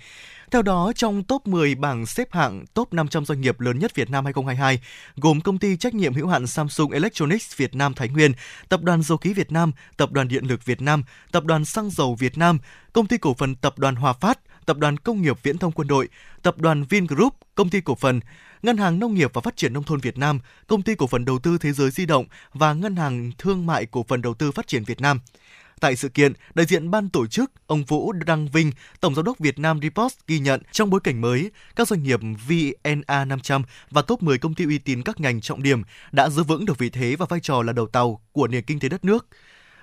Theo 0.51 0.61
đó, 0.61 0.91
trong 0.95 1.23
top 1.23 1.47
10 1.47 1.75
bảng 1.75 2.05
xếp 2.05 2.27
hạng 2.31 2.65
top 2.73 2.93
500 2.93 3.25
doanh 3.25 3.41
nghiệp 3.41 3.59
lớn 3.59 3.79
nhất 3.79 3.95
Việt 3.95 4.09
Nam 4.09 4.25
2022, 4.25 4.79
gồm 5.15 5.41
công 5.41 5.59
ty 5.59 5.77
trách 5.77 5.93
nhiệm 5.93 6.13
hữu 6.13 6.27
hạn 6.27 6.47
Samsung 6.47 6.91
Electronics 6.91 7.57
Việt 7.57 7.75
Nam 7.75 7.93
Thái 7.93 8.09
Nguyên, 8.09 8.31
Tập 8.69 8.81
đoàn 8.81 9.01
Dầu 9.01 9.17
khí 9.17 9.33
Việt 9.33 9.51
Nam, 9.51 9.71
Tập 9.97 10.11
đoàn 10.11 10.27
Điện 10.27 10.45
lực 10.45 10.65
Việt 10.65 10.81
Nam, 10.81 11.03
Tập 11.31 11.45
đoàn 11.45 11.65
Xăng 11.65 11.89
dầu 11.89 12.15
Việt 12.15 12.37
Nam, 12.37 12.59
Công 12.93 13.07
ty 13.07 13.17
cổ 13.17 13.33
phần 13.33 13.55
Tập 13.55 13.79
đoàn 13.79 13.95
Hòa 13.95 14.13
Phát, 14.13 14.39
Tập 14.67 14.77
đoàn 14.77 14.97
Công 14.97 15.21
nghiệp 15.21 15.43
Viễn 15.43 15.57
thông 15.57 15.71
Quân 15.71 15.87
đội, 15.87 16.09
Tập 16.41 16.57
đoàn 16.57 16.83
Vingroup, 16.83 17.33
Công 17.55 17.69
ty 17.69 17.81
cổ 17.81 17.95
phần 17.95 18.19
Ngân 18.63 18.77
hàng 18.77 18.99
Nông 18.99 19.13
nghiệp 19.13 19.31
và 19.33 19.41
Phát 19.41 19.57
triển 19.57 19.73
Nông 19.73 19.83
thôn 19.83 19.99
Việt 19.99 20.17
Nam, 20.17 20.39
Công 20.67 20.81
ty 20.81 20.95
cổ 20.95 21.07
phần 21.07 21.25
Đầu 21.25 21.39
tư 21.39 21.57
Thế 21.57 21.71
giới 21.71 21.91
Di 21.91 22.05
động 22.05 22.25
và 22.53 22.73
Ngân 22.73 22.95
hàng 22.95 23.31
Thương 23.37 23.65
mại 23.65 23.85
Cổ 23.85 24.05
phần 24.07 24.21
Đầu 24.21 24.33
tư 24.33 24.51
Phát 24.51 24.67
triển 24.67 24.83
Việt 24.83 25.01
Nam. 25.01 25.19
Tại 25.79 25.95
sự 25.95 26.09
kiện, 26.09 26.33
đại 26.53 26.65
diện 26.65 26.91
ban 26.91 27.09
tổ 27.09 27.27
chức, 27.27 27.51
ông 27.67 27.83
Vũ 27.83 28.11
Đăng 28.11 28.47
Vinh, 28.47 28.71
Tổng 28.99 29.15
giám 29.15 29.25
đốc 29.25 29.39
Việt 29.39 29.59
Nam 29.59 29.79
Report 29.81 30.13
ghi 30.27 30.39
nhận 30.39 30.61
trong 30.71 30.89
bối 30.89 30.99
cảnh 31.03 31.21
mới, 31.21 31.51
các 31.75 31.87
doanh 31.87 32.03
nghiệp 32.03 32.19
VNA 32.47 33.25
500 33.25 33.63
và 33.91 34.01
top 34.01 34.23
10 34.23 34.37
công 34.37 34.53
ty 34.53 34.65
uy 34.65 34.77
tín 34.77 35.03
các 35.03 35.19
ngành 35.19 35.41
trọng 35.41 35.63
điểm 35.63 35.81
đã 36.11 36.29
giữ 36.29 36.43
vững 36.43 36.65
được 36.65 36.77
vị 36.77 36.89
thế 36.89 37.15
và 37.15 37.25
vai 37.29 37.39
trò 37.39 37.63
là 37.63 37.73
đầu 37.73 37.87
tàu 37.87 38.21
của 38.31 38.47
nền 38.47 38.63
kinh 38.63 38.79
tế 38.79 38.89
đất 38.89 39.05
nước 39.05 39.27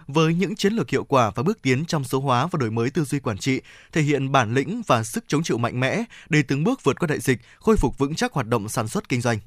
với 0.06 0.34
những 0.34 0.56
chiến 0.56 0.72
lược 0.72 0.90
hiệu 0.90 1.04
quả 1.04 1.30
và 1.34 1.42
bước 1.42 1.62
tiến 1.62 1.84
trong 1.84 2.04
số 2.04 2.20
hóa 2.20 2.46
và 2.46 2.56
đổi 2.60 2.70
mới 2.70 2.90
tư 2.90 3.04
duy 3.04 3.18
quản 3.18 3.38
trị, 3.38 3.60
thể 3.92 4.02
hiện 4.02 4.32
bản 4.32 4.54
lĩnh 4.54 4.82
và 4.86 5.04
sức 5.04 5.24
chống 5.28 5.42
chịu 5.42 5.58
mạnh 5.58 5.80
mẽ 5.80 6.04
để 6.28 6.42
từng 6.48 6.64
bước 6.64 6.84
vượt 6.84 7.00
qua 7.00 7.06
đại 7.06 7.20
dịch, 7.20 7.38
khôi 7.58 7.76
phục 7.76 7.98
vững 7.98 8.14
chắc 8.14 8.32
hoạt 8.32 8.46
động 8.46 8.68
sản 8.68 8.88
xuất 8.88 9.08
kinh 9.08 9.20
doanh. 9.20 9.38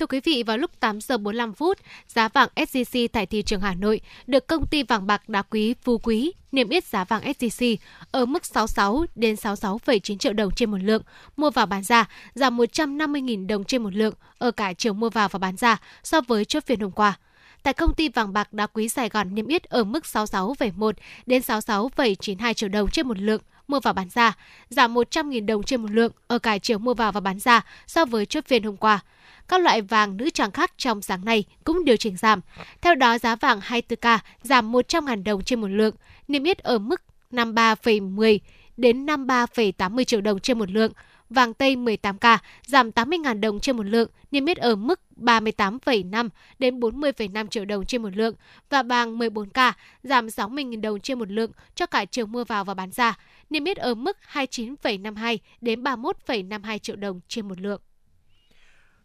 Thưa 0.00 0.06
quý 0.06 0.20
vị, 0.24 0.42
vào 0.42 0.58
lúc 0.58 0.70
8 0.80 1.00
giờ 1.00 1.18
45 1.18 1.52
phút, 1.52 1.78
giá 2.08 2.28
vàng 2.28 2.48
SJC 2.56 3.08
tại 3.12 3.26
thị 3.26 3.42
trường 3.42 3.60
Hà 3.60 3.74
Nội 3.74 4.00
được 4.26 4.46
công 4.46 4.66
ty 4.66 4.82
vàng 4.82 5.06
bạc 5.06 5.28
đá 5.28 5.42
quý 5.42 5.74
Phú 5.82 5.98
Quý 5.98 6.32
niêm 6.52 6.68
yết 6.68 6.84
giá 6.84 7.04
vàng 7.04 7.22
SJC 7.22 7.76
ở 8.10 8.26
mức 8.26 8.46
66 8.46 9.04
đến 9.14 9.34
66,9 9.34 10.18
triệu 10.18 10.32
đồng 10.32 10.50
trên 10.56 10.70
một 10.70 10.78
lượng, 10.82 11.02
mua 11.36 11.50
vào 11.50 11.66
bán 11.66 11.82
ra 11.82 12.08
giảm 12.34 12.56
150.000 12.56 13.46
đồng 13.46 13.64
trên 13.64 13.82
một 13.82 13.94
lượng 13.94 14.14
ở 14.38 14.50
cả 14.50 14.72
chiều 14.72 14.92
mua 14.92 15.10
vào 15.10 15.28
và 15.28 15.38
bán 15.38 15.56
ra 15.56 15.76
so 16.02 16.20
với 16.20 16.44
chốt 16.44 16.64
phiên 16.66 16.80
hôm 16.80 16.90
qua 16.90 17.18
tại 17.62 17.74
công 17.74 17.94
ty 17.94 18.08
vàng 18.08 18.32
bạc 18.32 18.52
đá 18.52 18.66
quý 18.66 18.88
Sài 18.88 19.08
Gòn 19.08 19.34
niêm 19.34 19.46
yết 19.46 19.64
ở 19.64 19.84
mức 19.84 20.04
66,1 20.04 20.92
đến 21.26 21.42
66,92 21.42 22.52
triệu 22.52 22.68
đồng 22.68 22.90
trên 22.90 23.08
một 23.08 23.18
lượng 23.18 23.42
mua 23.70 23.80
vào 23.80 23.94
bán 23.94 24.08
ra, 24.08 24.36
giảm 24.68 24.94
100.000 24.94 25.46
đồng 25.46 25.62
trên 25.62 25.82
một 25.82 25.90
lượng 25.90 26.12
ở 26.26 26.38
cả 26.38 26.58
chiều 26.58 26.78
mua 26.78 26.94
vào 26.94 27.12
và 27.12 27.20
bán 27.20 27.38
ra 27.38 27.64
so 27.86 28.04
với 28.04 28.26
chốt 28.26 28.44
phiên 28.46 28.62
hôm 28.62 28.76
qua. 28.76 29.00
Các 29.48 29.60
loại 29.60 29.82
vàng 29.82 30.16
nữ 30.16 30.30
trang 30.30 30.50
khác 30.50 30.72
trong 30.76 31.02
sáng 31.02 31.24
nay 31.24 31.44
cũng 31.64 31.84
điều 31.84 31.96
chỉnh 31.96 32.16
giảm. 32.16 32.40
Theo 32.80 32.94
đó, 32.94 33.18
giá 33.18 33.36
vàng 33.36 33.60
24K 33.60 34.18
giảm 34.42 34.72
100.000 34.72 35.22
đồng 35.22 35.42
trên 35.42 35.60
một 35.60 35.68
lượng, 35.68 35.94
niêm 36.28 36.44
yết 36.44 36.58
ở 36.58 36.78
mức 36.78 37.02
53,10 37.32 38.38
đến 38.76 39.06
53,80 39.06 40.04
triệu 40.04 40.20
đồng 40.20 40.40
trên 40.40 40.58
một 40.58 40.70
lượng. 40.70 40.92
Vàng 41.30 41.54
Tây 41.54 41.76
18K 41.76 42.38
giảm 42.66 42.90
80.000 42.90 43.40
đồng 43.40 43.60
trên 43.60 43.76
một 43.76 43.86
lượng, 43.86 44.10
niêm 44.30 44.46
yết 44.46 44.56
ở 44.56 44.76
mức 44.76 45.00
38,5 45.20 46.28
đến 46.58 46.80
40,5 46.80 47.46
triệu 47.46 47.64
đồng 47.64 47.86
trên 47.86 48.02
một 48.02 48.16
lượng 48.16 48.34
và 48.70 48.82
vàng 48.82 49.18
14K 49.18 49.72
giảm 50.02 50.26
60.000 50.26 50.80
đồng 50.80 51.00
trên 51.00 51.18
một 51.18 51.30
lượng 51.30 51.50
cho 51.74 51.86
cả 51.86 52.04
chiều 52.04 52.26
mua 52.26 52.44
vào 52.44 52.64
và 52.64 52.74
bán 52.74 52.90
ra, 52.90 53.18
niêm 53.50 53.64
yết 53.64 53.76
ở 53.76 53.94
mức 53.94 54.16
29,52 54.32 55.38
đến 55.60 55.82
31,52 55.82 56.78
triệu 56.78 56.96
đồng 56.96 57.20
trên 57.28 57.48
một 57.48 57.60
lượng. 57.60 57.80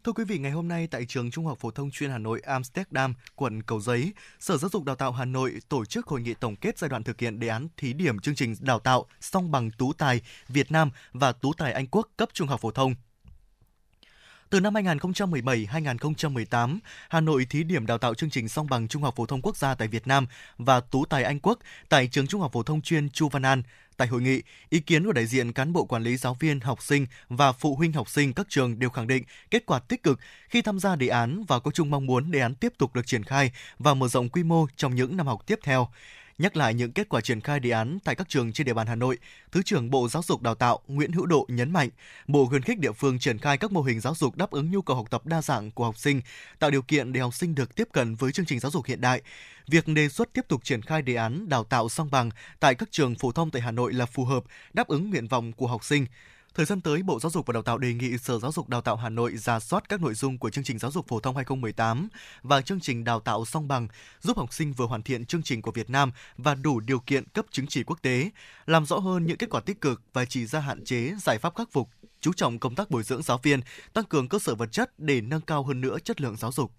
Thưa 0.06 0.12
quý 0.12 0.24
vị, 0.24 0.38
ngày 0.38 0.52
hôm 0.52 0.68
nay 0.68 0.88
tại 0.92 1.06
trường 1.06 1.32
Trung 1.32 1.46
học 1.46 1.58
phổ 1.60 1.72
thông 1.72 1.92
chuyên 1.92 2.10
Hà 2.10 2.18
Nội 2.18 2.42
Amsterdam, 2.46 3.14
quận 3.36 3.64
Cầu 3.64 3.80
Giấy, 3.80 4.14
Sở 4.40 4.58
Giáo 4.58 4.70
dục 4.70 4.84
Đào 4.84 4.96
tạo 4.96 5.12
Hà 5.12 5.26
Nội 5.26 5.54
tổ 5.70 5.86
chức 5.86 6.08
hội 6.08 6.22
nghị 6.22 6.34
tổng 6.34 6.56
kết 6.56 6.78
giai 6.78 6.90
đoạn 6.90 7.04
thực 7.04 7.20
hiện 7.20 7.40
đề 7.40 7.48
án 7.48 7.68
thí 7.78 7.94
điểm 7.94 8.20
chương 8.20 8.36
trình 8.36 8.56
đào 8.60 8.80
tạo 8.80 9.06
song 9.22 9.52
bằng 9.52 9.72
tú 9.72 9.94
tài 9.94 10.22
Việt 10.48 10.72
Nam 10.72 10.90
và 11.14 11.32
tú 11.32 11.54
tài 11.54 11.74
Anh 11.74 11.88
Quốc 11.88 12.10
cấp 12.18 12.30
trung 12.34 12.48
học 12.48 12.62
phổ 12.62 12.72
thông. 12.72 12.96
Từ 14.50 14.60
năm 14.60 14.74
2017-2018, 14.74 16.80
Hà 17.10 17.22
Nội 17.22 17.46
thí 17.50 17.64
điểm 17.64 17.86
đào 17.86 17.98
tạo 17.98 18.14
chương 18.14 18.30
trình 18.30 18.48
song 18.48 18.68
bằng 18.70 18.88
Trung 18.88 19.04
học 19.04 19.16
phổ 19.16 19.26
thông 19.26 19.42
quốc 19.42 19.58
gia 19.58 19.76
tại 19.76 19.88
Việt 19.88 20.08
Nam 20.08 20.28
và 20.58 20.80
tú 20.80 21.06
tài 21.06 21.24
Anh 21.24 21.40
Quốc 21.40 21.60
tại 21.90 22.08
trường 22.08 22.28
Trung 22.28 22.42
học 22.42 22.52
phổ 22.54 22.64
thông 22.64 22.82
chuyên 22.82 23.10
Chu 23.10 23.30
Văn 23.30 23.46
An. 23.46 23.64
Tại 23.98 24.08
hội 24.08 24.22
nghị, 24.22 24.42
ý 24.70 24.80
kiến 24.80 25.06
của 25.06 25.12
đại 25.12 25.26
diện 25.26 25.54
cán 25.54 25.74
bộ 25.74 25.86
quản 25.86 26.04
lý 26.04 26.18
giáo 26.18 26.38
viên, 26.40 26.60
học 26.60 26.84
sinh 26.84 27.08
và 27.30 27.52
phụ 27.52 27.76
huynh 27.76 27.94
học 27.94 28.10
sinh 28.10 28.34
các 28.34 28.46
trường 28.50 28.80
đều 28.80 28.90
khẳng 28.90 29.08
định 29.08 29.24
kết 29.52 29.66
quả 29.66 29.80
tích 29.80 30.04
cực 30.04 30.20
khi 30.50 30.62
tham 30.62 30.80
gia 30.80 30.96
đề 30.96 31.08
án 31.08 31.44
và 31.48 31.60
có 31.60 31.72
chung 31.72 31.90
mong 31.90 32.06
muốn 32.06 32.32
đề 32.32 32.40
án 32.40 32.56
tiếp 32.56 32.74
tục 32.78 32.96
được 32.96 33.08
triển 33.08 33.24
khai 33.24 33.52
và 33.80 33.94
mở 33.94 34.08
rộng 34.08 34.30
quy 34.30 34.44
mô 34.44 34.68
trong 34.76 34.96
những 34.96 35.18
năm 35.18 35.28
học 35.28 35.42
tiếp 35.48 35.60
theo. 35.64 35.88
Nhắc 36.38 36.58
lại 36.58 36.74
những 36.74 36.92
kết 36.92 37.10
quả 37.10 37.22
triển 37.22 37.42
khai 37.42 37.60
đề 37.60 37.70
án 37.70 37.98
tại 38.04 38.16
các 38.16 38.30
trường 38.30 38.54
trên 38.54 38.68
địa 38.68 38.74
bàn 38.74 38.88
Hà 38.88 38.96
Nội, 38.96 39.18
Thứ 39.52 39.62
trưởng 39.64 39.90
Bộ 39.90 40.08
Giáo 40.10 40.24
dục 40.24 40.42
Đào 40.42 40.56
tạo 40.56 40.80
Nguyễn 40.88 41.12
Hữu 41.12 41.26
Độ 41.26 41.46
nhấn 41.50 41.72
mạnh, 41.72 41.90
Bộ 42.28 42.46
khuyến 42.46 42.62
khích 42.62 42.80
địa 42.80 42.92
phương 42.92 43.20
triển 43.20 43.38
khai 43.38 43.58
các 43.58 43.72
mô 43.72 43.82
hình 43.82 44.00
giáo 44.00 44.16
dục 44.16 44.36
đáp 44.36 44.52
ứng 44.52 44.72
nhu 44.72 44.82
cầu 44.82 44.96
học 44.96 45.06
tập 45.10 45.26
đa 45.26 45.42
dạng 45.42 45.72
của 45.72 45.86
học 45.86 45.98
sinh, 45.98 46.22
tạo 46.60 46.72
điều 46.72 46.82
kiện 46.82 47.14
để 47.14 47.20
học 47.20 47.34
sinh 47.34 47.56
được 47.56 47.76
tiếp 47.76 47.88
cận 47.94 48.16
với 48.16 48.32
chương 48.32 48.46
trình 48.46 48.60
giáo 48.60 48.72
dục 48.72 48.86
hiện 48.86 49.02
đại. 49.02 49.22
Việc 49.68 49.88
đề 49.88 50.10
xuất 50.10 50.34
tiếp 50.34 50.46
tục 50.48 50.64
triển 50.64 50.82
khai 50.82 51.02
đề 51.02 51.16
án 51.16 51.50
đào 51.50 51.64
tạo 51.64 51.90
song 51.90 52.10
bằng 52.12 52.30
tại 52.60 52.76
các 52.76 52.90
trường 52.92 53.16
phổ 53.16 53.32
thông 53.32 53.52
tại 53.52 53.62
Hà 53.62 53.72
Nội 53.72 53.94
là 53.94 54.06
phù 54.06 54.26
hợp, 54.26 54.44
đáp 54.74 54.88
ứng 54.88 55.10
nguyện 55.10 55.28
vọng 55.28 55.54
của 55.54 55.68
học 55.68 55.84
sinh. 55.84 56.06
Thời 56.56 56.66
gian 56.66 56.82
tới, 56.82 57.04
Bộ 57.04 57.20
Giáo 57.20 57.30
dục 57.30 57.46
và 57.46 57.52
Đào 57.54 57.64
tạo 57.64 57.78
đề 57.78 57.94
nghị 57.94 58.18
Sở 58.18 58.40
Giáo 58.40 58.52
dục 58.52 58.70
Đào 58.70 58.82
tạo 58.82 58.96
Hà 58.96 59.10
Nội 59.10 59.38
ra 59.38 59.60
soát 59.60 59.90
các 59.90 60.02
nội 60.02 60.14
dung 60.14 60.38
của 60.38 60.50
chương 60.50 60.64
trình 60.64 60.80
giáo 60.80 60.92
dục 60.92 61.08
phổ 61.08 61.20
thông 61.20 61.36
2018 61.36 62.08
và 62.44 62.62
chương 62.62 62.80
trình 62.80 63.04
đào 63.04 63.20
tạo 63.20 63.46
song 63.46 63.68
bằng, 63.68 63.88
giúp 64.22 64.38
học 64.38 64.54
sinh 64.54 64.74
vừa 64.74 64.86
hoàn 64.86 65.04
thiện 65.04 65.26
chương 65.26 65.44
trình 65.44 65.62
của 65.62 65.72
Việt 65.72 65.90
Nam 65.90 66.12
và 66.38 66.56
đủ 66.56 66.80
điều 66.80 67.00
kiện 67.00 67.26
cấp 67.26 67.46
chứng 67.52 67.68
chỉ 67.68 67.84
quốc 67.84 68.02
tế, 68.02 68.30
làm 68.66 68.86
rõ 68.86 68.98
hơn 68.98 69.26
những 69.26 69.38
kết 69.38 69.50
quả 69.50 69.62
tích 69.62 69.82
cực 69.82 70.02
và 70.14 70.26
chỉ 70.26 70.46
ra 70.46 70.60
hạn 70.60 70.84
chế, 70.84 71.14
giải 71.22 71.38
pháp 71.38 71.56
khắc 71.56 71.72
phục, 71.72 71.90
chú 72.22 72.34
trọng 72.34 72.60
công 72.60 72.76
tác 72.76 72.92
bồi 72.92 73.04
dưỡng 73.04 73.22
giáo 73.22 73.40
viên, 73.44 73.60
tăng 73.94 74.06
cường 74.06 74.30
cơ 74.30 74.40
sở 74.40 74.56
vật 74.56 74.72
chất 74.72 75.00
để 75.00 75.22
nâng 75.22 75.42
cao 75.42 75.64
hơn 75.64 75.82
nữa 75.82 75.98
chất 76.04 76.22
lượng 76.22 76.36
giáo 76.38 76.52
dục. 76.52 76.72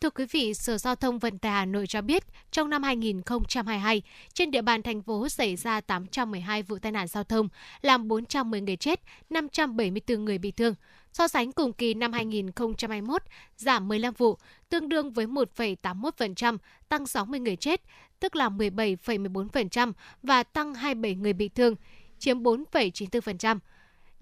Thưa 0.00 0.10
quý 0.10 0.24
vị, 0.30 0.54
Sở 0.54 0.78
Giao 0.78 0.96
thông 0.96 1.18
Vận 1.18 1.38
tải 1.38 1.52
Hà 1.52 1.64
Nội 1.64 1.86
cho 1.86 2.02
biết, 2.02 2.24
trong 2.50 2.70
năm 2.70 2.82
2022, 2.82 4.02
trên 4.34 4.50
địa 4.50 4.62
bàn 4.62 4.82
thành 4.82 5.02
phố 5.02 5.28
xảy 5.28 5.56
ra 5.56 5.80
812 5.80 6.62
vụ 6.62 6.78
tai 6.78 6.92
nạn 6.92 7.06
giao 7.06 7.24
thông, 7.24 7.48
làm 7.82 8.08
410 8.08 8.60
người 8.60 8.76
chết, 8.76 9.00
574 9.30 10.24
người 10.24 10.38
bị 10.38 10.50
thương. 10.50 10.74
So 11.12 11.28
sánh 11.28 11.52
cùng 11.52 11.72
kỳ 11.72 11.94
năm 11.94 12.12
2021, 12.12 13.22
giảm 13.56 13.88
15 13.88 14.14
vụ, 14.14 14.38
tương 14.68 14.88
đương 14.88 15.12
với 15.12 15.26
1,81%, 15.26 16.58
tăng 16.88 17.06
60 17.06 17.40
người 17.40 17.56
chết, 17.56 17.82
tức 18.20 18.36
là 18.36 18.48
17,14% 18.48 19.92
và 20.22 20.42
tăng 20.42 20.74
27 20.74 21.14
người 21.14 21.32
bị 21.32 21.48
thương, 21.48 21.74
chiếm 22.18 22.42
4,94% 22.42 23.58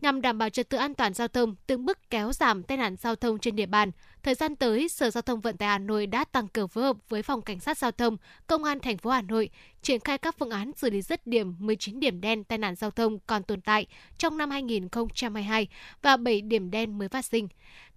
nhằm 0.03 0.21
đảm 0.21 0.39
bảo 0.39 0.49
trật 0.49 0.69
tự 0.69 0.79
an 0.79 0.95
toàn 0.95 1.15
giao 1.15 1.29
thông, 1.29 1.55
từng 1.67 1.85
bước 1.85 1.99
kéo 2.11 2.33
giảm 2.33 2.63
tai 2.63 2.79
nạn 2.79 2.97
giao 2.97 3.17
thông 3.17 3.39
trên 3.39 3.57
địa 3.57 3.67
bàn. 3.67 3.91
Thời 4.23 4.35
gian 4.35 4.57
tới, 4.57 4.89
Sở 4.89 5.11
Giao 5.11 5.23
thông 5.23 5.41
Vận 5.41 5.57
tải 5.57 5.69
Hà 5.69 5.79
Nội 5.79 6.07
đã 6.07 6.25
tăng 6.25 6.49
cường 6.49 6.69
phối 6.69 6.85
hợp 6.85 6.97
với 7.09 7.23
Phòng 7.23 7.43
Cảnh 7.43 7.61
sát 7.61 7.79
Giao 7.79 7.91
thông, 7.91 8.17
Công 8.47 8.65
an 8.65 8.81
thành 8.81 8.99
phố 8.99 9.11
Hà 9.11 9.23
Nội 9.23 9.51
triển 9.83 10.01
khai 10.01 10.19
các 10.19 10.37
phương 10.39 10.51
án 10.51 10.73
xử 10.77 10.91
lý 10.91 11.03
dứt 11.03 11.27
điểm 11.27 11.55
19 11.59 12.01
điểm 12.01 12.21
đen 12.21 12.45
tai 12.45 12.59
nạn 12.59 12.75
giao 12.75 12.91
thông 12.91 13.19
còn 13.27 13.43
tồn 13.43 13.61
tại 13.61 13.87
trong 14.19 14.39
năm 14.39 14.51
2022 14.51 15.69
và 16.03 16.17
7 16.17 16.41
điểm 16.41 16.71
đen 16.71 16.99
mới 16.99 17.09
phát 17.09 17.25
sinh. 17.25 17.49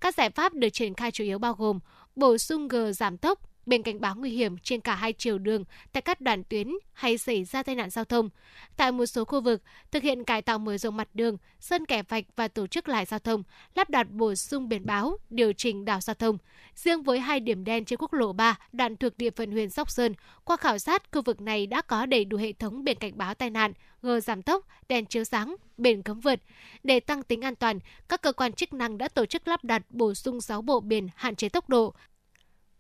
Các 0.02 0.16
giải 0.16 0.30
pháp 0.30 0.54
được 0.54 0.70
triển 0.70 0.94
khai 0.94 1.12
chủ 1.12 1.24
yếu 1.24 1.40
bao 1.40 1.54
gồm 1.54 1.80
bổ 2.16 2.38
sung 2.38 2.68
gờ 2.68 2.92
giảm 2.92 3.18
tốc, 3.18 3.40
bên 3.66 3.84
cảnh 3.84 4.02
báo 4.02 4.16
nguy 4.16 4.30
hiểm 4.30 4.58
trên 4.58 4.82
cả 4.82 4.96
hai 4.96 5.14
chiều 5.14 5.38
đường 5.38 5.64
tại 5.92 6.02
các 6.02 6.22
đoạn 6.22 6.44
tuyến 6.44 6.68
hay 6.94 7.18
xảy 7.18 7.44
ra 7.44 7.64
tai 7.64 7.76
nạn 7.76 7.90
giao 7.90 8.06
thông. 8.06 8.30
Tại 8.78 8.92
một 8.92 9.06
số 9.06 9.26
khu 9.26 9.42
vực, 9.42 9.62
thực 9.92 10.04
hiện 10.04 10.24
cải 10.24 10.42
tạo 10.42 10.60
mở 10.60 10.78
rộng 10.78 10.98
mặt 10.98 11.08
đường, 11.14 11.38
sơn 11.60 11.86
kẻ 11.86 12.04
vạch 12.04 12.26
và 12.36 12.48
tổ 12.48 12.68
chức 12.68 12.90
lại 12.90 13.06
giao 13.06 13.20
thông, 13.20 13.44
lắp 13.76 13.90
đặt 13.90 14.12
bổ 14.12 14.36
sung 14.36 14.70
biển 14.70 14.86
báo, 14.86 15.18
điều 15.30 15.54
chỉnh 15.54 15.86
đảo 15.86 16.02
giao 16.02 16.14
thông. 16.14 16.38
Riêng 16.76 17.04
với 17.04 17.20
hai 17.20 17.40
điểm 17.40 17.64
đen 17.64 17.86
trên 17.86 18.00
quốc 18.00 18.14
lộ 18.14 18.34
3, 18.34 18.60
đoạn 18.72 18.98
thuộc 18.98 19.18
địa 19.18 19.30
phận 19.30 19.52
huyện 19.52 19.70
Sóc 19.70 19.92
Sơn, 19.92 20.14
qua 20.44 20.58
khảo 20.58 20.78
sát, 20.78 21.04
khu 21.12 21.22
vực 21.22 21.42
này 21.42 21.68
đã 21.68 21.82
có 21.82 22.06
đầy 22.06 22.26
đủ 22.26 22.38
hệ 22.38 22.54
thống 22.54 22.84
biển 22.84 22.98
cảnh 23.00 23.18
báo 23.18 23.34
tai 23.34 23.50
nạn, 23.50 23.74
gờ 24.02 24.20
giảm 24.20 24.42
tốc, 24.42 24.68
đèn 24.90 25.06
chiếu 25.06 25.24
sáng, 25.24 25.56
biển 25.78 26.04
cấm 26.04 26.20
vượt. 26.20 26.40
Để 26.84 27.00
tăng 27.00 27.24
tính 27.24 27.42
an 27.42 27.56
toàn, 27.56 27.80
các 28.10 28.22
cơ 28.22 28.32
quan 28.32 28.54
chức 28.54 28.74
năng 28.74 28.98
đã 28.98 29.08
tổ 29.08 29.26
chức 29.26 29.48
lắp 29.48 29.64
đặt 29.64 29.82
bổ 29.90 30.14
sung 30.14 30.42
6 30.42 30.62
bộ 30.62 30.80
biển 30.80 31.08
hạn 31.16 31.36
chế 31.36 31.50
tốc 31.50 31.70
độ, 31.70 31.94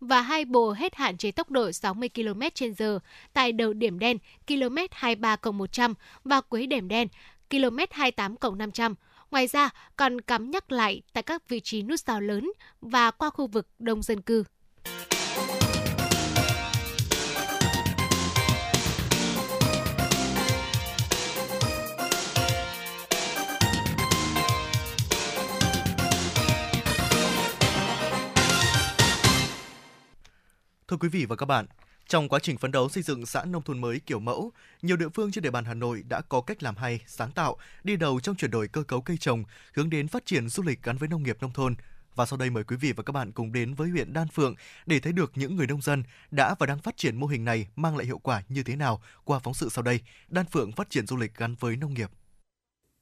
và 0.07 0.21
hai 0.21 0.45
bồ 0.45 0.71
hết 0.71 0.95
hạn 0.95 1.17
chế 1.17 1.31
tốc 1.31 1.51
độ 1.51 1.71
60 1.71 2.09
km/h 2.15 2.99
tại 3.33 3.51
đầu 3.51 3.73
điểm 3.73 3.99
đen 3.99 4.17
km 4.47 4.77
23 4.91 5.37
100 5.53 5.93
và 6.23 6.41
cuối 6.41 6.67
điểm 6.67 6.87
đen 6.87 7.07
km 7.49 7.77
28 7.91 8.35
500. 8.57 8.95
Ngoài 9.31 9.47
ra, 9.47 9.69
còn 9.95 10.21
cắm 10.21 10.51
nhắc 10.51 10.71
lại 10.71 11.01
tại 11.13 11.23
các 11.23 11.49
vị 11.49 11.59
trí 11.59 11.81
nút 11.81 11.99
giao 11.99 12.21
lớn 12.21 12.51
và 12.81 13.11
qua 13.11 13.29
khu 13.29 13.47
vực 13.47 13.67
đông 13.79 14.01
dân 14.01 14.21
cư. 14.21 14.43
Thưa 30.87 30.97
quý 30.97 31.09
vị 31.09 31.25
và 31.25 31.35
các 31.35 31.45
bạn, 31.45 31.65
trong 32.07 32.29
quá 32.29 32.39
trình 32.39 32.57
phấn 32.57 32.71
đấu 32.71 32.89
xây 32.89 33.03
dựng 33.03 33.25
xã 33.25 33.45
nông 33.45 33.61
thôn 33.63 33.81
mới 33.81 33.99
kiểu 33.99 34.19
mẫu, 34.19 34.51
nhiều 34.81 34.97
địa 34.97 35.09
phương 35.13 35.31
trên 35.31 35.43
địa 35.43 35.51
bàn 35.51 35.65
Hà 35.65 35.73
Nội 35.73 36.03
đã 36.07 36.21
có 36.21 36.41
cách 36.41 36.63
làm 36.63 36.75
hay, 36.75 36.99
sáng 37.07 37.31
tạo, 37.31 37.57
đi 37.83 37.95
đầu 37.95 38.19
trong 38.19 38.35
chuyển 38.35 38.51
đổi 38.51 38.67
cơ 38.67 38.83
cấu 38.83 39.01
cây 39.01 39.17
trồng, 39.17 39.43
hướng 39.73 39.89
đến 39.89 40.07
phát 40.07 40.25
triển 40.25 40.49
du 40.49 40.63
lịch 40.63 40.83
gắn 40.83 40.97
với 40.97 41.09
nông 41.09 41.23
nghiệp 41.23 41.37
nông 41.41 41.53
thôn. 41.53 41.75
Và 42.15 42.25
sau 42.25 42.37
đây 42.37 42.49
mời 42.49 42.63
quý 42.63 42.75
vị 42.75 42.91
và 42.91 43.03
các 43.03 43.11
bạn 43.11 43.31
cùng 43.31 43.51
đến 43.51 43.73
với 43.73 43.89
huyện 43.89 44.13
Đan 44.13 44.27
Phượng 44.27 44.55
để 44.85 44.99
thấy 44.99 45.13
được 45.13 45.31
những 45.35 45.55
người 45.55 45.67
nông 45.67 45.81
dân 45.81 46.03
đã 46.31 46.55
và 46.59 46.65
đang 46.65 46.79
phát 46.79 46.97
triển 46.97 47.19
mô 47.19 47.27
hình 47.27 47.45
này 47.45 47.67
mang 47.75 47.97
lại 47.97 48.05
hiệu 48.05 48.17
quả 48.17 48.43
như 48.49 48.63
thế 48.63 48.75
nào 48.75 49.01
qua 49.23 49.39
phóng 49.39 49.53
sự 49.53 49.69
sau 49.69 49.83
đây. 49.83 49.99
Đan 50.27 50.45
Phượng 50.45 50.71
phát 50.71 50.89
triển 50.89 51.07
du 51.07 51.17
lịch 51.17 51.35
gắn 51.35 51.55
với 51.59 51.77
nông 51.77 51.93
nghiệp. 51.93 52.09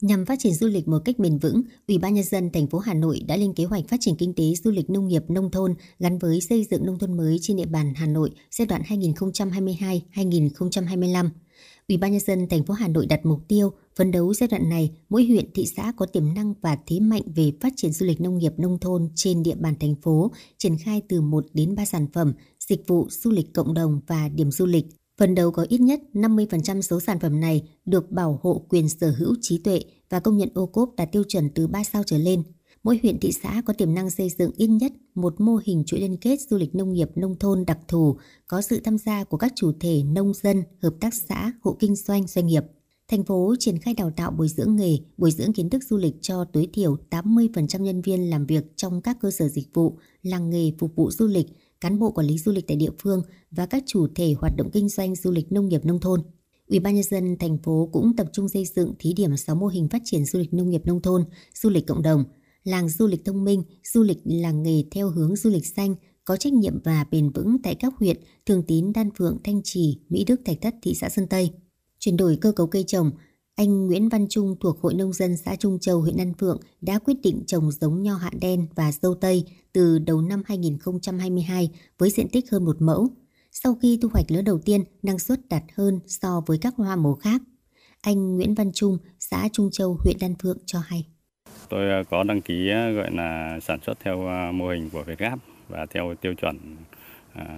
Nhằm 0.01 0.25
phát 0.25 0.39
triển 0.39 0.53
du 0.53 0.67
lịch 0.67 0.87
một 0.87 0.99
cách 1.05 1.19
bền 1.19 1.37
vững, 1.37 1.61
Ủy 1.87 1.97
ban 1.97 2.13
nhân 2.13 2.23
dân 2.23 2.49
thành 2.53 2.67
phố 2.67 2.79
Hà 2.79 2.93
Nội 2.93 3.19
đã 3.27 3.37
lên 3.37 3.53
kế 3.53 3.65
hoạch 3.65 3.87
phát 3.87 3.97
triển 3.99 4.15
kinh 4.15 4.33
tế 4.33 4.43
du 4.63 4.71
lịch 4.71 4.89
nông 4.89 5.07
nghiệp 5.07 5.23
nông 5.27 5.51
thôn 5.51 5.75
gắn 5.99 6.17
với 6.17 6.41
xây 6.41 6.67
dựng 6.71 6.85
nông 6.85 6.99
thôn 6.99 7.17
mới 7.17 7.37
trên 7.41 7.57
địa 7.57 7.65
bàn 7.65 7.93
Hà 7.95 8.05
Nội 8.05 8.31
giai 8.51 8.65
đoạn 8.65 8.81
2022-2025. 8.81 11.29
Ủy 11.87 11.97
ban 11.97 12.11
nhân 12.11 12.21
dân 12.21 12.47
thành 12.49 12.63
phố 12.63 12.73
Hà 12.73 12.87
Nội 12.87 13.05
đặt 13.05 13.25
mục 13.25 13.39
tiêu 13.47 13.71
phấn 13.95 14.11
đấu 14.11 14.33
giai 14.33 14.47
đoạn 14.47 14.69
này 14.69 14.91
mỗi 15.09 15.25
huyện 15.25 15.53
thị 15.53 15.65
xã 15.75 15.93
có 15.97 16.05
tiềm 16.05 16.33
năng 16.33 16.53
và 16.61 16.77
thế 16.87 16.99
mạnh 16.99 17.21
về 17.35 17.51
phát 17.61 17.73
triển 17.75 17.91
du 17.91 18.05
lịch 18.05 18.21
nông 18.21 18.37
nghiệp 18.37 18.53
nông 18.57 18.79
thôn 18.79 19.09
trên 19.15 19.43
địa 19.43 19.55
bàn 19.55 19.75
thành 19.79 19.95
phố, 19.95 20.31
triển 20.57 20.77
khai 20.77 21.01
từ 21.09 21.21
1 21.21 21.45
đến 21.53 21.75
3 21.75 21.85
sản 21.85 22.07
phẩm, 22.13 22.33
dịch 22.59 22.87
vụ 22.87 23.07
du 23.09 23.31
lịch 23.31 23.53
cộng 23.53 23.73
đồng 23.73 23.99
và 24.07 24.29
điểm 24.29 24.51
du 24.51 24.65
lịch 24.65 24.85
Phần 25.17 25.35
đầu 25.35 25.51
có 25.51 25.65
ít 25.69 25.81
nhất 25.81 26.01
50% 26.13 26.81
số 26.81 26.99
sản 26.99 27.19
phẩm 27.19 27.39
này 27.39 27.63
được 27.85 28.11
bảo 28.11 28.39
hộ 28.43 28.65
quyền 28.69 28.89
sở 28.89 29.11
hữu 29.11 29.35
trí 29.41 29.57
tuệ 29.57 29.81
và 30.09 30.19
công 30.19 30.37
nhận 30.37 30.49
ô 30.53 30.65
cốp 30.65 30.95
đạt 30.97 31.11
tiêu 31.11 31.23
chuẩn 31.27 31.49
từ 31.49 31.67
3 31.67 31.83
sao 31.83 32.03
trở 32.05 32.17
lên. 32.17 32.43
Mỗi 32.83 32.99
huyện 33.01 33.19
thị 33.19 33.31
xã 33.43 33.61
có 33.65 33.73
tiềm 33.73 33.93
năng 33.93 34.09
xây 34.09 34.29
dựng 34.29 34.51
ít 34.57 34.67
nhất 34.67 34.91
một 35.15 35.41
mô 35.41 35.59
hình 35.63 35.83
chuỗi 35.85 35.99
liên 35.99 36.17
kết 36.17 36.39
du 36.49 36.57
lịch 36.57 36.75
nông 36.75 36.93
nghiệp 36.93 37.09
nông 37.15 37.39
thôn 37.39 37.65
đặc 37.65 37.79
thù, 37.87 38.17
có 38.47 38.61
sự 38.61 38.79
tham 38.79 38.97
gia 38.97 39.23
của 39.23 39.37
các 39.37 39.53
chủ 39.55 39.71
thể 39.79 40.03
nông 40.03 40.33
dân, 40.33 40.63
hợp 40.81 40.93
tác 40.99 41.13
xã, 41.13 41.53
hộ 41.61 41.77
kinh 41.79 41.95
doanh, 41.95 42.27
doanh 42.27 42.47
nghiệp. 42.47 42.63
Thành 43.07 43.23
phố 43.23 43.55
triển 43.59 43.77
khai 43.77 43.93
đào 43.93 44.11
tạo 44.11 44.31
bồi 44.31 44.47
dưỡng 44.47 44.75
nghề, 44.75 44.97
bồi 45.17 45.31
dưỡng 45.31 45.53
kiến 45.53 45.69
thức 45.69 45.83
du 45.83 45.97
lịch 45.97 46.15
cho 46.21 46.45
tối 46.45 46.67
thiểu 46.73 46.97
80% 47.09 47.81
nhân 47.81 48.01
viên 48.01 48.29
làm 48.29 48.45
việc 48.45 48.63
trong 48.75 49.01
các 49.01 49.17
cơ 49.21 49.31
sở 49.31 49.47
dịch 49.47 49.67
vụ, 49.73 49.97
làng 50.21 50.49
nghề 50.49 50.71
phục 50.79 50.95
vụ 50.95 51.11
du 51.11 51.27
lịch, 51.27 51.47
cán 51.83 51.99
bộ 51.99 52.11
quản 52.11 52.27
lý 52.27 52.37
du 52.37 52.51
lịch 52.51 52.67
tại 52.67 52.77
địa 52.77 52.91
phương 52.99 53.21
và 53.51 53.65
các 53.65 53.83
chủ 53.87 54.07
thể 54.15 54.33
hoạt 54.37 54.53
động 54.57 54.69
kinh 54.73 54.89
doanh 54.89 55.15
du 55.15 55.31
lịch 55.31 55.51
nông 55.51 55.67
nghiệp 55.69 55.85
nông 55.85 55.99
thôn. 55.99 56.21
Ủy 56.67 56.79
ban 56.79 56.95
nhân 56.95 57.03
dân 57.03 57.37
thành 57.39 57.57
phố 57.57 57.89
cũng 57.93 58.15
tập 58.15 58.27
trung 58.33 58.49
xây 58.49 58.65
dựng 58.65 58.93
thí 58.99 59.13
điểm 59.13 59.37
6 59.37 59.55
mô 59.55 59.67
hình 59.67 59.89
phát 59.89 60.01
triển 60.05 60.25
du 60.25 60.39
lịch 60.39 60.53
nông 60.53 60.69
nghiệp 60.69 60.81
nông 60.85 61.01
thôn, 61.01 61.25
du 61.53 61.69
lịch 61.69 61.87
cộng 61.87 62.01
đồng, 62.01 62.23
làng 62.63 62.89
du 62.89 63.07
lịch 63.07 63.25
thông 63.25 63.43
minh, 63.43 63.63
du 63.83 64.03
lịch 64.03 64.17
làng 64.23 64.63
nghề 64.63 64.83
theo 64.91 65.09
hướng 65.09 65.35
du 65.35 65.49
lịch 65.49 65.65
xanh, 65.65 65.95
có 66.25 66.37
trách 66.37 66.53
nhiệm 66.53 66.79
và 66.83 67.05
bền 67.11 67.29
vững 67.29 67.57
tại 67.63 67.75
các 67.75 67.93
huyện 67.99 68.17
Thường 68.45 68.63
Tín, 68.67 68.93
Đan 68.93 69.09
Phượng, 69.17 69.37
Thanh 69.43 69.61
Trì, 69.63 69.99
Mỹ 70.09 70.23
Đức, 70.27 70.41
Thạch 70.45 70.57
Thất, 70.61 70.75
thị 70.81 70.93
xã 70.93 71.09
Sơn 71.09 71.27
Tây. 71.27 71.51
Chuyển 71.99 72.17
đổi 72.17 72.37
cơ 72.41 72.51
cấu 72.51 72.67
cây 72.67 72.83
trồng, 72.87 73.11
anh 73.55 73.87
Nguyễn 73.87 74.09
Văn 74.09 74.25
Trung 74.29 74.55
thuộc 74.59 74.79
Hội 74.81 74.93
Nông 74.93 75.13
dân 75.13 75.37
xã 75.37 75.55
Trung 75.55 75.79
Châu, 75.79 76.01
huyện 76.01 76.17
An 76.17 76.33
Phượng 76.33 76.59
đã 76.81 76.99
quyết 76.99 77.17
định 77.23 77.43
trồng 77.47 77.71
giống 77.71 78.03
nho 78.03 78.15
hạ 78.15 78.29
đen 78.41 78.67
và 78.75 78.91
dâu 78.91 79.15
tây 79.15 79.43
từ 79.73 79.99
đầu 79.99 80.21
năm 80.21 80.43
2022 80.45 81.69
với 81.97 82.09
diện 82.09 82.27
tích 82.29 82.51
hơn 82.51 82.65
một 82.65 82.75
mẫu. 82.79 83.07
Sau 83.51 83.75
khi 83.81 83.99
thu 84.01 84.09
hoạch 84.13 84.25
lứa 84.29 84.41
đầu 84.41 84.59
tiên, 84.65 84.83
năng 85.03 85.19
suất 85.19 85.39
đạt 85.49 85.63
hơn 85.75 85.99
so 86.07 86.41
với 86.45 86.57
các 86.61 86.73
hoa 86.77 86.95
màu 86.95 87.15
khác. 87.15 87.41
Anh 88.01 88.35
Nguyễn 88.35 88.55
Văn 88.55 88.71
Trung, 88.73 88.97
xã 89.19 89.49
Trung 89.53 89.69
Châu, 89.71 89.97
huyện 90.03 90.17
Đan 90.21 90.35
Phượng 90.43 90.57
cho 90.65 90.79
hay. 90.79 91.05
Tôi 91.69 91.91
à, 91.91 92.03
có 92.09 92.23
đăng 92.23 92.41
ký 92.41 92.69
à, 92.69 92.91
gọi 92.91 93.11
là 93.11 93.59
sản 93.61 93.79
xuất 93.85 93.99
theo 94.03 94.27
à, 94.27 94.51
mô 94.51 94.69
hình 94.69 94.89
của 94.89 95.03
Việt 95.03 95.19
Gáp 95.19 95.39
và 95.69 95.85
theo 95.93 96.15
tiêu 96.21 96.33
chuẩn 96.33 96.75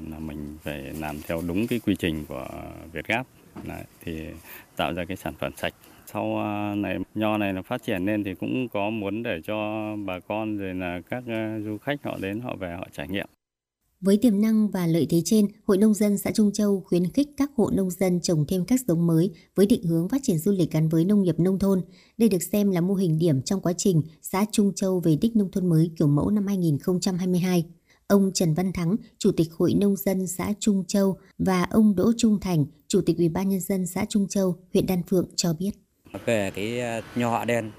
là 0.09 0.19
mình 0.19 0.57
phải 0.63 0.81
làm 0.99 1.15
theo 1.27 1.41
đúng 1.47 1.67
cái 1.67 1.79
quy 1.79 1.95
trình 1.95 2.25
của 2.27 2.47
Việt 2.93 3.07
Gáp 3.07 3.27
Đấy, 3.63 3.83
thì 4.03 4.25
tạo 4.75 4.93
ra 4.93 5.05
cái 5.05 5.17
sản 5.17 5.33
phẩm 5.39 5.51
sạch 5.57 5.73
sau 6.05 6.37
à, 6.39 6.75
này 6.75 6.97
nho 7.15 7.37
này 7.37 7.53
nó 7.53 7.61
phát 7.61 7.83
triển 7.83 8.05
lên 8.05 8.23
thì 8.23 8.35
cũng 8.35 8.69
có 8.69 8.89
muốn 8.89 9.23
để 9.23 9.39
cho 9.43 9.55
bà 10.05 10.19
con 10.19 10.57
rồi 10.57 10.73
là 10.73 11.01
các 11.09 11.23
à, 11.27 11.59
du 11.65 11.77
khách 11.77 12.03
họ 12.03 12.17
đến 12.21 12.39
họ 12.39 12.55
về 12.55 12.75
họ 12.79 12.87
trải 12.91 13.07
nghiệm 13.07 13.27
với 14.01 14.17
tiềm 14.17 14.41
năng 14.41 14.69
và 14.69 14.87
lợi 14.87 15.07
thế 15.09 15.21
trên, 15.25 15.47
Hội 15.65 15.77
Nông 15.77 15.93
dân 15.93 16.17
xã 16.17 16.31
Trung 16.31 16.51
Châu 16.53 16.83
khuyến 16.85 17.11
khích 17.11 17.29
các 17.37 17.51
hộ 17.55 17.69
nông 17.73 17.91
dân 17.91 18.21
trồng 18.21 18.45
thêm 18.47 18.65
các 18.65 18.79
giống 18.87 19.07
mới 19.07 19.31
với 19.55 19.65
định 19.65 19.83
hướng 19.83 20.09
phát 20.09 20.21
triển 20.23 20.37
du 20.37 20.51
lịch 20.51 20.71
gắn 20.71 20.89
với 20.89 21.05
nông 21.05 21.23
nghiệp 21.23 21.39
nông 21.39 21.59
thôn. 21.59 21.81
Đây 22.17 22.29
được 22.29 22.43
xem 22.43 22.71
là 22.71 22.81
mô 22.81 22.93
hình 22.93 23.19
điểm 23.19 23.41
trong 23.41 23.61
quá 23.61 23.73
trình 23.77 24.01
xã 24.21 24.45
Trung 24.51 24.73
Châu 24.75 24.99
về 24.99 25.17
đích 25.21 25.35
nông 25.35 25.51
thôn 25.51 25.69
mới 25.69 25.91
kiểu 25.97 26.07
mẫu 26.07 26.29
năm 26.29 26.47
2022. 26.47 27.65
Ông 28.07 28.31
Trần 28.33 28.53
Văn 28.53 28.71
Thắng, 28.73 28.95
Chủ 29.17 29.31
tịch 29.31 29.47
Hội 29.57 29.73
Nông 29.73 29.95
dân 29.95 30.27
xã 30.27 30.53
Trung 30.59 30.83
Châu 30.87 31.17
và 31.37 31.63
ông 31.63 31.95
Đỗ 31.95 32.11
Trung 32.17 32.39
Thành, 32.39 32.65
Chủ 32.87 33.01
tịch 33.05 33.17
Ủy 33.17 33.29
ban 33.29 33.49
nhân 33.49 33.59
dân 33.59 33.87
xã 33.87 34.05
Trung 34.09 34.27
Châu, 34.27 34.55
huyện 34.73 34.85
Đan 34.85 35.03
Phượng 35.03 35.27
cho 35.35 35.53
biết. 35.53 35.71
Về 36.25 36.51
cái 36.55 36.79
ờ, 36.79 37.01
nho 37.15 37.29
họ 37.29 37.45
đen 37.45 37.71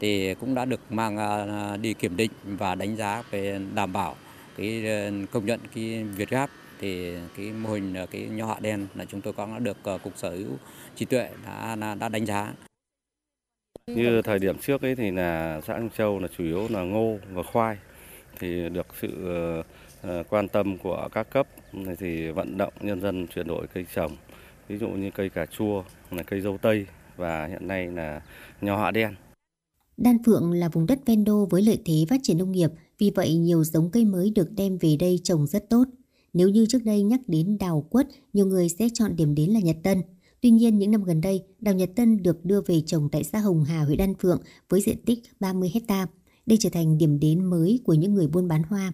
thì 0.00 0.34
cũng 0.34 0.54
đã 0.54 0.64
được 0.64 0.80
mang 0.90 1.16
ờ, 1.16 1.76
đi 1.76 1.94
kiểm 1.94 2.16
định 2.16 2.30
và 2.44 2.74
đánh 2.74 2.96
giá 2.96 3.22
về 3.30 3.60
đảm 3.74 3.92
bảo 3.92 4.16
cái 4.56 4.86
ờ, 4.86 5.10
công 5.32 5.46
nhận 5.46 5.60
cái 5.74 6.04
Việt 6.04 6.30
Gáp 6.30 6.50
thì 6.80 7.14
cái 7.36 7.52
mô 7.52 7.72
hình 7.72 7.94
cái 8.10 8.22
nho 8.22 8.46
hạ 8.46 8.56
đen 8.60 8.86
là 8.94 9.04
chúng 9.04 9.20
tôi 9.20 9.32
có 9.32 9.58
được 9.58 9.76
cục 10.04 10.12
sở 10.16 10.30
hữu 10.30 10.50
trí 10.96 11.04
tuệ 11.04 11.28
đã 11.44 11.94
đã 11.94 12.08
đánh 12.08 12.26
giá. 12.26 12.54
Như 13.86 14.22
thời 14.22 14.38
điểm 14.38 14.58
trước 14.58 14.82
ấy 14.82 14.96
thì 14.96 15.10
là 15.10 15.60
xã 15.66 15.78
Trung 15.78 15.90
Châu 15.96 16.18
là 16.18 16.28
chủ 16.38 16.44
yếu 16.44 16.68
là 16.68 16.82
ngô 16.82 17.18
và 17.32 17.42
khoai 17.42 17.76
thì 18.42 18.68
được 18.68 18.86
sự 19.00 19.08
ờ, 19.24 19.62
ờ, 20.02 20.22
quan 20.28 20.48
tâm 20.48 20.78
của 20.78 21.08
các 21.12 21.30
cấp 21.30 21.46
thì 21.98 22.30
vận 22.30 22.58
động 22.58 22.72
nhân 22.80 23.00
dân 23.00 23.26
chuyển 23.26 23.46
đổi 23.46 23.66
cây 23.74 23.86
trồng 23.94 24.12
ví 24.68 24.78
dụ 24.78 24.88
như 24.88 25.10
cây 25.10 25.28
cà 25.28 25.46
chua 25.46 25.82
là 26.10 26.22
cây 26.22 26.40
dâu 26.40 26.58
tây 26.58 26.86
và 27.16 27.46
hiện 27.46 27.68
nay 27.68 27.86
là 27.86 28.22
nho 28.60 28.76
hạ 28.76 28.90
đen. 28.90 29.14
Đan 29.96 30.22
Phượng 30.24 30.52
là 30.52 30.68
vùng 30.68 30.86
đất 30.86 30.98
ven 31.06 31.24
đô 31.24 31.46
với 31.50 31.62
lợi 31.62 31.78
thế 31.84 31.94
phát 32.08 32.20
triển 32.22 32.38
nông 32.38 32.52
nghiệp, 32.52 32.70
vì 32.98 33.10
vậy 33.14 33.34
nhiều 33.36 33.64
giống 33.64 33.90
cây 33.90 34.04
mới 34.04 34.32
được 34.34 34.48
đem 34.56 34.78
về 34.78 34.96
đây 35.00 35.20
trồng 35.24 35.46
rất 35.46 35.70
tốt. 35.70 35.84
Nếu 36.32 36.48
như 36.48 36.66
trước 36.66 36.84
đây 36.84 37.02
nhắc 37.02 37.20
đến 37.26 37.58
đào 37.60 37.86
quất, 37.90 38.06
nhiều 38.32 38.46
người 38.46 38.68
sẽ 38.68 38.88
chọn 38.94 39.16
điểm 39.16 39.34
đến 39.34 39.50
là 39.50 39.60
Nhật 39.60 39.76
Tân. 39.82 40.02
Tuy 40.40 40.50
nhiên, 40.50 40.78
những 40.78 40.90
năm 40.90 41.04
gần 41.04 41.20
đây, 41.20 41.42
đào 41.60 41.74
Nhật 41.74 41.90
Tân 41.96 42.22
được 42.22 42.44
đưa 42.44 42.60
về 42.60 42.80
trồng 42.86 43.08
tại 43.12 43.24
xã 43.24 43.38
Hồng 43.38 43.64
Hà, 43.64 43.80
huyện 43.84 43.98
Đan 43.98 44.14
Phượng 44.14 44.42
với 44.68 44.80
diện 44.80 44.96
tích 45.06 45.18
30 45.40 45.70
hecta. 45.74 46.06
Đây 46.46 46.58
trở 46.60 46.70
thành 46.72 46.98
điểm 46.98 47.20
đến 47.20 47.44
mới 47.44 47.80
của 47.84 47.94
những 47.94 48.14
người 48.14 48.26
buôn 48.26 48.48
bán 48.48 48.62
hoa. 48.62 48.92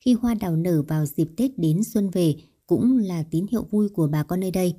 Khi 0.00 0.14
hoa 0.14 0.34
đào 0.40 0.56
nở 0.56 0.82
vào 0.82 1.06
dịp 1.06 1.28
Tết 1.36 1.50
đến 1.58 1.84
xuân 1.84 2.10
về 2.10 2.34
cũng 2.66 2.98
là 2.98 3.24
tín 3.30 3.46
hiệu 3.50 3.66
vui 3.70 3.88
của 3.88 4.08
bà 4.08 4.22
con 4.22 4.40
nơi 4.40 4.50
đây. 4.50 4.74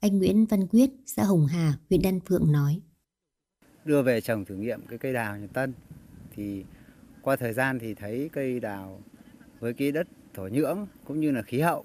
Anh 0.00 0.18
Nguyễn 0.18 0.46
Văn 0.46 0.66
Quyết, 0.66 0.90
xã 1.06 1.24
Hồng 1.24 1.46
Hà, 1.46 1.78
huyện 1.90 2.02
Đan 2.02 2.20
Phượng 2.20 2.52
nói. 2.52 2.80
đưa 3.84 4.02
về 4.02 4.20
trồng 4.20 4.44
thử 4.44 4.54
nghiệm 4.54 4.80
cái 4.88 4.98
cây 4.98 5.12
đào 5.12 5.36
nhà 5.36 5.46
Tân 5.52 5.72
thì 6.36 6.64
qua 7.22 7.36
thời 7.36 7.52
gian 7.52 7.78
thì 7.78 7.94
thấy 7.94 8.30
cây 8.32 8.60
đào 8.60 9.00
với 9.60 9.72
cái 9.72 9.92
đất 9.92 10.06
thổ 10.34 10.48
nhưỡng 10.48 10.86
cũng 11.04 11.20
như 11.20 11.30
là 11.30 11.42
khí 11.42 11.60
hậu 11.60 11.84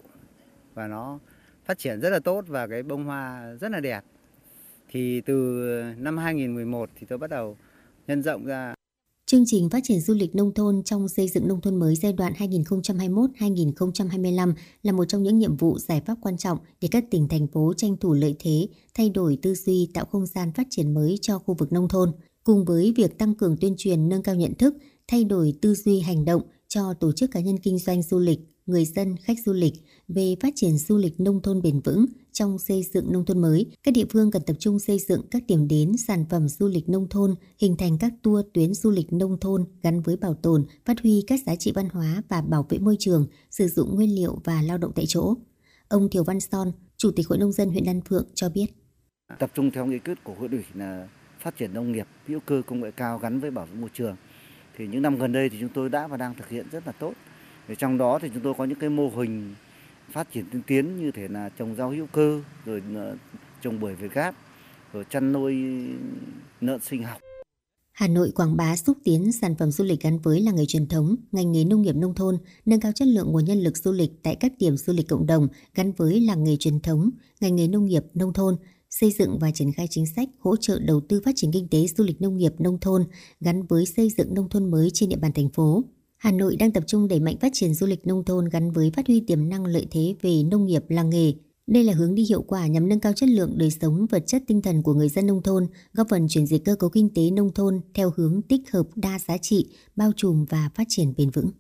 và 0.74 0.88
nó 0.88 1.20
phát 1.66 1.78
triển 1.78 2.00
rất 2.02 2.10
là 2.10 2.20
tốt 2.20 2.46
và 2.48 2.68
cái 2.68 2.84
bông 2.84 3.06
hoa 3.06 3.54
rất 3.62 3.72
là 3.72 3.80
đẹp. 3.80 4.04
Thì 4.92 5.22
từ 5.22 5.64
năm 5.98 6.18
2011 6.18 6.90
thì 6.96 7.06
tôi 7.10 7.18
bắt 7.18 7.30
đầu 7.30 7.58
nhân 8.08 8.24
rộng 8.24 8.46
ra 8.46 8.76
Chương 9.28 9.44
trình 9.46 9.70
phát 9.70 9.84
triển 9.84 10.02
du 10.02 10.14
lịch 10.14 10.36
nông 10.36 10.54
thôn 10.54 10.84
trong 10.84 11.10
xây 11.10 11.28
dựng 11.28 11.48
nông 11.48 11.62
thôn 11.62 11.80
mới 11.80 11.96
giai 11.96 12.14
đoạn 12.14 12.34
2021-2025 12.34 14.54
là 14.84 14.92
một 14.92 15.06
trong 15.06 15.24
những 15.24 15.40
nhiệm 15.40 15.58
vụ 15.58 15.80
giải 15.80 16.02
pháp 16.06 16.16
quan 16.22 16.38
trọng 16.38 16.58
để 16.82 16.88
các 16.92 17.06
tỉnh 17.12 17.28
thành 17.28 17.48
phố 17.48 17.74
tranh 17.78 17.98
thủ 17.98 18.14
lợi 18.14 18.36
thế, 18.40 18.68
thay 18.94 19.10
đổi 19.10 19.38
tư 19.42 19.56
duy 19.56 19.90
tạo 19.94 20.06
không 20.06 20.26
gian 20.26 20.54
phát 20.54 20.68
triển 20.70 20.94
mới 20.94 21.18
cho 21.22 21.40
khu 21.40 21.56
vực 21.60 21.72
nông 21.72 21.88
thôn. 21.88 22.12
Cùng 22.44 22.66
với 22.66 22.94
việc 22.98 23.18
tăng 23.18 23.36
cường 23.36 23.58
tuyên 23.58 23.76
truyền 23.78 24.10
nâng 24.10 24.24
cao 24.24 24.36
nhận 24.36 24.54
thức, 24.54 24.76
thay 25.08 25.24
đổi 25.24 25.54
tư 25.62 25.76
duy 25.76 26.00
hành 26.00 26.26
động 26.26 26.42
cho 26.68 26.94
tổ 26.94 27.12
chức 27.12 27.32
cá 27.32 27.40
nhân 27.40 27.58
kinh 27.58 27.80
doanh 27.80 28.04
du 28.04 28.20
lịch, 28.20 28.40
người 28.66 28.86
dân, 28.86 29.16
khách 29.18 29.38
du 29.46 29.54
lịch 29.54 29.74
về 30.08 30.36
phát 30.42 30.54
triển 30.56 30.78
du 30.78 30.98
lịch 30.98 31.20
nông 31.20 31.42
thôn 31.42 31.62
bền 31.62 31.80
vững 31.80 32.06
trong 32.32 32.60
xây 32.60 32.84
dựng 32.94 33.12
nông 33.12 33.26
thôn 33.26 33.42
mới, 33.42 33.66
các 33.84 33.94
địa 33.94 34.06
phương 34.10 34.32
cần 34.32 34.42
tập 34.46 34.56
trung 34.60 34.80
xây 34.80 35.00
dựng 35.00 35.22
các 35.32 35.44
điểm 35.48 35.68
đến 35.68 35.98
sản 35.98 36.26
phẩm 36.30 36.50
du 36.50 36.68
lịch 36.68 36.90
nông 36.90 37.10
thôn, 37.10 37.36
hình 37.58 37.76
thành 37.78 37.98
các 37.98 38.14
tour 38.22 38.46
tuyến 38.54 38.74
du 38.74 38.92
lịch 38.92 39.14
nông 39.14 39.40
thôn 39.40 39.66
gắn 39.84 40.02
với 40.02 40.18
bảo 40.18 40.34
tồn, 40.34 40.66
phát 40.86 40.98
huy 41.04 41.24
các 41.28 41.40
giá 41.46 41.56
trị 41.56 41.72
văn 41.76 41.90
hóa 41.90 42.24
và 42.30 42.42
bảo 42.42 42.66
vệ 42.70 42.78
môi 42.78 42.96
trường, 43.00 43.28
sử 43.50 43.68
dụng 43.68 43.96
nguyên 43.96 44.16
liệu 44.16 44.40
và 44.44 44.62
lao 44.62 44.78
động 44.78 44.92
tại 44.96 45.06
chỗ. 45.08 45.34
Ông 45.88 46.10
Thiều 46.10 46.24
Văn 46.24 46.40
Son, 46.40 46.72
Chủ 46.98 47.12
tịch 47.12 47.28
Hội 47.28 47.38
nông 47.38 47.52
dân 47.52 47.70
huyện 47.70 47.86
Đan 47.86 48.02
Phượng 48.02 48.28
cho 48.34 48.50
biết. 48.50 48.66
Tập 49.40 49.52
trung 49.54 49.72
theo 49.72 49.86
nghị 49.86 50.00
quyết 50.00 50.24
của 50.24 50.34
huyện 50.34 50.52
ủy 50.52 50.64
là 50.74 51.08
phát 51.40 51.58
triển 51.58 51.74
nông 51.74 51.92
nghiệp 51.92 52.08
hữu 52.26 52.40
cơ 52.46 52.62
công 52.68 52.82
nghệ 52.82 52.92
cao 52.92 53.18
gắn 53.18 53.40
với 53.40 53.52
bảo 53.52 53.66
vệ 53.66 53.80
môi 53.80 53.90
trường. 53.94 54.16
Thì 54.78 54.88
những 54.88 55.02
năm 55.02 55.18
gần 55.18 55.32
đây 55.32 55.50
thì 55.50 55.58
chúng 55.60 55.70
tôi 55.74 55.90
đã 55.90 56.08
và 56.08 56.18
đang 56.18 56.36
thực 56.36 56.50
hiện 56.50 56.66
rất 56.72 56.88
là 56.88 56.92
tốt. 56.92 57.14
Thì 57.68 57.76
trong 57.78 57.98
đó 57.98 58.20
thì 58.22 58.30
chúng 58.34 58.44
tôi 58.44 58.54
có 58.58 58.66
những 58.66 58.80
cái 58.80 58.90
mô 58.90 59.10
hình 59.10 59.56
phát 60.12 60.28
triển 60.32 60.46
tiên 60.52 60.62
tiến 60.68 60.98
như 60.98 61.12
thể 61.12 61.28
là 61.28 61.50
trồng 61.50 61.76
rau 61.76 61.90
hữu 61.90 62.08
cơ 62.08 62.42
rồi 62.66 62.84
ờ, 62.96 63.18
trồng 63.62 63.80
bưởi 63.80 63.96
việt 63.96 64.14
gáp 64.14 64.36
rồi 64.94 65.06
chăn 65.10 65.32
nuôi 65.32 65.56
lợn 66.62 66.80
sinh 66.80 67.04
học 67.04 67.18
Hà 67.96 68.08
Nội 68.08 68.32
quảng 68.36 68.58
bá 68.58 68.76
xúc 68.76 68.98
tiến 69.04 69.32
sản 69.32 69.56
phẩm 69.56 69.72
du 69.72 69.84
lịch 69.84 70.02
gắn 70.02 70.20
với 70.20 70.42
làng 70.42 70.56
nghề 70.56 70.66
truyền 70.66 70.88
thống, 70.88 71.16
ngành 71.32 71.52
nghề 71.52 71.64
nông 71.64 71.82
nghiệp 71.82 71.96
nông 71.96 72.16
thôn, 72.16 72.38
nâng 72.66 72.80
cao 72.80 72.92
chất 72.96 73.08
lượng 73.08 73.32
nguồn 73.32 73.46
nhân 73.46 73.60
lực 73.60 73.78
du 73.78 73.92
lịch 73.92 74.12
tại 74.24 74.36
các 74.36 74.52
điểm 74.60 74.78
du 74.78 74.94
lịch 74.94 75.08
cộng 75.08 75.26
đồng 75.26 75.48
gắn 75.76 75.92
với 75.92 76.22
làng 76.22 76.44
nghề 76.44 76.58
truyền 76.58 76.80
thống, 76.80 77.10
ngành 77.42 77.56
nghề 77.56 77.68
nông 77.68 77.86
nghiệp 77.86 78.04
nông 78.14 78.34
thôn, 78.34 78.56
xây 78.90 79.12
dựng 79.12 79.40
và 79.40 79.52
triển 79.52 79.72
khai 79.72 79.88
chính 79.90 80.06
sách 80.06 80.30
hỗ 80.40 80.56
trợ 80.56 80.80
đầu 80.80 81.02
tư 81.10 81.22
phát 81.26 81.32
triển 81.36 81.52
kinh 81.52 81.68
tế 81.68 81.88
du 81.88 82.04
lịch 82.04 82.22
nông 82.22 82.38
nghiệp 82.38 82.54
nông 82.60 82.80
thôn 82.80 83.04
gắn 83.40 83.66
với 83.66 83.86
xây 83.86 84.10
dựng 84.10 84.34
nông 84.34 84.50
thôn 84.50 84.72
mới 84.72 84.90
trên 84.94 85.10
địa 85.10 85.18
bàn 85.18 85.32
thành 85.34 85.50
phố. 85.50 85.84
Hà 86.26 86.32
Nội 86.32 86.56
đang 86.56 86.72
tập 86.72 86.84
trung 86.88 87.08
đẩy 87.08 87.20
mạnh 87.20 87.38
phát 87.42 87.52
triển 87.54 87.74
du 87.74 87.88
lịch 87.88 88.08
nông 88.08 88.24
thôn 88.24 88.50
gắn 88.50 88.72
với 88.72 88.92
phát 88.96 89.08
huy 89.08 89.20
tiềm 89.20 89.50
năng 89.50 89.66
lợi 89.66 89.88
thế 89.92 90.16
về 90.22 90.44
nông 90.44 90.66
nghiệp 90.66 90.84
làng 90.90 91.10
nghề. 91.10 91.34
Đây 91.68 91.84
là 91.84 91.94
hướng 91.94 92.16
đi 92.16 92.24
hiệu 92.24 92.42
quả 92.42 92.68
nhằm 92.68 92.90
nâng 92.90 93.00
cao 93.00 93.14
chất 93.14 93.30
lượng 93.30 93.58
đời 93.58 93.72
sống 93.72 94.06
vật 94.10 94.24
chất 94.28 94.44
tinh 94.48 94.62
thần 94.62 94.84
của 94.84 94.94
người 94.94 95.10
dân 95.10 95.28
nông 95.28 95.42
thôn, 95.42 95.68
góp 95.94 96.08
phần 96.10 96.28
chuyển 96.28 96.46
dịch 96.46 96.66
cơ 96.66 96.76
cấu 96.76 96.90
kinh 96.90 97.10
tế 97.14 97.30
nông 97.32 97.54
thôn 97.54 97.82
theo 97.94 98.12
hướng 98.16 98.42
tích 98.42 98.62
hợp 98.72 98.88
đa 98.96 99.20
giá 99.28 99.38
trị, 99.38 99.68
bao 99.96 100.12
trùm 100.16 100.46
và 100.46 100.70
phát 100.76 100.86
triển 100.90 101.14
bền 101.18 101.30
vững. 101.30 101.52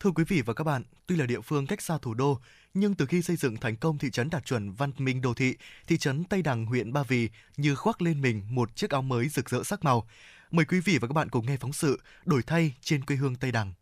Thưa 0.00 0.10
quý 0.10 0.24
vị 0.28 0.42
và 0.42 0.54
các 0.54 0.64
bạn, 0.64 0.82
tuy 1.06 1.16
là 1.16 1.26
địa 1.26 1.40
phương 1.40 1.66
cách 1.66 1.82
xa 1.82 1.98
thủ 2.02 2.14
đô, 2.14 2.38
nhưng 2.74 2.94
từ 2.94 3.06
khi 3.06 3.22
xây 3.22 3.36
dựng 3.36 3.56
thành 3.56 3.76
công 3.76 3.98
thị 3.98 4.10
trấn 4.10 4.30
đạt 4.30 4.44
chuẩn 4.44 4.72
văn 4.72 4.92
minh 4.98 5.20
đô 5.20 5.34
thị, 5.34 5.56
thị 5.86 5.98
trấn 5.98 6.24
Tây 6.24 6.42
Đằng, 6.42 6.66
huyện 6.66 6.92
Ba 6.92 7.02
Vì 7.02 7.28
như 7.56 7.74
khoác 7.74 8.02
lên 8.02 8.20
mình 8.20 8.42
một 8.50 8.76
chiếc 8.76 8.90
áo 8.90 9.02
mới 9.02 9.28
rực 9.28 9.50
rỡ 9.50 9.62
sắc 9.62 9.84
màu. 9.84 10.06
Mời 10.50 10.64
quý 10.64 10.80
vị 10.80 10.98
và 11.00 11.08
các 11.08 11.12
bạn 11.12 11.28
cùng 11.28 11.46
nghe 11.46 11.56
phóng 11.56 11.72
sự 11.72 12.00
Đổi 12.24 12.42
thay 12.42 12.74
trên 12.80 13.04
quê 13.04 13.16
hương 13.16 13.34
Tây 13.34 13.52
Đằng. 13.52 13.72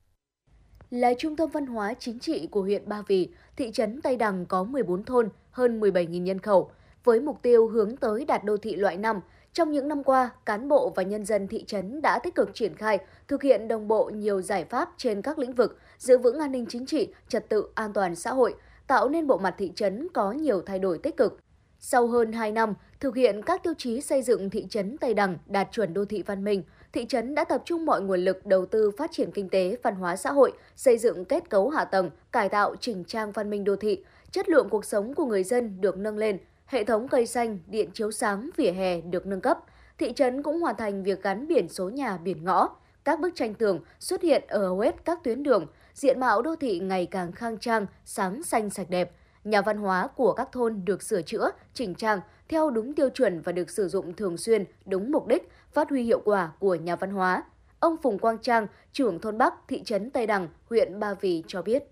Là 0.91 1.13
trung 1.19 1.37
tâm 1.37 1.51
văn 1.51 1.67
hóa 1.67 1.95
chính 1.99 2.19
trị 2.19 2.49
của 2.51 2.63
huyện 2.63 2.89
Ba 2.89 3.03
Vì, 3.09 3.29
thị 3.57 3.71
trấn 3.73 4.01
Tây 4.01 4.17
Đằng 4.17 4.47
có 4.47 4.65
14 4.65 5.05
thôn, 5.05 5.29
hơn 5.51 5.81
17.000 5.81 6.23
nhân 6.23 6.39
khẩu. 6.39 6.71
Với 7.05 7.21
mục 7.21 7.43
tiêu 7.43 7.69
hướng 7.69 7.97
tới 7.97 8.25
đạt 8.25 8.45
đô 8.45 8.57
thị 8.57 8.77
loại 8.77 8.97
5, 8.97 9.21
trong 9.57 9.73
những 9.73 9.89
năm 9.89 10.03
qua, 10.05 10.31
cán 10.47 10.69
bộ 10.69 10.93
và 10.97 11.03
nhân 11.03 11.25
dân 11.25 11.49
thị 11.49 11.65
trấn 11.67 12.03
đã 12.03 12.19
tích 12.19 12.35
cực 12.35 12.55
triển 12.55 12.75
khai, 12.75 12.99
thực 13.29 13.43
hiện 13.43 13.69
đồng 13.69 13.89
bộ 13.89 14.11
nhiều 14.15 14.41
giải 14.41 14.65
pháp 14.65 14.91
trên 14.97 15.23
các 15.23 15.39
lĩnh 15.39 15.53
vực, 15.53 15.79
giữ 15.99 16.19
vững 16.19 16.39
an 16.39 16.53
ninh 16.53 16.67
chính 16.69 16.87
trị, 16.87 17.09
trật 17.29 17.49
tự 17.49 17.69
an 17.75 17.93
toàn 17.93 18.15
xã 18.15 18.31
hội, 18.31 18.55
tạo 18.87 19.09
nên 19.09 19.27
bộ 19.27 19.39
mặt 19.39 19.55
thị 19.59 19.73
trấn 19.75 20.09
có 20.15 20.33
nhiều 20.33 20.63
thay 20.67 20.79
đổi 20.79 20.99
tích 20.99 21.17
cực. 21.17 21.39
Sau 21.79 22.07
hơn 22.07 22.33
2 22.33 22.53
năm 22.53 22.75
thực 23.01 23.17
hiện 23.17 23.43
các 23.43 23.63
tiêu 23.63 23.75
chí 23.79 24.01
xây 24.01 24.23
dựng 24.23 24.51
thị 24.51 24.67
trấn 24.71 24.99
Tây 24.99 25.15
Đằng 25.15 25.39
đạt 25.47 25.69
chuẩn 25.73 25.95
đô 25.95 26.05
thị 26.05 26.23
văn 26.27 26.45
minh, 26.45 26.63
thị 26.93 27.07
trấn 27.07 27.35
đã 27.35 27.45
tập 27.45 27.63
trung 27.65 27.87
mọi 27.87 28.03
nguồn 28.03 28.21
lực 28.21 28.47
đầu 28.47 28.67
tư 28.67 28.91
phát 28.99 29.11
triển 29.13 29.31
kinh 29.31 29.49
tế, 29.49 29.77
văn 29.83 29.95
hóa 29.95 30.17
xã 30.17 30.33
hội, 30.33 30.53
xây 30.77 30.99
dựng 30.99 31.25
kết 31.25 31.51
cấu 31.51 31.69
hạ 31.69 31.85
tầng, 31.85 32.11
cải 32.33 32.49
tạo 32.49 32.77
chỉnh 32.81 33.05
trang 33.05 33.33
văn 33.33 33.51
minh 33.51 33.65
đô 33.65 33.77
thị, 33.77 34.05
chất 34.31 34.49
lượng 34.49 34.69
cuộc 34.71 34.85
sống 34.85 35.15
của 35.15 35.27
người 35.27 35.45
dân 35.45 35.81
được 35.81 35.99
nâng 35.99 36.19
lên, 36.19 36.39
hệ 36.67 36.85
thống 36.85 37.09
cây 37.09 37.27
xanh, 37.27 37.59
điện 37.67 37.91
chiếu 37.95 38.11
sáng, 38.11 38.51
vỉa 38.57 38.71
hè 38.71 39.01
được 39.01 39.27
nâng 39.27 39.41
cấp. 39.41 39.59
Thị 39.99 40.13
trấn 40.13 40.43
cũng 40.43 40.61
hoàn 40.61 40.77
thành 40.77 41.03
việc 41.03 41.23
gắn 41.23 41.49
biển 41.49 41.69
số 41.69 41.91
nhà, 41.91 42.17
biển 42.17 42.45
ngõ. 42.45 42.69
Các 43.05 43.21
bức 43.21 43.35
tranh 43.35 43.55
tường 43.55 43.81
xuất 44.01 44.23
hiện 44.23 44.45
ở 44.49 44.59
hầu 44.67 44.81
hết 44.81 45.05
các 45.05 45.25
tuyến 45.25 45.43
đường, 45.43 45.67
diện 45.95 46.21
mạo 46.21 46.43
đô 46.43 46.57
thị 46.57 46.79
ngày 46.79 47.07
càng 47.07 47.33
khang 47.33 47.59
trang, 47.59 47.87
sáng 48.05 48.43
xanh 48.43 48.71
sạch 48.71 48.91
đẹp. 48.91 49.13
Nhà 49.45 49.63
văn 49.63 49.79
hóa 49.79 50.07
của 50.17 50.33
các 50.33 50.53
thôn 50.53 50.85
được 50.85 51.03
sửa 51.03 51.23
chữa, 51.23 51.51
chỉnh 51.75 51.95
trang 51.95 52.21
theo 52.49 52.71
đúng 52.71 52.95
tiêu 52.95 53.09
chuẩn 53.09 53.41
và 53.41 53.53
được 53.53 53.71
sử 53.71 53.89
dụng 53.89 54.13
thường 54.13 54.37
xuyên, 54.37 54.65
đúng 54.87 55.11
mục 55.11 55.27
đích, 55.27 55.49
phát 55.73 55.91
huy 55.91 56.03
hiệu 56.03 56.21
quả 56.25 56.53
của 56.59 56.75
nhà 56.75 56.97
văn 56.97 57.11
hóa. 57.11 57.43
Ông 57.81 57.97
Phùng 58.03 58.19
Quang 58.19 58.39
Trang, 58.39 58.67
trưởng 58.93 59.21
thôn 59.21 59.39
Bắc, 59.39 59.55
thị 59.69 59.83
trấn 59.85 60.11
Tây 60.11 60.27
Đằng, 60.27 60.49
huyện 60.71 61.01
Ba 61.01 61.15
Vì 61.15 61.45
cho 61.47 61.63
biết. 61.63 61.85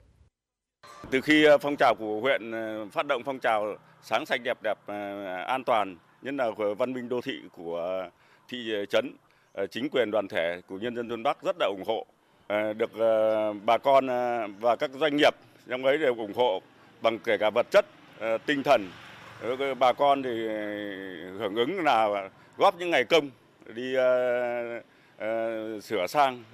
Từ 1.10 1.20
khi 1.20 1.44
ờ, 1.44 1.58
phong 1.58 1.76
trào 1.76 1.94
của 1.94 2.20
huyện 2.20 2.50
ờ, 2.50 2.86
phát 2.92 3.06
động 3.06 3.22
phong 3.24 3.38
trào 3.38 3.76
sáng 4.02 4.26
sạch 4.26 4.40
đẹp 4.44 4.58
đẹp 4.62 4.78
ờ, 4.86 5.24
an 5.46 5.64
toàn, 5.64 5.96
nhất 6.22 6.34
là 6.34 6.50
văn 6.78 6.92
minh 6.92 7.08
đô 7.08 7.20
thị 7.20 7.40
của 7.56 8.08
thị 8.48 8.72
trấn, 8.90 9.16
chính 9.70 9.88
quyền 9.88 10.10
đoàn 10.10 10.28
thể 10.28 10.60
của 10.68 10.78
nhân 10.78 10.96
dân 10.96 11.08
thôn 11.08 11.22
Bắc 11.22 11.42
rất 11.42 11.56
là 11.60 11.66
ủng 11.66 11.84
hộ 11.86 12.06
được 12.48 12.90
bà 13.64 13.78
con 13.78 14.06
và 14.60 14.76
các 14.76 14.90
doanh 14.90 15.16
nghiệp 15.16 15.34
trong 15.68 15.84
ấy 15.84 15.98
đều 15.98 16.14
ủng 16.16 16.32
hộ 16.34 16.62
bằng 17.02 17.18
kể 17.18 17.36
cả 17.38 17.50
vật 17.50 17.66
chất, 17.70 17.84
tinh 18.46 18.62
thần. 18.62 18.90
Bà 19.78 19.92
con 19.92 20.22
thì 20.22 20.48
hưởng 21.38 21.54
ứng 21.54 21.84
là 21.84 22.28
góp 22.56 22.78
những 22.78 22.90
ngày 22.90 23.04
công 23.04 23.30
đi 23.74 23.94
sửa 25.82 26.06
sang 26.08 26.44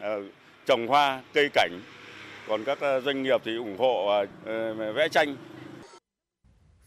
trồng 0.66 0.86
hoa, 0.86 1.22
cây 1.32 1.48
cảnh. 1.54 1.80
Còn 2.50 2.64
các 2.64 2.80
ờ, 2.80 3.00
doanh 3.00 3.22
nghiệp 3.22 3.40
thì 3.44 3.56
ủng 3.56 3.76
hộ 3.78 4.06
ờ, 4.06 4.26
ờ, 4.78 4.92
vẽ 4.92 5.08
tranh. 5.08 5.36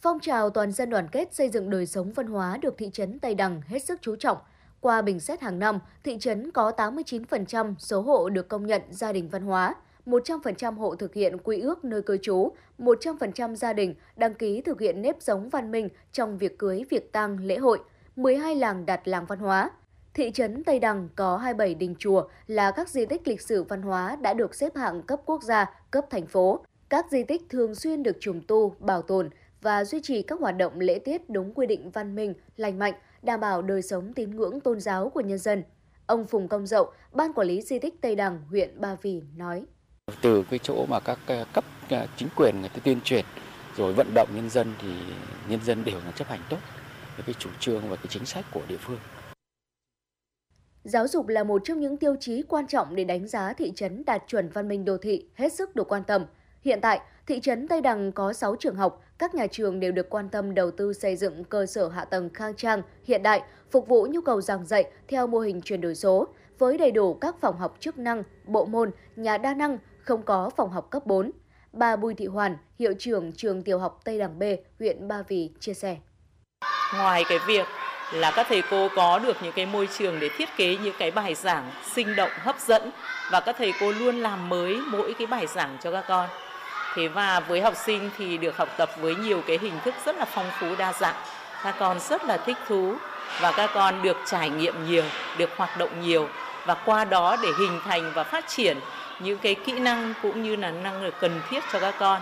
Phong 0.01 0.19
trào 0.19 0.49
toàn 0.49 0.71
dân 0.71 0.89
đoàn 0.89 1.07
kết 1.11 1.33
xây 1.33 1.49
dựng 1.49 1.69
đời 1.69 1.85
sống 1.85 2.13
văn 2.13 2.27
hóa 2.27 2.57
được 2.61 2.77
thị 2.77 2.89
trấn 2.93 3.19
Tây 3.19 3.35
Đằng 3.35 3.61
hết 3.61 3.79
sức 3.79 3.99
chú 4.01 4.15
trọng– 4.15 4.37
qua 4.83 5.01
bình 5.01 5.19
xét 5.19 5.41
hàng 5.41 5.59
năm, 5.59 5.79
thị 6.03 6.17
trấn 6.19 6.51
có 6.51 6.71
89% 6.77 7.75
số 7.79 8.01
hộ 8.01 8.29
được 8.29 8.47
công 8.47 8.67
nhận 8.67 8.81
gia 8.89 9.13
đình 9.13 9.29
văn 9.29 9.41
hóa, 9.43 9.75
100% 10.05 10.75
hộ 10.75 10.95
thực 10.95 11.13
hiện 11.13 11.37
quy 11.37 11.59
ước 11.59 11.85
nơi 11.85 12.01
cư 12.01 12.17
trú, 12.17 12.51
100% 12.79 13.55
gia 13.55 13.73
đình 13.73 13.95
đăng 14.15 14.33
ký 14.33 14.61
thực 14.61 14.79
hiện 14.79 15.01
nếp 15.01 15.15
sống 15.19 15.49
văn 15.49 15.71
minh 15.71 15.89
trong 16.11 16.37
việc 16.37 16.59
cưới, 16.59 16.83
việc 16.89 17.11
tang, 17.11 17.37
lễ 17.39 17.57
hội, 17.57 17.79
12 18.15 18.55
làng 18.55 18.85
đạt 18.85 19.07
làng 19.07 19.25
văn 19.25 19.39
hóa. 19.39 19.69
Thị 20.13 20.31
trấn 20.31 20.63
Tây 20.63 20.79
Đằng 20.79 21.09
có 21.15 21.37
27 21.37 21.75
đình 21.75 21.95
chùa 21.99 22.23
là 22.47 22.71
các 22.71 22.89
di 22.89 23.05
tích 23.05 23.27
lịch 23.27 23.41
sử 23.41 23.63
văn 23.63 23.81
hóa 23.81 24.17
đã 24.21 24.33
được 24.33 24.55
xếp 24.55 24.75
hạng 24.75 25.01
cấp 25.01 25.19
quốc 25.25 25.43
gia, 25.43 25.65
cấp 25.91 26.05
thành 26.09 26.27
phố. 26.27 26.65
Các 26.89 27.05
di 27.11 27.23
tích 27.23 27.41
thường 27.49 27.75
xuyên 27.75 28.03
được 28.03 28.17
trùng 28.19 28.41
tu, 28.47 28.75
bảo 28.79 29.01
tồn 29.01 29.29
và 29.61 29.83
duy 29.83 29.99
trì 30.03 30.21
các 30.21 30.39
hoạt 30.39 30.57
động 30.57 30.79
lễ 30.79 30.99
tiết 30.99 31.29
đúng 31.29 31.53
quy 31.53 31.67
định 31.67 31.91
văn 31.91 32.15
minh, 32.15 32.33
lành 32.57 32.79
mạnh, 32.79 32.93
đảm 33.21 33.39
bảo 33.39 33.61
đời 33.61 33.81
sống 33.81 34.13
tín 34.13 34.35
ngưỡng 34.35 34.59
tôn 34.59 34.79
giáo 34.79 35.09
của 35.09 35.21
nhân 35.21 35.37
dân. 35.37 35.63
Ông 36.05 36.25
Phùng 36.25 36.47
Công 36.47 36.67
Dậu, 36.67 36.91
Ban 37.11 37.33
Quản 37.33 37.47
lý 37.47 37.61
Di 37.61 37.79
tích 37.79 38.01
Tây 38.01 38.15
Đằng, 38.15 38.41
huyện 38.49 38.81
Ba 38.81 38.95
Vì 39.01 39.21
nói. 39.37 39.65
Từ 40.21 40.43
cái 40.49 40.59
chỗ 40.63 40.85
mà 40.85 40.99
các 40.99 41.19
cấp 41.53 41.65
à, 41.89 42.07
chính 42.17 42.29
quyền 42.35 42.59
người 42.61 42.69
ta 42.69 42.79
tuyên 42.83 43.01
truyền 43.03 43.25
rồi 43.77 43.93
vận 43.93 44.13
động 44.13 44.29
nhân 44.35 44.49
dân 44.49 44.73
thì 44.81 44.89
nhân 45.49 45.59
dân 45.65 45.83
đều 45.85 45.95
là 46.05 46.11
chấp 46.11 46.27
hành 46.27 46.41
tốt 46.49 46.57
cái 47.25 47.35
chủ 47.39 47.49
trương 47.59 47.89
và 47.89 47.95
cái 47.95 48.05
chính 48.09 48.25
sách 48.25 48.45
của 48.51 48.61
địa 48.67 48.77
phương. 48.77 48.99
Giáo 50.83 51.07
dục 51.07 51.27
là 51.27 51.43
một 51.43 51.61
trong 51.65 51.79
những 51.79 51.97
tiêu 51.97 52.15
chí 52.19 52.43
quan 52.43 52.67
trọng 52.67 52.95
để 52.95 53.03
đánh 53.03 53.27
giá 53.27 53.53
thị 53.53 53.71
trấn 53.75 54.03
đạt 54.05 54.23
chuẩn 54.27 54.49
văn 54.49 54.67
minh 54.67 54.85
đô 54.85 54.97
thị 54.97 55.27
hết 55.35 55.53
sức 55.53 55.75
được 55.75 55.87
quan 55.87 56.03
tâm. 56.03 56.25
Hiện 56.61 56.79
tại, 56.81 56.99
thị 57.27 57.39
trấn 57.39 57.67
Tây 57.67 57.81
Đằng 57.81 58.11
có 58.11 58.33
6 58.33 58.55
trường 58.55 58.75
học, 58.75 59.03
các 59.17 59.35
nhà 59.35 59.47
trường 59.47 59.79
đều 59.79 59.91
được 59.91 60.09
quan 60.09 60.29
tâm 60.29 60.53
đầu 60.53 60.71
tư 60.71 60.93
xây 60.93 61.15
dựng 61.15 61.43
cơ 61.43 61.65
sở 61.65 61.87
hạ 61.87 62.05
tầng 62.05 62.29
khang 62.33 62.55
trang, 62.55 62.81
hiện 63.03 63.23
đại, 63.23 63.41
phục 63.71 63.87
vụ 63.87 64.07
nhu 64.09 64.21
cầu 64.21 64.41
giảng 64.41 64.65
dạy 64.65 64.83
theo 65.07 65.27
mô 65.27 65.39
hình 65.39 65.61
chuyển 65.61 65.81
đổi 65.81 65.95
số, 65.95 66.27
với 66.59 66.77
đầy 66.77 66.91
đủ 66.91 67.13
các 67.13 67.35
phòng 67.41 67.57
học 67.57 67.77
chức 67.79 67.97
năng, 67.97 68.23
bộ 68.45 68.65
môn, 68.65 68.91
nhà 69.15 69.37
đa 69.37 69.53
năng, 69.53 69.77
không 69.99 70.23
có 70.23 70.49
phòng 70.49 70.69
học 70.69 70.87
cấp 70.89 71.05
4. 71.05 71.31
Bà 71.73 71.95
Bùi 71.95 72.13
Thị 72.13 72.25
Hoàn, 72.25 72.57
hiệu 72.79 72.93
trưởng 72.99 73.31
trường 73.31 73.63
tiểu 73.63 73.79
học 73.79 74.01
Tây 74.03 74.19
Đằng 74.19 74.39
B, 74.39 74.43
huyện 74.79 75.07
Ba 75.07 75.23
Vì 75.27 75.51
chia 75.59 75.73
sẻ. 75.73 75.97
Ngoài 76.93 77.23
cái 77.29 77.37
việc 77.47 77.65
là 78.13 78.31
các 78.31 78.45
thầy 78.49 78.63
cô 78.69 78.89
có 78.95 79.19
được 79.19 79.43
những 79.43 79.51
cái 79.51 79.65
môi 79.65 79.87
trường 79.97 80.19
để 80.19 80.29
thiết 80.29 80.57
kế 80.57 80.77
những 80.83 80.95
cái 80.99 81.11
bài 81.11 81.35
giảng 81.35 81.71
sinh 81.91 82.15
động, 82.15 82.31
hấp 82.43 82.59
dẫn 82.59 82.91
và 83.31 83.39
các 83.39 83.55
thầy 83.59 83.73
cô 83.79 83.91
luôn 83.91 84.15
làm 84.15 84.49
mới 84.49 84.81
mỗi 84.87 85.13
cái 85.13 85.27
bài 85.27 85.47
giảng 85.47 85.77
cho 85.81 85.91
các 85.91 86.05
con. 86.07 86.29
Thế 86.95 87.07
và 87.07 87.39
với 87.39 87.61
học 87.61 87.73
sinh 87.85 88.09
thì 88.17 88.37
được 88.37 88.57
học 88.57 88.69
tập 88.77 88.89
với 89.01 89.15
nhiều 89.15 89.41
cái 89.47 89.57
hình 89.61 89.79
thức 89.85 89.95
rất 90.05 90.15
là 90.15 90.25
phong 90.25 90.49
phú, 90.59 90.67
đa 90.77 90.93
dạng. 90.93 91.15
Các 91.63 91.75
con 91.79 91.99
rất 91.99 92.25
là 92.25 92.37
thích 92.37 92.57
thú 92.67 92.95
và 93.41 93.51
các 93.51 93.69
con 93.73 94.01
được 94.01 94.17
trải 94.25 94.49
nghiệm 94.49 94.89
nhiều, 94.89 95.03
được 95.37 95.49
hoạt 95.57 95.77
động 95.77 96.01
nhiều 96.01 96.29
và 96.65 96.73
qua 96.73 97.05
đó 97.05 97.37
để 97.43 97.49
hình 97.59 97.79
thành 97.85 98.11
và 98.13 98.23
phát 98.23 98.47
triển 98.47 98.79
những 99.19 99.37
cái 99.37 99.55
kỹ 99.55 99.71
năng 99.71 100.13
cũng 100.21 100.43
như 100.43 100.55
là 100.55 100.71
năng 100.71 101.03
lực 101.03 101.13
cần 101.19 101.41
thiết 101.49 101.63
cho 101.73 101.79
các 101.79 101.93
con 101.99 102.21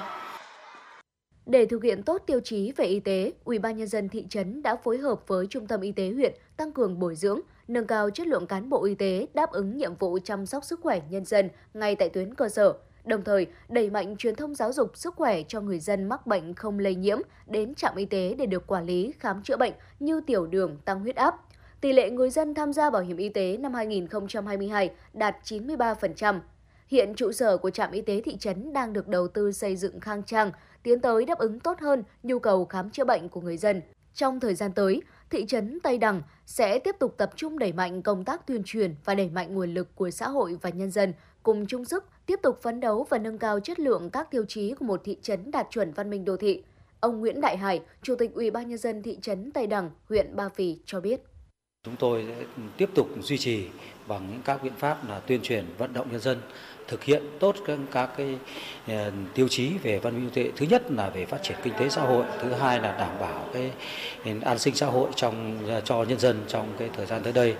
để 1.45 1.65
thực 1.65 1.83
hiện 1.83 2.03
tốt 2.03 2.23
tiêu 2.25 2.39
chí 2.43 2.71
về 2.71 2.85
y 2.85 2.99
tế, 2.99 3.31
Ủy 3.43 3.59
ban 3.59 3.77
nhân 3.77 3.87
dân 3.87 4.09
thị 4.09 4.25
trấn 4.29 4.61
đã 4.61 4.75
phối 4.75 4.97
hợp 4.97 5.27
với 5.27 5.47
Trung 5.47 5.67
tâm 5.67 5.81
Y 5.81 5.91
tế 5.91 6.11
huyện 6.11 6.33
tăng 6.57 6.71
cường 6.71 6.99
bồi 6.99 7.15
dưỡng, 7.15 7.39
nâng 7.67 7.87
cao 7.87 8.09
chất 8.09 8.27
lượng 8.27 8.47
cán 8.47 8.69
bộ 8.69 8.83
y 8.85 8.95
tế 8.95 9.27
đáp 9.33 9.51
ứng 9.51 9.77
nhiệm 9.77 9.95
vụ 9.95 10.19
chăm 10.23 10.45
sóc 10.45 10.65
sức 10.65 10.79
khỏe 10.83 11.01
nhân 11.09 11.25
dân 11.25 11.49
ngay 11.73 11.95
tại 11.95 12.09
tuyến 12.09 12.35
cơ 12.35 12.49
sở. 12.49 12.73
Đồng 13.05 13.23
thời, 13.23 13.47
đẩy 13.69 13.89
mạnh 13.89 14.17
truyền 14.17 14.35
thông 14.35 14.55
giáo 14.55 14.73
dục 14.73 14.97
sức 14.97 15.15
khỏe 15.15 15.41
cho 15.47 15.61
người 15.61 15.79
dân 15.79 16.09
mắc 16.09 16.27
bệnh 16.27 16.53
không 16.53 16.79
lây 16.79 16.95
nhiễm 16.95 17.17
đến 17.47 17.75
trạm 17.75 17.95
y 17.95 18.05
tế 18.05 18.35
để 18.37 18.45
được 18.45 18.67
quản 18.67 18.85
lý 18.85 19.13
khám 19.19 19.43
chữa 19.43 19.57
bệnh 19.57 19.73
như 19.99 20.21
tiểu 20.21 20.47
đường, 20.47 20.77
tăng 20.85 20.99
huyết 20.99 21.15
áp. 21.15 21.35
Tỷ 21.81 21.93
lệ 21.93 22.09
người 22.09 22.29
dân 22.29 22.53
tham 22.53 22.73
gia 22.73 22.89
bảo 22.89 23.01
hiểm 23.01 23.17
y 23.17 23.29
tế 23.29 23.57
năm 23.57 23.73
2022 23.73 24.89
đạt 25.13 25.35
93%. 25.43 26.39
Hiện 26.91 27.13
trụ 27.15 27.31
sở 27.31 27.57
của 27.57 27.69
trạm 27.69 27.91
y 27.91 28.01
tế 28.01 28.21
thị 28.21 28.37
trấn 28.37 28.73
đang 28.73 28.93
được 28.93 29.07
đầu 29.07 29.27
tư 29.27 29.51
xây 29.51 29.75
dựng 29.75 29.99
khang 29.99 30.23
trang, 30.23 30.51
tiến 30.83 30.99
tới 30.99 31.25
đáp 31.25 31.37
ứng 31.37 31.59
tốt 31.59 31.79
hơn 31.79 32.03
nhu 32.23 32.39
cầu 32.39 32.65
khám 32.65 32.89
chữa 32.89 33.05
bệnh 33.05 33.29
của 33.29 33.41
người 33.41 33.57
dân. 33.57 33.81
Trong 34.13 34.39
thời 34.39 34.55
gian 34.55 34.71
tới, 34.73 35.01
thị 35.29 35.45
trấn 35.45 35.79
Tây 35.83 35.97
Đằng 35.97 36.21
sẽ 36.45 36.79
tiếp 36.79 36.95
tục 36.99 37.15
tập 37.17 37.31
trung 37.35 37.59
đẩy 37.59 37.73
mạnh 37.73 38.01
công 38.01 38.25
tác 38.25 38.47
tuyên 38.47 38.61
truyền 38.65 38.95
và 39.05 39.15
đẩy 39.15 39.29
mạnh 39.29 39.53
nguồn 39.53 39.73
lực 39.73 39.95
của 39.95 40.11
xã 40.11 40.29
hội 40.29 40.57
và 40.61 40.69
nhân 40.69 40.91
dân 40.91 41.13
cùng 41.43 41.65
chung 41.65 41.85
sức 41.85 42.03
tiếp 42.25 42.39
tục 42.43 42.59
phấn 42.61 42.79
đấu 42.79 43.07
và 43.09 43.17
nâng 43.17 43.37
cao 43.37 43.59
chất 43.59 43.79
lượng 43.79 44.09
các 44.09 44.31
tiêu 44.31 44.45
chí 44.47 44.73
của 44.73 44.85
một 44.85 45.01
thị 45.03 45.17
trấn 45.21 45.51
đạt 45.51 45.67
chuẩn 45.69 45.91
văn 45.91 46.09
minh 46.09 46.25
đô 46.25 46.37
thị. 46.37 46.63
Ông 46.99 47.19
Nguyễn 47.19 47.41
Đại 47.41 47.57
Hải, 47.57 47.81
Chủ 48.01 48.15
tịch 48.15 48.33
Ủy 48.33 48.51
ban 48.51 48.69
nhân 48.69 48.77
dân 48.77 49.03
thị 49.03 49.17
trấn 49.21 49.51
Tây 49.51 49.67
Đằng, 49.67 49.91
huyện 50.09 50.35
Ba 50.35 50.49
Vì 50.55 50.79
cho 50.85 50.99
biết. 50.99 51.21
Chúng 51.85 51.95
tôi 51.99 52.25
sẽ 52.27 52.45
tiếp 52.77 52.89
tục 52.95 53.07
duy 53.21 53.37
trì 53.37 53.67
bằng 54.07 54.27
những 54.31 54.41
các 54.45 54.63
biện 54.63 54.73
pháp 54.77 55.09
là 55.09 55.19
tuyên 55.19 55.41
truyền 55.41 55.65
vận 55.77 55.93
động 55.93 56.07
nhân 56.11 56.19
dân 56.19 56.37
thực 56.91 57.03
hiện 57.03 57.23
tốt 57.39 57.55
các, 57.67 57.77
các 57.91 58.09
cái 58.17 58.37
ờ, 58.87 59.11
tiêu 59.33 59.47
chí 59.47 59.71
về 59.83 59.99
văn 59.99 60.15
minh 60.15 60.25
đô 60.25 60.31
thị 60.33 60.51
thứ 60.55 60.65
nhất 60.65 60.91
là 60.91 61.09
về 61.09 61.25
phát 61.25 61.43
triển 61.43 61.57
kinh 61.63 61.73
tế 61.79 61.89
xã 61.89 62.01
hội 62.01 62.25
thứ 62.41 62.53
hai 62.53 62.79
là 62.79 62.91
đảm 62.91 63.19
bảo 63.19 63.45
cái 63.53 63.71
an 64.41 64.59
sinh 64.59 64.75
xã 64.75 64.85
hội 64.85 65.09
trong 65.15 65.57
ờ, 65.67 65.81
cho 65.81 66.03
nhân 66.03 66.19
dân 66.19 66.43
trong 66.47 66.73
cái 66.79 66.89
thời 66.97 67.05
gian 67.05 67.23
tới 67.23 67.33
đây 67.33 67.55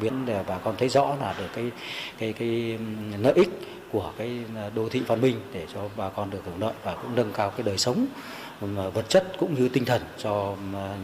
biến 0.00 0.26
để 0.26 0.44
bà 0.48 0.58
con 0.58 0.74
thấy 0.78 0.88
rõ 0.88 1.16
là 1.20 1.34
được 1.38 1.48
cái 1.54 1.70
cái 2.18 2.32
cái 2.32 2.78
lợi 3.20 3.32
ích 3.32 3.48
của 3.92 4.12
cái 4.18 4.38
ờ, 4.56 4.70
đô 4.74 4.88
thị 4.88 5.02
văn 5.06 5.20
minh 5.20 5.36
để 5.52 5.66
cho 5.74 5.80
bà 5.96 6.08
con 6.08 6.30
được 6.30 6.40
hưởng 6.44 6.60
lợi 6.60 6.74
và 6.84 6.94
cũng 6.94 7.14
nâng 7.14 7.32
cao 7.32 7.50
cái 7.50 7.62
đời 7.62 7.78
sống 7.78 8.06
vật 8.94 9.08
chất 9.08 9.26
cũng 9.38 9.54
như 9.54 9.68
tinh 9.68 9.84
thần 9.84 10.02
cho 10.18 10.56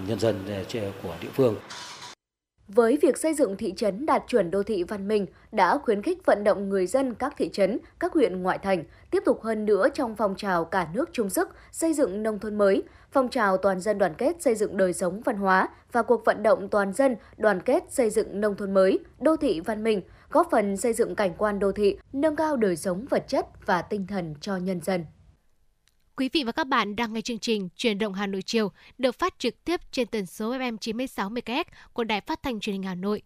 nhân 0.06 0.20
dân 0.20 0.64
của 1.02 1.14
địa 1.20 1.28
phương. 1.34 1.54
Với 2.68 2.98
việc 3.02 3.18
xây 3.18 3.34
dựng 3.34 3.56
thị 3.56 3.72
trấn 3.76 4.06
đạt 4.06 4.22
chuẩn 4.26 4.50
đô 4.50 4.62
thị 4.62 4.82
văn 4.82 5.08
minh 5.08 5.26
đã 5.52 5.78
khuyến 5.78 6.02
khích 6.02 6.26
vận 6.26 6.44
động 6.44 6.68
người 6.68 6.86
dân 6.86 7.14
các 7.14 7.34
thị 7.36 7.50
trấn, 7.52 7.78
các 7.98 8.12
huyện 8.12 8.42
ngoại 8.42 8.58
thành 8.58 8.84
tiếp 9.10 9.22
tục 9.26 9.42
hơn 9.42 9.64
nữa 9.64 9.88
trong 9.94 10.16
phong 10.16 10.34
trào 10.36 10.64
cả 10.64 10.88
nước 10.94 11.08
chung 11.12 11.30
sức 11.30 11.48
xây 11.72 11.94
dựng 11.94 12.22
nông 12.22 12.38
thôn 12.38 12.58
mới, 12.58 12.82
phong 13.12 13.28
trào 13.28 13.56
toàn 13.56 13.80
dân 13.80 13.98
đoàn 13.98 14.14
kết 14.18 14.42
xây 14.42 14.54
dựng 14.54 14.76
đời 14.76 14.92
sống 14.92 15.20
văn 15.20 15.36
hóa 15.36 15.68
và 15.92 16.02
cuộc 16.02 16.24
vận 16.24 16.42
động 16.42 16.68
toàn 16.68 16.92
dân 16.92 17.16
đoàn 17.36 17.60
kết 17.60 17.84
xây 17.88 18.10
dựng 18.10 18.40
nông 18.40 18.56
thôn 18.56 18.74
mới, 18.74 18.98
đô 19.20 19.36
thị 19.36 19.60
văn 19.60 19.82
minh, 19.82 20.02
góp 20.30 20.48
phần 20.50 20.76
xây 20.76 20.92
dựng 20.92 21.14
cảnh 21.14 21.32
quan 21.38 21.58
đô 21.58 21.72
thị, 21.72 21.96
nâng 22.12 22.36
cao 22.36 22.56
đời 22.56 22.76
sống 22.76 23.06
vật 23.10 23.24
chất 23.28 23.46
và 23.66 23.82
tinh 23.82 24.06
thần 24.06 24.34
cho 24.40 24.56
nhân 24.56 24.80
dân. 24.80 25.04
Quý 26.18 26.28
vị 26.32 26.44
và 26.44 26.52
các 26.52 26.66
bạn 26.66 26.96
đang 26.96 27.12
nghe 27.12 27.20
chương 27.20 27.38
trình 27.38 27.68
Truyền 27.76 27.98
động 27.98 28.14
Hà 28.14 28.26
Nội 28.26 28.42
chiều 28.42 28.72
được 28.98 29.18
phát 29.18 29.38
trực 29.38 29.64
tiếp 29.64 29.80
trên 29.92 30.06
tần 30.06 30.26
số 30.26 30.52
FM 30.52 30.76
96 30.76 31.30
MHz 31.30 31.64
của 31.92 32.04
Đài 32.04 32.20
Phát 32.20 32.42
thanh 32.42 32.60
Truyền 32.60 32.72
hình 32.72 32.82
Hà 32.82 32.94
Nội. 32.94 33.22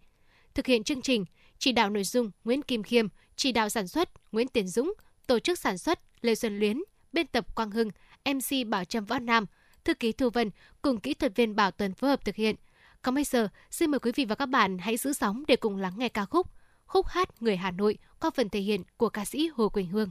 Thực 0.55 0.67
hiện 0.67 0.85
chương 0.85 1.03
trình, 1.03 1.25
chỉ 1.59 1.73
đạo 1.73 1.91
nội 1.91 2.05
dung 2.05 2.31
Nguyễn 2.45 2.63
Kim 2.63 2.83
Khiêm, 2.83 3.07
chỉ 3.37 3.53
đạo 3.53 3.69
sản 3.69 3.89
xuất 3.89 4.33
Nguyễn 4.33 4.49
Tiến 4.49 4.69
Dũng, 4.69 4.95
tổ 5.27 5.39
chức 5.39 5.59
sản 5.59 5.79
xuất 5.79 6.01
Lê 6.21 6.35
Xuân 6.35 6.59
Luyến, 6.59 6.83
biên 7.13 7.27
tập 7.27 7.55
Quang 7.55 7.71
Hưng, 7.71 7.89
MC 8.25 8.69
Bảo 8.69 8.85
Trâm 8.85 9.05
Võ 9.05 9.19
Nam, 9.19 9.47
thư 9.85 9.95
ký 9.95 10.13
Thu 10.13 10.31
Vân 10.31 10.51
cùng 10.83 11.01
kỹ 11.01 11.15
thuật 11.15 11.37
viên 11.37 11.57
Bảo 11.57 11.71
Tuấn 11.71 11.95
phối 11.95 12.11
hợp 12.11 12.25
thực 12.25 12.37
hiện. 12.37 12.57
Còn 13.03 13.15
bây 13.15 13.25
giờ, 13.25 13.49
xin 13.71 13.91
mời 13.91 13.99
quý 13.99 14.13
vị 14.15 14.25
và 14.25 14.35
các 14.35 14.47
bạn 14.47 14.79
hãy 14.79 14.97
giữ 14.97 15.13
sóng 15.13 15.45
để 15.49 15.57
cùng 15.57 15.77
lắng 15.77 15.95
nghe 15.97 16.09
ca 16.09 16.25
khúc 16.25 16.47
Khúc 16.87 17.07
hát 17.07 17.43
người 17.43 17.57
Hà 17.57 17.71
Nội 17.71 17.99
qua 18.21 18.31
phần 18.31 18.49
thể 18.49 18.61
hiện 18.61 18.83
của 18.97 19.09
ca 19.09 19.25
sĩ 19.25 19.51
Hồ 19.55 19.69
Quỳnh 19.69 19.89
Hương. 19.89 20.11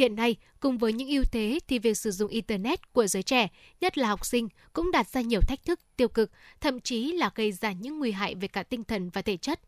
hiện 0.00 0.16
nay 0.16 0.36
cùng 0.60 0.78
với 0.78 0.92
những 0.92 1.08
ưu 1.08 1.24
thế 1.24 1.58
thì 1.68 1.78
việc 1.78 1.96
sử 1.96 2.10
dụng 2.10 2.30
internet 2.30 2.92
của 2.92 3.06
giới 3.06 3.22
trẻ, 3.22 3.48
nhất 3.80 3.98
là 3.98 4.08
học 4.08 4.26
sinh 4.26 4.48
cũng 4.72 4.90
đặt 4.90 5.08
ra 5.08 5.20
nhiều 5.20 5.40
thách 5.40 5.64
thức 5.64 5.80
tiêu 5.96 6.08
cực, 6.08 6.30
thậm 6.60 6.80
chí 6.80 7.12
là 7.12 7.30
gây 7.34 7.52
ra 7.52 7.72
những 7.72 7.98
nguy 7.98 8.12
hại 8.12 8.34
về 8.34 8.48
cả 8.48 8.62
tinh 8.62 8.84
thần 8.84 9.10
và 9.10 9.22
thể 9.22 9.36
chất. 9.36 9.60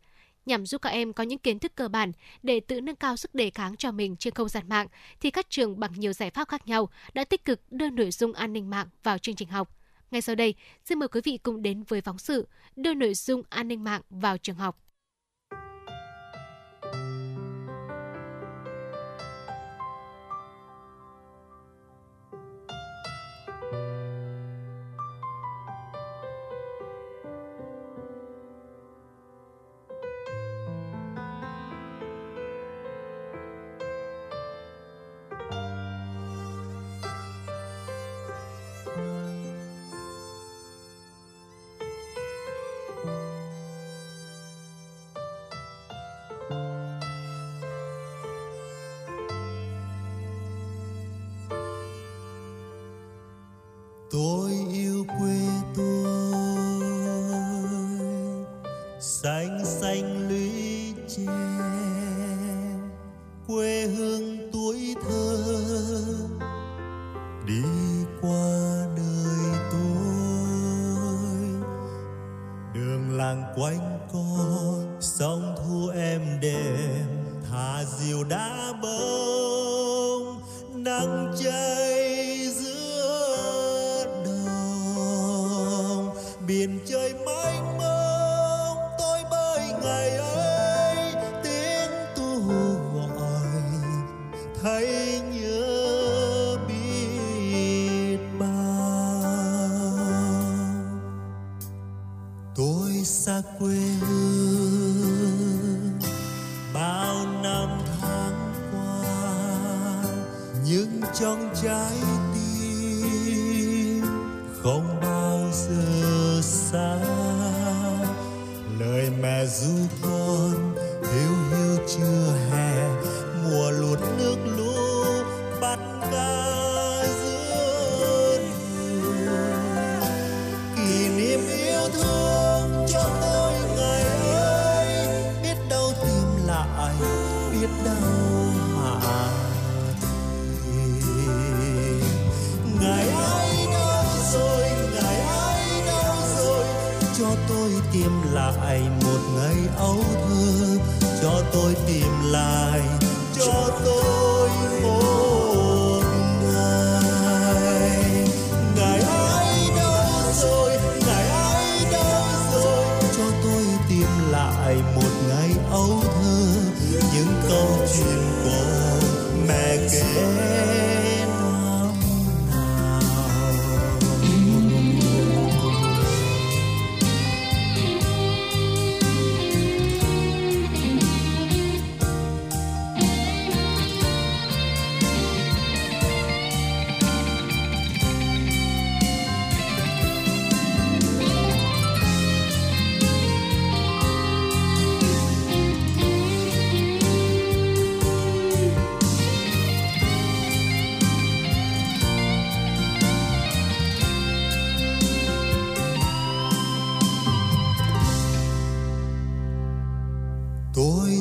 Nhằm 0.45 0.65
giúp 0.65 0.81
các 0.81 0.89
em 0.89 1.13
có 1.13 1.23
những 1.23 1.39
kiến 1.39 1.59
thức 1.59 1.75
cơ 1.75 1.87
bản 1.87 2.11
để 2.43 2.59
tự 2.59 2.81
nâng 2.81 2.95
cao 2.95 3.17
sức 3.17 3.35
đề 3.35 3.49
kháng 3.49 3.77
cho 3.77 3.91
mình 3.91 4.15
trên 4.15 4.33
không 4.33 4.49
gian 4.49 4.69
mạng, 4.69 4.87
thì 5.19 5.31
các 5.31 5.49
trường 5.49 5.79
bằng 5.79 5.91
nhiều 5.95 6.13
giải 6.13 6.29
pháp 6.29 6.47
khác 6.47 6.67
nhau 6.67 6.89
đã 7.13 7.23
tích 7.23 7.45
cực 7.45 7.71
đưa 7.71 7.89
nội 7.89 8.11
dung 8.11 8.33
an 8.33 8.53
ninh 8.53 8.69
mạng 8.69 8.87
vào 9.03 9.17
chương 9.17 9.35
trình 9.35 9.49
học. 9.49 9.77
Ngay 10.11 10.21
sau 10.21 10.35
đây, 10.35 10.55
xin 10.85 10.99
mời 10.99 11.07
quý 11.07 11.21
vị 11.23 11.37
cùng 11.37 11.61
đến 11.61 11.83
với 11.83 12.01
phóng 12.01 12.19
sự 12.19 12.47
đưa 12.75 12.93
nội 12.93 13.13
dung 13.13 13.43
an 13.49 13.67
ninh 13.67 13.83
mạng 13.83 14.01
vào 14.09 14.37
trường 14.37 14.55
học. 14.55 14.82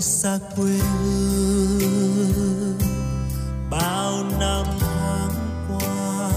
Xa 0.03 0.39
quê 0.57 0.79
hương. 0.79 2.79
Bao 3.71 4.25
năm 4.41 4.67
tháng 4.81 5.31
qua 5.69 6.31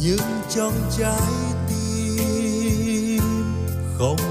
nhưng 0.00 0.20
trong 0.48 0.72
trái 0.98 1.20
tim 1.68 3.22
không 3.98 4.29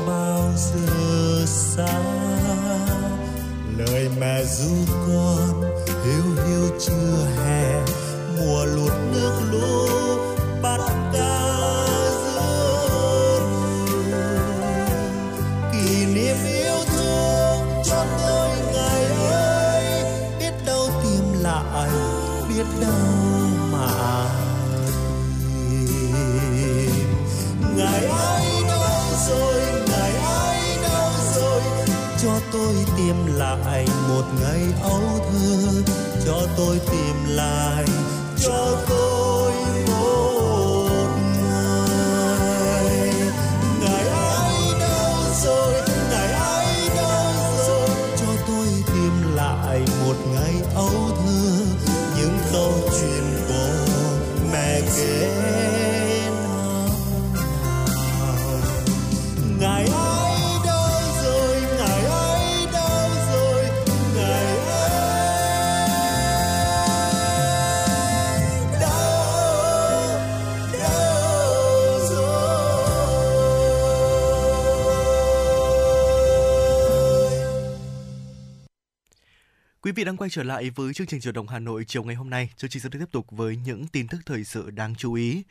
vị 80.00 80.06
đang 80.06 80.18
quay 80.18 80.30
trở 80.30 80.44
lại 80.44 80.70
với 80.70 80.94
chương 80.94 81.08
trình 81.08 81.22
Chuyển 81.22 81.34
động 81.34 81.48
Hà 81.48 81.60
Nội 81.60 81.86
chiều 81.88 82.04
ngày 82.04 82.16
hôm 82.16 82.30
nay. 82.30 82.50
Chương 82.58 82.70
trình 82.70 82.82
sẽ 82.82 82.90
tiếp 82.92 83.12
tục 83.12 83.26
với 83.32 83.58
những 83.58 83.88
tin 83.88 84.08
tức 84.08 84.18
thời 84.26 84.44
sự 84.44 84.70
đáng 84.70 84.96
chú 84.96 85.14
ý. 85.14 85.44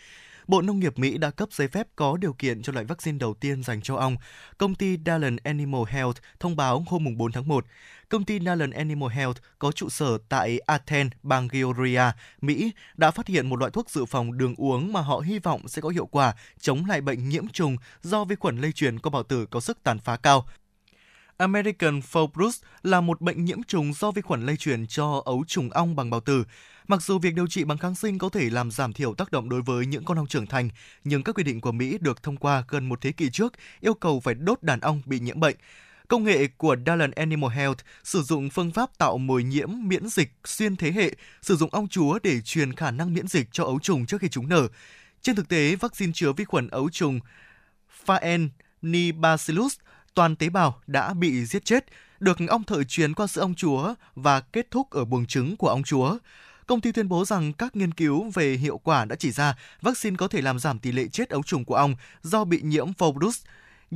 Bộ 0.47 0.62
Nông 0.62 0.81
nghiệp 0.81 0.99
Mỹ 0.99 1.19
đã 1.19 1.31
cấp 1.31 1.49
giấy 1.53 1.69
phép 1.69 1.87
có 1.97 2.16
điều 2.16 2.33
kiện 2.33 2.62
cho 2.62 2.73
loại 2.73 2.85
vaccine 2.85 3.19
đầu 3.19 3.35
tiên 3.35 3.62
dành 3.62 3.83
cho 3.83 3.97
ong. 3.97 4.16
Công 4.59 4.75
ty 4.75 4.99
Dallin 5.07 5.37
Animal 5.37 5.81
Health 5.89 6.16
thông 6.41 6.57
báo 6.57 6.85
hôm 6.87 7.16
4 7.16 7.33
tháng 7.33 7.49
1. 7.49 7.65
Công 8.09 8.25
ty 8.25 8.39
Dallin 8.41 8.70
Animal 8.70 9.11
Health 9.11 9.37
có 9.59 9.73
trụ 9.73 9.89
sở 9.89 10.19
tại 10.29 10.59
Athens, 10.59 11.12
bang 11.23 11.49
Georgia, 11.53 12.12
Mỹ 12.41 12.73
đã 12.97 13.11
phát 13.11 13.27
hiện 13.27 13.49
một 13.49 13.59
loại 13.59 13.70
thuốc 13.70 13.91
dự 13.91 14.05
phòng 14.05 14.39
đường 14.39 14.55
uống 14.57 14.93
mà 14.93 15.01
họ 15.01 15.19
hy 15.19 15.39
vọng 15.39 15.69
sẽ 15.69 15.83
có 15.83 15.89
hiệu 15.89 16.07
quả 16.07 16.35
chống 16.61 16.87
lại 16.87 17.01
bệnh 17.01 17.29
nhiễm 17.29 17.49
trùng 17.49 17.77
do 18.03 18.25
vi 18.25 18.37
khuẩn 18.37 18.61
lây 18.61 18.73
truyền 18.73 18.99
qua 18.99 19.11
bào 19.11 19.23
tử 19.23 19.47
có 19.47 19.61
sức 19.61 19.83
tàn 19.83 19.99
phá 19.99 20.16
cao. 20.16 20.47
American 21.39 22.01
Foulbrood 22.01 22.62
là 22.82 23.01
một 23.01 23.20
bệnh 23.20 23.44
nhiễm 23.44 23.62
trùng 23.62 23.93
do 23.93 24.10
vi 24.10 24.23
khuẩn 24.23 24.47
lây 24.47 24.56
truyền 24.56 24.86
cho 24.86 25.23
ấu 25.24 25.44
trùng 25.47 25.70
ong 25.70 25.97
bằng 25.97 26.10
bào 26.10 26.20
tử. 26.20 26.44
Mặc 26.89 27.02
dù 27.02 27.19
việc 27.19 27.35
điều 27.35 27.47
trị 27.47 27.65
bằng 27.65 27.78
kháng 27.78 27.94
sinh 27.94 28.19
có 28.19 28.28
thể 28.28 28.51
làm 28.51 28.70
giảm 28.70 28.93
thiểu 28.93 29.15
tác 29.15 29.32
động 29.32 29.48
đối 29.48 29.62
với 29.62 29.86
những 29.86 30.05
con 30.05 30.19
ong 30.19 30.27
trưởng 30.27 30.47
thành, 30.47 30.70
nhưng 31.05 31.23
các 31.23 31.35
quy 31.35 31.43
định 31.43 31.60
của 31.60 31.73
Mỹ 31.73 31.98
được 32.01 32.23
thông 32.23 32.36
qua 32.36 32.65
gần 32.69 32.89
một 32.89 33.01
thế 33.01 33.12
kỷ 33.12 33.31
trước 33.31 33.52
yêu 33.81 33.94
cầu 33.94 34.20
phải 34.20 34.35
đốt 34.35 34.62
đàn 34.62 34.81
ong 34.81 35.02
bị 35.06 35.20
nhiễm 35.20 35.40
bệnh. 35.40 35.56
Công 36.09 36.24
nghệ 36.24 36.47
của 36.47 36.77
Dallin 36.86 37.10
Animal 37.10 37.51
Health 37.51 37.78
sử 38.05 38.23
dụng 38.23 38.51
phương 38.51 38.70
pháp 38.70 38.98
tạo 38.98 39.19
mồi 39.19 39.44
nhiễm 39.44 39.69
miễn 39.82 40.09
dịch 40.09 40.32
xuyên 40.44 40.77
thế 40.77 40.93
hệ, 40.93 41.15
sử 41.43 41.56
dụng 41.56 41.70
ong 41.70 41.89
chúa 41.89 42.19
để 42.23 42.40
truyền 42.40 42.73
khả 42.73 42.90
năng 42.90 43.15
miễn 43.15 43.28
dịch 43.28 43.48
cho 43.52 43.65
ấu 43.65 43.81
trùng 43.81 44.06
trước 44.06 44.20
khi 44.20 44.28
chúng 44.28 44.48
nở. 44.48 44.69
Trên 45.23 45.36
thực 45.36 45.48
tế, 45.48 45.77
vaccine 45.77 46.12
chứa 46.15 46.32
vi 46.32 46.44
khuẩn 46.44 46.69
ấu 46.69 46.90
trùng 46.90 47.20
Phaetonibacillus 48.05 49.77
toàn 50.15 50.37
tế 50.37 50.49
bào 50.49 50.81
đã 50.87 51.15
bị 51.15 51.45
giết 51.45 51.65
chết, 51.65 51.85
được 52.21 52.39
ong 52.49 52.65
thợ 52.65 52.85
truyền 52.85 53.15
qua 53.15 53.27
sữa 53.27 53.41
ong 53.41 53.55
chúa 53.55 53.95
và 54.15 54.41
kết 54.41 54.71
thúc 54.71 54.91
ở 54.91 55.05
buồng 55.05 55.27
trứng 55.27 55.57
của 55.57 55.69
ong 55.69 55.83
chúa. 55.83 56.19
Công 56.67 56.81
ty 56.81 56.93
tuyên 56.93 57.09
bố 57.09 57.25
rằng 57.25 57.53
các 57.53 57.77
nghiên 57.77 57.95
cứu 57.95 58.31
về 58.35 58.53
hiệu 58.53 58.79
quả 58.79 59.05
đã 59.05 59.17
chỉ 59.17 59.31
ra 59.31 59.55
vaccine 59.83 60.17
có 60.17 60.29
thể 60.29 60.41
làm 60.41 60.59
giảm 60.59 60.79
tỷ 60.79 60.93
lệ 60.93 61.07
chết 61.09 61.29
ấu 61.31 61.43
trùng 61.43 61.65
của 61.65 61.75
ong 61.75 61.95
do 62.23 62.45
bị 62.45 62.61
nhiễm 62.63 62.87
virus 62.99 63.41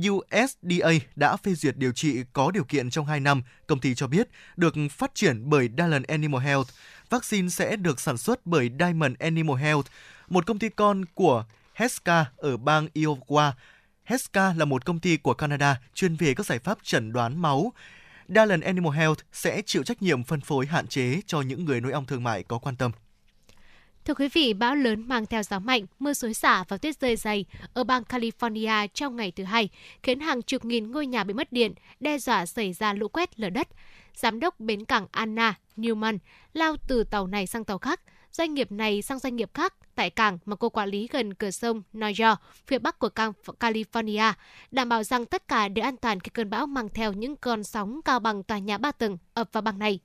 USDA 0.09 0.91
đã 1.15 1.37
phê 1.37 1.53
duyệt 1.53 1.77
điều 1.77 1.91
trị 1.91 2.23
có 2.33 2.51
điều 2.51 2.63
kiện 2.63 2.89
trong 2.89 3.05
2 3.05 3.19
năm, 3.19 3.43
công 3.67 3.79
ty 3.79 3.95
cho 3.95 4.07
biết, 4.07 4.29
được 4.57 4.75
phát 4.91 5.15
triển 5.15 5.49
bởi 5.49 5.69
Dallin 5.77 6.03
Animal 6.03 6.41
Health. 6.41 6.67
Vaccine 7.09 7.49
sẽ 7.49 7.75
được 7.75 7.99
sản 7.99 8.17
xuất 8.17 8.45
bởi 8.45 8.69
Diamond 8.79 9.15
Animal 9.19 9.57
Health, 9.57 9.85
một 10.29 10.45
công 10.45 10.59
ty 10.59 10.69
con 10.69 11.05
của 11.05 11.45
Heska 11.73 12.25
ở 12.37 12.57
bang 12.57 12.87
Iowa. 12.93 13.51
Heska 14.03 14.53
là 14.53 14.65
một 14.65 14.85
công 14.85 14.99
ty 14.99 15.17
của 15.17 15.33
Canada 15.33 15.79
chuyên 15.93 16.15
về 16.15 16.33
các 16.33 16.45
giải 16.45 16.59
pháp 16.59 16.77
chẩn 16.83 17.13
đoán 17.13 17.41
máu. 17.41 17.73
Dallin 18.27 18.61
Animal 18.61 18.93
Health 18.93 19.19
sẽ 19.31 19.61
chịu 19.65 19.83
trách 19.83 20.01
nhiệm 20.01 20.23
phân 20.23 20.41
phối 20.41 20.65
hạn 20.65 20.87
chế 20.87 21.21
cho 21.27 21.41
những 21.41 21.65
người 21.65 21.81
nuôi 21.81 21.91
ong 21.91 22.05
thương 22.05 22.23
mại 22.23 22.43
có 22.43 22.57
quan 22.57 22.75
tâm. 22.75 22.91
Thưa 24.05 24.13
quý 24.13 24.29
vị, 24.33 24.53
bão 24.53 24.75
lớn 24.75 25.07
mang 25.07 25.25
theo 25.25 25.43
gió 25.43 25.59
mạnh, 25.59 25.85
mưa 25.99 26.13
xối 26.13 26.33
xả 26.33 26.63
và 26.67 26.77
tuyết 26.77 26.99
rơi 26.99 27.15
dày 27.15 27.45
ở 27.73 27.83
bang 27.83 28.03
California 28.03 28.87
trong 28.93 29.15
ngày 29.15 29.31
thứ 29.31 29.43
hai, 29.43 29.69
khiến 30.03 30.19
hàng 30.19 30.41
chục 30.41 30.65
nghìn 30.65 30.91
ngôi 30.91 31.07
nhà 31.07 31.23
bị 31.23 31.33
mất 31.33 31.51
điện, 31.51 31.73
đe 31.99 32.17
dọa 32.17 32.45
xảy 32.45 32.73
ra 32.73 32.93
lũ 32.93 33.07
quét 33.07 33.39
lở 33.39 33.49
đất. 33.49 33.67
Giám 34.15 34.39
đốc 34.39 34.59
bến 34.59 34.85
cảng 34.85 35.07
Anna 35.11 35.53
Newman 35.77 36.17
lao 36.53 36.75
từ 36.87 37.03
tàu 37.03 37.27
này 37.27 37.47
sang 37.47 37.63
tàu 37.63 37.77
khác, 37.77 38.01
doanh 38.31 38.53
nghiệp 38.53 38.71
này 38.71 39.01
sang 39.01 39.19
doanh 39.19 39.35
nghiệp 39.35 39.49
khác 39.53 39.73
tại 39.95 40.09
cảng 40.09 40.37
mà 40.45 40.55
cô 40.55 40.69
quản 40.69 40.89
lý 40.89 41.07
gần 41.11 41.33
cửa 41.33 41.51
sông 41.51 41.81
Noyo, 41.97 42.35
phía 42.67 42.79
bắc 42.79 42.99
của 42.99 43.09
cảng 43.09 43.33
California, 43.59 44.33
đảm 44.71 44.89
bảo 44.89 45.03
rằng 45.03 45.25
tất 45.25 45.47
cả 45.47 45.67
đều 45.67 45.85
an 45.85 45.97
toàn 45.97 46.19
khi 46.19 46.29
cơn 46.33 46.49
bão 46.49 46.65
mang 46.65 46.89
theo 46.89 47.13
những 47.13 47.35
con 47.35 47.63
sóng 47.63 48.01
cao 48.05 48.19
bằng 48.19 48.43
tòa 48.43 48.57
nhà 48.57 48.77
ba 48.77 48.91
tầng 48.91 49.17
ập 49.33 49.49
vào 49.51 49.61
bang 49.61 49.79
này. 49.79 49.99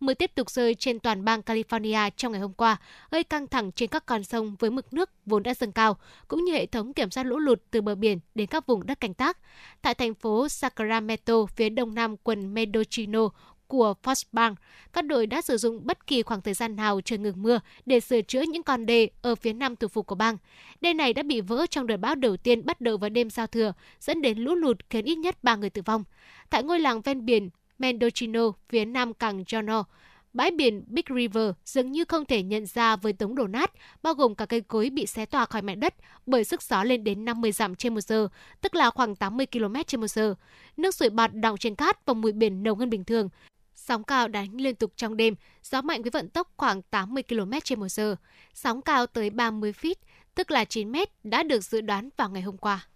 Mưa 0.00 0.14
tiếp 0.14 0.34
tục 0.34 0.50
rơi 0.50 0.74
trên 0.74 1.00
toàn 1.00 1.24
bang 1.24 1.40
California 1.40 2.10
trong 2.16 2.32
ngày 2.32 2.40
hôm 2.40 2.52
qua, 2.52 2.76
gây 3.10 3.24
căng 3.24 3.46
thẳng 3.46 3.72
trên 3.72 3.88
các 3.88 4.06
con 4.06 4.24
sông 4.24 4.56
với 4.58 4.70
mực 4.70 4.92
nước 4.92 5.10
vốn 5.26 5.42
đã 5.42 5.54
dâng 5.54 5.72
cao, 5.72 5.96
cũng 6.28 6.44
như 6.44 6.52
hệ 6.52 6.66
thống 6.66 6.92
kiểm 6.92 7.10
soát 7.10 7.24
lũ 7.24 7.38
lụt 7.38 7.62
từ 7.70 7.80
bờ 7.80 7.94
biển 7.94 8.18
đến 8.34 8.46
các 8.46 8.66
vùng 8.66 8.86
đất 8.86 9.00
canh 9.00 9.14
tác. 9.14 9.38
Tại 9.82 9.94
thành 9.94 10.14
phố 10.14 10.48
Sacramento, 10.48 11.46
phía 11.46 11.68
đông 11.68 11.94
nam 11.94 12.16
quận 12.16 12.54
Mendocino, 12.54 13.28
của 13.72 13.94
Fox 14.02 14.54
các 14.92 15.04
đội 15.04 15.26
đã 15.26 15.42
sử 15.42 15.56
dụng 15.56 15.80
bất 15.86 16.06
kỳ 16.06 16.22
khoảng 16.22 16.40
thời 16.40 16.54
gian 16.54 16.76
nào 16.76 17.00
trời 17.00 17.18
ngừng 17.18 17.42
mưa 17.42 17.60
để 17.86 18.00
sửa 18.00 18.22
chữa 18.22 18.42
những 18.42 18.62
con 18.62 18.86
đê 18.86 19.08
ở 19.22 19.34
phía 19.34 19.52
nam 19.52 19.76
thủ 19.76 19.88
phủ 19.88 20.02
của 20.02 20.14
bang. 20.14 20.36
Đê 20.80 20.94
này 20.94 21.12
đã 21.12 21.22
bị 21.22 21.40
vỡ 21.40 21.66
trong 21.70 21.86
đợt 21.86 21.96
bão 21.96 22.14
đầu 22.14 22.36
tiên 22.36 22.64
bắt 22.64 22.80
đầu 22.80 22.96
vào 22.96 23.10
đêm 23.10 23.30
giao 23.30 23.46
thừa, 23.46 23.72
dẫn 24.00 24.22
đến 24.22 24.38
lũ 24.38 24.54
lụt 24.54 24.76
khiến 24.90 25.04
ít 25.04 25.14
nhất 25.14 25.36
3 25.42 25.56
người 25.56 25.70
tử 25.70 25.82
vong. 25.84 26.04
Tại 26.50 26.62
ngôi 26.62 26.80
làng 26.80 27.00
ven 27.00 27.24
biển 27.24 27.50
Mendocino, 27.78 28.52
phía 28.68 28.84
nam 28.84 29.14
cảng 29.14 29.42
Jono, 29.42 29.84
bãi 30.32 30.50
biển 30.50 30.84
Big 30.86 31.04
River 31.16 31.50
dường 31.64 31.92
như 31.92 32.04
không 32.04 32.24
thể 32.24 32.42
nhận 32.42 32.66
ra 32.66 32.96
với 32.96 33.12
đống 33.12 33.34
đổ 33.34 33.46
nát, 33.46 33.72
bao 34.02 34.14
gồm 34.14 34.34
cả 34.34 34.46
cây 34.46 34.60
cối 34.60 34.90
bị 34.90 35.06
xé 35.06 35.26
tỏa 35.26 35.44
khỏi 35.44 35.62
mặt 35.62 35.74
đất 35.74 35.94
bởi 36.26 36.44
sức 36.44 36.62
gió 36.62 36.84
lên 36.84 37.04
đến 37.04 37.24
50 37.24 37.52
dặm 37.52 37.74
trên 37.74 37.94
một 37.94 38.00
giờ, 38.00 38.28
tức 38.60 38.74
là 38.74 38.90
khoảng 38.90 39.16
80 39.16 39.46
km 39.46 39.74
trên 39.86 40.00
một 40.00 40.06
giờ. 40.06 40.34
Nước 40.76 40.94
sủi 40.94 41.10
bọt 41.10 41.34
đọng 41.34 41.56
trên 41.56 41.74
cát 41.74 42.06
và 42.06 42.14
mùi 42.14 42.32
biển 42.32 42.62
nồng 42.62 42.78
hơn 42.78 42.90
bình 42.90 43.04
thường. 43.04 43.28
Sóng 43.74 44.04
cao 44.04 44.28
đánh 44.28 44.60
liên 44.60 44.74
tục 44.74 44.92
trong 44.96 45.16
đêm, 45.16 45.34
gió 45.62 45.82
mạnh 45.82 46.02
với 46.02 46.10
vận 46.10 46.28
tốc 46.28 46.52
khoảng 46.56 46.82
80 46.82 47.22
km/h. 47.28 48.14
Sóng 48.54 48.82
cao 48.82 49.06
tới 49.06 49.30
30 49.30 49.72
feet, 49.72 49.94
tức 50.34 50.50
là 50.50 50.64
9 50.64 50.92
mét, 50.92 51.08
đã 51.24 51.42
được 51.42 51.64
dự 51.64 51.80
đoán 51.80 52.08
vào 52.16 52.30
ngày 52.30 52.42
hôm 52.42 52.56
qua. 52.56 52.86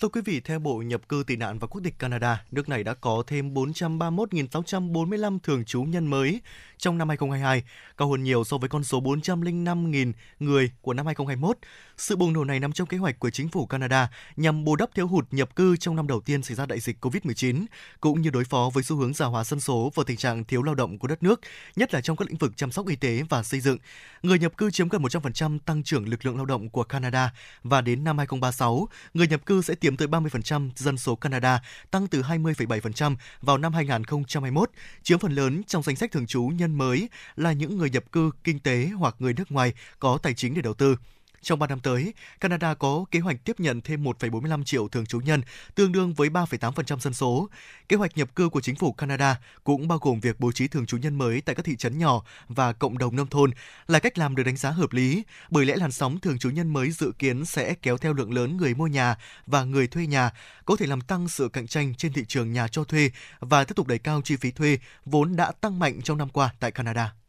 Thưa 0.00 0.08
quý 0.08 0.20
vị, 0.24 0.40
theo 0.40 0.58
Bộ 0.58 0.76
Nhập 0.76 1.08
cư 1.08 1.24
tị 1.26 1.36
nạn 1.36 1.58
và 1.58 1.66
quốc 1.66 1.80
tịch 1.84 1.98
Canada, 1.98 2.44
nước 2.50 2.68
này 2.68 2.84
đã 2.84 2.94
có 2.94 3.22
thêm 3.26 3.54
431.645 3.54 5.38
thường 5.42 5.64
trú 5.64 5.82
nhân 5.82 6.06
mới 6.06 6.40
trong 6.78 6.98
năm 6.98 7.08
2022, 7.08 7.62
cao 7.96 8.10
hơn 8.10 8.22
nhiều 8.22 8.44
so 8.44 8.58
với 8.58 8.68
con 8.68 8.84
số 8.84 9.00
405.000 9.00 10.12
người 10.40 10.70
của 10.82 10.94
năm 10.94 11.06
2021. 11.06 11.56
Sự 11.96 12.16
bùng 12.16 12.32
nổ 12.32 12.44
này 12.44 12.60
nằm 12.60 12.72
trong 12.72 12.86
kế 12.86 12.96
hoạch 12.96 13.18
của 13.18 13.30
chính 13.30 13.48
phủ 13.48 13.66
Canada 13.66 14.10
nhằm 14.36 14.64
bù 14.64 14.76
đắp 14.76 14.94
thiếu 14.94 15.06
hụt 15.06 15.26
nhập 15.30 15.56
cư 15.56 15.76
trong 15.76 15.96
năm 15.96 16.06
đầu 16.06 16.20
tiên 16.20 16.42
xảy 16.42 16.56
ra 16.56 16.66
đại 16.66 16.80
dịch 16.80 17.04
COVID-19, 17.04 17.64
cũng 18.00 18.20
như 18.20 18.30
đối 18.30 18.44
phó 18.44 18.70
với 18.74 18.82
xu 18.82 18.96
hướng 18.96 19.14
già 19.14 19.26
hóa 19.26 19.44
dân 19.44 19.60
số 19.60 19.92
và 19.94 20.04
tình 20.06 20.16
trạng 20.16 20.44
thiếu 20.44 20.62
lao 20.62 20.74
động 20.74 20.98
của 20.98 21.08
đất 21.08 21.22
nước, 21.22 21.40
nhất 21.76 21.94
là 21.94 22.00
trong 22.00 22.16
các 22.16 22.28
lĩnh 22.28 22.38
vực 22.38 22.56
chăm 22.56 22.72
sóc 22.72 22.88
y 22.88 22.96
tế 22.96 23.22
và 23.28 23.42
xây 23.42 23.60
dựng. 23.60 23.78
Người 24.22 24.38
nhập 24.38 24.56
cư 24.56 24.70
chiếm 24.70 24.88
gần 24.88 25.02
100% 25.02 25.58
tăng 25.58 25.82
trưởng 25.82 26.08
lực 26.08 26.26
lượng 26.26 26.36
lao 26.36 26.46
động 26.46 26.68
của 26.68 26.84
Canada 26.84 27.32
và 27.64 27.80
đến 27.80 28.04
năm 28.04 28.18
2036, 28.18 28.88
người 29.14 29.28
nhập 29.28 29.46
cư 29.46 29.62
sẽ 29.62 29.74
chiếm 29.90 29.96
tới 29.96 30.08
30% 30.08 30.70
dân 30.76 30.98
số 30.98 31.14
Canada, 31.14 31.62
tăng 31.90 32.06
từ 32.06 32.22
20,7% 32.22 33.16
vào 33.42 33.58
năm 33.58 33.72
2021, 33.72 34.70
chiếm 35.02 35.18
phần 35.18 35.32
lớn 35.32 35.62
trong 35.66 35.82
danh 35.82 35.96
sách 35.96 36.12
thường 36.12 36.26
trú 36.26 36.42
nhân 36.42 36.74
mới 36.74 37.08
là 37.36 37.52
những 37.52 37.78
người 37.78 37.90
nhập 37.90 38.04
cư 38.12 38.30
kinh 38.44 38.58
tế 38.58 38.90
hoặc 38.98 39.14
người 39.18 39.32
nước 39.32 39.52
ngoài 39.52 39.72
có 39.98 40.18
tài 40.22 40.34
chính 40.34 40.54
để 40.54 40.62
đầu 40.62 40.74
tư. 40.74 40.96
Trong 41.42 41.58
3 41.58 41.66
năm 41.66 41.80
tới, 41.80 42.14
Canada 42.40 42.74
có 42.74 43.04
kế 43.10 43.18
hoạch 43.18 43.44
tiếp 43.44 43.60
nhận 43.60 43.80
thêm 43.80 44.04
1,45 44.04 44.64
triệu 44.64 44.88
thường 44.88 45.06
trú 45.06 45.20
nhân, 45.20 45.42
tương 45.74 45.92
đương 45.92 46.14
với 46.14 46.28
3,8% 46.28 46.98
dân 46.98 47.14
số. 47.14 47.48
Kế 47.88 47.96
hoạch 47.96 48.16
nhập 48.16 48.34
cư 48.34 48.48
của 48.48 48.60
chính 48.60 48.76
phủ 48.76 48.92
Canada 48.92 49.40
cũng 49.64 49.88
bao 49.88 49.98
gồm 49.98 50.20
việc 50.20 50.40
bố 50.40 50.52
trí 50.52 50.68
thường 50.68 50.86
trú 50.86 50.96
nhân 50.96 51.18
mới 51.18 51.40
tại 51.40 51.54
các 51.54 51.64
thị 51.64 51.76
trấn 51.76 51.98
nhỏ 51.98 52.22
và 52.48 52.72
cộng 52.72 52.98
đồng 52.98 53.16
nông 53.16 53.26
thôn 53.26 53.50
là 53.86 53.98
cách 53.98 54.18
làm 54.18 54.36
được 54.36 54.42
đánh 54.42 54.56
giá 54.56 54.70
hợp 54.70 54.92
lý, 54.92 55.22
bởi 55.50 55.66
lẽ 55.66 55.76
làn 55.76 55.92
sóng 55.92 56.20
thường 56.20 56.38
trú 56.38 56.50
nhân 56.50 56.72
mới 56.72 56.90
dự 56.90 57.12
kiến 57.18 57.44
sẽ 57.44 57.74
kéo 57.74 57.98
theo 57.98 58.12
lượng 58.12 58.34
lớn 58.34 58.56
người 58.56 58.74
mua 58.74 58.86
nhà 58.86 59.16
và 59.46 59.64
người 59.64 59.86
thuê 59.86 60.06
nhà, 60.06 60.30
có 60.64 60.76
thể 60.76 60.86
làm 60.86 61.00
tăng 61.00 61.28
sự 61.28 61.48
cạnh 61.48 61.66
tranh 61.66 61.94
trên 61.94 62.12
thị 62.12 62.24
trường 62.28 62.52
nhà 62.52 62.68
cho 62.68 62.84
thuê 62.84 63.10
và 63.40 63.64
tiếp 63.64 63.74
tục 63.74 63.86
đẩy 63.86 63.98
cao 63.98 64.20
chi 64.24 64.36
phí 64.36 64.50
thuê 64.50 64.78
vốn 65.04 65.36
đã 65.36 65.52
tăng 65.60 65.78
mạnh 65.78 66.02
trong 66.02 66.18
năm 66.18 66.28
qua 66.28 66.54
tại 66.60 66.70
Canada. 66.70 67.19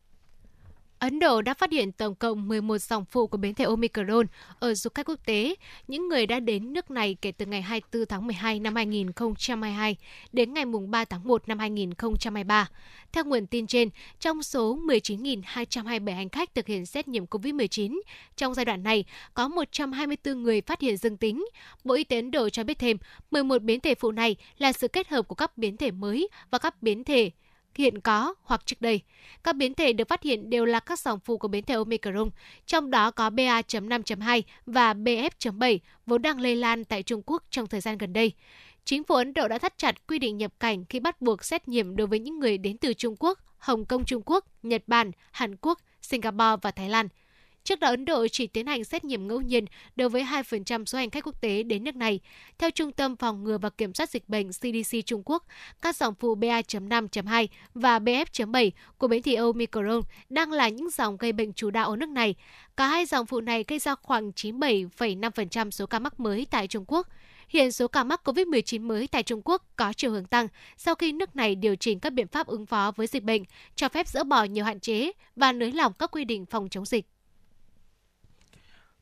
Ấn 1.02 1.20
Độ 1.20 1.42
đã 1.42 1.54
phát 1.54 1.72
hiện 1.72 1.92
tổng 1.92 2.16
cộng 2.16 2.48
11 2.48 2.78
dòng 2.78 3.06
phụ 3.06 3.28
của 3.28 3.38
biến 3.38 3.54
thể 3.54 3.66
Omicron 3.66 4.26
ở 4.60 4.74
du 4.74 4.90
khách 4.96 5.10
quốc 5.10 5.20
tế, 5.26 5.56
những 5.88 6.08
người 6.08 6.26
đã 6.26 6.40
đến 6.40 6.74
nước 6.74 6.92
này 6.92 7.18
kể 7.22 7.32
từ 7.32 7.46
ngày 7.46 7.62
24 7.62 8.06
tháng 8.06 8.28
12 8.28 8.60
năm 8.60 8.76
2022 8.76 9.96
đến 10.32 10.54
ngày 10.54 10.66
3 10.88 11.06
tháng 11.06 11.28
1 11.28 11.48
năm 11.48 11.60
2023. 11.60 12.70
Theo 13.12 13.24
nguồn 13.24 13.48
tin 13.48 13.68
trên, 13.68 13.90
trong 14.20 14.44
số 14.44 14.78
19.227 14.78 16.16
hành 16.16 16.30
khách 16.30 16.56
thực 16.56 16.68
hiện 16.68 16.86
xét 16.86 17.08
nghiệm 17.08 17.26
COVID-19, 17.26 18.02
trong 18.36 18.54
giai 18.54 18.66
đoạn 18.66 18.84
này 18.84 19.06
có 19.34 19.48
124 19.48 20.44
người 20.44 20.62
phát 20.62 20.82
hiện 20.82 20.98
dương 20.98 21.18
tính. 21.18 21.46
Bộ 21.84 21.96
Y 21.96 22.04
tế 22.04 22.16
Ấn 22.16 22.32
Độ 22.32 22.50
cho 22.50 22.64
biết 22.64 22.80
thêm, 22.80 22.98
11 23.32 23.62
biến 23.62 23.80
thể 23.80 23.96
phụ 23.96 24.12
này 24.12 24.36
là 24.58 24.74
sự 24.74 24.88
kết 24.88 25.08
hợp 25.08 25.28
của 25.28 25.36
các 25.36 25.58
biến 25.58 25.78
thể 25.78 25.92
mới 25.92 26.28
và 26.52 26.58
các 26.58 26.82
biến 26.84 27.04
thể 27.04 27.32
hiện 27.76 28.00
có 28.02 28.34
hoặc 28.44 28.66
trước 28.66 28.82
đây. 28.82 29.02
Các 29.44 29.56
biến 29.56 29.74
thể 29.74 29.94
được 29.94 30.08
phát 30.08 30.24
hiện 30.24 30.50
đều 30.50 30.66
là 30.66 30.80
các 30.80 31.00
dòng 31.00 31.20
phụ 31.20 31.38
của 31.38 31.48
biến 31.48 31.64
thể 31.64 31.74
Omicron, 31.76 32.30
trong 32.66 32.92
đó 32.92 33.12
có 33.12 33.30
BA.5.2 33.30 34.42
và 34.66 34.94
BF.7 34.94 35.80
vốn 36.06 36.22
đang 36.22 36.40
lây 36.40 36.56
lan 36.56 36.86
tại 36.86 37.04
Trung 37.04 37.22
Quốc 37.26 37.44
trong 37.50 37.68
thời 37.68 37.82
gian 37.82 37.98
gần 37.98 38.14
đây. 38.14 38.32
Chính 38.86 39.04
phủ 39.04 39.16
Ấn 39.16 39.34
Độ 39.34 39.48
đã 39.48 39.58
thắt 39.58 39.78
chặt 39.78 40.08
quy 40.08 40.20
định 40.20 40.38
nhập 40.38 40.54
cảnh 40.60 40.86
khi 40.86 41.00
bắt 41.00 41.22
buộc 41.22 41.44
xét 41.44 41.68
nghiệm 41.68 41.96
đối 41.96 42.08
với 42.08 42.20
những 42.20 42.40
người 42.40 42.58
đến 42.58 42.78
từ 42.78 42.94
Trung 42.94 43.16
Quốc, 43.20 43.40
Hồng 43.58 43.86
Kông 43.86 44.06
Trung 44.06 44.22
Quốc, 44.26 44.46
Nhật 44.64 44.84
Bản, 44.88 45.12
Hàn 45.32 45.56
Quốc, 45.56 45.80
Singapore 46.02 46.56
và 46.62 46.72
Thái 46.72 46.90
Lan– 46.90 47.08
Trước 47.64 47.80
đó, 47.80 47.88
Ấn 47.88 48.06
Độ 48.06 48.28
chỉ 48.28 48.48
tiến 48.48 48.68
hành 48.68 48.84
xét 48.84 49.04
nghiệm 49.04 49.28
ngẫu 49.28 49.42
nhiên 49.42 49.66
đối 49.96 50.10
với 50.10 50.24
2% 50.24 50.86
số 50.86 50.98
hành 50.98 51.10
khách 51.10 51.24
quốc 51.24 51.42
tế 51.42 51.64
đến 51.64 51.84
nước 51.84 51.96
này. 51.96 52.20
Theo 52.58 52.72
Trung 52.72 52.92
tâm 52.92 53.16
Phòng 53.16 53.44
ngừa 53.44 53.58
và 53.58 53.70
Kiểm 53.70 53.94
soát 53.94 54.10
Dịch 54.10 54.30
bệnh 54.30 54.50
CDC 54.50 54.98
Trung 55.06 55.22
Quốc, 55.26 55.46
các 55.82 55.96
dòng 55.96 56.14
phụ 56.20 56.36
BA.5.2 56.36 57.48
và 57.74 58.00
BF.7 58.00 58.72
của 58.98 59.08
biến 59.08 59.22
thể 59.22 59.36
Omicron 59.36 60.02
đang 60.30 60.52
là 60.52 60.70
những 60.70 60.90
dòng 60.90 61.18
gây 61.18 61.32
bệnh 61.32 61.54
chủ 61.54 61.70
đạo 61.70 61.90
ở 61.90 61.96
nước 61.96 62.10
này. 62.10 62.36
Cả 62.78 62.88
hai 62.88 63.06
dòng 63.06 63.26
phụ 63.26 63.42
này 63.42 63.66
gây 63.68 63.80
ra 63.80 63.96
khoảng 63.96 64.32
97,5% 64.32 65.72
số 65.72 65.86
ca 65.86 66.00
mắc 66.00 66.20
mới 66.20 66.48
tại 66.52 66.68
Trung 66.68 66.86
Quốc. 66.88 67.08
Hiện 67.50 67.72
số 67.72 67.88
ca 67.88 68.04
mắc 68.04 68.22
COVID-19 68.24 68.82
mới 68.82 69.08
tại 69.08 69.24
Trung 69.24 69.42
Quốc 69.46 69.66
có 69.76 69.94
chiều 69.94 70.12
hướng 70.12 70.26
tăng 70.26 70.48
sau 70.78 70.96
khi 70.96 71.12
nước 71.12 71.36
này 71.36 71.56
điều 71.56 71.76
chỉnh 71.76 72.00
các 72.00 72.14
biện 72.14 72.28
pháp 72.28 72.48
ứng 72.48 72.66
phó 72.66 72.92
với 72.96 73.08
dịch 73.08 73.24
bệnh, 73.24 73.44
cho 73.76 73.90
phép 73.90 74.08
dỡ 74.08 74.24
bỏ 74.24 74.44
nhiều 74.44 74.66
hạn 74.66 74.80
chế 74.80 75.12
và 75.36 75.52
nới 75.52 75.72
lỏng 75.72 75.94
các 76.00 76.12
quy 76.12 76.26
định 76.26 76.46
phòng 76.46 76.70
chống 76.70 76.86
dịch. 76.86 77.06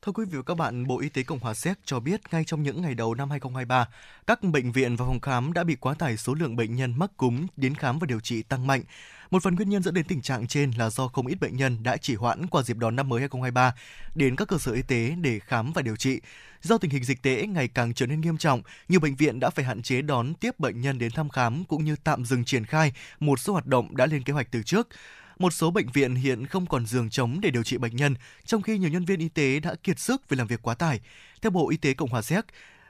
Thưa 0.02 0.12
quý 0.12 0.24
vị 0.24 0.36
và 0.36 0.42
các 0.42 0.54
bạn, 0.54 0.86
Bộ 0.86 1.00
Y 1.00 1.08
tế 1.08 1.22
Cộng 1.22 1.38
hòa 1.38 1.54
Séc 1.54 1.78
cho 1.84 2.00
biết 2.00 2.20
ngay 2.32 2.44
trong 2.44 2.62
những 2.62 2.82
ngày 2.82 2.94
đầu 2.94 3.14
năm 3.14 3.30
2023, 3.30 3.88
các 4.26 4.42
bệnh 4.42 4.72
viện 4.72 4.96
và 4.96 5.04
phòng 5.04 5.20
khám 5.20 5.52
đã 5.52 5.64
bị 5.64 5.76
quá 5.76 5.94
tải 5.94 6.16
số 6.16 6.34
lượng 6.34 6.56
bệnh 6.56 6.76
nhân 6.76 6.94
mắc 6.98 7.10
cúm 7.16 7.46
đến 7.56 7.74
khám 7.74 7.98
và 7.98 8.06
điều 8.06 8.20
trị 8.20 8.42
tăng 8.42 8.66
mạnh. 8.66 8.82
Một 9.30 9.42
phần 9.42 9.54
nguyên 9.54 9.70
nhân 9.70 9.82
dẫn 9.82 9.94
đến 9.94 10.04
tình 10.04 10.22
trạng 10.22 10.46
trên 10.46 10.70
là 10.70 10.90
do 10.90 11.08
không 11.08 11.26
ít 11.26 11.40
bệnh 11.40 11.56
nhân 11.56 11.82
đã 11.82 11.96
chỉ 11.96 12.14
hoãn 12.14 12.46
qua 12.46 12.62
dịp 12.62 12.76
đón 12.76 12.96
năm 12.96 13.08
mới 13.08 13.20
2023 13.20 13.74
đến 14.14 14.36
các 14.36 14.48
cơ 14.48 14.58
sở 14.58 14.72
y 14.72 14.82
tế 14.82 15.14
để 15.20 15.38
khám 15.38 15.72
và 15.72 15.82
điều 15.82 15.96
trị. 15.96 16.20
Do 16.62 16.78
tình 16.78 16.90
hình 16.90 17.04
dịch 17.04 17.22
tễ 17.22 17.46
ngày 17.46 17.68
càng 17.68 17.94
trở 17.94 18.06
nên 18.06 18.20
nghiêm 18.20 18.38
trọng, 18.38 18.62
nhiều 18.88 19.00
bệnh 19.00 19.16
viện 19.16 19.40
đã 19.40 19.50
phải 19.50 19.64
hạn 19.64 19.82
chế 19.82 20.02
đón 20.02 20.34
tiếp 20.34 20.58
bệnh 20.58 20.80
nhân 20.80 20.98
đến 20.98 21.10
thăm 21.12 21.28
khám 21.28 21.64
cũng 21.64 21.84
như 21.84 21.96
tạm 22.04 22.24
dừng 22.24 22.44
triển 22.44 22.64
khai 22.64 22.92
một 23.20 23.40
số 23.40 23.52
hoạt 23.52 23.66
động 23.66 23.96
đã 23.96 24.06
lên 24.06 24.22
kế 24.22 24.32
hoạch 24.32 24.50
từ 24.50 24.62
trước. 24.62 24.88
Một 25.40 25.52
số 25.52 25.70
bệnh 25.70 25.86
viện 25.92 26.14
hiện 26.14 26.46
không 26.46 26.66
còn 26.66 26.86
giường 26.86 27.10
trống 27.10 27.40
để 27.40 27.50
điều 27.50 27.62
trị 27.62 27.78
bệnh 27.78 27.96
nhân, 27.96 28.14
trong 28.44 28.62
khi 28.62 28.78
nhiều 28.78 28.90
nhân 28.90 29.04
viên 29.04 29.20
y 29.20 29.28
tế 29.28 29.60
đã 29.60 29.74
kiệt 29.82 29.98
sức 29.98 30.28
vì 30.28 30.36
làm 30.36 30.46
việc 30.46 30.62
quá 30.62 30.74
tải. 30.74 31.00
Theo 31.42 31.50
Bộ 31.50 31.70
Y 31.70 31.76
tế 31.76 31.94
Cộng 31.94 32.08
hòa 32.08 32.22
Séc, 32.22 32.44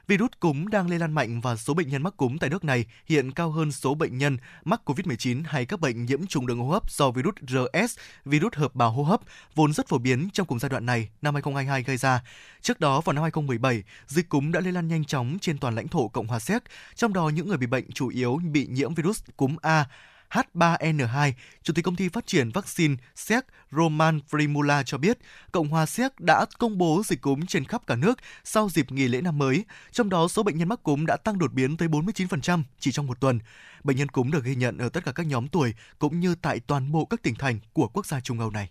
Virus 0.07 0.29
cúm 0.39 0.67
đang 0.67 0.89
lây 0.89 0.99
lan 0.99 1.11
mạnh 1.11 1.41
và 1.41 1.55
số 1.55 1.73
bệnh 1.73 1.89
nhân 1.89 2.03
mắc 2.03 2.17
cúm 2.17 2.37
tại 2.37 2.49
nước 2.49 2.63
này 2.63 2.85
hiện 3.05 3.31
cao 3.31 3.51
hơn 3.51 3.71
số 3.71 3.95
bệnh 3.95 4.17
nhân 4.17 4.37
mắc 4.63 4.81
COVID-19 4.85 5.43
hay 5.45 5.65
các 5.65 5.79
bệnh 5.79 6.05
nhiễm 6.05 6.27
trùng 6.27 6.47
đường 6.47 6.59
hô 6.59 6.69
hấp 6.69 6.91
do 6.91 7.11
virus 7.11 7.35
RS, 7.47 7.97
virus 8.25 8.53
hợp 8.53 8.75
bào 8.75 8.91
hô 8.91 9.03
hấp, 9.03 9.21
vốn 9.55 9.73
rất 9.73 9.87
phổ 9.87 9.97
biến 9.97 10.29
trong 10.33 10.47
cùng 10.47 10.59
giai 10.59 10.69
đoạn 10.69 10.85
này 10.85 11.09
năm 11.21 11.33
2022 11.33 11.83
gây 11.83 11.97
ra. 11.97 12.23
Trước 12.61 12.79
đó 12.79 13.01
vào 13.01 13.13
năm 13.13 13.21
2017, 13.21 13.83
dịch 14.07 14.29
cúm 14.29 14.51
đã 14.51 14.59
lây 14.59 14.73
lan 14.73 14.87
nhanh 14.87 15.05
chóng 15.05 15.37
trên 15.41 15.57
toàn 15.57 15.75
lãnh 15.75 15.87
thổ 15.87 16.07
Cộng 16.07 16.27
hòa 16.27 16.39
Séc, 16.39 16.63
trong 16.95 17.13
đó 17.13 17.29
những 17.29 17.47
người 17.47 17.57
bị 17.57 17.67
bệnh 17.67 17.91
chủ 17.91 18.07
yếu 18.07 18.39
bị 18.51 18.67
nhiễm 18.67 18.93
virus 18.93 19.23
cúm 19.37 19.55
A 19.61 19.85
H3N2, 20.31 21.31
Chủ 21.63 21.73
tịch 21.73 21.85
công 21.85 21.95
ty 21.95 22.09
phát 22.09 22.27
triển 22.27 22.49
vaccine 22.49 22.95
Séc 23.15 23.45
Roman 23.71 24.19
Frimula 24.29 24.83
cho 24.83 24.97
biết, 24.97 25.17
Cộng 25.51 25.67
hòa 25.67 25.85
Séc 25.85 26.19
đã 26.19 26.45
công 26.59 26.77
bố 26.77 27.01
dịch 27.05 27.21
cúm 27.21 27.45
trên 27.45 27.65
khắp 27.65 27.87
cả 27.87 27.95
nước 27.95 28.19
sau 28.43 28.69
dịp 28.69 28.91
nghỉ 28.91 29.07
lễ 29.07 29.21
năm 29.21 29.37
mới, 29.37 29.65
trong 29.91 30.09
đó 30.09 30.27
số 30.27 30.43
bệnh 30.43 30.57
nhân 30.57 30.69
mắc 30.69 30.83
cúm 30.83 31.05
đã 31.05 31.17
tăng 31.17 31.39
đột 31.39 31.53
biến 31.53 31.77
tới 31.77 31.87
49% 31.87 32.63
chỉ 32.79 32.91
trong 32.91 33.07
một 33.07 33.19
tuần. 33.19 33.39
Bệnh 33.83 33.97
nhân 33.97 34.09
cúm 34.09 34.31
được 34.31 34.43
ghi 34.43 34.55
nhận 34.55 34.77
ở 34.77 34.89
tất 34.89 35.05
cả 35.05 35.11
các 35.11 35.25
nhóm 35.25 35.47
tuổi 35.47 35.73
cũng 35.99 36.19
như 36.19 36.35
tại 36.35 36.59
toàn 36.59 36.91
bộ 36.91 37.05
các 37.05 37.23
tỉnh 37.23 37.35
thành 37.35 37.59
của 37.73 37.87
quốc 37.87 38.05
gia 38.05 38.19
Trung 38.19 38.39
Âu 38.39 38.49
này. 38.49 38.69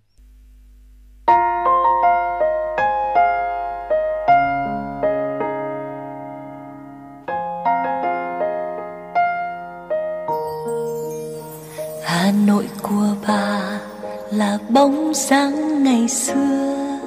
Nội 12.47 12.69
của 12.83 13.07
bà 13.29 13.61
là 14.33 14.59
bóng 14.69 15.13
dáng 15.15 15.85
ngày 15.85 16.09
xưa. 16.09 16.99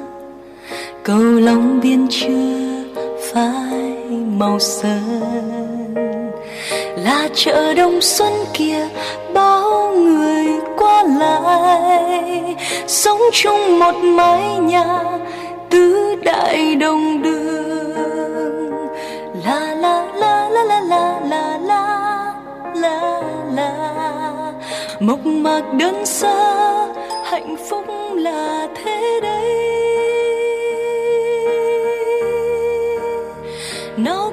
Cầu 1.04 1.20
long 1.20 1.80
biên 1.82 2.08
chưa 2.10 2.84
phai 3.34 4.00
màu 4.38 4.60
sơn, 4.60 5.22
là 6.98 7.30
chợ 7.34 7.74
đông 7.74 8.02
xuân 8.02 8.34
kia 8.54 8.88
bao 9.34 9.92
người 9.96 10.46
qua 10.78 11.04
lại. 11.04 12.56
Sống 12.88 13.22
chung 13.34 13.80
một 13.80 13.96
mái 13.96 14.58
nhà 14.58 15.04
tứ 15.70 16.16
đại 16.24 16.76
đồng 16.76 17.22
đường 17.22 17.83
mộc 25.06 25.26
mạc 25.26 25.62
đơn 25.78 26.06
sơ 26.06 26.88
hạnh 27.26 27.56
phúc 27.70 27.86
là 28.16 28.68
thế 28.76 29.20
đấy 29.22 29.54
nào 33.98 34.33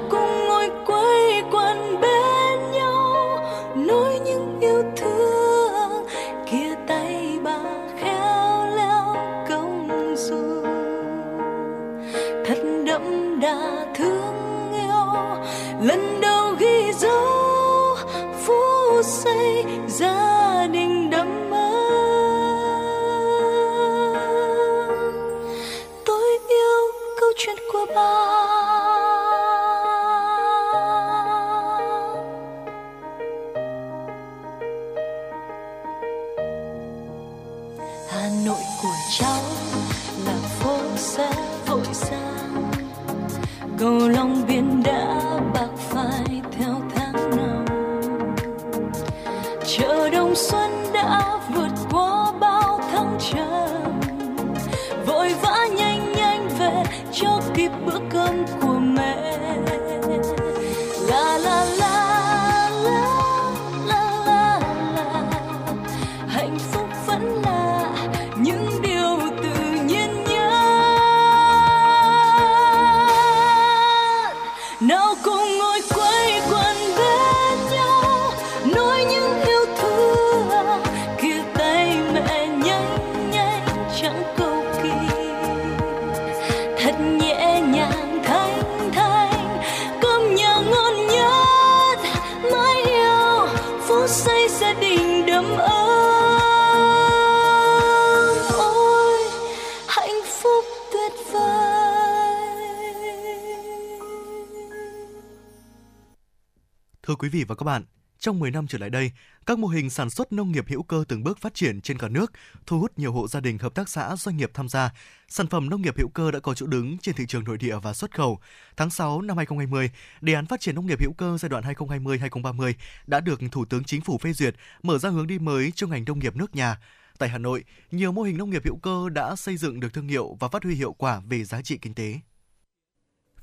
quý 107.21 107.29
vị 107.29 107.43
và 107.43 107.55
các 107.55 107.63
bạn, 107.63 107.83
trong 108.19 108.39
10 108.39 108.51
năm 108.51 108.67
trở 108.67 108.77
lại 108.77 108.89
đây, 108.89 109.11
các 109.45 109.59
mô 109.59 109.67
hình 109.67 109.89
sản 109.89 110.09
xuất 110.09 110.31
nông 110.31 110.51
nghiệp 110.51 110.65
hữu 110.67 110.83
cơ 110.83 111.03
từng 111.07 111.23
bước 111.23 111.39
phát 111.39 111.53
triển 111.53 111.81
trên 111.81 111.97
cả 111.97 112.07
nước, 112.07 112.31
thu 112.65 112.79
hút 112.79 112.91
nhiều 112.99 113.11
hộ 113.11 113.27
gia 113.27 113.39
đình 113.39 113.57
hợp 113.57 113.75
tác 113.75 113.89
xã 113.89 114.15
doanh 114.15 114.37
nghiệp 114.37 114.51
tham 114.53 114.69
gia. 114.69 114.93
Sản 115.27 115.47
phẩm 115.47 115.69
nông 115.69 115.81
nghiệp 115.81 115.97
hữu 115.97 116.09
cơ 116.13 116.31
đã 116.31 116.39
có 116.39 116.53
chỗ 116.53 116.65
đứng 116.65 116.97
trên 116.97 117.15
thị 117.15 117.25
trường 117.27 117.43
nội 117.43 117.57
địa 117.57 117.77
và 117.77 117.93
xuất 117.93 118.15
khẩu. 118.15 118.39
Tháng 118.77 118.89
6 118.89 119.21
năm 119.21 119.37
2020, 119.37 119.91
đề 120.21 120.33
án 120.33 120.45
phát 120.45 120.59
triển 120.59 120.75
nông 120.75 120.85
nghiệp 120.85 121.01
hữu 121.01 121.13
cơ 121.13 121.37
giai 121.37 121.49
đoạn 121.49 121.63
2020-2030 121.63 122.73
đã 123.07 123.19
được 123.19 123.41
Thủ 123.51 123.65
tướng 123.65 123.83
Chính 123.83 124.01
phủ 124.01 124.17
phê 124.17 124.33
duyệt, 124.33 124.55
mở 124.83 124.97
ra 124.97 125.09
hướng 125.09 125.27
đi 125.27 125.39
mới 125.39 125.71
cho 125.75 125.87
ngành 125.87 126.05
nông 126.05 126.19
nghiệp 126.19 126.35
nước 126.35 126.55
nhà. 126.55 126.77
Tại 127.17 127.29
Hà 127.29 127.37
Nội, 127.37 127.63
nhiều 127.91 128.11
mô 128.11 128.21
hình 128.21 128.37
nông 128.37 128.49
nghiệp 128.49 128.65
hữu 128.65 128.77
cơ 128.77 129.09
đã 129.09 129.35
xây 129.35 129.57
dựng 129.57 129.79
được 129.79 129.93
thương 129.93 130.07
hiệu 130.07 130.37
và 130.39 130.47
phát 130.47 130.63
huy 130.63 130.75
hiệu 130.75 130.93
quả 130.93 131.21
về 131.29 131.43
giá 131.43 131.61
trị 131.61 131.77
kinh 131.77 131.93
tế. 131.93 132.19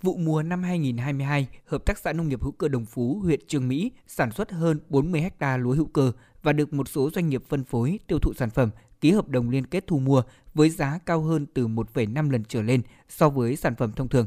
Vụ 0.02 0.16
mùa 0.16 0.42
năm 0.42 0.62
2022, 0.62 1.48
Hợp 1.66 1.84
tác 1.86 1.98
xã 1.98 2.12
Nông 2.12 2.28
nghiệp 2.28 2.42
hữu 2.42 2.52
cơ 2.52 2.68
Đồng 2.68 2.84
Phú, 2.84 3.20
huyện 3.22 3.40
Trường 3.48 3.68
Mỹ 3.68 3.92
sản 4.06 4.32
xuất 4.32 4.52
hơn 4.52 4.80
40 4.88 5.30
ha 5.40 5.56
lúa 5.56 5.72
hữu 5.72 5.86
cơ 5.86 6.12
và 6.42 6.52
được 6.52 6.72
một 6.72 6.88
số 6.88 7.10
doanh 7.10 7.28
nghiệp 7.28 7.42
phân 7.48 7.64
phối 7.64 7.98
tiêu 8.06 8.18
thụ 8.18 8.32
sản 8.32 8.50
phẩm 8.50 8.70
ký 9.00 9.10
hợp 9.10 9.28
đồng 9.28 9.50
liên 9.50 9.66
kết 9.66 9.86
thu 9.86 9.98
mua 9.98 10.22
với 10.54 10.70
giá 10.70 10.98
cao 11.06 11.22
hơn 11.22 11.46
từ 11.54 11.66
1,5 11.66 12.30
lần 12.30 12.44
trở 12.44 12.62
lên 12.62 12.82
so 13.08 13.28
với 13.28 13.56
sản 13.56 13.74
phẩm 13.76 13.92
thông 13.92 14.08
thường. 14.08 14.26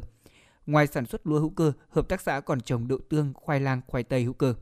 Ngoài 0.66 0.88
sản 0.88 1.06
xuất 1.06 1.28
lúa 1.28 1.40
hữu 1.40 1.50
cơ, 1.50 1.74
hợp 1.90 2.10
tác 2.10 2.22
xã 2.22 2.40
còn 2.40 2.62
trồng 2.62 2.88
đậu 2.88 3.00
tương, 3.10 3.34
khoai 3.34 3.60
lang, 3.60 3.82
khoai 3.88 4.04
tây 4.04 4.24
hữu 4.24 4.34
cơ. 4.34 4.54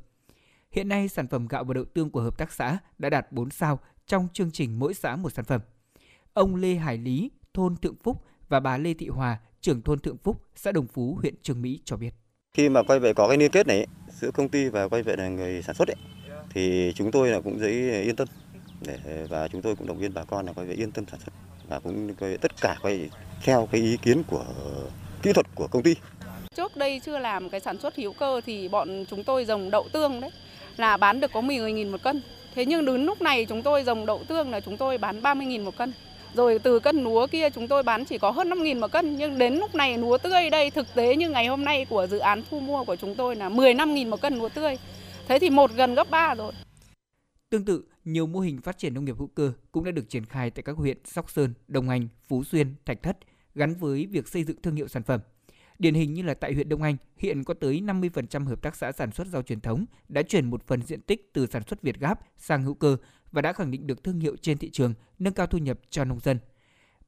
Hiện 0.71 0.89
nay, 0.89 1.07
sản 1.07 1.27
phẩm 1.27 1.47
gạo 1.47 1.63
và 1.63 1.73
đậu 1.73 1.85
tương 1.85 2.09
của 2.09 2.21
hợp 2.21 2.37
tác 2.37 2.51
xã 2.51 2.77
đã 2.97 3.09
đạt 3.09 3.31
4 3.31 3.49
sao 3.49 3.79
trong 4.07 4.27
chương 4.33 4.51
trình 4.51 4.79
mỗi 4.79 4.93
xã 4.93 5.15
một 5.15 5.29
sản 5.29 5.45
phẩm. 5.45 5.61
Ông 6.33 6.55
Lê 6.55 6.75
Hải 6.75 6.97
Lý, 6.97 7.31
thôn 7.53 7.75
Thượng 7.75 7.95
Phúc 8.03 8.23
và 8.49 8.59
bà 8.59 8.77
Lê 8.77 8.93
Thị 8.93 9.07
Hòa, 9.07 9.39
trưởng 9.61 9.81
thôn 9.81 9.99
Thượng 9.99 10.17
Phúc, 10.17 10.41
xã 10.55 10.71
Đồng 10.71 10.87
Phú, 10.87 11.17
huyện 11.21 11.33
Trường 11.41 11.61
Mỹ 11.61 11.79
cho 11.85 11.97
biết. 11.97 12.11
Khi 12.53 12.69
mà 12.69 12.83
quay 12.83 12.99
về 12.99 13.13
có 13.13 13.27
cái 13.27 13.37
liên 13.37 13.51
kết 13.51 13.67
này 13.67 13.87
giữa 14.21 14.31
công 14.31 14.49
ty 14.49 14.69
và 14.69 14.87
quay 14.87 15.03
về 15.03 15.15
là 15.15 15.27
người 15.27 15.61
sản 15.61 15.75
xuất 15.75 15.87
ấy, 15.87 15.95
thì 16.53 16.93
chúng 16.95 17.11
tôi 17.11 17.29
là 17.29 17.41
cũng 17.41 17.59
dễ 17.59 18.01
yên 18.01 18.15
tâm 18.15 18.27
để 18.81 19.25
và 19.29 19.47
chúng 19.47 19.61
tôi 19.61 19.75
cũng 19.75 19.87
động 19.87 19.97
viên 19.97 20.13
bà 20.13 20.23
con 20.23 20.45
là 20.45 20.53
quay 20.53 20.67
về 20.67 20.73
yên 20.73 20.91
tâm 20.91 21.05
sản 21.11 21.19
xuất 21.19 21.33
và 21.67 21.79
cũng 21.79 22.15
quay 22.19 22.37
tất 22.37 22.61
cả 22.61 22.77
quay 22.81 23.09
theo 23.43 23.67
cái 23.71 23.81
ý 23.81 23.97
kiến 23.97 24.23
của 24.23 24.45
kỹ 25.21 25.33
thuật 25.33 25.45
của 25.55 25.67
công 25.67 25.83
ty. 25.83 25.95
Trước 26.55 26.75
đây 26.75 27.01
chưa 27.05 27.19
làm 27.19 27.49
cái 27.49 27.59
sản 27.59 27.77
xuất 27.79 27.95
hữu 27.95 28.13
cơ 28.13 28.41
thì 28.45 28.67
bọn 28.67 29.05
chúng 29.09 29.23
tôi 29.23 29.45
trồng 29.45 29.71
đậu 29.71 29.87
tương 29.93 30.21
đấy 30.21 30.31
là 30.77 30.97
bán 30.97 31.19
được 31.19 31.31
có 31.33 31.41
10.000 31.41 31.91
một 31.91 32.03
cân. 32.03 32.21
Thế 32.55 32.65
nhưng 32.65 32.85
đến 32.85 33.03
lúc 33.03 33.21
này 33.21 33.45
chúng 33.45 33.63
tôi 33.63 33.83
trồng 33.85 34.05
đậu 34.05 34.23
tương 34.27 34.51
là 34.51 34.59
chúng 34.59 34.77
tôi 34.77 34.97
bán 34.97 35.21
30.000 35.21 35.63
một 35.63 35.77
cân. 35.77 35.93
Rồi 36.33 36.59
từ 36.59 36.79
cân 36.79 37.03
lúa 37.03 37.27
kia 37.27 37.49
chúng 37.49 37.67
tôi 37.67 37.83
bán 37.83 38.05
chỉ 38.05 38.17
có 38.17 38.31
hơn 38.31 38.49
5.000 38.49 38.79
một 38.79 38.91
cân 38.91 39.17
nhưng 39.17 39.37
đến 39.37 39.53
lúc 39.53 39.75
này 39.75 39.97
lúa 39.97 40.17
tươi 40.17 40.49
đây 40.49 40.71
thực 40.71 40.87
tế 40.95 41.15
như 41.15 41.29
ngày 41.29 41.47
hôm 41.47 41.63
nay 41.63 41.85
của 41.89 42.07
dự 42.07 42.17
án 42.17 42.43
thu 42.49 42.59
mua 42.59 42.83
của 42.83 42.95
chúng 42.95 43.15
tôi 43.15 43.35
là 43.35 43.49
15.000 43.49 44.09
một 44.09 44.21
cân 44.21 44.37
lúa 44.37 44.49
tươi. 44.49 44.77
Thế 45.27 45.39
thì 45.39 45.49
một 45.49 45.71
gần 45.75 45.95
gấp 45.95 46.09
3 46.09 46.35
rồi. 46.35 46.53
Tương 47.49 47.65
tự, 47.65 47.83
nhiều 48.05 48.27
mô 48.27 48.39
hình 48.39 48.61
phát 48.61 48.77
triển 48.77 48.93
nông 48.93 49.05
nghiệp 49.05 49.15
hữu 49.17 49.27
cơ 49.27 49.53
cũng 49.71 49.83
đã 49.83 49.91
được 49.91 50.09
triển 50.09 50.25
khai 50.25 50.49
tại 50.49 50.63
các 50.63 50.77
huyện 50.77 50.97
Sóc 51.05 51.29
Sơn, 51.29 51.53
Đông 51.67 51.89
Anh, 51.89 52.07
Phú 52.27 52.43
Xuyên, 52.43 52.75
Thạch 52.85 53.03
Thất 53.03 53.17
gắn 53.55 53.73
với 53.73 54.05
việc 54.05 54.27
xây 54.27 54.43
dựng 54.43 54.61
thương 54.61 54.75
hiệu 54.75 54.87
sản 54.87 55.03
phẩm. 55.03 55.21
Điển 55.79 55.93
hình 55.93 56.13
như 56.13 56.21
là 56.21 56.33
tại 56.33 56.53
huyện 56.53 56.69
Đông 56.69 56.81
Anh, 56.81 56.97
hiện 57.17 57.43
có 57.43 57.53
tới 57.53 57.81
50% 57.85 58.45
hợp 58.45 58.61
tác 58.61 58.75
xã 58.75 58.91
sản 58.91 59.11
xuất 59.11 59.27
rau 59.27 59.41
truyền 59.41 59.59
thống 59.61 59.85
đã 60.09 60.21
chuyển 60.21 60.49
một 60.49 60.67
phần 60.67 60.81
diện 60.81 61.01
tích 61.01 61.33
từ 61.33 61.47
sản 61.47 61.63
xuất 61.67 61.81
Việt 61.81 61.99
Gáp 61.99 62.19
sang 62.37 62.63
hữu 62.63 62.73
cơ 62.73 62.97
và 63.31 63.41
đã 63.41 63.53
khẳng 63.53 63.71
định 63.71 63.87
được 63.87 64.03
thương 64.03 64.19
hiệu 64.19 64.35
trên 64.41 64.57
thị 64.57 64.69
trường, 64.69 64.93
nâng 65.19 65.33
cao 65.33 65.47
thu 65.47 65.57
nhập 65.57 65.77
cho 65.89 66.03
nông 66.03 66.19
dân. 66.19 66.39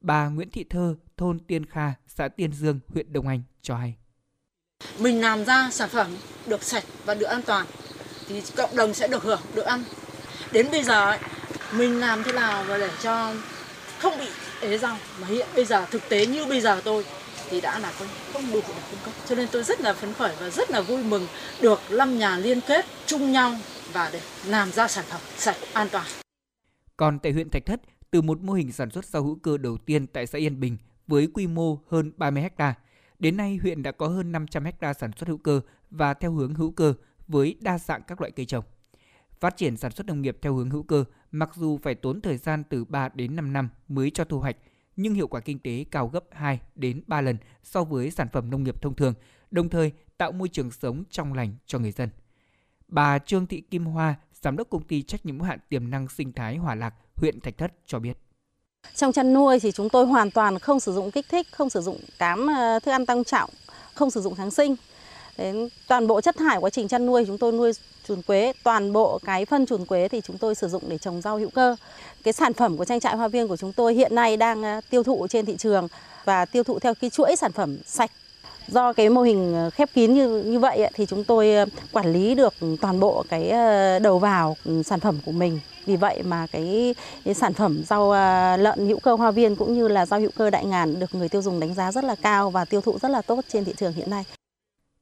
Bà 0.01 0.27
Nguyễn 0.27 0.49
Thị 0.49 0.65
Thơ, 0.69 0.95
thôn 1.17 1.39
Tiên 1.39 1.65
Kha, 1.65 1.93
xã 2.07 2.27
Tiên 2.27 2.53
Dương, 2.53 2.79
huyện 2.87 3.13
Đông 3.13 3.27
Anh 3.27 3.41
cho 3.61 3.75
hay. 3.75 3.95
Mình 4.99 5.21
làm 5.21 5.45
ra 5.45 5.69
sản 5.71 5.89
phẩm 5.89 6.17
được 6.47 6.63
sạch 6.63 6.83
và 7.05 7.13
được 7.13 7.25
an 7.25 7.41
toàn 7.45 7.65
thì 8.27 8.41
cộng 8.55 8.75
đồng 8.75 8.93
sẽ 8.93 9.07
được 9.07 9.23
hưởng, 9.23 9.41
được 9.55 9.65
ăn. 9.65 9.83
Đến 10.51 10.71
bây 10.71 10.83
giờ 10.83 11.05
ấy, 11.05 11.19
mình 11.73 11.99
làm 11.99 12.23
thế 12.23 12.31
nào 12.31 12.63
và 12.67 12.77
để 12.77 12.89
cho 13.01 13.33
không 13.99 14.19
bị 14.19 14.27
ế 14.61 14.77
rau 14.77 14.97
mà 15.21 15.27
hiện 15.27 15.47
bây 15.55 15.65
giờ 15.65 15.85
thực 15.85 16.09
tế 16.09 16.25
như 16.25 16.45
bây 16.45 16.61
giờ 16.61 16.81
tôi 16.83 17.05
thì 17.49 17.61
đã 17.61 17.79
là 17.79 17.91
không 18.33 18.51
đủ 18.51 18.61
để 18.67 18.73
cung 18.91 18.99
cấp. 19.03 19.13
Cho 19.29 19.35
nên 19.35 19.47
tôi 19.51 19.63
rất 19.63 19.81
là 19.81 19.93
phấn 19.93 20.13
khởi 20.13 20.35
và 20.39 20.49
rất 20.49 20.71
là 20.71 20.81
vui 20.81 21.03
mừng 21.03 21.27
được 21.61 21.81
năm 21.89 22.19
nhà 22.19 22.37
liên 22.37 22.61
kết 22.61 22.85
chung 23.05 23.31
nhau 23.31 23.55
và 23.93 24.09
để 24.13 24.21
làm 24.45 24.71
ra 24.71 24.87
sản 24.87 25.05
phẩm 25.07 25.21
sạch 25.37 25.55
an 25.73 25.87
toàn. 25.91 26.05
Còn 26.97 27.19
tại 27.19 27.31
huyện 27.31 27.49
Thạch 27.49 27.65
Thất, 27.65 27.81
từ 28.11 28.21
một 28.21 28.41
mô 28.41 28.53
hình 28.53 28.71
sản 28.71 28.89
xuất 28.89 29.05
rau 29.05 29.23
hữu 29.23 29.35
cơ 29.35 29.57
đầu 29.57 29.77
tiên 29.77 30.07
tại 30.07 30.27
xã 30.27 30.37
Yên 30.37 30.59
Bình 30.59 30.77
với 31.07 31.27
quy 31.33 31.47
mô 31.47 31.79
hơn 31.87 32.11
30 32.17 32.43
ha, 32.57 32.73
đến 33.19 33.37
nay 33.37 33.59
huyện 33.61 33.83
đã 33.83 33.91
có 33.91 34.07
hơn 34.07 34.31
500 34.31 34.65
ha 34.81 34.93
sản 34.93 35.11
xuất 35.17 35.29
hữu 35.29 35.37
cơ 35.37 35.61
và 35.89 36.13
theo 36.13 36.31
hướng 36.31 36.53
hữu 36.53 36.71
cơ 36.71 36.93
với 37.27 37.55
đa 37.61 37.77
dạng 37.77 38.01
các 38.07 38.21
loại 38.21 38.31
cây 38.31 38.45
trồng. 38.45 38.65
Phát 39.39 39.57
triển 39.57 39.77
sản 39.77 39.91
xuất 39.91 40.07
nông 40.07 40.21
nghiệp 40.21 40.37
theo 40.41 40.53
hướng 40.53 40.69
hữu 40.69 40.83
cơ 40.83 41.03
mặc 41.31 41.49
dù 41.55 41.77
phải 41.77 41.95
tốn 41.95 42.21
thời 42.21 42.37
gian 42.37 42.63
từ 42.63 42.85
3 42.85 43.09
đến 43.13 43.35
5 43.35 43.53
năm 43.53 43.69
mới 43.87 44.09
cho 44.09 44.23
thu 44.23 44.39
hoạch, 44.39 44.57
nhưng 44.95 45.13
hiệu 45.13 45.27
quả 45.27 45.41
kinh 45.41 45.59
tế 45.59 45.85
cao 45.91 46.07
gấp 46.07 46.23
2 46.31 46.59
đến 46.75 47.03
3 47.07 47.21
lần 47.21 47.37
so 47.63 47.83
với 47.83 48.11
sản 48.11 48.27
phẩm 48.33 48.49
nông 48.49 48.63
nghiệp 48.63 48.81
thông 48.81 48.95
thường, 48.95 49.13
đồng 49.51 49.69
thời 49.69 49.91
tạo 50.17 50.31
môi 50.31 50.47
trường 50.47 50.71
sống 50.71 51.03
trong 51.09 51.33
lành 51.33 51.55
cho 51.65 51.79
người 51.79 51.91
dân. 51.91 52.09
Bà 52.91 53.19
Trương 53.19 53.47
Thị 53.47 53.61
Kim 53.71 53.85
Hoa, 53.85 54.15
giám 54.41 54.57
đốc 54.57 54.69
công 54.69 54.83
ty 54.83 55.01
trách 55.01 55.25
nhiệm 55.25 55.39
hữu 55.39 55.47
hạn 55.47 55.59
tiềm 55.69 55.89
năng 55.89 56.07
sinh 56.09 56.33
thái 56.33 56.57
Hòa 56.57 56.75
Lạc, 56.75 56.93
huyện 57.15 57.39
Thạch 57.39 57.57
Thất 57.57 57.71
cho 57.87 57.99
biết. 57.99 58.17
Trong 58.95 59.11
chăn 59.11 59.33
nuôi 59.33 59.59
thì 59.59 59.71
chúng 59.71 59.89
tôi 59.89 60.05
hoàn 60.05 60.31
toàn 60.31 60.59
không 60.59 60.79
sử 60.79 60.93
dụng 60.93 61.11
kích 61.11 61.25
thích, 61.29 61.47
không 61.51 61.69
sử 61.69 61.81
dụng 61.81 61.99
cám 62.19 62.47
ờ, 62.47 62.79
thức 62.79 62.91
ăn 62.91 63.05
tăng 63.05 63.23
trọng, 63.23 63.49
không 63.93 64.11
sử 64.11 64.21
dụng 64.21 64.35
kháng 64.35 64.51
sinh. 64.51 64.75
Đến 65.37 65.67
toàn 65.87 66.07
bộ 66.07 66.21
chất 66.21 66.37
thải 66.37 66.57
quá 66.57 66.69
trình 66.69 66.87
chăn 66.87 67.05
nuôi 67.05 67.23
chúng 67.27 67.37
tôi 67.37 67.51
nuôi 67.51 67.71
chuồn 68.07 68.21
quế, 68.21 68.53
toàn 68.63 68.93
bộ 68.93 69.19
cái 69.25 69.45
phân 69.45 69.65
chuồn 69.65 69.85
quế 69.85 70.07
thì 70.07 70.21
chúng 70.21 70.37
tôi 70.37 70.55
sử 70.55 70.67
dụng 70.67 70.83
để 70.87 70.97
trồng 70.97 71.21
rau 71.21 71.37
hữu 71.37 71.49
cơ. 71.49 71.75
Cái 72.23 72.33
sản 72.33 72.53
phẩm 72.53 72.77
của 72.77 72.85
trang 72.85 72.99
trại 72.99 73.15
hoa 73.15 73.27
viên 73.27 73.47
của 73.47 73.57
chúng 73.57 73.73
tôi 73.73 73.93
hiện 73.93 74.15
nay 74.15 74.37
đang 74.37 74.63
ờ, 74.63 74.81
tiêu 74.89 75.03
thụ 75.03 75.27
trên 75.27 75.45
thị 75.45 75.57
trường 75.57 75.87
và 76.25 76.45
tiêu 76.45 76.63
thụ 76.63 76.79
theo 76.79 76.93
cái 76.93 77.09
chuỗi 77.09 77.35
sản 77.35 77.51
phẩm 77.51 77.77
sạch 77.85 78.11
do 78.71 78.93
cái 78.93 79.09
mô 79.09 79.21
hình 79.21 79.53
ờ, 79.53 79.69
khép 79.69 79.89
kín 79.93 80.13
như 80.13 80.43
như 80.43 80.59
vậy 80.59 80.89
thì 80.93 81.05
chúng 81.05 81.23
tôi 81.23 81.53
ờ, 81.55 81.65
quản 81.91 82.13
lý 82.13 82.35
được 82.35 82.53
toàn 82.81 82.99
bộ 82.99 83.23
cái 83.29 83.49
ờ, 83.49 83.99
đầu 83.99 84.19
vào 84.19 84.57
ừ, 84.65 84.83
sản 84.83 84.99
phẩm 84.99 85.19
của 85.25 85.31
mình 85.31 85.59
vì 85.85 85.95
vậy 85.95 86.23
mà 86.23 86.47
cái, 86.51 86.95
cái 87.25 87.33
sản 87.33 87.53
phẩm 87.53 87.83
rau 87.85 88.11
lợn 88.57 88.87
hữu 88.87 88.99
cơ 88.99 89.15
hoa 89.15 89.31
viên 89.31 89.55
cũng 89.55 89.73
như 89.73 89.87
là 89.87 90.05
rau 90.05 90.19
hữu 90.19 90.31
cơ 90.37 90.49
đại 90.49 90.65
ngàn 90.65 90.99
được 90.99 91.15
người 91.15 91.29
tiêu 91.29 91.41
dùng 91.41 91.59
đánh 91.59 91.73
giá 91.73 91.91
rất 91.91 92.03
là 92.03 92.15
cao 92.15 92.49
và 92.49 92.65
tiêu 92.65 92.81
thụ 92.81 92.99
rất 92.99 93.09
là 93.09 93.21
tốt 93.21 93.41
trên 93.47 93.65
thị 93.65 93.73
trường 93.77 93.93
hiện 93.93 94.09
nay. 94.09 94.23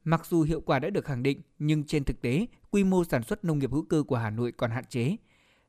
Mặc 0.04 0.26
dù 0.30 0.42
hiệu 0.42 0.62
quả 0.62 0.80
đã 0.80 0.90
được 0.90 1.06
khẳng 1.06 1.24
định, 1.24 1.42
nhưng 1.60 1.84
trên 1.84 2.04
thực 2.04 2.22
tế, 2.22 2.46
quy 2.72 2.84
mô 2.84 3.04
sản 3.04 3.24
xuất 3.24 3.46
nông 3.46 3.60
nghiệp 3.60 3.72
hữu 3.72 3.86
cơ 3.90 4.04
của 4.08 4.16
Hà 4.16 4.30
Nội 4.30 4.52
còn 4.58 4.72
hạn 4.72 4.84
chế. 4.90 5.16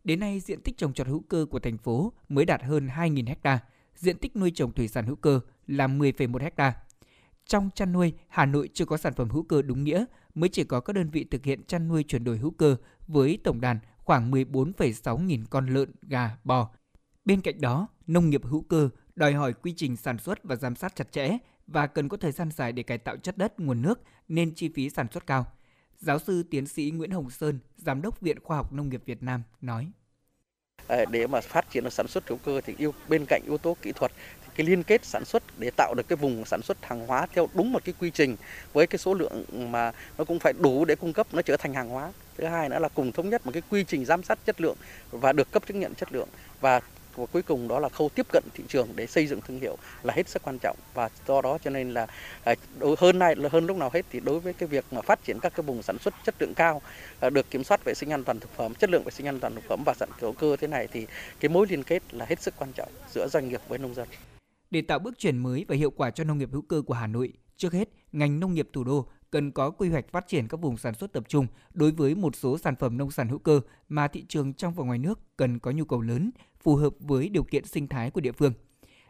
Đến 0.04 0.20
nay, 0.20 0.40
diện 0.40 0.60
tích 0.60 0.78
trồng 0.78 0.92
trọt 0.92 1.06
hữu 1.06 1.20
cơ 1.28 1.46
của 1.50 1.58
thành 1.58 1.78
phố 1.78 2.12
mới 2.28 2.44
đạt 2.44 2.62
hơn 2.62 2.88
2.000 2.96 3.34
ha, 3.42 3.58
diện 3.94 4.18
tích 4.18 4.36
nuôi 4.36 4.52
trồng 4.54 4.72
thủy 4.72 4.88
sản 4.88 5.06
hữu 5.06 5.16
cơ 5.16 5.40
là 5.66 5.86
10,1 5.86 6.50
ha. 6.56 6.74
Trong 7.50 7.70
chăn 7.74 7.92
nuôi, 7.92 8.12
Hà 8.28 8.46
Nội 8.46 8.68
chưa 8.74 8.84
có 8.84 8.96
sản 8.96 9.14
phẩm 9.14 9.30
hữu 9.30 9.42
cơ 9.42 9.62
đúng 9.62 9.84
nghĩa, 9.84 10.04
mới 10.34 10.48
chỉ 10.48 10.64
có 10.64 10.80
các 10.80 10.92
đơn 10.92 11.10
vị 11.10 11.24
thực 11.24 11.44
hiện 11.44 11.64
chăn 11.64 11.88
nuôi 11.88 12.02
chuyển 12.02 12.24
đổi 12.24 12.38
hữu 12.38 12.50
cơ 12.50 12.76
với 13.06 13.38
tổng 13.44 13.60
đàn 13.60 13.78
khoảng 13.96 14.30
14,6 14.30 15.18
nghìn 15.18 15.44
con 15.44 15.66
lợn, 15.66 15.92
gà, 16.02 16.36
bò. 16.44 16.70
Bên 17.24 17.40
cạnh 17.40 17.60
đó, 17.60 17.88
nông 18.06 18.30
nghiệp 18.30 18.44
hữu 18.44 18.62
cơ 18.62 18.88
đòi 19.14 19.32
hỏi 19.32 19.52
quy 19.52 19.74
trình 19.76 19.96
sản 19.96 20.18
xuất 20.18 20.44
và 20.44 20.56
giám 20.56 20.76
sát 20.76 20.96
chặt 20.96 21.12
chẽ 21.12 21.38
và 21.66 21.86
cần 21.86 22.08
có 22.08 22.16
thời 22.16 22.32
gian 22.32 22.50
dài 22.50 22.72
để 22.72 22.82
cải 22.82 22.98
tạo 22.98 23.16
chất 23.16 23.38
đất, 23.38 23.60
nguồn 23.60 23.82
nước 23.82 24.00
nên 24.28 24.54
chi 24.54 24.68
phí 24.74 24.90
sản 24.90 25.06
xuất 25.12 25.26
cao. 25.26 25.46
Giáo 25.98 26.18
sư 26.18 26.42
tiến 26.50 26.66
sĩ 26.66 26.90
Nguyễn 26.90 27.10
Hồng 27.10 27.30
Sơn, 27.30 27.58
Giám 27.76 28.02
đốc 28.02 28.20
Viện 28.20 28.40
Khoa 28.42 28.56
học 28.56 28.72
Nông 28.72 28.88
nghiệp 28.88 29.02
Việt 29.06 29.22
Nam 29.22 29.42
nói. 29.60 29.92
Ờ, 30.90 31.04
để 31.04 31.26
mà 31.26 31.40
phát 31.40 31.70
triển 31.70 31.84
được 31.84 31.92
sản 31.92 32.08
xuất 32.08 32.28
hữu 32.28 32.38
cơ 32.44 32.60
thì 32.66 32.74
yêu, 32.78 32.94
bên 33.08 33.24
cạnh 33.28 33.42
yếu 33.46 33.58
tố 33.58 33.76
kỹ 33.82 33.92
thuật 33.92 34.12
cái 34.54 34.66
liên 34.66 34.82
kết 34.82 35.04
sản 35.04 35.24
xuất 35.24 35.42
để 35.58 35.70
tạo 35.76 35.94
được 35.94 36.08
cái 36.08 36.16
vùng 36.16 36.44
sản 36.44 36.62
xuất 36.62 36.84
hàng 36.84 37.06
hóa 37.06 37.26
theo 37.34 37.48
đúng 37.54 37.72
một 37.72 37.84
cái 37.84 37.94
quy 38.00 38.10
trình 38.10 38.36
với 38.72 38.86
cái 38.86 38.98
số 38.98 39.14
lượng 39.14 39.44
mà 39.50 39.92
nó 40.18 40.24
cũng 40.24 40.38
phải 40.38 40.52
đủ 40.58 40.84
để 40.84 40.96
cung 40.96 41.12
cấp, 41.12 41.26
nó 41.32 41.42
trở 41.42 41.56
thành 41.56 41.74
hàng 41.74 41.88
hóa. 41.88 42.12
Thứ 42.38 42.46
hai 42.46 42.68
nữa 42.68 42.78
là 42.78 42.88
cùng 42.88 43.12
thống 43.12 43.30
nhất 43.30 43.46
một 43.46 43.52
cái 43.52 43.62
quy 43.70 43.84
trình 43.84 44.04
giám 44.04 44.22
sát 44.22 44.38
chất 44.46 44.60
lượng 44.60 44.76
và 45.10 45.32
được 45.32 45.50
cấp 45.50 45.62
chứng 45.66 45.80
nhận 45.80 45.94
chất 45.94 46.12
lượng. 46.12 46.28
Và 46.60 46.80
và 47.16 47.26
cuối 47.26 47.42
cùng 47.42 47.68
đó 47.68 47.78
là 47.78 47.88
khâu 47.88 48.08
tiếp 48.08 48.26
cận 48.32 48.44
thị 48.54 48.64
trường 48.68 48.88
để 48.96 49.06
xây 49.06 49.26
dựng 49.26 49.40
thương 49.40 49.60
hiệu 49.60 49.76
là 50.02 50.14
hết 50.14 50.28
sức 50.28 50.42
quan 50.42 50.58
trọng. 50.58 50.76
Và 50.94 51.08
do 51.26 51.40
đó 51.40 51.58
cho 51.64 51.70
nên 51.70 51.90
là 51.90 52.06
à, 52.44 52.54
hơn 52.98 53.18
nay 53.18 53.36
là 53.36 53.48
hơn 53.52 53.66
lúc 53.66 53.76
nào 53.76 53.90
hết 53.92 54.06
thì 54.10 54.20
đối 54.20 54.40
với 54.40 54.52
cái 54.52 54.68
việc 54.68 54.84
mà 54.90 55.00
phát 55.00 55.24
triển 55.24 55.38
các 55.40 55.52
cái 55.54 55.62
vùng 55.62 55.82
sản 55.82 55.98
xuất 55.98 56.14
chất 56.24 56.34
lượng 56.38 56.54
cao 56.54 56.82
à, 57.20 57.30
được 57.30 57.50
kiểm 57.50 57.64
soát 57.64 57.84
vệ 57.84 57.94
sinh 57.94 58.12
an 58.12 58.24
toàn 58.24 58.40
thực 58.40 58.50
phẩm 58.56 58.74
chất 58.74 58.90
lượng 58.90 59.04
vệ 59.04 59.10
sinh 59.10 59.26
an 59.26 59.40
toàn 59.40 59.54
thực 59.54 59.64
phẩm 59.68 59.82
và 59.86 59.94
sản 59.94 60.08
hữu 60.20 60.32
cơ 60.32 60.56
thế 60.56 60.66
này 60.66 60.88
thì 60.92 61.06
cái 61.40 61.48
mối 61.48 61.66
liên 61.70 61.82
kết 61.82 62.02
là 62.14 62.26
hết 62.28 62.42
sức 62.42 62.54
quan 62.58 62.72
trọng 62.72 62.88
giữa 63.14 63.28
doanh 63.28 63.48
nghiệp 63.48 63.60
với 63.68 63.78
nông 63.78 63.94
dân. 63.94 64.08
Để 64.70 64.82
tạo 64.82 64.98
bước 64.98 65.18
chuyển 65.18 65.38
mới 65.38 65.64
và 65.68 65.76
hiệu 65.76 65.90
quả 65.90 66.10
cho 66.10 66.24
nông 66.24 66.38
nghiệp 66.38 66.48
hữu 66.52 66.62
cơ 66.62 66.82
của 66.86 66.94
Hà 66.94 67.06
Nội, 67.06 67.32
trước 67.56 67.72
hết, 67.72 67.88
ngành 68.12 68.40
nông 68.40 68.54
nghiệp 68.54 68.68
thủ 68.72 68.84
đô 68.84 69.06
cần 69.30 69.52
có 69.52 69.70
quy 69.70 69.88
hoạch 69.88 70.08
phát 70.08 70.28
triển 70.28 70.48
các 70.48 70.60
vùng 70.60 70.76
sản 70.76 70.94
xuất 70.94 71.12
tập 71.12 71.24
trung 71.28 71.46
đối 71.74 71.90
với 71.90 72.14
một 72.14 72.36
số 72.36 72.58
sản 72.58 72.76
phẩm 72.76 72.98
nông 72.98 73.10
sản 73.10 73.28
hữu 73.28 73.38
cơ 73.38 73.60
mà 73.88 74.08
thị 74.08 74.24
trường 74.28 74.54
trong 74.54 74.74
và 74.74 74.84
ngoài 74.84 74.98
nước 74.98 75.20
cần 75.36 75.58
có 75.58 75.70
nhu 75.70 75.84
cầu 75.84 76.00
lớn, 76.00 76.30
phù 76.62 76.76
hợp 76.76 76.94
với 76.98 77.28
điều 77.28 77.44
kiện 77.44 77.64
sinh 77.64 77.88
thái 77.88 78.10
của 78.10 78.20
địa 78.20 78.32
phương. 78.32 78.52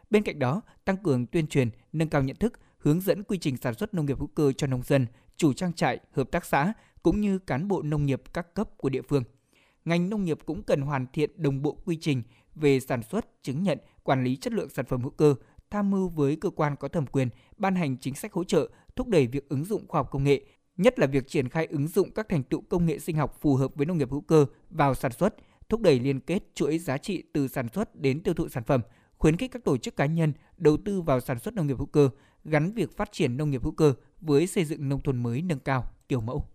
Bên 0.09 0.23
cạnh 0.23 0.39
đó, 0.39 0.61
tăng 0.85 0.97
cường 0.97 1.25
tuyên 1.25 1.47
truyền, 1.47 1.69
nâng 1.93 2.09
cao 2.09 2.23
nhận 2.23 2.35
thức, 2.35 2.59
hướng 2.77 3.01
dẫn 3.01 3.23
quy 3.23 3.37
trình 3.37 3.57
sản 3.57 3.73
xuất 3.73 3.93
nông 3.93 4.05
nghiệp 4.05 4.19
hữu 4.19 4.27
cơ 4.27 4.51
cho 4.51 4.67
nông 4.67 4.83
dân, 4.83 5.05
chủ 5.37 5.53
trang 5.53 5.73
trại, 5.73 5.99
hợp 6.11 6.31
tác 6.31 6.45
xã 6.45 6.73
cũng 7.03 7.21
như 7.21 7.39
cán 7.39 7.67
bộ 7.67 7.81
nông 7.81 8.05
nghiệp 8.05 8.21
các 8.33 8.53
cấp 8.53 8.69
của 8.77 8.89
địa 8.89 9.01
phương. 9.01 9.23
Ngành 9.85 10.09
nông 10.09 10.23
nghiệp 10.23 10.39
cũng 10.45 10.63
cần 10.63 10.81
hoàn 10.81 11.05
thiện 11.13 11.41
đồng 11.41 11.61
bộ 11.61 11.77
quy 11.85 11.97
trình 12.01 12.23
về 12.55 12.79
sản 12.79 13.03
xuất, 13.03 13.43
chứng 13.43 13.63
nhận, 13.63 13.77
quản 14.03 14.23
lý 14.23 14.35
chất 14.35 14.53
lượng 14.53 14.69
sản 14.69 14.85
phẩm 14.85 15.01
hữu 15.01 15.11
cơ, 15.11 15.35
tham 15.69 15.91
mưu 15.91 16.09
với 16.09 16.35
cơ 16.35 16.49
quan 16.49 16.75
có 16.75 16.87
thẩm 16.87 17.07
quyền 17.07 17.29
ban 17.57 17.75
hành 17.75 17.97
chính 17.97 18.15
sách 18.15 18.33
hỗ 18.33 18.43
trợ, 18.43 18.69
thúc 18.95 19.07
đẩy 19.07 19.27
việc 19.27 19.49
ứng 19.49 19.65
dụng 19.65 19.87
khoa 19.87 19.99
học 19.99 20.07
công 20.11 20.23
nghệ, 20.23 20.45
nhất 20.77 20.99
là 20.99 21.07
việc 21.07 21.27
triển 21.27 21.49
khai 21.49 21.65
ứng 21.65 21.87
dụng 21.87 22.11
các 22.11 22.29
thành 22.29 22.43
tựu 22.43 22.61
công 22.61 22.85
nghệ 22.85 22.99
sinh 22.99 23.15
học 23.15 23.37
phù 23.41 23.55
hợp 23.55 23.75
với 23.75 23.85
nông 23.85 23.97
nghiệp 23.97 24.11
hữu 24.11 24.21
cơ 24.21 24.45
vào 24.69 24.95
sản 24.95 25.11
xuất, 25.11 25.35
thúc 25.71 25.81
đẩy 25.81 25.99
liên 25.99 26.19
kết 26.19 26.43
chuỗi 26.55 26.79
giá 26.79 26.97
trị 26.97 27.23
từ 27.33 27.47
sản 27.47 27.67
xuất 27.73 27.95
đến 27.95 28.23
tiêu 28.23 28.33
thụ 28.33 28.49
sản 28.49 28.63
phẩm, 28.63 28.81
khuyến 29.17 29.37
khích 29.37 29.51
các 29.51 29.63
tổ 29.63 29.77
chức 29.77 29.95
cá 29.95 30.05
nhân 30.05 30.33
đầu 30.57 30.77
tư 30.85 31.01
vào 31.01 31.19
sản 31.19 31.39
xuất 31.39 31.53
nông 31.53 31.67
nghiệp 31.67 31.77
hữu 31.77 31.85
cơ, 31.85 32.09
gắn 32.43 32.71
việc 32.71 32.97
phát 32.97 33.11
triển 33.11 33.37
nông 33.37 33.51
nghiệp 33.51 33.63
hữu 33.63 33.71
cơ 33.71 33.93
với 34.21 34.47
xây 34.47 34.65
dựng 34.65 34.89
nông 34.89 35.01
thôn 35.01 35.23
mới 35.23 35.41
nâng 35.41 35.59
cao, 35.59 35.83
kiểu 36.09 36.21
mẫu. 36.21 36.47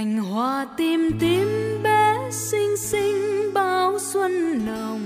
Cành 0.00 0.18
hoa 0.18 0.66
tim 0.76 1.00
tím 1.20 1.48
bé 1.82 2.30
xinh 2.30 2.76
xinh 2.76 3.50
bao 3.54 3.98
xuân 3.98 4.66
nồng. 4.66 5.00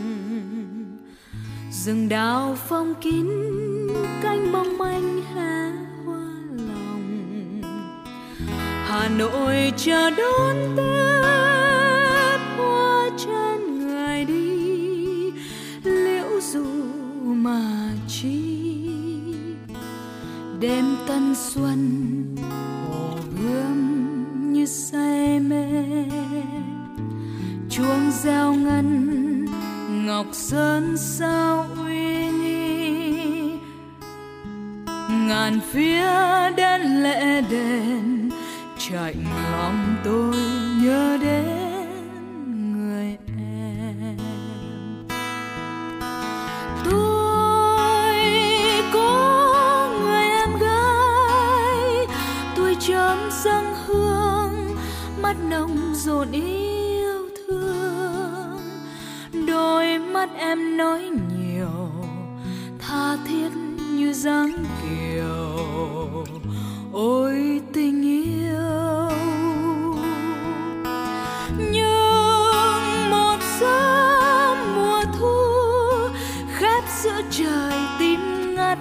Rừng 1.71 2.09
đào 2.09 2.57
phong 2.69 2.95
kín, 3.01 3.29
cánh 4.23 4.53
mong 4.53 4.79
manh 4.79 5.23
hè 5.35 5.71
hoa 6.05 6.29
lòng. 6.69 7.61
Hà 8.87 9.09
nội 9.09 9.73
chờ 9.77 10.11
đón 10.11 10.57
tết 10.77 12.41
hoa 12.57 13.11
trên 13.19 13.79
người 13.79 14.25
đi. 14.25 15.31
Liễu 15.83 16.41
dù 16.53 16.65
mà 17.25 17.91
chi, 18.09 18.45
đêm 20.61 20.85
tân 21.09 21.35
xuân. 21.35 22.04
Gieo 28.25 28.55
ngân, 28.55 29.47
ngọc 30.07 30.27
sơn 30.33 30.97
sao 30.99 31.67
uy 31.77 32.29
nghi? 32.29 33.59
Ngàn 35.11 35.61
phía 35.73 36.07
đen 36.57 37.03
lệ 37.03 37.43
đền, 37.51 38.31
chạy 38.89 39.15
lòng 39.53 39.97
tôi 40.05 40.37
nhớ 40.83 41.14
em 60.51 60.77
nói 60.77 61.11
nhiều, 61.39 61.91
tha 62.79 63.17
thiết 63.29 63.51
như 63.93 64.13
dáng 64.13 64.65
kiều. 64.83 66.25
Ôi 66.93 67.61
tình 67.73 68.03
yêu, 68.03 69.11
nhưng 71.73 73.11
một 73.11 73.39
sớm 73.61 74.59
mùa 74.75 75.03
thu 75.19 75.37
khép 76.57 76.85
giữa 77.03 77.23
trời 77.31 77.75
tím 77.99 78.21
ngắt, 78.55 78.79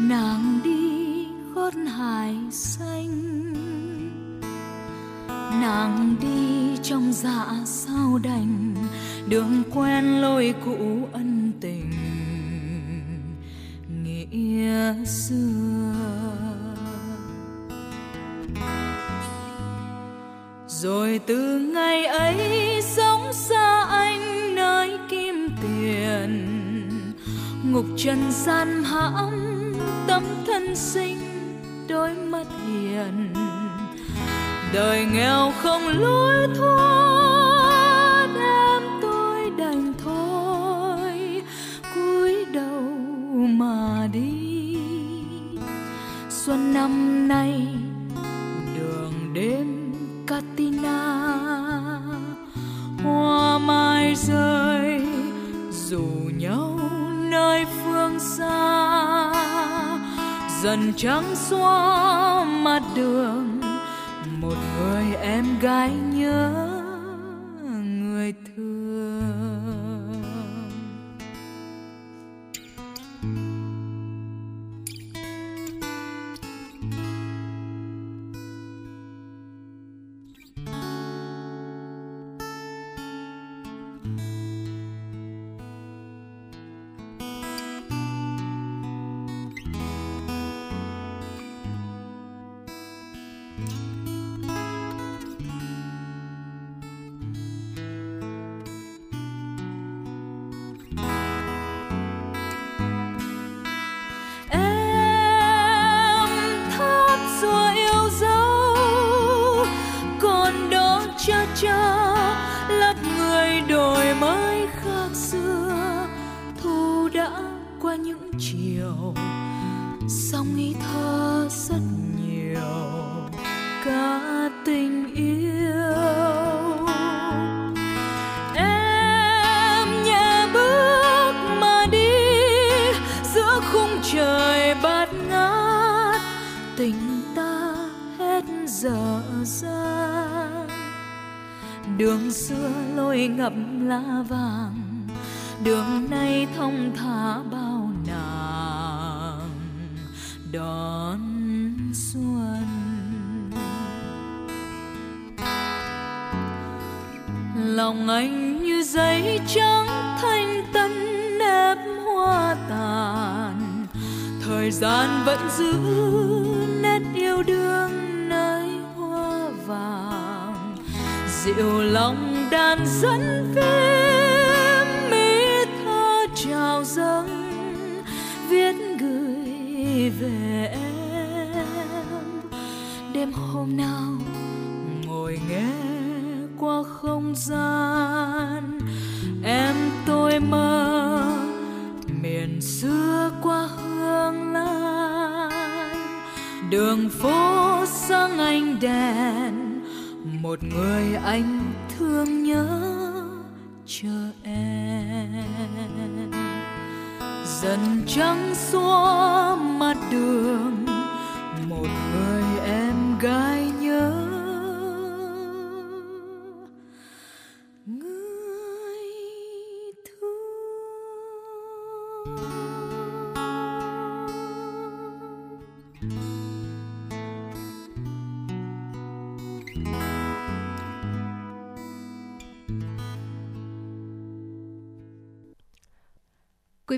nàng 0.00 0.60
đi 0.64 1.26
gót 1.54 1.74
hải 1.96 2.36
xanh. 2.50 3.10
Nàng 5.60 6.16
đi 6.20 6.76
trong 6.82 7.12
dạ 7.12 7.46
quen 10.00 10.20
lối 10.20 10.54
cũ 10.64 11.08
ân 11.12 11.52
tình, 11.60 11.90
nghĩa 14.04 15.04
xưa. 15.04 15.94
Rồi 20.66 21.20
từ 21.26 21.58
ngày 21.74 22.06
ấy 22.06 22.80
sống 22.82 23.32
xa 23.32 23.86
anh 23.90 24.54
nơi 24.54 24.98
kim 25.10 25.34
tiền, 25.62 26.46
ngục 27.64 27.86
trần 27.96 28.18
gian 28.30 28.84
hãm 28.84 29.74
tấm 30.06 30.22
thân 30.46 30.76
sinh 30.76 31.18
đôi 31.88 32.10
mắt 32.14 32.46
hiền. 32.66 33.34
Đời 34.72 35.06
nghèo 35.12 35.52
không 35.62 35.88
lối 35.88 36.48
thoát 36.56 37.09
năm 46.80 47.28
nay, 47.28 47.66
đường 48.76 49.34
đêm 49.34 49.92
Katina. 50.26 51.00
Hoa 53.04 53.58
mai 53.58 54.14
rơi, 54.14 55.02
dù 55.70 56.04
nhau 56.36 56.78
nơi 57.30 57.64
phương 57.64 58.20
xa. 58.20 59.32
Dần 60.62 60.92
trắng 60.96 61.24
xóa 61.34 62.44
mặt 62.44 62.82
đường, 62.94 63.60
một 64.40 64.56
người 64.78 65.14
em 65.22 65.58
gái 65.60 65.90
nhớ. 66.12 66.59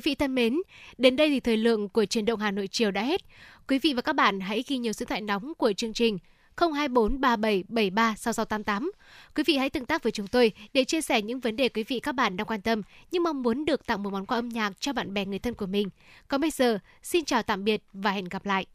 Vị 0.05 0.15
thân 0.15 0.35
mến, 0.35 0.57
đến 0.99 1.17
đây 1.17 1.29
thì 1.29 1.41
thời 1.41 1.57
lượng 1.57 1.89
của 1.89 2.05
truyền 2.05 2.25
động 2.25 2.41
Hà 2.41 2.51
Nội 2.51 2.69
chiều 2.69 2.91
đã 2.91 3.03
hết. 3.03 3.21
Quý 3.69 3.79
vị 3.79 3.95
và 3.95 4.03
các 4.03 4.13
bạn 4.13 4.41
hãy 4.41 4.65
ghi 4.69 4.79
nhiều 4.79 4.93
số 4.93 5.07
thoại 5.07 5.21
nóng 5.21 5.53
của 5.55 5.73
chương 5.73 5.93
trình 5.93 6.19
024 6.57 7.21
3773 7.21 8.15
6688. 8.17 8.93
Quý 9.35 9.43
vị 9.47 9.57
hãy 9.57 9.71
tương 9.71 9.87
tác 9.87 10.03
với 10.03 10.13
chúng 10.13 10.27
tôi 10.27 10.53
để 10.73 10.85
chia 10.85 11.01
sẻ 11.01 11.23
những 11.23 11.41
vấn 11.41 11.57
đề 11.57 11.69
quý 11.69 11.85
vị 11.85 12.01
các 12.01 12.15
bạn 12.15 12.37
đang 12.37 12.47
quan 12.47 12.61
tâm 12.61 12.83
nhưng 13.11 13.23
mong 13.23 13.43
muốn 13.43 13.65
được 13.65 13.87
tặng 13.87 14.03
một 14.03 14.13
món 14.13 14.27
quà 14.27 14.39
âm 14.39 14.49
nhạc 14.49 14.81
cho 14.81 14.93
bạn 14.93 15.15
bè 15.15 15.25
người 15.25 15.39
thân 15.39 15.55
của 15.55 15.67
mình. 15.67 15.89
Còn 16.29 16.41
bây 16.41 16.51
giờ, 16.51 16.79
xin 17.03 17.25
chào 17.25 17.43
tạm 17.43 17.65
biệt 17.65 17.83
và 17.93 18.11
hẹn 18.11 18.25
gặp 18.25 18.47
lại. 18.47 18.67